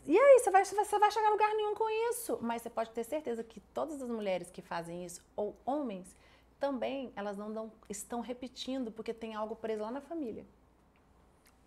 E 0.07 0.19
aí, 0.19 0.39
você 0.41 0.51
vai, 0.51 0.65
você 0.65 0.99
vai 0.99 1.11
chegar 1.11 1.29
a 1.29 1.31
lugar 1.31 1.55
nenhum 1.55 1.75
com 1.75 1.89
isso. 2.11 2.39
Mas 2.41 2.63
você 2.63 2.71
pode 2.71 2.91
ter 2.91 3.05
certeza 3.05 3.45
que 3.45 3.61
todas 3.75 4.01
as 4.03 4.09
mulheres 4.09 4.51
que 4.51 4.63
fazem 4.63 5.05
isso, 5.05 5.23
ou 5.37 5.57
homens, 5.65 6.17
também 6.59 7.13
elas 7.17 7.37
não 7.37 7.53
dão, 7.53 7.73
estão 7.89 8.21
repetindo 8.21 8.91
porque 8.91 9.13
tem 9.15 9.35
algo 9.35 9.55
preso 9.57 9.83
lá 9.83 9.91
na 9.91 10.01
família. 10.01 10.45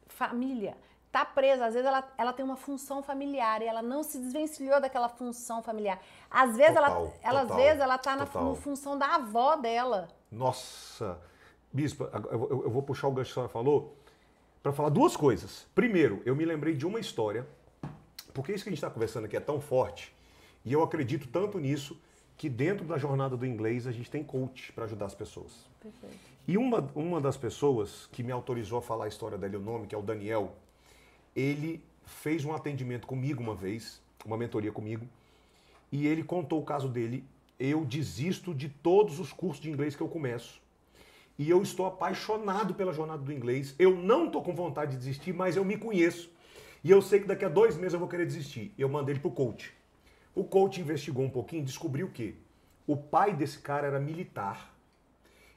Família. 0.07 0.75
Tá 1.11 1.23
presa, 1.23 1.67
às 1.67 1.73
vezes 1.75 1.87
ela, 1.87 2.11
ela 2.17 2.33
tem 2.33 2.43
uma 2.43 2.55
função 2.55 3.03
familiar 3.03 3.61
e 3.61 3.65
ela 3.65 3.83
não 3.83 4.01
se 4.01 4.17
desvencilhou 4.17 4.81
daquela 4.81 5.07
função 5.07 5.61
familiar. 5.61 6.01
Às 6.29 6.57
vezes 6.57 6.75
ela, 6.75 6.89
Total, 6.89 7.13
ela, 7.21 7.41
às 7.41 7.47
total, 7.47 7.63
vezes 7.63 7.81
ela 7.81 7.97
tá 7.99 8.15
na 8.15 8.25
fu- 8.25 8.55
função 8.55 8.97
da 8.97 9.15
avó 9.15 9.55
dela. 9.55 10.07
Nossa! 10.31 11.19
Bispa, 11.71 12.09
eu, 12.31 12.49
eu- 12.49 12.63
eu 12.63 12.69
vou 12.71 12.81
puxar 12.81 13.07
o 13.07 13.11
gancho 13.11 13.27
que 13.29 13.31
a 13.33 13.35
senhora 13.35 13.49
falou 13.53 13.95
para 14.63 14.73
falar 14.73 14.89
duas 14.89 15.15
coisas. 15.15 15.67
Primeiro, 15.75 16.19
eu 16.25 16.35
me 16.35 16.45
lembrei 16.45 16.75
de 16.75 16.85
uma 16.85 16.99
história, 16.99 17.47
porque 18.33 18.51
isso 18.51 18.63
que 18.63 18.69
a 18.69 18.71
gente 18.71 18.79
está 18.79 18.89
conversando 18.89 19.25
aqui 19.25 19.37
é 19.37 19.39
tão 19.39 19.59
forte, 19.59 20.13
e 20.65 20.71
eu 20.73 20.81
acredito 20.81 21.27
tanto 21.27 21.59
nisso, 21.59 21.99
que 22.37 22.49
dentro 22.49 22.85
da 22.85 22.97
jornada 22.97 23.37
do 23.37 23.45
inglês 23.45 23.85
a 23.85 23.91
gente 23.91 24.09
tem 24.09 24.23
coach 24.23 24.71
para 24.73 24.85
ajudar 24.85 25.05
as 25.05 25.15
pessoas. 25.15 25.51
Perfeito. 25.81 26.17
E 26.47 26.57
uma, 26.57 26.89
uma 26.95 27.21
das 27.21 27.37
pessoas 27.37 28.09
que 28.11 28.23
me 28.23 28.31
autorizou 28.31 28.79
a 28.79 28.81
falar 28.81 29.05
a 29.05 29.07
história 29.07 29.37
dele, 29.37 29.57
o 29.57 29.61
nome, 29.61 29.87
que 29.87 29.95
é 29.95 29.97
o 29.97 30.01
Daniel, 30.01 30.55
ele 31.35 31.81
fez 32.05 32.43
um 32.43 32.53
atendimento 32.53 33.07
comigo 33.07 33.41
uma 33.41 33.55
vez, 33.55 34.01
uma 34.25 34.37
mentoria 34.37 34.71
comigo, 34.71 35.07
e 35.91 36.07
ele 36.07 36.23
contou 36.23 36.59
o 36.59 36.65
caso 36.65 36.89
dele. 36.89 37.23
Eu 37.59 37.85
desisto 37.85 38.53
de 38.53 38.67
todos 38.67 39.19
os 39.19 39.31
cursos 39.31 39.61
de 39.61 39.69
inglês 39.69 39.95
que 39.95 40.01
eu 40.01 40.07
começo. 40.07 40.61
E 41.37 41.49
eu 41.49 41.61
estou 41.61 41.85
apaixonado 41.85 42.73
pela 42.73 42.91
jornada 42.91 43.21
do 43.21 43.31
inglês. 43.31 43.73
Eu 43.79 43.95
não 43.95 44.25
estou 44.25 44.41
com 44.43 44.53
vontade 44.53 44.91
de 44.91 44.97
desistir, 44.97 45.33
mas 45.33 45.55
eu 45.55 45.63
me 45.63 45.77
conheço. 45.77 46.29
E 46.83 46.91
eu 46.91 47.01
sei 47.01 47.21
que 47.21 47.27
daqui 47.27 47.45
a 47.45 47.49
dois 47.49 47.77
meses 47.77 47.93
eu 47.93 47.99
vou 47.99 48.09
querer 48.09 48.25
desistir. 48.25 48.73
Eu 48.77 48.89
mandei 48.89 49.13
ele 49.13 49.21
pro 49.21 49.31
coach. 49.31 49.73
O 50.35 50.43
coach 50.43 50.81
investigou 50.81 51.23
um 51.23 51.29
pouquinho 51.29 51.61
e 51.61 51.65
descobriu 51.65 52.09
que 52.09 52.35
o 52.85 52.97
pai 52.97 53.33
desse 53.33 53.59
cara 53.59 53.87
era 53.87 53.99
militar 53.99 54.73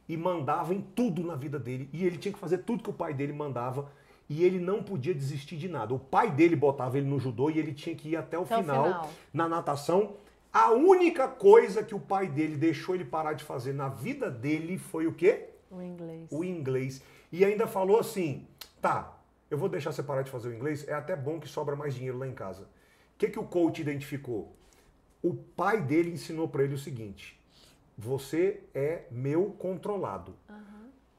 e 0.08 0.16
mandava 0.16 0.72
em 0.72 0.80
tudo 0.80 1.24
na 1.24 1.34
vida 1.34 1.58
dele. 1.58 1.88
E 1.92 2.04
ele 2.04 2.16
tinha 2.16 2.32
que 2.32 2.38
fazer 2.38 2.58
tudo 2.58 2.82
que 2.82 2.90
o 2.90 2.92
pai 2.92 3.12
dele 3.12 3.32
mandava. 3.32 3.90
E 4.28 4.44
ele 4.44 4.58
não 4.58 4.82
podia 4.82 5.14
desistir 5.14 5.56
de 5.56 5.68
nada. 5.68 5.94
O 5.94 5.98
pai 5.98 6.30
dele 6.30 6.54
botava 6.56 6.98
ele 6.98 7.06
no 7.06 7.18
judô 7.18 7.48
e 7.50 7.58
ele 7.58 7.72
tinha 7.72 7.94
que 7.94 8.10
ir 8.10 8.16
até 8.16 8.38
o, 8.38 8.42
Até 8.42 8.58
o 8.58 8.60
final, 8.60 8.84
final. 8.84 9.10
na 9.32 9.48
natação. 9.48 10.14
A 10.52 10.72
única 10.72 11.28
coisa 11.28 11.82
que 11.82 11.94
o 11.94 12.00
pai 12.00 12.28
dele 12.28 12.56
deixou 12.56 12.94
ele 12.94 13.04
parar 13.04 13.34
de 13.34 13.44
fazer 13.44 13.72
na 13.72 13.88
vida 13.88 14.30
dele 14.30 14.78
foi 14.78 15.06
o 15.06 15.12
quê? 15.12 15.48
O 15.70 15.82
inglês. 15.82 16.28
O 16.30 16.44
inglês. 16.44 17.02
E 17.30 17.44
ainda 17.44 17.66
falou 17.66 17.98
assim: 18.00 18.46
tá, 18.80 19.15
eu 19.50 19.56
vou 19.58 19.68
deixar 19.68 19.92
você 19.92 20.02
parar 20.02 20.22
de 20.22 20.30
fazer 20.30 20.48
o 20.48 20.54
inglês, 20.54 20.86
é 20.88 20.92
até 20.94 21.14
bom 21.14 21.38
que 21.40 21.48
sobra 21.48 21.76
mais 21.76 21.94
dinheiro 21.94 22.18
lá 22.18 22.26
em 22.26 22.34
casa. 22.34 22.62
O 22.62 23.18
que, 23.18 23.28
que 23.28 23.38
o 23.38 23.44
coach 23.44 23.80
identificou? 23.80 24.54
O 25.22 25.34
pai 25.34 25.80
dele 25.80 26.10
ensinou 26.10 26.48
para 26.48 26.62
ele 26.64 26.74
o 26.74 26.78
seguinte: 26.78 27.40
você 27.96 28.62
é 28.74 29.04
meu 29.10 29.50
controlado. 29.58 30.34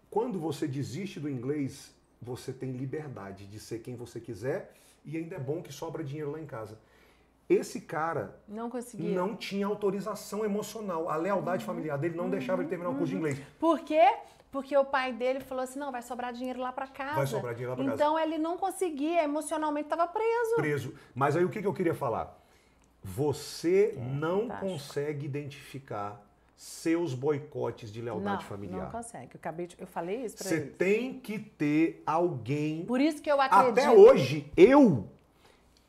Quando 0.09 0.39
você 0.39 0.67
desiste 0.67 1.19
do 1.19 1.29
inglês, 1.29 1.93
você 2.21 2.53
tem 2.53 2.71
liberdade 2.71 3.45
de 3.45 3.59
ser 3.59 3.79
quem 3.79 3.95
você 3.95 4.19
quiser 4.19 4.73
e 5.05 5.17
ainda 5.17 5.35
é 5.35 5.39
bom 5.39 5.61
que 5.61 5.71
sobra 5.71 6.03
dinheiro 6.03 6.31
lá 6.31 6.39
em 6.39 6.45
casa. 6.45 6.77
Esse 7.49 7.81
cara 7.81 8.37
Não 8.47 8.69
conseguia. 8.69 9.15
não 9.15 9.35
tinha 9.35 9.65
autorização 9.65 10.43
emocional. 10.43 11.09
A 11.09 11.15
lealdade 11.15 11.63
familiar 11.63 11.97
dele 11.97 12.15
não 12.15 12.29
deixava 12.29 12.61
ele 12.61 12.69
terminar 12.69 12.89
o 12.89 12.95
curso 12.95 13.11
de 13.11 13.15
inglês. 13.15 13.39
Por 13.59 13.79
quê? 13.81 14.01
Porque 14.51 14.75
o 14.77 14.85
pai 14.85 15.11
dele 15.13 15.39
falou 15.39 15.63
assim: 15.63 15.79
não, 15.79 15.91
vai 15.91 16.01
sobrar 16.01 16.33
dinheiro 16.33 16.59
lá 16.59 16.71
pra 16.71 16.87
casa. 16.87 17.15
Vai 17.15 17.27
sobrar 17.27 17.53
dinheiro 17.53 17.71
lá 17.71 17.75
pra 17.75 17.85
casa. 17.85 17.95
então 17.95 18.19
ele 18.19 18.37
não 18.37 18.57
conseguia, 18.57 19.23
emocionalmente 19.23 19.85
estava 19.85 20.07
preso. 20.07 20.55
preso. 20.55 20.93
Mas 21.13 21.35
aí 21.35 21.43
o 21.43 21.49
que, 21.49 21.61
que 21.61 21.67
eu 21.67 21.73
queria 21.73 21.93
falar? 21.93 22.37
Você 23.03 23.95
não 23.97 24.41
fantástico. 24.41 24.71
consegue 24.71 25.25
identificar 25.25 26.21
seus 26.57 27.13
boicotes 27.13 27.91
de 27.91 28.01
lealdade 28.01 28.41
não, 28.41 28.49
familiar. 28.49 28.83
não 28.85 28.91
consegue. 28.91 29.29
Eu 29.33 29.37
acabei 29.37 29.67
de, 29.67 29.77
eu 29.79 29.85
falei 29.85 30.25
isso 30.25 30.37
pra 30.37 30.47
Você 30.47 30.59
tem 30.59 31.19
que 31.19 31.37
ter 31.37 32.01
alguém. 32.05 32.83
Por 32.83 32.99
isso 32.99 33.21
que 33.21 33.31
eu 33.31 33.39
acredito. 33.39 33.79
Até 33.79 33.91
hoje, 33.91 34.51
eu. 34.57 35.07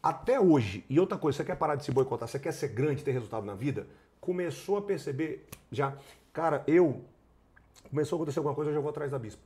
Até 0.02 0.38
hoje. 0.38 0.84
E 0.88 1.00
outra 1.00 1.16
coisa, 1.16 1.38
você 1.38 1.44
quer 1.44 1.56
parar 1.56 1.74
de 1.74 1.84
se 1.84 1.90
boicotar, 1.90 2.28
você 2.28 2.38
quer 2.38 2.52
ser 2.52 2.68
grande, 2.68 3.02
ter 3.02 3.12
resultado 3.12 3.46
na 3.46 3.54
vida? 3.54 3.86
Começou 4.20 4.76
a 4.76 4.82
perceber 4.82 5.48
já. 5.72 5.96
Cara, 6.34 6.62
eu. 6.66 7.02
Começou 7.88 8.16
a 8.16 8.18
acontecer 8.18 8.38
alguma 8.38 8.54
coisa, 8.54 8.70
eu 8.70 8.74
já 8.74 8.80
vou 8.80 8.90
atrás 8.90 9.10
da 9.10 9.18
bispa. 9.18 9.42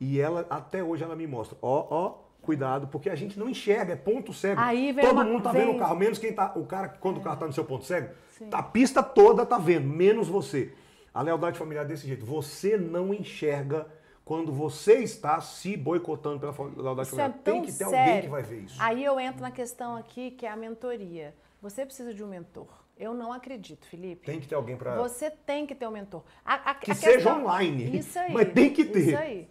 E 0.00 0.20
ela, 0.20 0.46
até 0.50 0.82
hoje, 0.82 1.04
ela 1.04 1.14
me 1.14 1.26
mostra: 1.26 1.56
ó, 1.62 1.86
ó, 1.90 2.14
cuidado, 2.42 2.88
porque 2.88 3.08
a 3.08 3.14
gente 3.14 3.38
não 3.38 3.48
enxerga, 3.48 3.92
é 3.92 3.96
ponto 3.96 4.32
cego. 4.32 4.60
Todo 5.00 5.12
uma- 5.12 5.24
mundo 5.24 5.42
tá 5.42 5.52
vem- 5.52 5.66
vendo 5.66 5.76
o 5.76 5.78
carro, 5.78 5.96
menos 5.96 6.18
quem 6.18 6.32
tá. 6.32 6.52
O 6.56 6.66
cara, 6.66 6.88
quando 6.88 7.18
o 7.18 7.20
carro 7.20 7.38
tá 7.38 7.46
no 7.46 7.52
seu 7.52 7.64
ponto 7.64 7.84
cego, 7.84 8.12
a 8.52 8.62
pista 8.62 9.02
toda 9.02 9.46
tá 9.46 9.58
vendo, 9.58 9.86
menos 9.86 10.28
você. 10.28 10.72
A 11.12 11.22
lealdade 11.22 11.56
familiar 11.58 11.84
é 11.84 11.88
desse 11.88 12.06
jeito. 12.08 12.26
Você 12.26 12.76
não 12.76 13.14
enxerga 13.14 13.86
quando 14.24 14.52
você 14.52 14.94
está 14.94 15.40
se 15.40 15.76
boicotando 15.76 16.40
pela 16.40 16.52
lealdade 16.76 17.08
Isso 17.08 17.20
é 17.20 17.22
familiar. 17.24 17.42
Tem 17.44 17.54
tão 17.54 17.62
que 17.62 17.72
ter 17.72 17.84
sério. 17.84 17.98
alguém 17.98 18.22
que 18.22 18.28
vai 18.28 18.42
ver 18.42 18.58
isso. 18.62 18.76
Aí 18.82 19.04
eu 19.04 19.20
entro 19.20 19.40
na 19.40 19.50
questão 19.52 19.94
aqui 19.96 20.32
que 20.32 20.44
é 20.44 20.50
a 20.50 20.56
mentoria. 20.56 21.32
Você 21.62 21.86
precisa 21.86 22.12
de 22.12 22.24
um 22.24 22.26
mentor. 22.26 22.66
Eu 22.96 23.12
não 23.12 23.32
acredito, 23.32 23.86
Felipe. 23.86 24.24
Tem 24.24 24.40
que 24.40 24.46
ter 24.46 24.54
alguém 24.54 24.76
para. 24.76 24.94
Você 24.96 25.30
tem 25.30 25.66
que 25.66 25.74
ter 25.74 25.86
um 25.86 25.90
mentor. 25.90 26.22
A- 26.44 26.70
a- 26.70 26.74
Que 26.74 26.92
a 26.92 26.94
seja 26.94 27.14
questão- 27.16 27.40
online, 27.42 27.98
Isso 27.98 28.18
aí. 28.18 28.32
mas 28.32 28.52
tem 28.52 28.72
que 28.72 28.84
ter. 28.84 29.08
Isso 29.08 29.16
aí. 29.16 29.48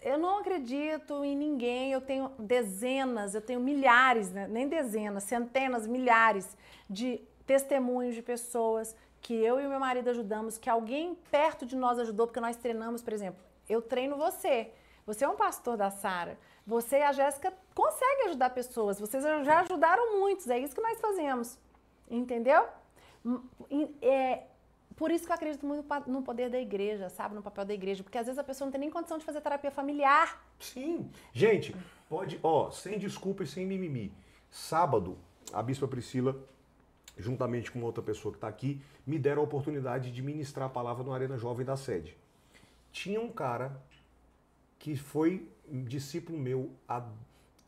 Eu 0.00 0.18
não 0.18 0.38
acredito 0.38 1.24
em 1.24 1.36
ninguém. 1.36 1.92
Eu 1.92 2.00
tenho 2.00 2.30
dezenas, 2.38 3.34
eu 3.34 3.40
tenho 3.40 3.60
milhares, 3.60 4.30
né? 4.30 4.46
nem 4.48 4.68
dezenas, 4.68 5.24
centenas, 5.24 5.86
milhares 5.86 6.56
de 6.88 7.20
testemunhos 7.46 8.14
de 8.14 8.22
pessoas 8.22 8.94
que 9.20 9.34
eu 9.34 9.60
e 9.60 9.66
o 9.66 9.68
meu 9.68 9.78
marido 9.78 10.08
ajudamos, 10.10 10.58
que 10.58 10.68
alguém 10.68 11.16
perto 11.30 11.64
de 11.64 11.76
nós 11.76 11.98
ajudou, 12.00 12.26
porque 12.26 12.40
nós 12.40 12.56
treinamos, 12.56 13.02
por 13.02 13.12
exemplo. 13.12 13.40
Eu 13.68 13.80
treino 13.80 14.16
você. 14.16 14.70
Você 15.06 15.24
é 15.24 15.28
um 15.28 15.36
pastor 15.36 15.76
da 15.76 15.90
Sara. 15.90 16.36
Você 16.66 16.98
e 16.98 17.02
a 17.02 17.12
Jéssica 17.12 17.52
conseguem 17.74 18.26
ajudar 18.26 18.50
pessoas. 18.50 18.98
Vocês 19.00 19.22
já 19.44 19.60
ajudaram 19.60 20.18
muitos. 20.18 20.48
É 20.48 20.58
isso 20.58 20.74
que 20.74 20.80
nós 20.80 21.00
fazemos. 21.00 21.58
Entendeu? 22.12 22.66
É, 24.02 24.42
Por 24.96 25.10
isso 25.10 25.24
que 25.24 25.32
eu 25.32 25.34
acredito 25.34 25.64
muito 25.64 25.86
no 26.06 26.22
poder 26.22 26.50
da 26.50 26.60
igreja, 26.60 27.08
sabe? 27.08 27.34
No 27.34 27.42
papel 27.42 27.64
da 27.64 27.72
igreja. 27.72 28.02
Porque 28.02 28.18
às 28.18 28.26
vezes 28.26 28.38
a 28.38 28.44
pessoa 28.44 28.66
não 28.66 28.72
tem 28.72 28.80
nem 28.82 28.90
condição 28.90 29.16
de 29.16 29.24
fazer 29.24 29.40
terapia 29.40 29.70
familiar. 29.70 30.44
Sim. 30.60 31.10
Gente, 31.32 31.74
pode, 32.10 32.38
ó, 32.42 32.70
sem 32.70 32.98
desculpa 32.98 33.42
e 33.42 33.46
sem 33.46 33.66
mimimi. 33.66 34.12
Sábado, 34.50 35.16
a 35.52 35.62
Bispa 35.62 35.88
Priscila, 35.88 36.36
juntamente 37.16 37.72
com 37.72 37.80
outra 37.82 38.02
pessoa 38.02 38.32
que 38.32 38.36
está 38.36 38.48
aqui, 38.48 38.82
me 39.06 39.18
deram 39.18 39.40
a 39.40 39.44
oportunidade 39.44 40.10
de 40.12 40.20
ministrar 40.22 40.66
a 40.66 40.70
palavra 40.70 41.02
no 41.02 41.12
Arena 41.14 41.38
Jovem 41.38 41.64
da 41.64 41.76
sede. 41.76 42.14
Tinha 42.92 43.20
um 43.20 43.32
cara 43.32 43.80
que 44.78 44.94
foi 44.96 45.48
discípulo 45.66 46.38
meu 46.38 46.70
há 46.86 47.02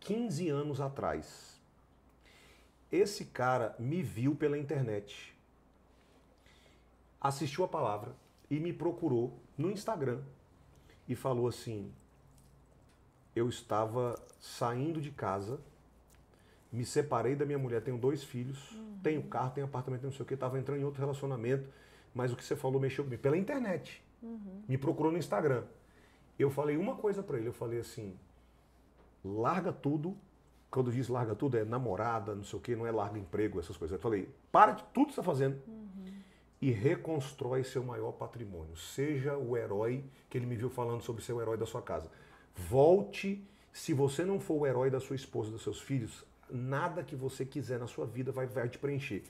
15 0.01 0.51
anos 0.51 0.80
atrás. 0.80 1.53
Esse 2.95 3.24
cara 3.24 3.74
me 3.76 4.05
viu 4.05 4.36
pela 4.36 4.57
internet, 4.57 5.36
assistiu 7.20 7.64
a 7.64 7.68
palavra 7.68 8.14
e 8.49 8.61
me 8.61 8.72
procurou 8.72 9.36
no 9.59 9.68
Instagram 9.68 10.20
e 11.09 11.16
falou 11.16 11.49
assim: 11.49 11.92
eu 13.34 13.49
estava 13.49 14.14
saindo 14.38 15.01
de 15.01 15.11
casa, 15.11 15.59
me 16.70 16.84
separei 16.84 17.34
da 17.34 17.45
minha 17.45 17.59
mulher, 17.59 17.82
tenho 17.82 17.99
dois 17.99 18.22
filhos, 18.22 18.78
tenho 19.03 19.24
carro, 19.24 19.51
tenho 19.51 19.66
apartamento, 19.66 20.05
não 20.05 20.12
sei 20.12 20.22
o 20.22 20.24
que, 20.24 20.34
estava 20.34 20.57
entrando 20.57 20.80
em 20.80 20.84
outro 20.84 21.01
relacionamento, 21.01 21.68
mas 22.14 22.32
o 22.32 22.36
que 22.36 22.45
você 22.45 22.55
falou 22.55 22.80
mexeu 22.80 23.03
comigo. 23.03 23.20
Pela 23.20 23.36
internet. 23.36 24.05
Me 24.68 24.78
procurou 24.78 25.11
no 25.11 25.18
Instagram. 25.18 25.64
Eu 26.38 26.49
falei 26.49 26.76
uma 26.76 26.95
coisa 26.95 27.24
para 27.24 27.38
ele, 27.38 27.49
eu 27.49 27.53
falei 27.53 27.80
assim, 27.80 28.16
larga 29.24 29.72
tudo, 29.72 30.16
quando 30.75 30.91
diz 30.91 31.09
larga 31.09 31.37
tudo, 31.37 31.57
é 31.57 31.64
namorada, 31.64 32.35
não 32.35 32.43
sei 32.43 32.59
o 32.59 32.61
que, 32.61 32.75
não 32.75 32.85
é 32.85 32.91
larga 32.91 33.16
emprego, 33.16 33.61
essas 33.61 33.77
coisas. 33.77 33.95
Eu 33.95 34.03
falei, 34.03 34.29
para 34.51 34.72
de 34.72 34.83
tudo 34.93 35.07
que 35.07 35.14
você 35.14 35.20
está 35.20 35.22
fazendo 35.22 35.57
e 36.61 36.72
reconstrói 36.72 37.62
seu 37.62 37.85
maior 37.85 38.11
patrimônio. 38.11 38.77
Seja 38.77 39.37
o 39.37 39.57
herói 39.57 40.05
que 40.29 40.37
ele 40.37 40.47
me 40.47 40.57
viu 40.57 40.68
falando 40.68 41.01
sobre 41.01 41.22
ser 41.22 41.33
o 41.33 41.41
herói 41.41 41.57
da 41.57 41.64
sua 41.64 41.81
casa. 41.81 42.11
Volte, 42.57 43.47
se 43.72 43.95
você 43.95 44.25
não 44.25 44.41
for 44.41 44.62
o 44.62 44.66
herói 44.66 44.91
da 44.91 44.99
sua 44.99 45.14
esposa, 45.14 45.49
dos 45.49 45.62
seus 45.62 45.81
filhos, 45.81 46.25
nada 46.51 47.05
que 47.05 47.14
você 47.14 47.45
quiser 47.45 47.79
na 47.79 47.87
sua 47.87 48.05
vida 48.05 48.33
vai, 48.33 48.49
vai 48.49 48.68
te 48.68 48.77
preencher. 48.77 49.22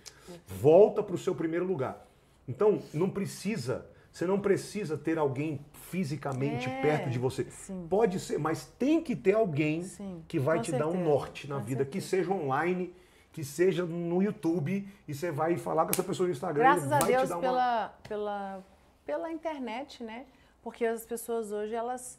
Volta 0.46 1.02
para 1.02 1.14
o 1.14 1.18
seu 1.18 1.34
primeiro 1.34 1.66
lugar. 1.66 2.08
Então, 2.48 2.82
não 2.94 3.10
precisa, 3.10 3.86
você 4.14 4.28
não 4.28 4.38
precisa 4.38 4.96
ter 4.96 5.18
alguém 5.18 5.58
fisicamente 5.72 6.68
É, 6.70 6.80
perto 6.82 7.10
de 7.10 7.18
você. 7.18 7.44
sim. 7.50 7.84
Pode 7.90 8.20
ser, 8.20 8.38
mas 8.38 8.64
tem 8.78 9.02
que 9.02 9.16
ter 9.16 9.34
alguém 9.34 9.82
Sim, 9.82 10.22
que 10.28 10.38
vai 10.38 10.60
te 10.60 10.70
dar 10.70 10.86
um 10.86 10.92
certeza, 10.92 11.10
norte 11.10 11.48
na 11.48 11.58
vida, 11.58 11.84
que 11.84 12.00
certeza. 12.00 12.28
seja 12.28 12.32
online, 12.32 12.94
que 13.32 13.42
seja 13.42 13.84
no 13.84 14.22
YouTube, 14.22 14.88
e 15.08 15.12
você 15.12 15.32
vai 15.32 15.56
falar 15.56 15.84
com 15.84 15.90
essa 15.90 16.04
pessoa 16.04 16.28
no 16.28 16.32
Instagram. 16.32 16.62
Graças 16.62 16.92
a 16.92 17.00
Deus 17.00 17.28
uma- 17.28 17.40
pela, 17.40 17.88
pela, 18.08 18.64
pela 19.04 19.32
internet, 19.32 20.04
né? 20.04 20.26
Porque 20.62 20.86
as 20.86 21.04
pessoas 21.04 21.50
hoje, 21.50 21.74
elas 21.74 22.16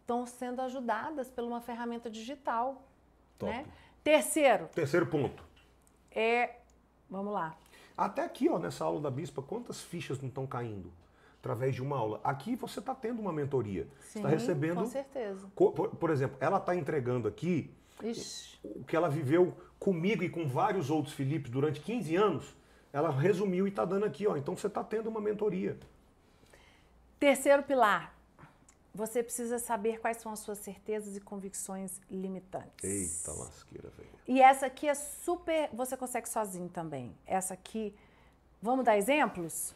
estão 0.00 0.26
sendo 0.26 0.60
ajudadas 0.62 1.30
por 1.30 1.44
uma 1.44 1.60
ferramenta 1.60 2.10
digital, 2.10 2.82
Top. 3.38 3.52
né? 3.52 3.64
Terceiro, 4.02 4.66
Terceiro 4.74 5.06
ponto. 5.06 5.44
é... 6.10 6.56
Vamos 7.08 7.32
lá. 7.32 7.56
Até 7.96 8.24
aqui, 8.24 8.48
ó, 8.48 8.58
nessa 8.58 8.84
aula 8.84 9.00
da 9.00 9.10
Bispa, 9.12 9.40
quantas 9.40 9.80
fichas 9.80 10.20
não 10.20 10.28
estão 10.28 10.44
caindo 10.44 10.92
através 11.46 11.74
de 11.74 11.82
uma 11.82 11.96
aula? 11.96 12.20
Aqui 12.24 12.56
você 12.56 12.80
está 12.80 12.94
tendo 12.94 13.20
uma 13.20 13.32
mentoria. 13.32 13.86
Você 14.00 14.18
está 14.18 14.28
Sim, 14.28 14.34
recebendo. 14.34 14.80
Com 14.80 14.86
certeza. 14.86 15.46
Por, 15.54 15.72
por 15.72 16.10
exemplo, 16.10 16.36
ela 16.40 16.58
está 16.58 16.74
entregando 16.74 17.28
aqui 17.28 17.70
Ixi, 18.02 18.58
o 18.64 18.84
que 18.84 18.96
ela 18.96 19.08
viveu 19.08 19.56
comigo 19.78 20.24
e 20.24 20.28
com 20.28 20.46
vários 20.46 20.90
outros 20.90 21.14
Filipes 21.14 21.50
durante 21.50 21.80
15 21.80 22.16
anos. 22.16 22.56
Ela 22.92 23.10
resumiu 23.10 23.66
e 23.66 23.70
está 23.70 23.84
dando 23.84 24.04
aqui, 24.04 24.26
ó. 24.26 24.36
Então 24.36 24.56
você 24.56 24.66
está 24.66 24.82
tendo 24.82 25.08
uma 25.08 25.20
mentoria. 25.20 25.78
Terceiro 27.18 27.62
pilar. 27.62 28.14
Você 28.92 29.22
precisa 29.22 29.58
saber 29.58 30.00
quais 30.00 30.16
são 30.16 30.32
as 30.32 30.38
suas 30.40 30.58
certezas 30.58 31.16
e 31.16 31.20
convicções 31.20 32.00
limitantes. 32.10 32.82
Eita 32.82 33.38
lasqueira, 33.38 33.90
velho. 33.90 34.08
E 34.26 34.40
essa 34.40 34.66
aqui 34.66 34.88
é 34.88 34.94
super. 34.94 35.68
Você 35.74 35.96
consegue 35.96 36.28
sozinho 36.28 36.68
também. 36.68 37.14
Essa 37.26 37.54
aqui. 37.54 37.94
Vamos 38.60 38.86
dar 38.86 38.96
exemplos? 38.96 39.74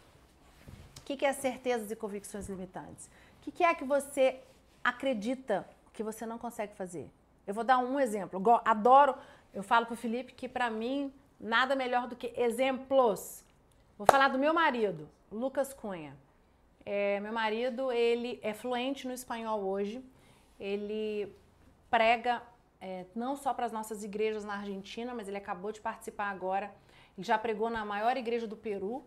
O 1.11 1.12
que 1.12 1.16
que 1.16 1.26
é 1.26 1.32
certezas 1.32 1.90
e 1.90 1.96
convicções 1.96 2.48
limitantes? 2.48 3.06
O 3.06 3.40
que 3.40 3.50
que 3.50 3.64
é 3.64 3.74
que 3.74 3.82
você 3.82 4.38
acredita 4.84 5.68
que 5.92 6.04
você 6.04 6.24
não 6.24 6.38
consegue 6.38 6.72
fazer? 6.76 7.11
Eu 7.44 7.52
vou 7.52 7.64
dar 7.64 7.78
um 7.78 7.98
exemplo. 7.98 8.40
Adoro. 8.64 9.16
Eu 9.52 9.64
falo 9.64 9.86
pro 9.86 9.96
Felipe 9.96 10.32
que 10.32 10.48
para 10.48 10.70
mim 10.70 11.12
nada 11.40 11.74
melhor 11.74 12.06
do 12.06 12.14
que 12.14 12.32
exemplos. 12.40 13.44
Vou 13.98 14.06
falar 14.08 14.28
do 14.28 14.38
meu 14.38 14.54
marido, 14.54 15.08
Lucas 15.32 15.74
Cunha. 15.74 16.16
É, 16.86 17.18
meu 17.18 17.32
marido, 17.32 17.90
ele 17.90 18.38
é 18.40 18.54
fluente 18.54 19.04
no 19.08 19.12
espanhol 19.12 19.62
hoje. 19.62 20.00
Ele 20.61 21.34
prega 21.90 22.40
é, 22.80 23.04
não 23.16 23.34
só 23.34 23.52
para 23.52 23.66
as 23.66 23.72
nossas 23.72 24.04
igrejas 24.04 24.44
na 24.44 24.58
Argentina, 24.58 25.12
mas 25.12 25.26
ele 25.26 25.38
acabou 25.38 25.72
de 25.72 25.80
participar 25.80 26.30
agora. 26.30 26.72
Ele 27.18 27.26
já 27.26 27.36
pregou 27.36 27.68
na 27.68 27.84
maior 27.84 28.16
igreja 28.16 28.46
do 28.46 28.56
Peru, 28.56 29.04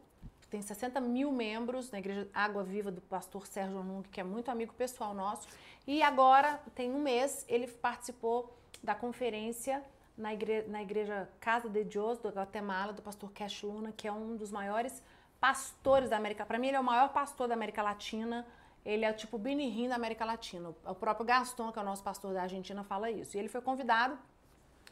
tem 0.53 0.61
60 0.61 1.01
mil 1.01 1.31
membros, 1.31 1.89
na 1.89 1.97
igreja 1.97 2.29
Água 2.31 2.63
Viva 2.63 2.91
do 2.91 3.01
pastor 3.01 3.47
Sérgio 3.47 3.81
Nung, 3.81 4.03
que 4.03 4.21
é 4.21 4.23
muito 4.23 4.51
amigo 4.51 4.71
pessoal 4.75 5.11
nosso. 5.11 5.47
E 5.87 6.03
agora, 6.03 6.61
tem 6.75 6.91
um 6.91 7.01
mês, 7.01 7.43
ele 7.49 7.65
participou 7.67 8.55
da 8.83 8.93
conferência 8.93 9.83
na, 10.15 10.29
na 10.67 10.83
igreja 10.83 11.27
Casa 11.39 11.67
de 11.67 11.83
Deus 11.83 12.19
do 12.19 12.29
Guatemala, 12.29 12.93
do 12.93 13.01
pastor 13.01 13.31
Cash 13.31 13.63
Luna, 13.63 13.91
que 13.97 14.07
é 14.07 14.11
um 14.11 14.35
dos 14.35 14.51
maiores 14.51 15.01
pastores 15.41 16.11
da 16.11 16.17
América. 16.17 16.45
Para 16.45 16.59
mim, 16.59 16.67
ele 16.67 16.77
é 16.77 16.79
o 16.79 16.83
maior 16.83 17.11
pastor 17.11 17.47
da 17.47 17.55
América 17.55 17.81
Latina. 17.81 18.45
Ele 18.85 19.05
é 19.05 19.11
tipo 19.11 19.37
o 19.37 19.39
Benihim 19.39 19.87
da 19.87 19.95
América 19.95 20.23
Latina. 20.23 20.69
O 20.85 20.93
próprio 20.93 21.25
Gaston, 21.25 21.71
que 21.71 21.79
é 21.79 21.81
o 21.81 21.85
nosso 21.85 22.03
pastor 22.03 22.31
da 22.31 22.43
Argentina, 22.43 22.83
fala 22.83 23.09
isso. 23.09 23.35
E 23.35 23.39
ele 23.39 23.49
foi 23.49 23.59
convidado 23.59 24.19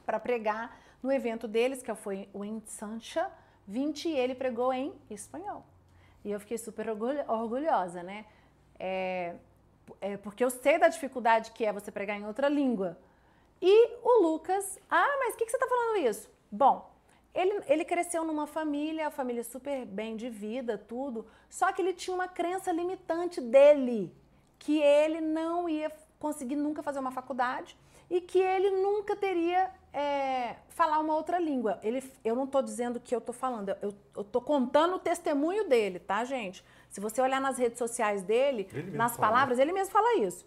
para 0.08 0.20
pregar 0.20 0.76
no 1.04 1.12
evento 1.12 1.48
deles, 1.48 1.84
que 1.84 1.94
foi 1.94 2.28
o 2.34 2.44
Insancha 2.44 3.30
20, 3.72 4.10
e 4.10 4.18
ele 4.18 4.36
pregou 4.36 4.72
em 4.74 4.94
espanhol. 5.10 5.66
E 6.24 6.32
eu 6.32 6.40
fiquei 6.40 6.58
super 6.58 6.90
orgulho- 6.90 7.24
orgulhosa, 7.28 8.04
né? 8.04 8.26
É, 8.78 9.36
é, 10.00 10.18
porque 10.18 10.44
eu 10.44 10.50
sei 10.50 10.78
da 10.78 10.88
dificuldade 10.88 11.52
que 11.52 11.66
é 11.66 11.72
você 11.72 11.92
pregar 11.92 12.18
em 12.20 12.26
outra 12.26 12.48
língua. 12.50 12.98
E 13.62 13.76
o 14.04 14.24
Lucas, 14.24 14.80
ah, 14.90 15.18
mas 15.20 15.34
o 15.34 15.38
que, 15.38 15.46
que 15.46 15.52
você 15.52 15.58
está 15.58 15.68
falando 15.68 15.98
isso? 16.10 16.30
Bom, 16.52 16.92
ele, 17.34 17.62
ele 17.68 17.86
cresceu 17.86 18.24
numa 18.26 18.46
família, 18.46 19.10
família 19.10 19.44
super 19.44 19.86
bem 19.86 20.16
de 20.16 20.30
vida, 20.30 20.78
tudo, 20.78 21.26
só 21.50 21.72
que 21.72 21.82
ele 21.82 21.94
tinha 21.94 22.14
uma 22.14 22.28
crença 22.28 22.72
limitante 22.72 23.40
dele, 23.40 24.14
que 24.60 24.82
ele 24.82 25.22
não 25.22 25.70
ia 25.70 25.92
conseguir 26.20 26.56
nunca 26.56 26.84
fazer 26.84 27.00
uma 27.00 27.12
faculdade 27.12 27.78
e 28.10 28.20
que 28.20 28.40
ele 28.40 28.70
nunca 28.72 29.16
teria 29.16 29.72
é, 29.94 30.56
falar 30.70 31.00
uma 31.00 31.16
outra 31.16 31.40
língua. 31.40 31.80
Ele, 31.84 32.04
eu 32.24 32.36
não 32.36 32.46
estou 32.46 32.62
dizendo 32.62 32.98
o 32.98 33.00
que 33.00 33.14
eu 33.14 33.20
estou 33.20 33.34
falando, 33.34 33.76
eu 33.82 33.94
estou 34.18 34.42
contando 34.42 34.96
o 34.96 35.00
testemunho 35.00 35.68
dele, 35.68 36.00
tá, 36.00 36.24
gente? 36.24 36.64
Se 36.90 37.00
você 37.00 37.22
olhar 37.22 37.40
nas 37.42 37.58
redes 37.58 37.78
sociais 37.78 38.22
dele, 38.24 38.68
nas 38.94 39.16
fala, 39.16 39.28
né? 39.28 39.34
palavras, 39.34 39.60
ele 39.60 39.72
mesmo 39.72 39.92
fala 39.92 40.18
isso. 40.20 40.46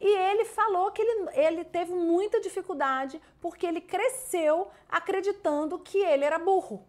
E 0.00 0.06
ele 0.08 0.44
falou 0.44 0.90
que 0.90 1.00
ele, 1.00 1.30
ele 1.34 1.64
teve 1.64 1.94
muita 1.94 2.40
dificuldade 2.40 3.20
porque 3.40 3.64
ele 3.66 3.80
cresceu 3.80 4.68
acreditando 4.88 5.78
que 5.78 5.98
ele 5.98 6.24
era 6.24 6.38
burro. 6.38 6.84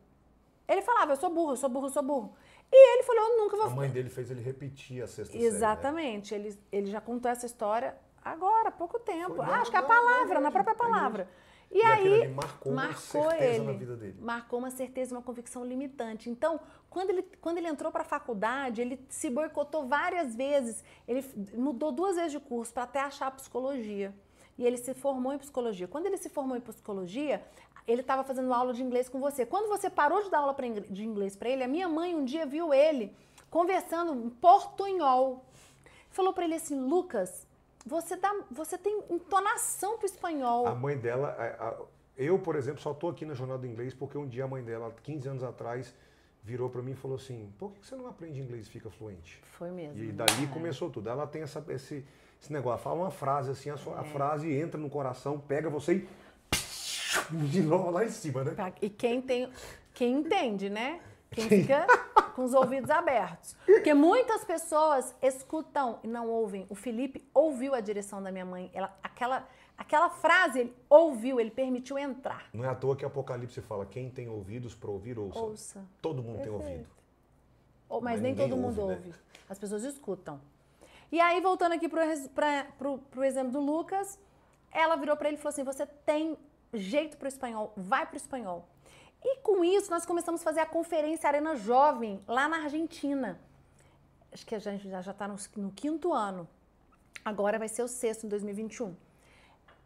Ele 0.68 0.82
falava, 0.82 1.14
eu 1.14 1.15
sou 1.15 1.30
burro, 1.30 1.52
eu 1.52 1.56
sou 1.56 1.69
burro, 1.69 1.86
eu 1.86 1.91
sou 1.91 2.02
burro. 2.03 2.36
E 2.72 2.94
ele 2.94 3.03
falou, 3.03 3.22
eu 3.23 3.38
nunca 3.38 3.56
A 3.56 3.60
vou... 3.68 3.76
mãe 3.76 3.90
dele 3.90 4.10
fez 4.10 4.32
ele 4.32 4.41
repetir 4.41 5.03
a 5.03 5.07
sexta 5.07 5.32
série. 5.32 5.44
né? 5.44 5.48
Exatamente. 5.48 6.34
Ele, 6.34 6.57
ele 6.72 6.88
já 6.90 6.99
contou 6.99 7.30
essa 7.30 7.45
história 7.45 7.95
agora, 8.23 8.69
há 8.69 8.72
pouco 8.72 8.99
tempo. 8.99 9.36
Foi, 9.36 9.45
Ah, 9.45 9.48
não, 9.49 9.53
acho 9.56 9.69
que 9.69 9.77
é 9.77 9.80
a 9.80 9.84
palavra, 9.84 10.34
não, 10.36 10.41
na 10.41 10.52
própria 10.52 10.76
palavra. 10.76 11.30
E, 11.71 11.79
E 11.79 11.81
aí, 11.83 12.23
ali 12.23 12.33
marcou 12.33 12.71
uma 12.71 12.83
marcou 12.87 13.29
certeza 13.29 13.55
ele. 13.55 13.63
na 13.65 13.71
vida 13.73 13.95
dele. 13.95 14.15
Marcou 14.21 14.59
uma 14.59 14.71
certeza, 14.71 15.15
uma 15.15 15.21
convicção 15.21 15.65
limitante. 15.65 16.29
Então, 16.29 16.59
quando 16.89 17.09
ele, 17.09 17.23
quando 17.41 17.57
ele 17.57 17.67
entrou 17.67 17.91
para 17.91 18.01
a 18.01 18.05
faculdade, 18.05 18.81
ele 18.81 19.05
se 19.09 19.29
boicotou 19.29 19.85
várias 19.87 20.35
vezes. 20.35 20.83
Ele 21.07 21.25
mudou 21.53 21.91
duas 21.91 22.15
vezes 22.15 22.31
de 22.31 22.39
curso 22.39 22.73
para 22.73 22.83
até 22.83 22.99
achar 23.01 23.29
psicologia. 23.31 24.13
E 24.57 24.65
ele 24.65 24.77
se 24.77 24.93
formou 24.93 25.33
em 25.33 25.37
psicologia. 25.37 25.87
Quando 25.87 26.05
ele 26.05 26.17
se 26.17 26.29
formou 26.29 26.55
em 26.55 26.61
psicologia, 26.61 27.43
ele 27.87 28.01
estava 28.01 28.23
fazendo 28.23 28.53
aula 28.53 28.73
de 28.73 28.81
inglês 28.81 29.09
com 29.09 29.19
você. 29.19 29.45
Quando 29.45 29.67
você 29.67 29.89
parou 29.89 30.23
de 30.23 30.29
dar 30.29 30.39
aula 30.39 30.53
pra 30.53 30.67
de 30.67 31.03
inglês 31.03 31.35
para 31.35 31.49
ele, 31.49 31.63
a 31.63 31.67
minha 31.67 31.89
mãe 31.89 32.15
um 32.15 32.23
dia 32.23 32.45
viu 32.45 32.73
ele 32.73 33.13
conversando 33.49 34.13
em 34.13 34.29
portunhol. 34.29 35.45
Falou 36.09 36.33
para 36.33 36.45
ele 36.45 36.55
assim, 36.55 36.79
Lucas, 36.79 37.45
você, 37.86 38.16
dá, 38.16 38.34
você 38.52 38.78
tem 38.78 39.03
entonação 39.10 39.98
pro 39.98 40.06
espanhol. 40.06 40.68
A 40.68 40.74
mãe 40.76 40.98
dela, 40.98 41.30
a- 41.38 41.68
a- 41.70 41.78
eu, 42.18 42.40
por 42.40 42.56
exemplo, 42.56 42.82
só 42.82 42.94
tô 42.94 43.10
aqui 43.10 43.26
na 43.26 43.34
Jornada 43.34 43.60
do 43.60 43.68
Inglês 43.68 43.94
porque 43.94 44.18
um 44.18 44.28
dia 44.28 44.45
a 44.45 44.48
mãe 44.48 44.64
dela, 44.64 44.94
15 45.03 45.28
anos 45.28 45.44
atrás, 45.44 45.94
virou 46.44 46.70
para 46.70 46.82
mim 46.82 46.91
e 46.91 46.95
falou 46.95 47.18
assim: 47.18 47.52
por 47.60 47.72
que 47.72 47.86
você 47.86 47.95
não 47.95 48.07
aprende 48.07 48.40
inglês 48.40 48.68
e 48.68 48.70
fica 48.70 48.90
fluente? 48.90 49.40
Foi 49.57 49.70
mesmo. 49.72 50.02
E 50.03 50.12
dali 50.12 50.48
começou 50.48 50.90
tudo. 50.90 51.10
Ela 51.10 51.28
tem 51.28 51.41
essa, 51.41 51.64
esse, 51.70 52.06
esse 52.41 52.53
negócio, 52.53 52.84
fala 52.84 52.95
uma 53.02 53.12
frase 53.12 53.52
assim, 53.52 53.70
a, 53.70 53.74
É. 53.74 53.78
sua, 53.78 53.99
a 53.99 54.03
frase 54.03 54.52
entra 54.53 54.80
no 54.80 54.90
coração, 54.90 55.40
pega 55.40 55.70
você 55.70 55.94
e 55.95 56.07
de 57.49 57.62
novo 57.62 57.90
lá 57.91 58.06
em 58.06 58.10
cima, 58.10 58.44
né? 58.44 58.56
E 58.82 58.90
quem 58.90 59.22
tem. 59.22 59.49
Quem 59.94 60.14
entende, 60.20 60.70
né? 60.70 60.99
Quem 61.32 61.48
fica. 61.49 61.86
Com 62.36 62.44
os 62.44 62.53
ouvidos 62.53 62.90
abertos. 62.91 63.56
Porque 63.66 63.94
muitas 63.94 64.44
pessoas 64.44 65.16
escutam 65.22 65.99
e 66.03 66.07
não 66.07 66.28
ouvem. 66.30 66.66
O 66.70 66.76
Felipe 66.76 67.26
ouviu 67.34 67.74
a 67.74 67.80
direção 67.80 68.22
da 68.22 68.30
minha 68.30 68.44
mãe. 68.45 68.70
Ela, 68.74 68.94
aquela, 69.02 69.48
aquela 69.78 70.10
frase, 70.10 70.60
ele 70.60 70.76
ouviu, 70.90 71.40
ele 71.40 71.49
permitiu 71.49 71.98
entrar. 71.98 72.49
Não 72.53 72.66
é 72.66 72.68
à 72.68 72.76
toa 72.76 72.94
que 72.94 73.06
Apocalipse 73.06 73.62
fala: 73.62 73.86
quem 73.86 74.10
tem 74.10 74.28
ouvidos 74.28 74.76
para 74.76 74.91
ouvir, 74.91 75.18
ouça. 75.18 75.40
Ouça. 75.40 75.86
Todo 76.02 76.22
mundo 76.22 76.41
tem 76.41 76.52
Perfeito. 76.52 76.72
ouvido. 76.72 76.90
Ou- 77.88 78.02
Mas, 78.02 78.14
Mas 78.16 78.22
nem 78.22 78.36
todo 78.36 78.57
mundo 78.57 78.82
ouve, 78.82 78.94
ouve. 78.95 79.10
né? 79.10 79.16
As 79.49 79.57
pessoas 79.57 79.84
escutam. 79.86 80.41
E 81.12 81.22
aí, 81.22 81.40
voltando 81.40 81.72
aqui 81.72 81.88
pro, 81.88 82.98
pro 83.12 83.24
exemplo 83.24 83.52
do 83.53 83.62
Lucas, 83.62 84.20
ela 84.72 84.98
virou 84.98 85.16
para 85.16 85.30
ele 85.30 85.38
e 85.38 85.40
falou 85.40 85.53
assim: 85.53 85.64
você 85.64 85.86
tem 85.86 86.38
jeito 86.74 87.16
pro 87.16 87.30
espanhol, 87.30 87.72
vai 87.78 88.06
pro 88.06 88.18
espanhol. 88.18 88.68
E 89.27 89.38
com 89.38 89.64
isso, 89.64 89.89
nós 89.89 90.06
começamos 90.06 90.41
a 90.41 90.43
fazer 90.43 90.60
a 90.60 90.68
conferência 90.68 91.27
Arena 91.27 91.56
Jovem 91.56 92.23
lá 92.27 92.47
na 92.47 92.57
Argentina. 92.57 93.39
Acho 94.31 94.45
que 94.45 94.53
a 94.53 94.60
gente 94.60 94.88
já 94.88 94.99
está 94.99 95.27
no, 95.27 95.35
no 95.57 95.72
quinto 95.72 96.14
ano. 96.14 96.47
Agora 97.23 97.57
vai 97.57 97.68
ser 97.68 97.81
o 97.81 97.88
sexto, 97.88 98.27
em 98.27 98.30
2021. 98.30 98.95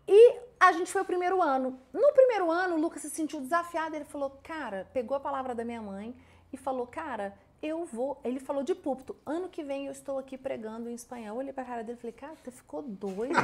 E 0.05 0.39
a 0.59 0.73
gente 0.73 0.91
foi 0.91 1.03
o 1.03 1.05
primeiro 1.05 1.41
ano. 1.41 1.79
No 1.93 2.11
primeiro 2.11 2.51
ano, 2.51 2.75
o 2.75 2.81
Lucas 2.81 3.01
se 3.01 3.09
sentiu 3.09 3.39
desafiado. 3.39 3.95
Ele 3.95 4.03
falou, 4.03 4.37
cara, 4.43 4.89
pegou 4.91 5.15
a 5.15 5.21
palavra 5.21 5.55
da 5.55 5.63
minha 5.63 5.81
mãe 5.81 6.13
e 6.51 6.57
falou, 6.57 6.85
cara, 6.85 7.33
eu 7.61 7.85
vou. 7.85 8.19
Ele 8.25 8.41
falou 8.41 8.61
de 8.61 8.75
púlpito. 8.75 9.15
Ano 9.25 9.47
que 9.47 9.63
vem 9.63 9.85
eu 9.85 9.93
estou 9.93 10.17
aqui 10.17 10.37
pregando 10.37 10.89
em 10.89 10.95
espanhol. 10.95 11.35
Eu 11.35 11.39
olhei 11.39 11.53
pra 11.53 11.63
cara 11.63 11.81
dele 11.81 11.97
e 11.97 12.01
falei, 12.01 12.13
cara, 12.13 12.35
você 12.35 12.51
ficou 12.51 12.81
doido? 12.81 13.35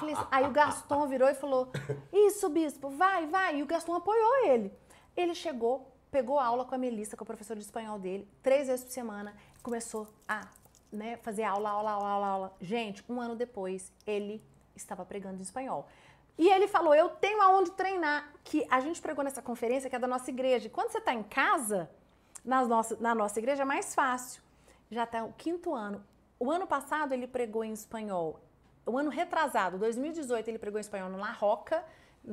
Falei 0.00 0.16
aí 0.32 0.46
o 0.46 0.50
Gaston 0.50 1.06
virou 1.06 1.28
e 1.28 1.34
falou: 1.34 1.70
Isso, 2.12 2.48
bispo, 2.48 2.90
vai, 2.90 3.26
vai. 3.26 3.58
E 3.58 3.62
o 3.62 3.66
Gaston 3.66 3.94
apoiou 3.94 4.46
ele. 4.46 4.79
Ele 5.16 5.34
chegou, 5.34 5.92
pegou 6.10 6.38
aula 6.38 6.64
com 6.64 6.74
a 6.74 6.78
Melissa, 6.78 7.16
com 7.16 7.24
a 7.24 7.26
professora 7.26 7.58
de 7.58 7.66
espanhol 7.66 7.98
dele, 7.98 8.28
três 8.42 8.68
vezes 8.68 8.84
por 8.84 8.92
semana, 8.92 9.34
começou 9.62 10.08
a 10.28 10.48
né, 10.90 11.16
fazer 11.18 11.44
aula, 11.44 11.70
aula, 11.70 11.90
aula, 11.92 12.08
aula, 12.08 12.26
aula. 12.26 12.56
Gente, 12.60 13.04
um 13.08 13.20
ano 13.20 13.36
depois, 13.36 13.92
ele 14.06 14.42
estava 14.74 15.04
pregando 15.04 15.38
em 15.38 15.42
espanhol. 15.42 15.86
E 16.38 16.48
ele 16.48 16.66
falou: 16.66 16.94
Eu 16.94 17.10
tenho 17.10 17.40
aonde 17.42 17.70
treinar. 17.72 18.32
Que 18.42 18.66
a 18.70 18.80
gente 18.80 19.00
pregou 19.00 19.22
nessa 19.22 19.42
conferência, 19.42 19.90
que 19.90 19.96
é 19.96 19.98
da 19.98 20.08
nossa 20.08 20.30
igreja. 20.30 20.66
E 20.66 20.70
quando 20.70 20.90
você 20.90 20.98
está 20.98 21.12
em 21.12 21.22
casa, 21.22 21.90
nas 22.44 22.66
na 22.98 23.14
nossa 23.14 23.38
igreja, 23.38 23.62
é 23.62 23.64
mais 23.64 23.94
fácil. 23.94 24.42
Já 24.90 25.04
está 25.04 25.22
o 25.24 25.32
quinto 25.34 25.74
ano. 25.74 26.04
O 26.38 26.50
ano 26.50 26.66
passado 26.66 27.12
ele 27.12 27.26
pregou 27.26 27.62
em 27.62 27.72
espanhol. 27.72 28.40
O 28.86 28.96
ano 28.96 29.10
retrasado, 29.10 29.78
2018, 29.78 30.48
ele 30.48 30.58
pregou 30.58 30.78
em 30.78 30.80
espanhol 30.80 31.10
no 31.10 31.18
La 31.18 31.30
Roca, 31.30 31.84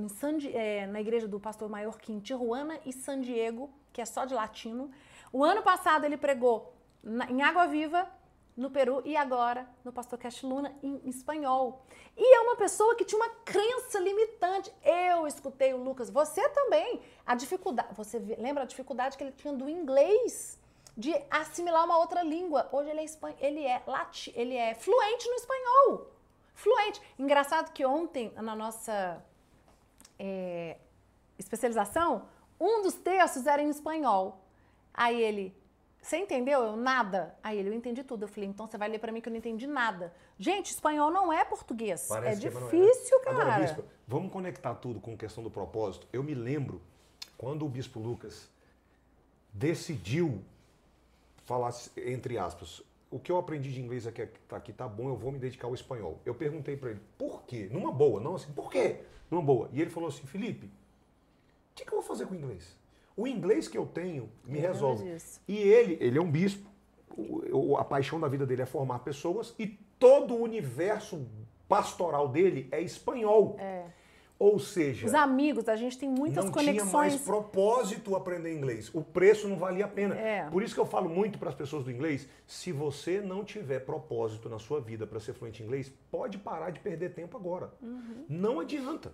San 0.10 0.38
eh, 0.54 0.86
na 0.88 1.00
igreja 1.02 1.28
do 1.28 1.40
pastor 1.40 1.70
Maiorquim 1.70 2.20
Tijuana 2.20 2.80
e 2.86 2.92
San 2.94 3.22
Diego, 3.22 3.70
que 3.94 4.02
é 4.02 4.06
só 4.06 4.26
de 4.26 4.34
latino. 4.34 4.92
O 5.32 5.44
ano 5.44 5.62
passado 5.62 6.06
ele 6.06 6.18
pregou 6.18 6.74
na- 7.04 7.30
em 7.30 7.42
Água 7.42 7.68
Viva, 7.68 8.08
no 8.56 8.72
Peru, 8.72 9.02
e 9.06 9.16
agora 9.16 9.68
no 9.86 9.94
pastor 9.94 10.18
Cash 10.18 10.42
Luna 10.44 10.76
em 10.82 11.00
espanhol. 11.06 11.86
E 12.18 12.36
é 12.36 12.40
uma 12.42 12.56
pessoa 12.56 12.96
que 12.96 13.06
tinha 13.06 13.20
uma 13.22 13.30
crença 13.46 14.00
limitante. 14.00 14.74
Eu 14.84 15.28
escutei 15.28 15.74
o 15.74 15.78
Lucas, 15.78 16.10
você 16.10 16.48
também. 16.50 17.02
A 17.26 17.36
dificuldade, 17.36 17.90
você 17.94 18.18
lembra 18.18 18.64
a 18.64 18.66
dificuldade 18.66 19.16
que 19.18 19.24
ele 19.24 19.32
tinha 19.34 19.54
do 19.54 19.70
inglês? 19.70 20.60
de 21.00 21.14
assimilar 21.30 21.86
uma 21.86 22.00
outra 22.00 22.24
língua. 22.24 22.68
Hoje 22.72 22.90
ele 22.90 23.02
é, 23.02 23.04
espan... 23.04 23.32
ele 23.40 23.64
é, 23.64 23.84
lati... 23.86 24.34
ele 24.36 24.56
é 24.56 24.74
fluente 24.74 25.30
no 25.30 25.36
espanhol. 25.36 26.08
Fluente. 26.56 27.00
Engraçado 27.20 27.72
que 27.72 27.86
ontem, 27.86 28.34
na 28.36 28.56
nossa 28.56 29.24
é, 30.20 30.78
especialização, 31.38 32.28
um 32.60 32.82
dos 32.82 32.96
textos 32.96 33.46
era 33.46 33.62
em 33.62 33.70
espanhol. 33.70 34.44
Aí 34.94 35.22
ele, 35.22 35.56
você 36.02 36.18
entendeu? 36.18 36.64
Eu, 36.64 36.76
nada. 36.76 37.36
Aí 37.44 37.58
ele, 37.58 37.70
eu 37.70 37.74
entendi 37.74 38.04
tudo. 38.04 38.24
Eu 38.24 38.28
falei, 38.28 38.50
então 38.50 38.66
você 38.66 38.78
vai 38.78 38.90
ler 38.90 39.00
pra 39.00 39.12
mim 39.12 39.22
que 39.22 39.30
eu 39.30 39.32
não 39.32 39.38
entendi 39.38 39.68
nada. 39.68 40.14
Gente, 40.40 40.72
espanhol 40.72 41.12
não 41.12 41.32
é 41.32 41.46
português. 41.46 42.08
Parece 42.08 42.46
é 42.46 42.50
que 42.50 42.56
não 42.56 42.64
difícil, 42.64 43.20
cara. 43.22 43.42
Agora, 43.42 43.60
bispo, 43.60 43.84
vamos 44.08 44.32
conectar 44.32 44.76
tudo 44.76 45.00
com 45.00 45.18
questão 45.18 45.44
do 45.44 45.52
propósito. 45.52 46.08
Eu 46.12 46.24
me 46.24 46.34
lembro 46.34 46.82
quando 47.38 47.66
o 47.66 47.70
bispo 47.70 48.00
Lucas 48.00 48.50
decidiu 49.54 50.44
falar, 51.46 51.74
entre 51.98 52.38
aspas, 52.38 52.82
o 53.10 53.20
que 53.20 53.32
eu 53.32 53.38
aprendi 53.38 53.72
de 53.72 53.82
inglês 53.82 54.06
aqui, 54.06 54.28
aqui 54.52 54.74
tá 54.74 54.88
bom, 54.88 55.10
eu 55.10 55.16
vou 55.16 55.32
me 55.32 55.40
dedicar 55.40 55.68
ao 55.68 55.74
espanhol. 55.74 56.20
Eu 56.26 56.36
perguntei 56.36 56.76
para 56.76 56.92
ele, 56.92 57.00
por 57.18 57.44
quê? 57.44 57.70
Numa 57.72 57.92
boa, 57.92 58.20
não 58.20 58.36
assim, 58.36 58.52
por 58.52 58.70
quê? 58.70 59.02
Numa 59.32 59.42
boa. 59.42 59.70
E 59.72 59.82
ele 59.82 59.90
falou 59.90 60.10
assim, 60.10 60.26
Felipe, 60.26 60.68
o 60.68 60.72
que, 61.76 61.86
que 61.86 61.92
eu 61.92 61.98
vou 62.00 62.08
fazer 62.08 62.26
com 62.26 62.34
o 62.34 62.38
inglês? 62.38 62.76
O 63.16 63.28
inglês 63.28 63.68
que 63.68 63.78
eu 63.78 63.86
tenho 63.86 64.30
me 64.46 64.60
Eu 64.60 64.68
resolve. 64.68 65.18
E 65.48 65.58
ele, 65.58 65.98
ele 66.00 66.18
é 66.18 66.22
um 66.22 66.30
bispo, 66.30 66.70
a 67.80 67.84
paixão 67.84 68.20
da 68.20 68.28
vida 68.28 68.46
dele 68.46 68.62
é 68.62 68.66
formar 68.66 69.00
pessoas 69.00 69.56
e 69.58 69.68
todo 69.98 70.36
o 70.36 70.42
universo 70.42 71.26
pastoral 71.68 72.28
dele 72.28 72.68
é 72.72 72.82
espanhol. 72.82 73.56
É. 73.60 73.86
Ou 74.40 74.60
seja, 74.60 75.08
Os 75.08 75.16
amigos, 75.16 75.68
a 75.68 75.76
gente 75.76 75.98
tem 75.98 76.08
muitas 76.08 76.46
não 76.46 76.52
tinha 76.52 76.74
mais 76.74 76.92
conexões. 76.92 77.22
propósito 77.22 78.16
aprender 78.16 78.56
inglês. 78.56 78.90
O 78.94 79.02
preço 79.02 79.48
não 79.48 79.58
valia 79.58 79.86
a 79.86 79.88
pena. 79.88 80.16
É. 80.16 80.48
Por 80.50 80.62
isso 80.62 80.76
que 80.76 80.80
eu 80.80 80.86
falo 80.86 81.10
muito 81.10 81.40
para 81.40 81.50
as 81.50 81.56
pessoas 81.56 81.84
do 81.86 81.92
inglês, 81.92 82.28
se 82.46 82.72
você 82.72 83.20
não 83.20 83.44
tiver 83.44 83.80
propósito 83.80 84.48
na 84.48 84.60
sua 84.60 84.80
vida 84.80 85.08
para 85.08 85.20
ser 85.20 85.34
fluente 85.34 85.64
em 85.64 85.66
inglês, 85.66 85.92
pode 86.12 86.38
parar 86.38 86.70
de 86.70 86.80
perder 86.80 87.14
tempo 87.14 87.36
agora. 87.36 87.74
Uhum. 87.82 88.26
Não 88.30 88.60
adianta. 88.60 89.12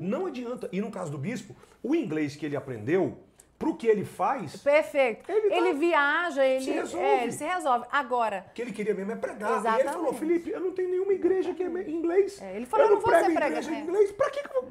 Não 0.00 0.26
adianta. 0.26 0.68
E 0.70 0.80
no 0.80 0.90
caso 0.90 1.10
do 1.10 1.18
bispo, 1.18 1.56
o 1.82 1.94
inglês 1.94 2.36
que 2.36 2.44
ele 2.44 2.54
aprendeu, 2.56 3.18
pro 3.62 3.76
que 3.76 3.86
ele 3.86 4.04
faz, 4.04 4.56
Perfeito. 4.56 5.30
Ele 5.30 5.54
Ele, 5.54 5.72
tá- 5.72 5.78
viaja, 5.78 6.44
ele 6.44 6.64
se 6.64 6.70
resolve. 6.72 7.06
é, 7.06 7.22
ele 7.22 7.32
se 7.32 7.44
resolve. 7.44 7.86
Agora, 7.92 8.46
o 8.50 8.52
que 8.54 8.62
ele 8.62 8.72
queria 8.72 8.92
mesmo 8.94 9.12
é 9.12 9.16
pregar. 9.16 9.50
E 9.50 9.52
ele 9.52 9.58
Exatamente. 9.60 9.92
falou, 9.94 10.12
Felipe, 10.14 10.50
eu 10.50 10.60
não 10.60 10.72
tenho 10.72 10.90
nenhuma 10.90 11.12
igreja 11.12 11.54
que 11.54 11.62
é 11.62 11.66
em 11.66 11.90
inglês. 11.94 12.42
É, 12.42 12.56
ele 12.56 12.66
falou, 12.66 12.86
eu 12.86 12.94
não 12.94 13.00
vou 13.00 13.08
prego 13.10 13.24
ser 13.26 13.30
em 13.30 13.34
prega- 13.34 13.56
igreja 13.58 13.70
em 13.70 13.74
é. 13.76 13.80
inglês. 13.80 14.12
Pra 14.12 14.30
que 14.30 14.42
que 14.42 14.56
eu 14.56 14.62
vou... 14.62 14.70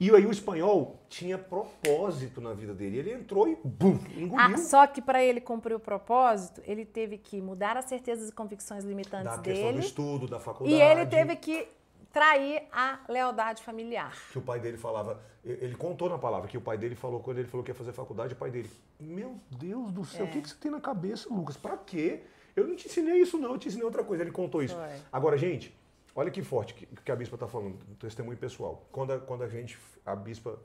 E 0.00 0.10
aí 0.10 0.26
o 0.26 0.30
espanhol 0.32 0.98
tinha 1.08 1.38
propósito 1.38 2.40
na 2.40 2.52
vida 2.52 2.74
dele. 2.74 2.98
Ele 2.98 3.12
entrou 3.12 3.46
e 3.48 3.56
bum, 3.64 3.96
engoliu. 4.16 4.36
ah, 4.54 4.56
só 4.58 4.86
que 4.88 5.00
para 5.00 5.22
ele 5.24 5.40
cumprir 5.40 5.74
o 5.74 5.78
propósito, 5.80 6.60
ele 6.66 6.84
teve 6.84 7.16
que 7.16 7.40
mudar 7.40 7.76
as 7.76 7.84
certezas 7.84 8.28
e 8.28 8.32
convicções 8.32 8.84
limitantes 8.84 9.36
da 9.36 9.38
questão 9.40 9.68
do 9.68 9.72
dele. 9.74 9.86
estudo, 9.86 10.26
da 10.26 10.40
faculdade. 10.40 10.76
E 10.76 10.82
ele 10.82 11.06
teve 11.06 11.36
que 11.36 11.68
trair 12.14 12.62
a 12.72 13.00
lealdade 13.08 13.62
familiar. 13.62 14.16
Que 14.30 14.38
o 14.38 14.42
pai 14.42 14.60
dele 14.60 14.76
falava, 14.78 15.20
ele 15.44 15.74
contou 15.74 16.08
na 16.08 16.16
palavra 16.16 16.48
que 16.48 16.56
o 16.56 16.60
pai 16.60 16.78
dele 16.78 16.94
falou, 16.94 17.18
quando 17.20 17.38
ele 17.38 17.48
falou 17.48 17.64
que 17.64 17.70
ia 17.72 17.74
fazer 17.74 17.92
faculdade, 17.92 18.32
o 18.34 18.36
pai 18.36 18.50
dele, 18.52 18.70
meu 19.00 19.36
Deus 19.50 19.90
do 19.90 20.04
céu, 20.04 20.24
o 20.24 20.28
É. 20.28 20.30
que, 20.30 20.40
que 20.40 20.48
você 20.48 20.54
tem 20.54 20.70
na 20.70 20.80
cabeça, 20.80 21.28
Lucas? 21.28 21.56
Pra 21.56 21.76
quê? 21.76 22.22
Eu 22.54 22.68
não 22.68 22.76
te 22.76 22.86
ensinei 22.86 23.16
isso 23.20 23.36
não, 23.36 23.50
eu 23.52 23.58
te 23.58 23.66
ensinei 23.66 23.84
outra 23.84 24.04
coisa. 24.04 24.22
Ele 24.22 24.30
contou 24.30 24.62
isso. 24.62 24.76
Foi. 24.76 25.00
Agora, 25.12 25.36
gente, 25.36 25.76
olha 26.14 26.30
que 26.30 26.40
forte 26.40 26.72
que, 26.72 26.86
que 26.86 27.10
a 27.10 27.16
bispa 27.16 27.36
tá 27.36 27.48
falando, 27.48 27.76
testemunho 27.98 28.38
pessoal. 28.38 28.86
Quando 28.92 29.12
a, 29.12 29.18
quando 29.18 29.42
a 29.42 29.48
gente, 29.48 29.76
a 30.06 30.14
bispa 30.14 30.56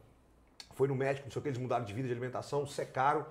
foi 0.76 0.88
no 0.88 0.94
médico, 0.96 1.26
não 1.26 1.32
sei 1.32 1.40
o 1.40 1.44
que, 1.44 1.50
eles 1.50 1.58
mudaram 1.60 1.84
de 1.84 1.92
vida, 1.94 2.08
de 2.08 2.14
alimentação, 2.14 2.66
secaram. 2.68 3.26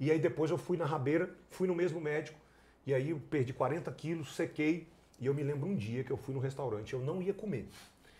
E 0.00 0.10
aí 0.10 0.18
depois 0.18 0.50
eu 0.50 0.58
fui 0.58 0.76
na 0.76 0.84
rabeira, 0.84 1.32
fui 1.48 1.68
no 1.68 1.76
mesmo 1.76 2.00
médico, 2.00 2.36
e 2.84 2.92
aí 2.92 3.10
eu 3.10 3.20
perdi 3.30 3.52
40 3.52 3.90
quilos, 3.92 4.34
sequei. 4.34 4.88
E 5.20 5.26
eu 5.26 5.34
me 5.34 5.42
lembro 5.42 5.68
um 5.68 5.74
dia 5.76 6.02
que 6.04 6.10
eu 6.10 6.16
fui 6.16 6.34
no 6.34 6.40
restaurante, 6.40 6.92
eu 6.94 7.00
não 7.00 7.22
ia 7.22 7.32
comer. 7.34 7.68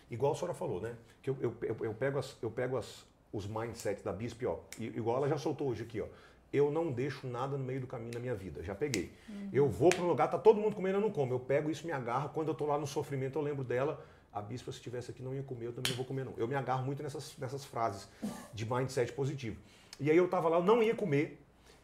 Igual 0.09 0.31
a 0.33 0.35
senhora 0.35 0.53
falou, 0.53 0.79
né? 0.79 0.95
Que 1.21 1.29
eu, 1.29 1.37
eu, 1.41 1.53
eu, 1.61 1.77
eu 1.81 1.93
pego, 1.93 2.17
as, 2.19 2.35
eu 2.41 2.49
pego 2.51 2.77
as, 2.77 3.05
os 3.31 3.47
mindsets 3.47 4.03
da 4.03 4.11
bispa, 4.13 4.45
ó. 4.47 4.59
e- 4.79 4.85
Igual 4.87 5.17
ela 5.17 5.27
já 5.29 5.37
soltou 5.37 5.69
hoje 5.69 5.83
aqui, 5.83 5.99
ó. 6.01 6.05
Eu 6.51 6.69
não 6.69 6.91
deixo 6.91 7.25
nada 7.25 7.57
no 7.57 7.63
meio 7.63 7.81
do 7.81 7.87
caminho 7.87 8.11
na 8.13 8.19
minha 8.19 8.35
vida, 8.35 8.61
já 8.61 8.75
peguei. 8.75 9.11
Eu 9.51 9.67
vou 9.67 9.89
para 9.89 10.03
um 10.03 10.07
lugar, 10.07 10.29
tá 10.29 10.37
todo 10.37 10.61
mundo 10.61 10.75
comendo, 10.75 10.97
eu 10.97 11.01
não 11.01 11.09
como. 11.11 11.33
Eu 11.33 11.39
pego 11.39 11.69
isso, 11.71 11.85
me 11.85 11.91
agarro. 11.91 12.29
Quando 12.29 12.49
eu 12.49 12.53
tô 12.53 12.65
lá 12.67 12.77
no 12.77 12.85
sofrimento, 12.85 13.37
eu 13.39 13.41
lembro 13.41 13.63
dela. 13.63 14.05
A 14.31 14.41
bispa, 14.41 14.71
se 14.71 14.77
estivesse 14.77 15.09
aqui, 15.11 15.21
não 15.23 15.33
ia 15.33 15.43
comer, 15.43 15.65
eu 15.67 15.73
também 15.73 15.89
não 15.91 15.97
vou 15.97 16.05
comer, 16.05 16.23
não. 16.25 16.33
Eu 16.37 16.47
me 16.47 16.53
agarro 16.55 16.85
muito 16.85 17.01
nessas, 17.03 17.35
nessas 17.37 17.65
frases 17.65 18.07
de 18.53 18.65
mindset 18.71 19.11
positivo. 19.13 19.57
E 19.99 20.09
aí 20.11 20.17
eu 20.17 20.27
tava 20.27 20.47
lá, 20.49 20.57
eu 20.57 20.63
não 20.63 20.81
ia 20.81 20.95
comer, 20.95 21.39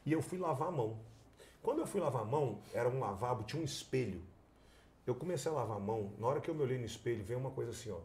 e 0.06 0.12
eu 0.12 0.22
fui 0.22 0.38
lavar 0.38 0.68
a 0.68 0.72
mão. 0.72 0.98
Quando 1.64 1.80
eu 1.80 1.88
fui 1.88 2.00
lavar 2.00 2.22
a 2.22 2.26
mão, 2.26 2.60
era 2.74 2.88
um 2.90 3.00
lavabo, 3.00 3.44
tinha 3.44 3.62
um 3.62 3.66
espelho. 3.66 4.22
Eu 5.10 5.16
comecei 5.16 5.52
a 5.52 5.56
lavar 5.56 5.78
a 5.78 5.80
mão, 5.80 6.14
na 6.20 6.28
hora 6.28 6.40
que 6.40 6.52
eu 6.52 6.54
me 6.54 6.62
olhei 6.62 6.78
no 6.78 6.86
espelho, 6.86 7.24
veio 7.24 7.40
uma 7.40 7.50
coisa 7.50 7.72
assim, 7.72 7.90
ó. 7.90 8.00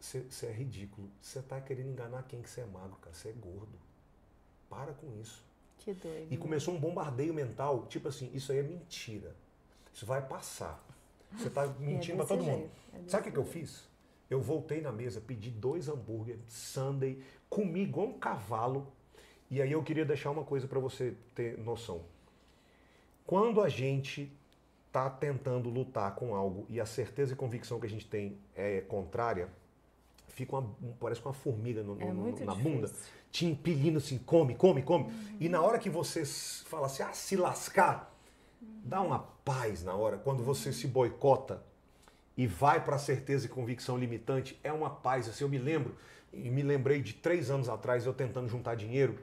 Você 0.00 0.46
é 0.46 0.50
ridículo. 0.50 1.08
Você 1.22 1.40
tá 1.40 1.60
querendo 1.60 1.90
enganar 1.90 2.24
quem 2.24 2.42
que 2.42 2.50
você 2.50 2.62
é 2.62 2.66
magro, 2.66 2.96
cara. 2.96 3.14
Você 3.14 3.28
é 3.28 3.32
gordo. 3.32 3.78
Para 4.68 4.92
com 4.94 5.12
isso. 5.20 5.44
Que 5.78 5.92
doido. 5.94 6.32
E 6.32 6.36
começou 6.36 6.74
um 6.74 6.80
bombardeio 6.80 7.32
mental, 7.32 7.86
tipo 7.86 8.08
assim, 8.08 8.32
isso 8.34 8.50
aí 8.50 8.58
é 8.58 8.62
mentira. 8.64 9.32
Isso 9.94 10.04
vai 10.04 10.26
passar. 10.26 10.84
Você 11.36 11.48
tá 11.50 11.64
mentindo 11.78 12.16
pra 12.16 12.24
desse 12.24 12.36
todo 12.36 12.44
mundo. 12.44 12.58
jeito, 12.58 12.72
é 12.94 12.98
desse 12.98 13.10
Sabe 13.10 13.28
o 13.28 13.32
que, 13.32 13.38
eu 13.38 13.44
fiz? 13.44 13.88
Eu 14.28 14.40
voltei 14.40 14.80
na 14.80 14.90
mesa, 14.90 15.20
pedi 15.20 15.50
dois 15.50 15.88
hambúrguer, 15.88 16.36
sundae, 16.48 17.22
comi 17.48 17.82
igual 17.82 18.08
um 18.08 18.18
cavalo. 18.18 18.92
E 19.48 19.62
aí 19.62 19.70
eu 19.70 19.84
queria 19.84 20.04
deixar 20.04 20.32
uma 20.32 20.42
coisa 20.42 20.66
pra 20.66 20.80
você 20.80 21.14
ter 21.32 21.56
noção. 21.58 22.02
Quando 23.24 23.60
a 23.60 23.68
gente 23.68 24.32
tá 24.92 25.08
tentando 25.10 25.68
lutar 25.68 26.14
com 26.14 26.34
algo 26.34 26.64
e 26.68 26.80
a 26.80 26.86
certeza 26.86 27.32
e 27.32 27.36
convicção 27.36 27.78
que 27.78 27.86
a 27.86 27.90
gente 27.90 28.06
tem 28.06 28.38
é 28.56 28.80
contrária, 28.82 29.48
fica 30.28 30.56
uma, 30.56 30.62
um- 30.82 30.92
parece 30.98 31.20
uma 31.22 31.32
formiga 31.32 31.82
no- 31.82 31.94
no- 31.94 32.00
É 32.02 32.12
no- 32.12 32.24
na 32.24 32.30
difícil. 32.54 32.54
bunda, 32.62 32.90
te 33.30 33.44
impelindo 33.46 33.98
assim, 33.98 34.18
come, 34.18 34.54
come, 34.54 34.82
come. 34.82 35.12
E 35.38 35.48
na 35.48 35.60
hora 35.60 35.78
que 35.78 35.90
você 35.90 36.24
fala 36.24 36.86
assim, 36.86 37.02
ah, 37.02 37.12
se 37.12 37.36
lascar, 37.36 38.14
dá 38.60 39.00
uma 39.02 39.18
paz 39.44 39.84
na 39.84 39.94
hora. 39.94 40.16
Quando 40.16 40.42
você 40.42 40.72
se 40.72 40.86
boicota 40.86 41.62
e 42.36 42.46
vai 42.46 42.82
para 42.82 42.96
a 42.96 42.98
certeza 42.98 43.46
e 43.46 43.48
convicção 43.48 43.98
limitante, 43.98 44.58
é 44.64 44.72
uma 44.72 44.88
paz. 44.90 45.28
Assim, 45.28 45.44
eu 45.44 45.48
me 45.50 45.58
lembro, 45.58 45.94
e 46.32 46.48
me 46.50 46.62
lembrei 46.62 47.02
de 47.02 47.12
três 47.12 47.50
anos 47.50 47.68
atrás, 47.68 48.06
eu 48.06 48.14
tentando 48.14 48.48
juntar 48.48 48.74
dinheiro, 48.74 49.18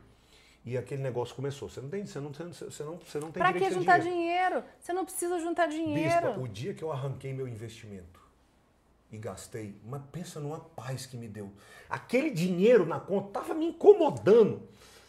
e 0.65 0.75
aquele 0.77 1.03
negócio 1.03 1.35
começou. 1.35 1.69
Você 1.69 1.79
não 1.79 1.89
tem, 1.89 2.05
você 2.05 2.19
não, 2.19 2.33
você 2.33 2.43
não, 2.43 2.53
você 2.53 2.83
não, 2.83 2.97
você 2.97 3.19
não 3.19 3.31
tem 3.31 3.43
Pra 3.43 3.53
que 3.53 3.69
juntar 3.71 3.99
dinheiro. 3.99 4.55
dinheiro? 4.55 4.63
Você 4.79 4.93
não 4.93 5.05
precisa 5.05 5.39
juntar 5.39 5.67
dinheiro. 5.67 6.27
Bispa, 6.27 6.39
o 6.41 6.47
dia 6.47 6.73
que 6.73 6.83
eu 6.83 6.91
arranquei 6.91 7.31
meu 7.33 7.47
investimento 7.47 8.19
e 9.11 9.17
gastei, 9.17 9.75
mas 9.85 10.01
pensa 10.11 10.39
numa 10.39 10.59
paz 10.59 11.05
que 11.05 11.15
me 11.15 11.27
deu. 11.27 11.51
Aquele 11.87 12.31
dinheiro 12.31 12.85
na 12.85 12.99
conta 12.99 13.39
tava 13.39 13.53
me 13.53 13.67
incomodando, 13.67 14.63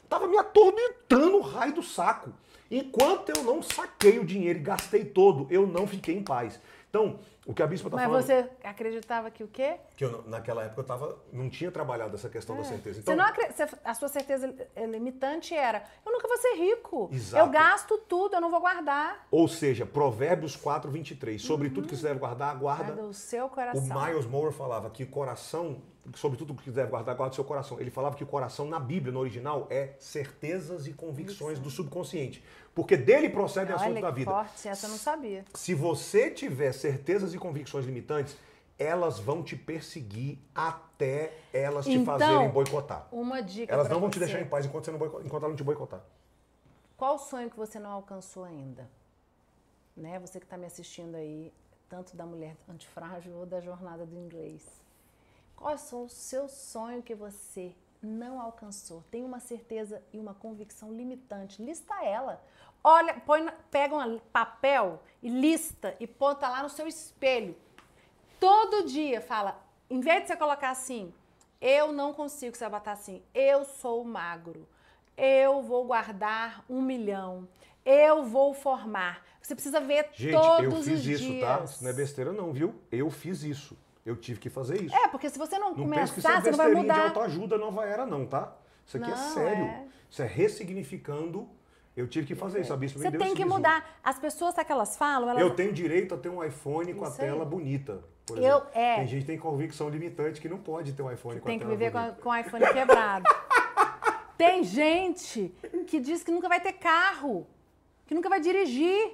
tava 0.08 0.28
me 0.28 0.36
atormentando 0.36 1.38
o 1.38 1.40
raio 1.40 1.72
do 1.74 1.82
saco. 1.82 2.30
Enquanto 2.70 3.30
eu 3.30 3.42
não 3.44 3.62
saquei 3.62 4.18
o 4.18 4.24
dinheiro 4.26 4.58
e 4.58 4.62
gastei 4.62 5.04
todo, 5.04 5.46
eu 5.50 5.66
não 5.66 5.86
fiquei 5.86 6.16
em 6.16 6.22
paz. 6.22 6.60
Então, 6.96 7.18
o 7.46 7.52
que 7.52 7.62
a 7.62 7.66
bispa 7.66 7.90
tá 7.90 7.96
Mas 7.96 8.06
falando, 8.06 8.22
você 8.24 8.48
acreditava 8.64 9.30
que 9.30 9.44
o 9.44 9.48
quê? 9.48 9.76
que 9.96 10.04
eu, 10.04 10.10
não- 10.10 10.22
naquela 10.22 10.64
época 10.64 10.80
eu 10.80 10.84
tava, 10.84 11.18
não 11.32 11.50
tinha 11.50 11.70
trabalhado 11.70 12.14
essa 12.16 12.28
questão 12.28 12.56
da 12.56 12.64
certeza. 12.64 13.00
Então, 13.00 13.12
É. 13.12 13.16
você 13.16 13.22
não 13.22 13.28
acre- 13.28 13.78
a 13.84 13.94
sua 13.94 14.08
certeza 14.08 14.54
limitante 14.88 15.54
era: 15.54 15.84
eu 16.04 16.10
nunca 16.12 16.26
vou 16.26 16.36
ser 16.38 16.54
rico. 16.54 17.10
Exato. 17.12 17.44
Eu 17.44 17.50
gasto 17.50 17.98
tudo, 17.98 18.34
eu 18.34 18.40
não 18.40 18.50
vou 18.50 18.60
guardar. 18.60 19.26
ou 19.30 19.46
seja, 19.46 19.84
Provérbios 19.84 20.56
4, 20.56 20.90
23. 20.90 21.40
Sobre 21.42 21.68
tudo 21.70 21.86
que 21.86 21.96
você 21.96 22.06
deve 22.08 22.18
guardar, 22.18 22.56
guarda 22.56 22.84
Guarda 22.84 23.02
o 23.02 23.12
seu 23.14 23.46
O 23.46 23.50
coração. 23.50 23.82
Miles 24.06 24.26
Moore 24.26 24.54
falava 24.54 24.88
que 24.90 25.02
o 25.04 25.06
coração, 25.08 25.82
sobre 26.14 26.38
tudo 26.38 26.54
que 26.54 26.70
deve 26.70 26.90
guardar, 26.90 27.14
guarda 27.14 27.32
o 27.32 27.34
seu 27.34 27.44
coração. 27.44 27.78
Ele 27.80 27.90
falava 27.90 28.16
que 28.16 28.24
o 28.24 28.26
coração, 28.26 28.66
na 28.66 28.78
Bíblia, 28.80 29.12
no 29.12 29.20
original, 29.20 29.66
é 29.70 29.94
certezas 29.98 30.86
e 30.86 30.92
convicções 30.92 31.58
do 31.58 31.70
subconsciente. 31.70 32.42
Porque 32.76 32.94
dele 32.94 33.28
assuntos 33.72 33.82
Olha 33.82 34.02
da 34.02 34.08
que 34.10 34.14
vida. 34.16 34.30
forte, 34.30 34.68
essa 34.68 34.84
eu 34.84 34.90
não 34.90 34.98
sabia. 34.98 35.46
Se 35.54 35.72
você 35.72 36.30
tiver 36.30 36.72
certezas 36.72 37.32
e 37.32 37.38
convicções 37.38 37.86
limitantes, 37.86 38.36
elas 38.78 39.18
vão 39.18 39.42
te 39.42 39.56
perseguir 39.56 40.38
até 40.54 41.32
elas 41.54 41.86
te 41.86 41.92
Então, 41.92 42.04
fazerem 42.04 42.50
boicotar. 42.50 43.08
Uma 43.10 43.42
dica 43.42 43.72
Elas 43.72 43.88
não 43.88 43.98
vão 43.98 44.10
te 44.10 44.18
você. 44.18 44.26
deixar 44.26 44.42
em 44.42 44.46
paz 44.46 44.66
enquanto, 44.66 44.84
você 44.84 44.90
não 44.90 44.98
enquanto 45.06 45.42
elas 45.42 45.48
não 45.48 45.56
te 45.56 45.64
boicotar. 45.64 46.02
Qual 46.98 47.14
o 47.14 47.18
sonho 47.18 47.48
que 47.48 47.56
você 47.56 47.78
não 47.78 47.90
alcançou 47.92 48.44
ainda? 48.44 48.86
Né? 49.96 50.18
Você 50.18 50.38
que 50.38 50.44
está 50.44 50.58
me 50.58 50.66
assistindo 50.66 51.14
aí, 51.14 51.54
tanto 51.88 52.14
da 52.14 52.26
mulher 52.26 52.58
antifrágil 52.68 53.34
ou 53.36 53.46
da 53.46 53.58
jornada 53.58 54.04
do 54.04 54.14
inglês. 54.14 54.62
Qual 55.56 55.70
é 55.70 55.76
o 55.76 56.08
seu 56.10 56.46
sonho 56.46 57.02
que 57.02 57.14
você 57.14 57.74
não 58.02 58.38
alcançou? 58.38 59.02
Tem 59.10 59.24
uma 59.24 59.40
certeza 59.40 60.02
e 60.12 60.18
uma 60.18 60.34
convicção 60.34 60.92
limitante. 60.92 61.62
Lista 61.62 62.04
ela. 62.04 62.44
Olha, 62.88 63.14
põe, 63.14 63.44
pega 63.68 63.96
um 63.96 64.20
papel 64.32 65.02
e 65.20 65.28
lista 65.28 65.96
e 65.98 66.06
bota 66.06 66.48
lá 66.48 66.62
no 66.62 66.68
seu 66.68 66.86
espelho. 66.86 67.56
Todo 68.38 68.86
dia 68.86 69.20
fala, 69.20 69.60
em 69.90 69.98
vez 69.98 70.22
de 70.22 70.28
você 70.28 70.36
colocar 70.36 70.70
assim, 70.70 71.12
eu 71.60 71.92
não 71.92 72.12
consigo, 72.12 72.56
vai 72.56 72.70
botar 72.70 72.92
assim, 72.92 73.20
eu 73.34 73.64
sou 73.64 74.04
magro, 74.04 74.68
eu 75.16 75.62
vou 75.62 75.84
guardar 75.84 76.64
um 76.70 76.80
milhão, 76.80 77.48
eu 77.84 78.22
vou 78.22 78.54
formar. 78.54 79.20
Você 79.42 79.56
precisa 79.56 79.80
ver 79.80 80.08
Gente, 80.12 80.32
todos 80.40 80.64
eu 80.64 80.70
fiz 80.82 81.00
os 81.00 81.06
isso, 81.08 81.24
dias. 81.24 81.40
tá? 81.40 81.64
Isso 81.64 81.82
não 81.82 81.90
é 81.90 81.92
besteira 81.92 82.32
não, 82.32 82.52
viu? 82.52 82.72
Eu 82.92 83.10
fiz 83.10 83.42
isso. 83.42 83.76
Eu 84.04 84.14
tive 84.14 84.38
que 84.38 84.48
fazer 84.48 84.80
isso. 84.80 84.94
É, 84.94 85.08
porque 85.08 85.28
se 85.28 85.36
você 85.36 85.58
não, 85.58 85.74
Não 85.74 85.86
é 85.92 86.06
começar, 86.06 86.40
você 86.40 86.50
não 86.52 86.56
vai 86.56 86.66
besteirinha 86.68 86.82
de 86.82 86.88
mudar. 87.00 87.04
autoajuda 87.08 87.58
nova 87.58 87.84
era, 87.84 88.06
não, 88.06 88.24
tá? 88.24 88.54
Isso 88.86 88.96
aqui 88.96 89.06
é 89.10 89.14
Não, 89.14 89.34
sério. 89.34 89.64
é. 89.64 89.86
Isso 90.08 90.22
é 90.22 90.26
ressignificando. 90.26 91.48
Eu 91.96 92.06
tive 92.06 92.26
que 92.26 92.34
fazer 92.34 92.60
isso. 92.60 92.72
A 92.72 92.76
bispa 92.76 92.98
me 92.98 93.04
Você 93.04 93.10
deu 93.10 93.20
tem 93.20 93.34
que 93.34 93.42
bizu. 93.42 93.54
mudar. 93.56 93.98
As 94.04 94.18
pessoas, 94.18 94.54
sabe 94.54 94.64
o 94.64 94.66
que 94.66 94.72
elas 94.72 94.96
falam? 94.96 95.30
Elas... 95.30 95.40
Eu 95.42 95.54
tenho 95.54 95.72
direito 95.72 96.14
a 96.14 96.18
ter 96.18 96.28
um 96.28 96.44
iPhone 96.44 96.92
com 96.94 97.04
a 97.04 97.08
aí. 97.08 97.14
tela 97.16 97.44
bonita. 97.44 98.04
Por 98.26 98.36
Eu- 98.38 98.42
exemplo. 98.58 98.68
é. 98.74 98.96
Tem 98.96 99.06
gente 99.06 99.20
que 99.20 99.26
tem 99.26 99.38
convicção 99.38 99.88
limitante 99.88 100.40
que 100.40 100.48
não 100.48 100.58
pode 100.58 100.92
ter 100.92 101.02
um 101.02 101.10
iPhone 101.10 101.40
com 101.40 101.46
tem 101.46 101.56
a 101.56 101.58
que 101.58 101.64
tela 101.64 101.76
viver 101.76 101.90
com, 101.92 101.98
a- 101.98 102.02
bonita. 102.02 102.20
com 102.22 102.28
o 102.28 102.36
iPhone 102.36 102.66
quebrado. 102.72 103.24
tem 104.36 104.62
gente 104.64 105.54
que 105.86 105.98
diz 105.98 106.22
que 106.22 106.30
nunca 106.30 106.48
vai 106.48 106.60
ter 106.60 106.74
carro, 106.74 107.46
que 108.06 108.14
nunca 108.14 108.28
vai 108.28 108.40
dirigir. 108.40 109.12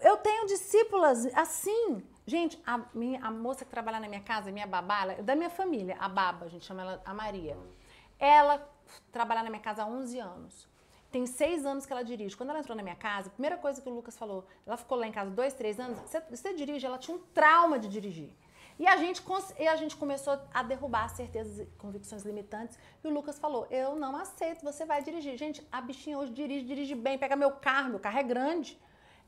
Eu 0.00 0.16
tenho 0.18 0.46
discípulas 0.46 1.26
assim. 1.34 2.00
Gente, 2.24 2.60
a, 2.64 2.78
minha, 2.94 3.20
a 3.24 3.30
moça 3.32 3.64
que 3.64 3.70
trabalha 3.70 3.98
na 3.98 4.06
minha 4.08 4.20
casa, 4.20 4.52
minha 4.52 4.66
babá, 4.66 5.02
ela 5.02 5.12
é 5.14 5.22
da 5.22 5.34
minha 5.34 5.50
família, 5.50 5.96
a 5.98 6.08
Baba, 6.08 6.44
a 6.44 6.48
gente 6.48 6.64
chama 6.64 6.82
ela 6.82 7.02
a 7.04 7.12
Maria. 7.14 7.56
Ela 8.18 8.64
trabalha 9.10 9.42
na 9.42 9.50
minha 9.50 9.62
casa 9.62 9.82
há 9.82 9.86
11 9.86 10.20
anos. 10.20 10.68
Tem 11.10 11.24
seis 11.26 11.64
anos 11.64 11.86
que 11.86 11.92
ela 11.92 12.02
dirige. 12.02 12.36
Quando 12.36 12.50
ela 12.50 12.58
entrou 12.58 12.76
na 12.76 12.82
minha 12.82 12.96
casa, 12.96 13.28
a 13.28 13.30
primeira 13.30 13.56
coisa 13.56 13.80
que 13.80 13.88
o 13.88 13.92
Lucas 13.92 14.16
falou, 14.16 14.46
ela 14.66 14.76
ficou 14.76 14.98
lá 14.98 15.06
em 15.06 15.12
casa 15.12 15.30
dois, 15.30 15.54
três 15.54 15.80
anos. 15.80 15.98
Você, 16.30 16.52
dirige? 16.52 16.84
Ela 16.84 16.98
tinha 16.98 17.16
um 17.16 17.20
trauma 17.32 17.78
de 17.78 17.88
dirigir. 17.88 18.30
E 18.78 18.86
a, 18.86 18.96
gente, 18.96 19.22
e 19.58 19.66
a 19.66 19.74
gente 19.74 19.96
começou 19.96 20.38
a 20.54 20.62
derrubar 20.62 21.04
as 21.04 21.12
certezas 21.12 21.58
e 21.58 21.66
convicções 21.78 22.22
limitantes. 22.22 22.78
E 23.02 23.08
o 23.08 23.10
Lucas 23.10 23.38
falou: 23.38 23.66
Eu 23.70 23.96
não 23.96 24.14
aceito, 24.16 24.62
você 24.62 24.84
vai 24.84 25.02
dirigir. 25.02 25.36
Gente, 25.36 25.66
a 25.72 25.80
bichinha 25.80 26.16
hoje 26.18 26.32
dirige, 26.32 26.64
dirige 26.64 26.94
bem, 26.94 27.18
pega 27.18 27.34
meu 27.34 27.50
carro, 27.52 27.90
meu 27.90 27.98
carro 27.98 28.18
é 28.18 28.22
grande. 28.22 28.78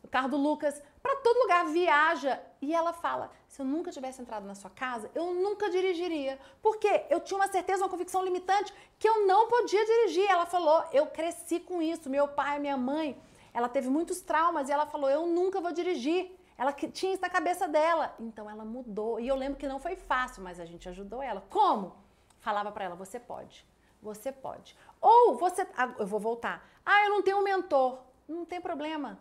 O 0.03 0.09
carro 0.09 0.29
do 0.29 0.37
Lucas, 0.37 0.83
para 1.03 1.17
todo 1.17 1.41
lugar, 1.43 1.67
viaja. 1.67 2.41
E 2.61 2.75
ela 2.75 2.93
fala: 2.93 3.31
se 3.49 3.61
eu 3.61 3.67
nunca 3.67 3.91
tivesse 3.91 4.21
entrado 4.21 4.47
na 4.47 4.55
sua 4.55 4.71
casa, 4.71 5.11
eu 5.15 5.33
nunca 5.35 5.71
dirigiria. 5.71 6.39
Porque 6.63 7.05
eu 7.09 7.21
tinha 7.21 7.39
uma 7.39 7.49
certeza, 7.49 7.83
uma 7.83 7.89
convicção 7.89 8.25
limitante 8.25 8.73
que 8.99 9.09
eu 9.09 9.27
não 9.27 9.49
podia 9.49 9.85
dirigir. 9.85 10.29
Ela 10.31 10.47
falou: 10.47 10.85
eu 10.93 11.07
cresci 11.07 11.61
com 11.61 11.81
isso. 11.81 12.09
Meu 12.11 12.27
pai, 12.29 12.59
minha 12.59 12.77
mãe, 12.77 13.21
ela 13.53 13.69
teve 13.69 13.89
muitos 13.89 14.21
traumas 14.21 14.69
e 14.69 14.73
ela 14.73 14.87
falou: 14.87 15.09
eu 15.11 15.27
nunca 15.27 15.61
vou 15.61 15.73
dirigir. 15.73 16.37
Ela 16.57 16.73
tinha 16.73 17.15
isso 17.15 17.23
na 17.23 17.31
cabeça 17.31 17.67
dela. 17.67 18.15
Então 18.19 18.49
ela 18.51 18.65
mudou. 18.65 19.19
E 19.19 19.27
eu 19.27 19.35
lembro 19.37 19.59
que 19.59 19.67
não 19.67 19.79
foi 19.79 19.97
fácil, 19.97 20.43
mas 20.43 20.61
a 20.61 20.67
gente 20.67 20.89
ajudou 20.89 21.23
ela. 21.23 21.43
Como? 21.49 21.97
Falava 22.41 22.71
para 22.73 22.85
ela: 22.85 22.95
você 22.95 23.19
pode. 23.21 23.67
Você 24.03 24.33
pode. 24.33 24.77
Ou 25.01 25.37
você. 25.37 25.67
ah, 25.77 25.95
Eu 25.99 26.07
vou 26.07 26.21
voltar. 26.21 26.67
Ah, 26.85 27.05
eu 27.05 27.11
não 27.11 27.23
tenho 27.23 27.39
um 27.39 27.43
mentor. 27.43 27.99
Não 28.29 28.45
tem 28.45 28.61
problema. 28.61 29.19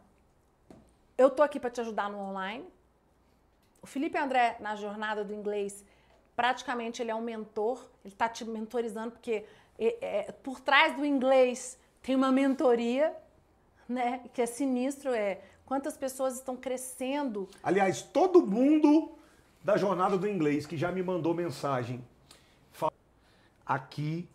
Eu 1.19 1.29
tô 1.29 1.43
aqui 1.43 1.59
para 1.59 1.69
te 1.69 1.81
ajudar 1.81 2.09
no 2.09 2.17
online. 2.17 2.63
O 3.81 3.85
Felipe 3.85 4.17
André, 4.17 4.55
na 4.61 4.73
jornada 4.77 5.21
do 5.21 5.33
inglês, 5.33 5.83
praticamente 6.33 7.01
ele 7.01 7.11
é 7.11 7.15
um 7.15 7.19
mentor. 7.21 7.85
Ele 8.05 8.13
está 8.13 8.29
te 8.29 8.45
mentorizando, 8.45 9.11
porque 9.11 9.43
é, 9.77 9.97
é, 10.29 10.31
por 10.31 10.61
trás 10.61 10.95
do 10.95 11.05
inglês 11.05 11.77
tem 12.01 12.15
uma 12.15 12.31
mentoria, 12.31 13.13
né? 13.87 14.21
Que 14.33 14.41
é 14.41 14.45
sinistro, 14.45 15.11
é 15.13 15.41
quantas 15.65 15.97
pessoas 15.97 16.35
estão 16.35 16.55
crescendo. 16.55 17.49
Aliás, 17.61 18.01
todo 18.01 18.41
mundo 18.47 19.11
da 19.61 19.75
jornada 19.75 20.17
do 20.17 20.25
inglês 20.25 20.65
que 20.65 20.77
já 20.77 20.89
me 20.89 21.03
mandou 21.03 21.33
mensagem. 21.33 22.01
fala- 22.71 22.93
Aqui 23.65 24.25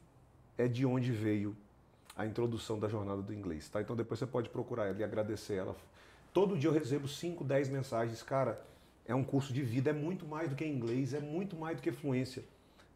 é 0.59 0.69
de 0.69 0.85
onde 0.85 1.11
veio 1.12 1.56
a 2.15 2.27
introdução 2.27 2.78
da 2.78 2.89
jornada 2.90 3.23
do 3.23 3.32
inglês, 3.32 3.70
tá? 3.70 3.81
Então 3.81 3.97
depois 3.97 4.19
você 4.20 4.27
pode 4.27 4.51
procurar 4.51 4.85
ela 4.85 4.98
e 5.01 5.02
agradecer 5.02 5.55
ela. 5.55 5.74
Todo 6.35 6.59
dia 6.59 6.69
eu 6.69 6.74
recebo 6.74 7.09
5, 7.09 7.43
10 7.44 7.69
mensagens. 7.70 8.23
Cara, 8.23 8.62
é 9.06 9.15
um 9.15 9.24
curso 9.24 9.52
de 9.55 9.62
vida, 9.62 9.89
é 9.90 9.93
muito 9.94 10.27
mais 10.27 10.51
do 10.51 10.56
que 10.56 10.66
inglês, 10.66 11.15
é 11.15 11.20
muito 11.20 11.56
mais 11.56 11.77
do 11.77 11.82
que 11.82 11.90
fluência. 11.93 12.44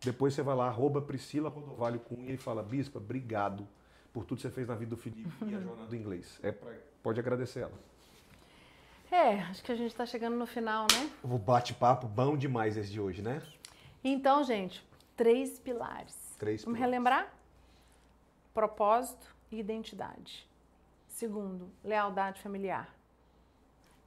Depois 0.05 0.35
você 0.35 0.43
vai 0.43 0.55
lá, 0.55 0.67
arroba 0.67 1.01
Priscila 1.01 1.49
Rodovalho 1.49 2.01
Cunha 2.01 2.33
e 2.33 2.37
fala, 2.37 2.63
Bispa, 2.63 2.99
obrigado 2.99 3.67
por 4.13 4.25
tudo 4.25 4.37
que 4.39 4.43
você 4.43 4.51
fez 4.51 4.67
na 4.69 4.75
vida 4.75 4.91
do 4.91 4.97
Felipe 5.01 5.31
e 5.47 5.55
a 5.55 5.61
jornada 5.61 5.89
do 5.89 5.97
inglês. 5.97 6.39
É 6.43 6.51
pra- 6.53 6.73
pode 7.03 7.19
agradecer 7.21 7.61
ela. 7.61 7.89
É, 9.11 9.41
acho 9.43 9.63
que 9.63 9.73
a 9.73 9.77
gente 9.77 9.91
está 9.93 10.05
chegando 10.05 10.37
no 10.37 10.47
final, 10.47 10.87
né? 10.93 11.11
O 11.23 11.39
bate-papo 11.39 12.07
bom 12.07 12.37
demais 12.37 12.77
esse 12.77 12.91
de 12.91 13.01
hoje, 13.01 13.23
né? 13.23 13.41
Então, 14.05 14.45
gente, 14.45 14.85
três 15.17 15.59
pilares. 15.59 16.35
Três 16.39 16.63
Vamos 16.65 16.77
pilares. 16.77 16.93
relembrar? 16.93 17.33
Propósito 18.53 19.35
e 19.51 19.59
identidade. 19.59 20.47
Segundo, 21.07 21.71
lealdade 21.83 22.41
familiar. 22.43 22.95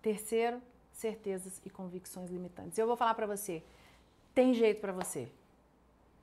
Terceiro, 0.02 0.62
certezas 0.94 1.62
e 1.66 1.70
convicções 1.70 2.30
limitantes. 2.30 2.78
Eu 2.78 2.88
vou 2.88 2.96
falar 2.96 3.14
para 3.14 3.28
você, 3.28 3.64
tem 4.34 4.54
jeito 4.54 4.82
para 4.82 4.92
você. 4.92 5.30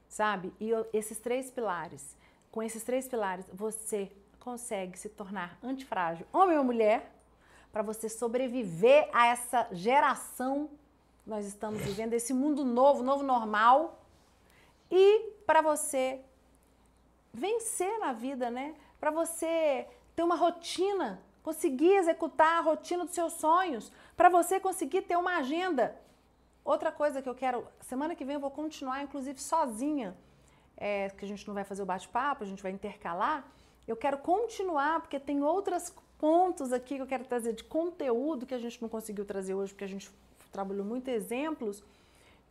Sabe? 0.09 0.53
E 0.61 0.71
esses 0.93 1.19
três 1.19 1.51
pilares, 1.51 2.17
com 2.51 2.63
esses 2.63 2.83
três 2.83 3.07
pilares, 3.07 3.47
você 3.53 4.11
consegue 4.41 4.99
se 4.99 5.09
tornar 5.09 5.59
antifrágil, 5.63 6.27
homem 6.33 6.57
ou 6.57 6.65
mulher, 6.65 7.13
para 7.73 7.83
você 7.83 8.09
sobreviver 8.09 9.09
a 9.13 9.27
essa 9.27 9.69
geração 9.73 10.71
que 11.23 11.29
nós 11.29 11.45
estamos 11.45 11.83
vivendo, 11.83 12.15
esse 12.15 12.33
mundo 12.33 12.65
novo, 12.65 13.03
novo 13.03 13.23
normal, 13.23 14.03
e 14.91 15.33
para 15.45 15.61
você 15.61 16.21
vencer 17.33 17.99
na 17.99 18.13
vida, 18.13 18.51
né? 18.51 18.75
Para 18.99 19.11
você 19.11 19.87
ter 20.17 20.23
uma 20.23 20.35
rotina, 20.35 21.23
conseguir 21.49 21.95
executar 22.03 22.59
a 22.59 22.61
rotina 22.61 23.05
dos 23.05 23.15
seus 23.15 23.33
sonhos, 23.35 23.93
para 24.17 24.29
você 24.29 24.61
conseguir 24.61 25.03
ter 25.03 25.17
uma 25.17 25.39
agenda 25.39 25.85
Outra 26.69 26.93
coisa 26.93 27.23
que 27.23 27.29
eu 27.33 27.35
quero, 27.35 27.67
semana 27.81 28.15
que 28.15 28.27
vem 28.27 28.35
eu 28.35 28.41
vou 28.41 28.51
continuar, 28.51 29.03
inclusive 29.03 29.41
sozinha, 29.41 30.15
é, 30.77 31.09
que 31.09 31.25
a 31.25 31.29
gente 31.29 31.49
não 31.49 31.55
vai 31.55 31.65
fazer 31.65 31.83
o 31.83 31.87
bate-papo, 31.87 32.45
a 32.45 32.47
gente 32.47 32.63
vai 32.63 32.71
intercalar. 32.71 33.43
Eu 33.87 33.97
quero 33.97 34.19
continuar, 34.19 35.01
porque 35.01 35.19
tem 35.19 35.43
outros 35.43 35.91
pontos 36.19 36.71
aqui 36.71 36.97
que 36.97 37.01
eu 37.01 37.07
quero 37.07 37.25
trazer 37.25 37.55
de 37.55 37.65
conteúdo 37.65 38.45
que 38.45 38.53
a 38.53 38.59
gente 38.59 38.83
não 38.83 38.89
conseguiu 38.91 39.25
trazer 39.25 39.55
hoje, 39.55 39.73
porque 39.73 39.85
a 39.85 39.89
gente 39.89 40.11
trabalhou 40.53 40.85
muito 40.85 41.09
exemplos, 41.09 41.83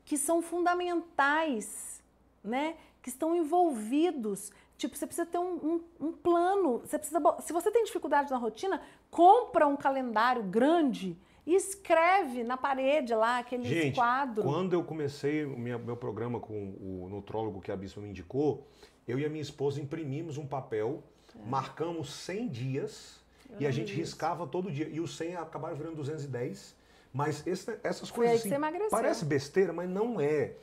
que 0.03 0.17
são 0.17 0.41
fundamentais, 0.41 2.01
né? 2.43 2.75
Que 3.03 3.09
estão 3.09 3.35
envolvidos. 3.35 4.51
Tipo, 4.77 4.95
você 4.95 5.07
precisa 5.07 5.25
ter 5.25 5.39
um, 5.39 5.55
um, 5.55 6.07
um 6.07 6.11
plano. 6.11 6.79
Você 6.79 6.97
precisa, 6.99 7.19
se 7.41 7.51
você 7.51 7.71
tem 7.71 7.83
dificuldade 7.83 8.29
na 8.29 8.37
rotina, 8.37 8.81
compra 9.09 9.65
um 9.65 9.75
calendário 9.75 10.43
grande 10.43 11.17
e 11.45 11.55
escreve 11.55 12.43
na 12.43 12.57
parede 12.57 13.15
lá 13.15 13.39
aqueles 13.39 13.67
Gente, 13.67 13.95
quadros. 13.95 14.45
quando 14.45 14.73
eu 14.73 14.83
comecei 14.83 15.45
o 15.45 15.57
meu, 15.57 15.79
meu 15.79 15.97
programa 15.97 16.39
com 16.39 16.53
o 16.79 17.07
nutrólogo 17.09 17.59
que 17.61 17.71
a 17.71 17.75
Bispa 17.75 18.01
me 18.01 18.09
indicou, 18.09 18.67
eu 19.07 19.17
e 19.17 19.25
a 19.25 19.29
minha 19.29 19.41
esposa 19.41 19.81
imprimimos 19.81 20.37
um 20.37 20.45
papel, 20.45 21.01
É. 21.35 21.49
marcamos 21.49 22.11
100 22.13 22.47
dias 22.49 23.19
e 23.59 23.65
a 23.65 23.71
gente 23.71 23.93
riscava 23.93 24.45
todo 24.45 24.69
dia. 24.69 24.87
E 24.89 24.99
os 24.99 25.15
100 25.17 25.37
acabaram 25.37 25.75
virando 25.75 25.95
210. 25.95 26.75
Mas 27.13 27.47
esse- 27.47 27.79
essas 27.83 28.09
Foi 28.09 28.27
coisas 28.27 28.45
assim, 28.45 28.89
parece 28.91 29.25
besteira, 29.25 29.71
mas 29.73 29.89
não 29.89 30.19
é. 30.21 30.53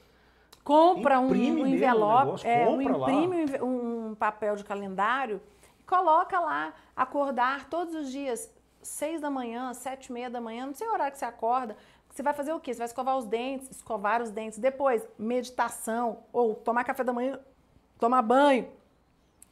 compra 0.62 1.19
um, 1.20 1.27
Imprime 1.27 1.62
um 1.62 1.66
envelope, 1.66 2.24
negócio, 2.24 2.49
é, 2.49 2.66
um, 2.69 2.77
compra 2.78 2.97
lá. 2.97 3.12
imprime 3.12 3.36
um 3.36 3.41
enve- 3.43 3.62
um 4.15 4.16
papel 4.16 4.57
de 4.57 4.65
calendário, 4.65 5.43
coloca 5.86 6.39
lá, 6.41 6.73
acordar 6.97 7.69
todos 7.69 7.95
os 7.95 8.11
dias, 8.11 8.51
seis 8.81 9.20
da 9.20 9.28
manhã, 9.28 9.74
sete 9.74 10.07
e 10.07 10.12
meia 10.12 10.31
da 10.31 10.41
manhã, 10.41 10.66
não 10.66 10.74
sei 10.74 10.86
o 10.86 10.93
horário 10.93 11.12
que 11.12 11.19
você 11.19 11.24
acorda. 11.24 11.77
Você 12.09 12.23
vai 12.23 12.32
fazer 12.32 12.53
o 12.53 12.61
quê? 12.61 12.73
Você 12.73 12.78
vai 12.78 12.86
escovar 12.86 13.16
os 13.19 13.27
dentes, 13.27 13.70
escovar 13.70 14.23
os 14.23 14.31
dentes. 14.31 14.59
Depois, 14.59 15.05
meditação, 15.19 16.20
ou 16.32 16.55
tomar 16.55 16.85
café 16.85 17.03
da 17.03 17.12
manhã, 17.12 17.41
tomar 17.99 18.23
banho. 18.23 18.69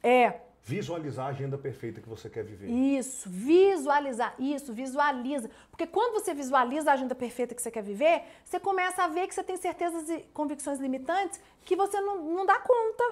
É, 0.00 0.40
Visualizar 0.64 1.26
a 1.26 1.30
agenda 1.30 1.58
perfeita 1.58 2.00
que 2.00 2.08
você 2.08 2.30
quer 2.30 2.44
viver. 2.44 2.68
isso, 2.70 3.28
visualizar, 3.28 4.32
isso, 4.38 4.72
visualiza. 4.72 5.50
Porque 5.68 5.88
quando 5.88 6.12
você 6.12 6.32
visualiza 6.32 6.88
a 6.88 6.94
agenda 6.94 7.16
perfeita 7.16 7.52
que 7.52 7.60
você 7.60 7.68
quer 7.68 7.82
viver, 7.82 8.22
você 8.44 8.60
começa 8.60 9.02
a 9.02 9.08
ver 9.08 9.26
que 9.26 9.34
você 9.34 9.42
tem 9.42 9.56
certezas 9.56 10.08
e 10.08 10.20
convicções 10.32 10.78
limitantes 10.78 11.40
que 11.64 11.74
você 11.74 12.00
não, 12.00 12.22
não 12.32 12.46
dá 12.46 12.60
conta. 12.60 13.02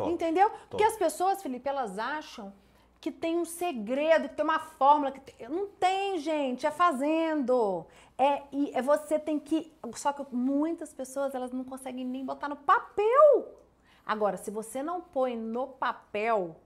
Top. 0.00 0.12
Entendeu? 0.12 0.50
Porque 0.50 0.84
Top. 0.84 0.84
as 0.84 0.96
pessoas, 0.96 1.42
Felipe, 1.42 1.68
elas 1.68 1.98
acham 1.98 2.52
que 3.00 3.10
tem 3.10 3.38
um 3.38 3.44
segredo, 3.44 4.28
que 4.28 4.34
tem 4.34 4.44
uma 4.44 4.58
fórmula. 4.58 5.10
Que 5.10 5.20
tem- 5.20 5.48
Não 5.48 5.66
tem, 5.66 6.18
gente, 6.18 6.66
é 6.66 6.70
fazendo. 6.70 7.86
É, 8.18 8.42
e 8.52 8.70
é 8.74 8.82
você 8.82 9.18
tem 9.18 9.38
que. 9.38 9.72
Só 9.94 10.12
que 10.12 10.24
muitas 10.34 10.92
pessoas 10.92 11.34
elas 11.34 11.50
não 11.52 11.64
conseguem 11.64 12.04
nem 12.04 12.24
botar 12.24 12.48
no 12.48 12.56
papel. 12.56 13.56
Agora, 14.04 14.36
se 14.36 14.50
você 14.50 14.82
não 14.82 15.00
põe 15.00 15.36
no 15.36 15.66
papel, 15.68 16.56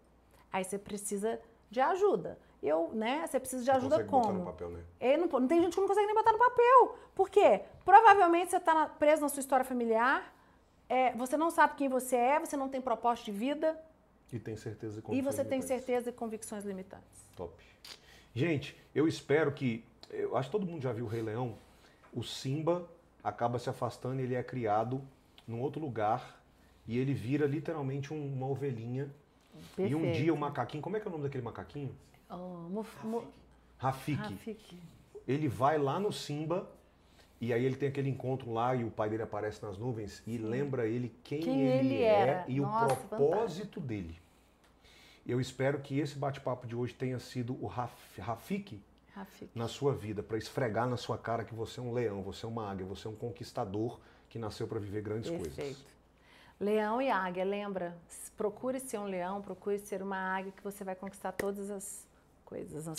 aí 0.53 0.65
você 0.65 0.79
precisa 0.79 1.41
de 1.71 1.81
ajuda. 1.81 2.39
Eu, 2.63 2.91
né? 2.95 3.27
Você 3.27 3.39
precisa 3.39 3.63
de 3.63 3.71
ajuda 3.71 3.99
botar 3.99 4.09
como? 4.09 4.33
no 4.39 4.45
papel, 4.47 4.71
né? 4.71 4.81
É, 4.99 5.17
não, 5.19 5.27
não 5.27 5.47
tem 5.47 5.61
gente 5.61 5.75
que 5.75 5.81
não 5.81 5.87
consegue 5.87 6.07
nem 6.07 6.15
botar 6.15 6.33
no 6.33 6.39
papel. 6.39 6.97
Por 7.15 7.29
quê? 7.29 7.61
Provavelmente 7.85 8.51
você 8.51 8.57
está 8.57 8.87
preso 8.87 9.21
na 9.23 9.29
sua 9.29 9.41
história 9.41 9.65
familiar, 9.65 10.33
é, 10.89 11.13
você 11.13 11.37
não 11.37 11.51
sabe 11.51 11.75
quem 11.77 11.89
você 11.89 12.17
é, 12.17 12.39
você 12.41 12.57
não 12.57 12.69
tem 12.69 12.81
propósito 12.81 13.27
de 13.27 13.33
vida 13.33 13.79
E 14.33 14.39
tem 14.39 14.57
certeza 14.57 14.99
e 14.99 15.03
condições 15.03 15.25
você 15.35 15.45
tem 15.45 15.59
limitantes. 15.61 15.69
certeza 15.87 16.11
e 16.11 16.13
convicções 16.13 16.65
limitantes. 16.65 17.29
Top. 17.37 17.53
Gente, 18.35 18.77
eu 18.95 19.07
espero 19.09 19.53
que. 19.53 19.85
Eu 20.11 20.37
acho 20.37 20.49
que 20.49 20.53
todo 20.53 20.67
mundo 20.67 20.83
já 20.83 20.93
viu 20.93 21.05
o 21.05 21.09
Rei 21.09 21.23
Leão. 21.23 21.57
O 22.13 22.23
Simba 22.23 22.89
acaba 23.23 23.59
se 23.59 23.69
afastando, 23.71 24.21
ele 24.21 24.35
é 24.35 24.43
criado 24.43 25.01
num 25.47 25.61
outro 25.61 25.81
lugar 25.81 26.41
e 26.87 26.99
ele 26.99 27.13
vira 27.15 27.47
literalmente 27.47 28.13
um- 28.13 28.33
uma 28.33 28.47
ovelhinha. 28.47 29.11
E 29.79 29.95
um 29.95 30.01
Perfeito. 30.01 30.17
dia 30.17 30.35
o 30.35 30.37
macaquinho. 30.37 30.83
Como 30.83 30.97
é 30.97 31.01
que 31.01 31.07
é 31.07 31.09
o 31.09 31.13
nome 31.13 31.25
daquele 31.25 31.43
macaquinho? 31.45 31.95
Oh, 32.31 32.83
Rafiki. 33.79 34.21
Rafiki. 34.21 34.79
Ele 35.27 35.49
vai 35.49 35.79
lá 35.79 35.99
no 36.01 36.13
Simba 36.13 36.69
e 37.41 37.53
aí 37.53 37.65
ele 37.65 37.77
tem 37.77 37.89
aquele 37.89 38.09
encontro 38.09 38.53
lá 38.53 38.75
e 38.75 38.85
o 38.85 38.91
pai 38.91 39.09
dele 39.11 39.23
aparece 39.23 39.63
nas 39.63 39.77
nuvens 39.77 40.23
e 40.27 40.39
lembra 40.39 40.87
ele 40.87 41.15
quem, 41.23 41.41
Quem 41.41 41.61
ele, 41.63 41.95
ele 41.95 42.03
é 42.03 42.45
e 42.49 42.61
Nossa, 42.61 42.95
o 42.95 42.97
propósito 43.09 43.81
dele. 43.81 44.17
Eu 45.27 45.41
espero 45.41 45.81
que 45.81 45.99
esse 45.99 46.17
bate-papo 46.19 46.67
de 46.67 46.77
hoje 46.77 46.93
tenha 46.95 47.19
sido 47.19 47.57
o 47.63 47.67
Raf- 47.67 48.19
Rafiki. 48.19 48.81
na 49.55 49.69
sua 49.69 49.95
vida, 49.95 50.23
para 50.23 50.37
esfregar 50.37 50.89
na 50.89 50.97
sua 50.97 51.17
cara 51.17 51.45
que 51.45 51.55
você 51.55 51.81
é 51.81 51.83
um 51.83 51.93
leão, 51.93 52.23
você 52.23 52.45
é 52.45 52.49
uma 52.49 52.69
águia, 52.71 52.85
você 52.85 53.07
é 53.07 53.11
um 53.11 53.15
conquistador 53.17 53.99
que 54.29 54.39
nasceu 54.39 54.67
para 54.67 54.79
viver 54.79 55.03
grandes 55.03 55.31
coisas. 55.31 55.55
Perfeito. 55.55 55.81
Leão 56.61 57.01
e 57.01 57.11
águia, 57.11 57.45
lembra? 57.45 57.97
Procure 58.37 58.79
ser 58.81 58.99
um 58.99 59.05
leão, 59.07 59.41
procure 59.41 59.79
ser 59.79 60.03
uma 60.03 60.17
águia 60.17 60.53
que 60.53 60.63
você 60.63 60.85
vai 60.85 60.95
conquistar 60.95 61.33
todas 61.33 61.71
as 61.71 62.07
coisas 62.45 62.87
na 62.87 62.93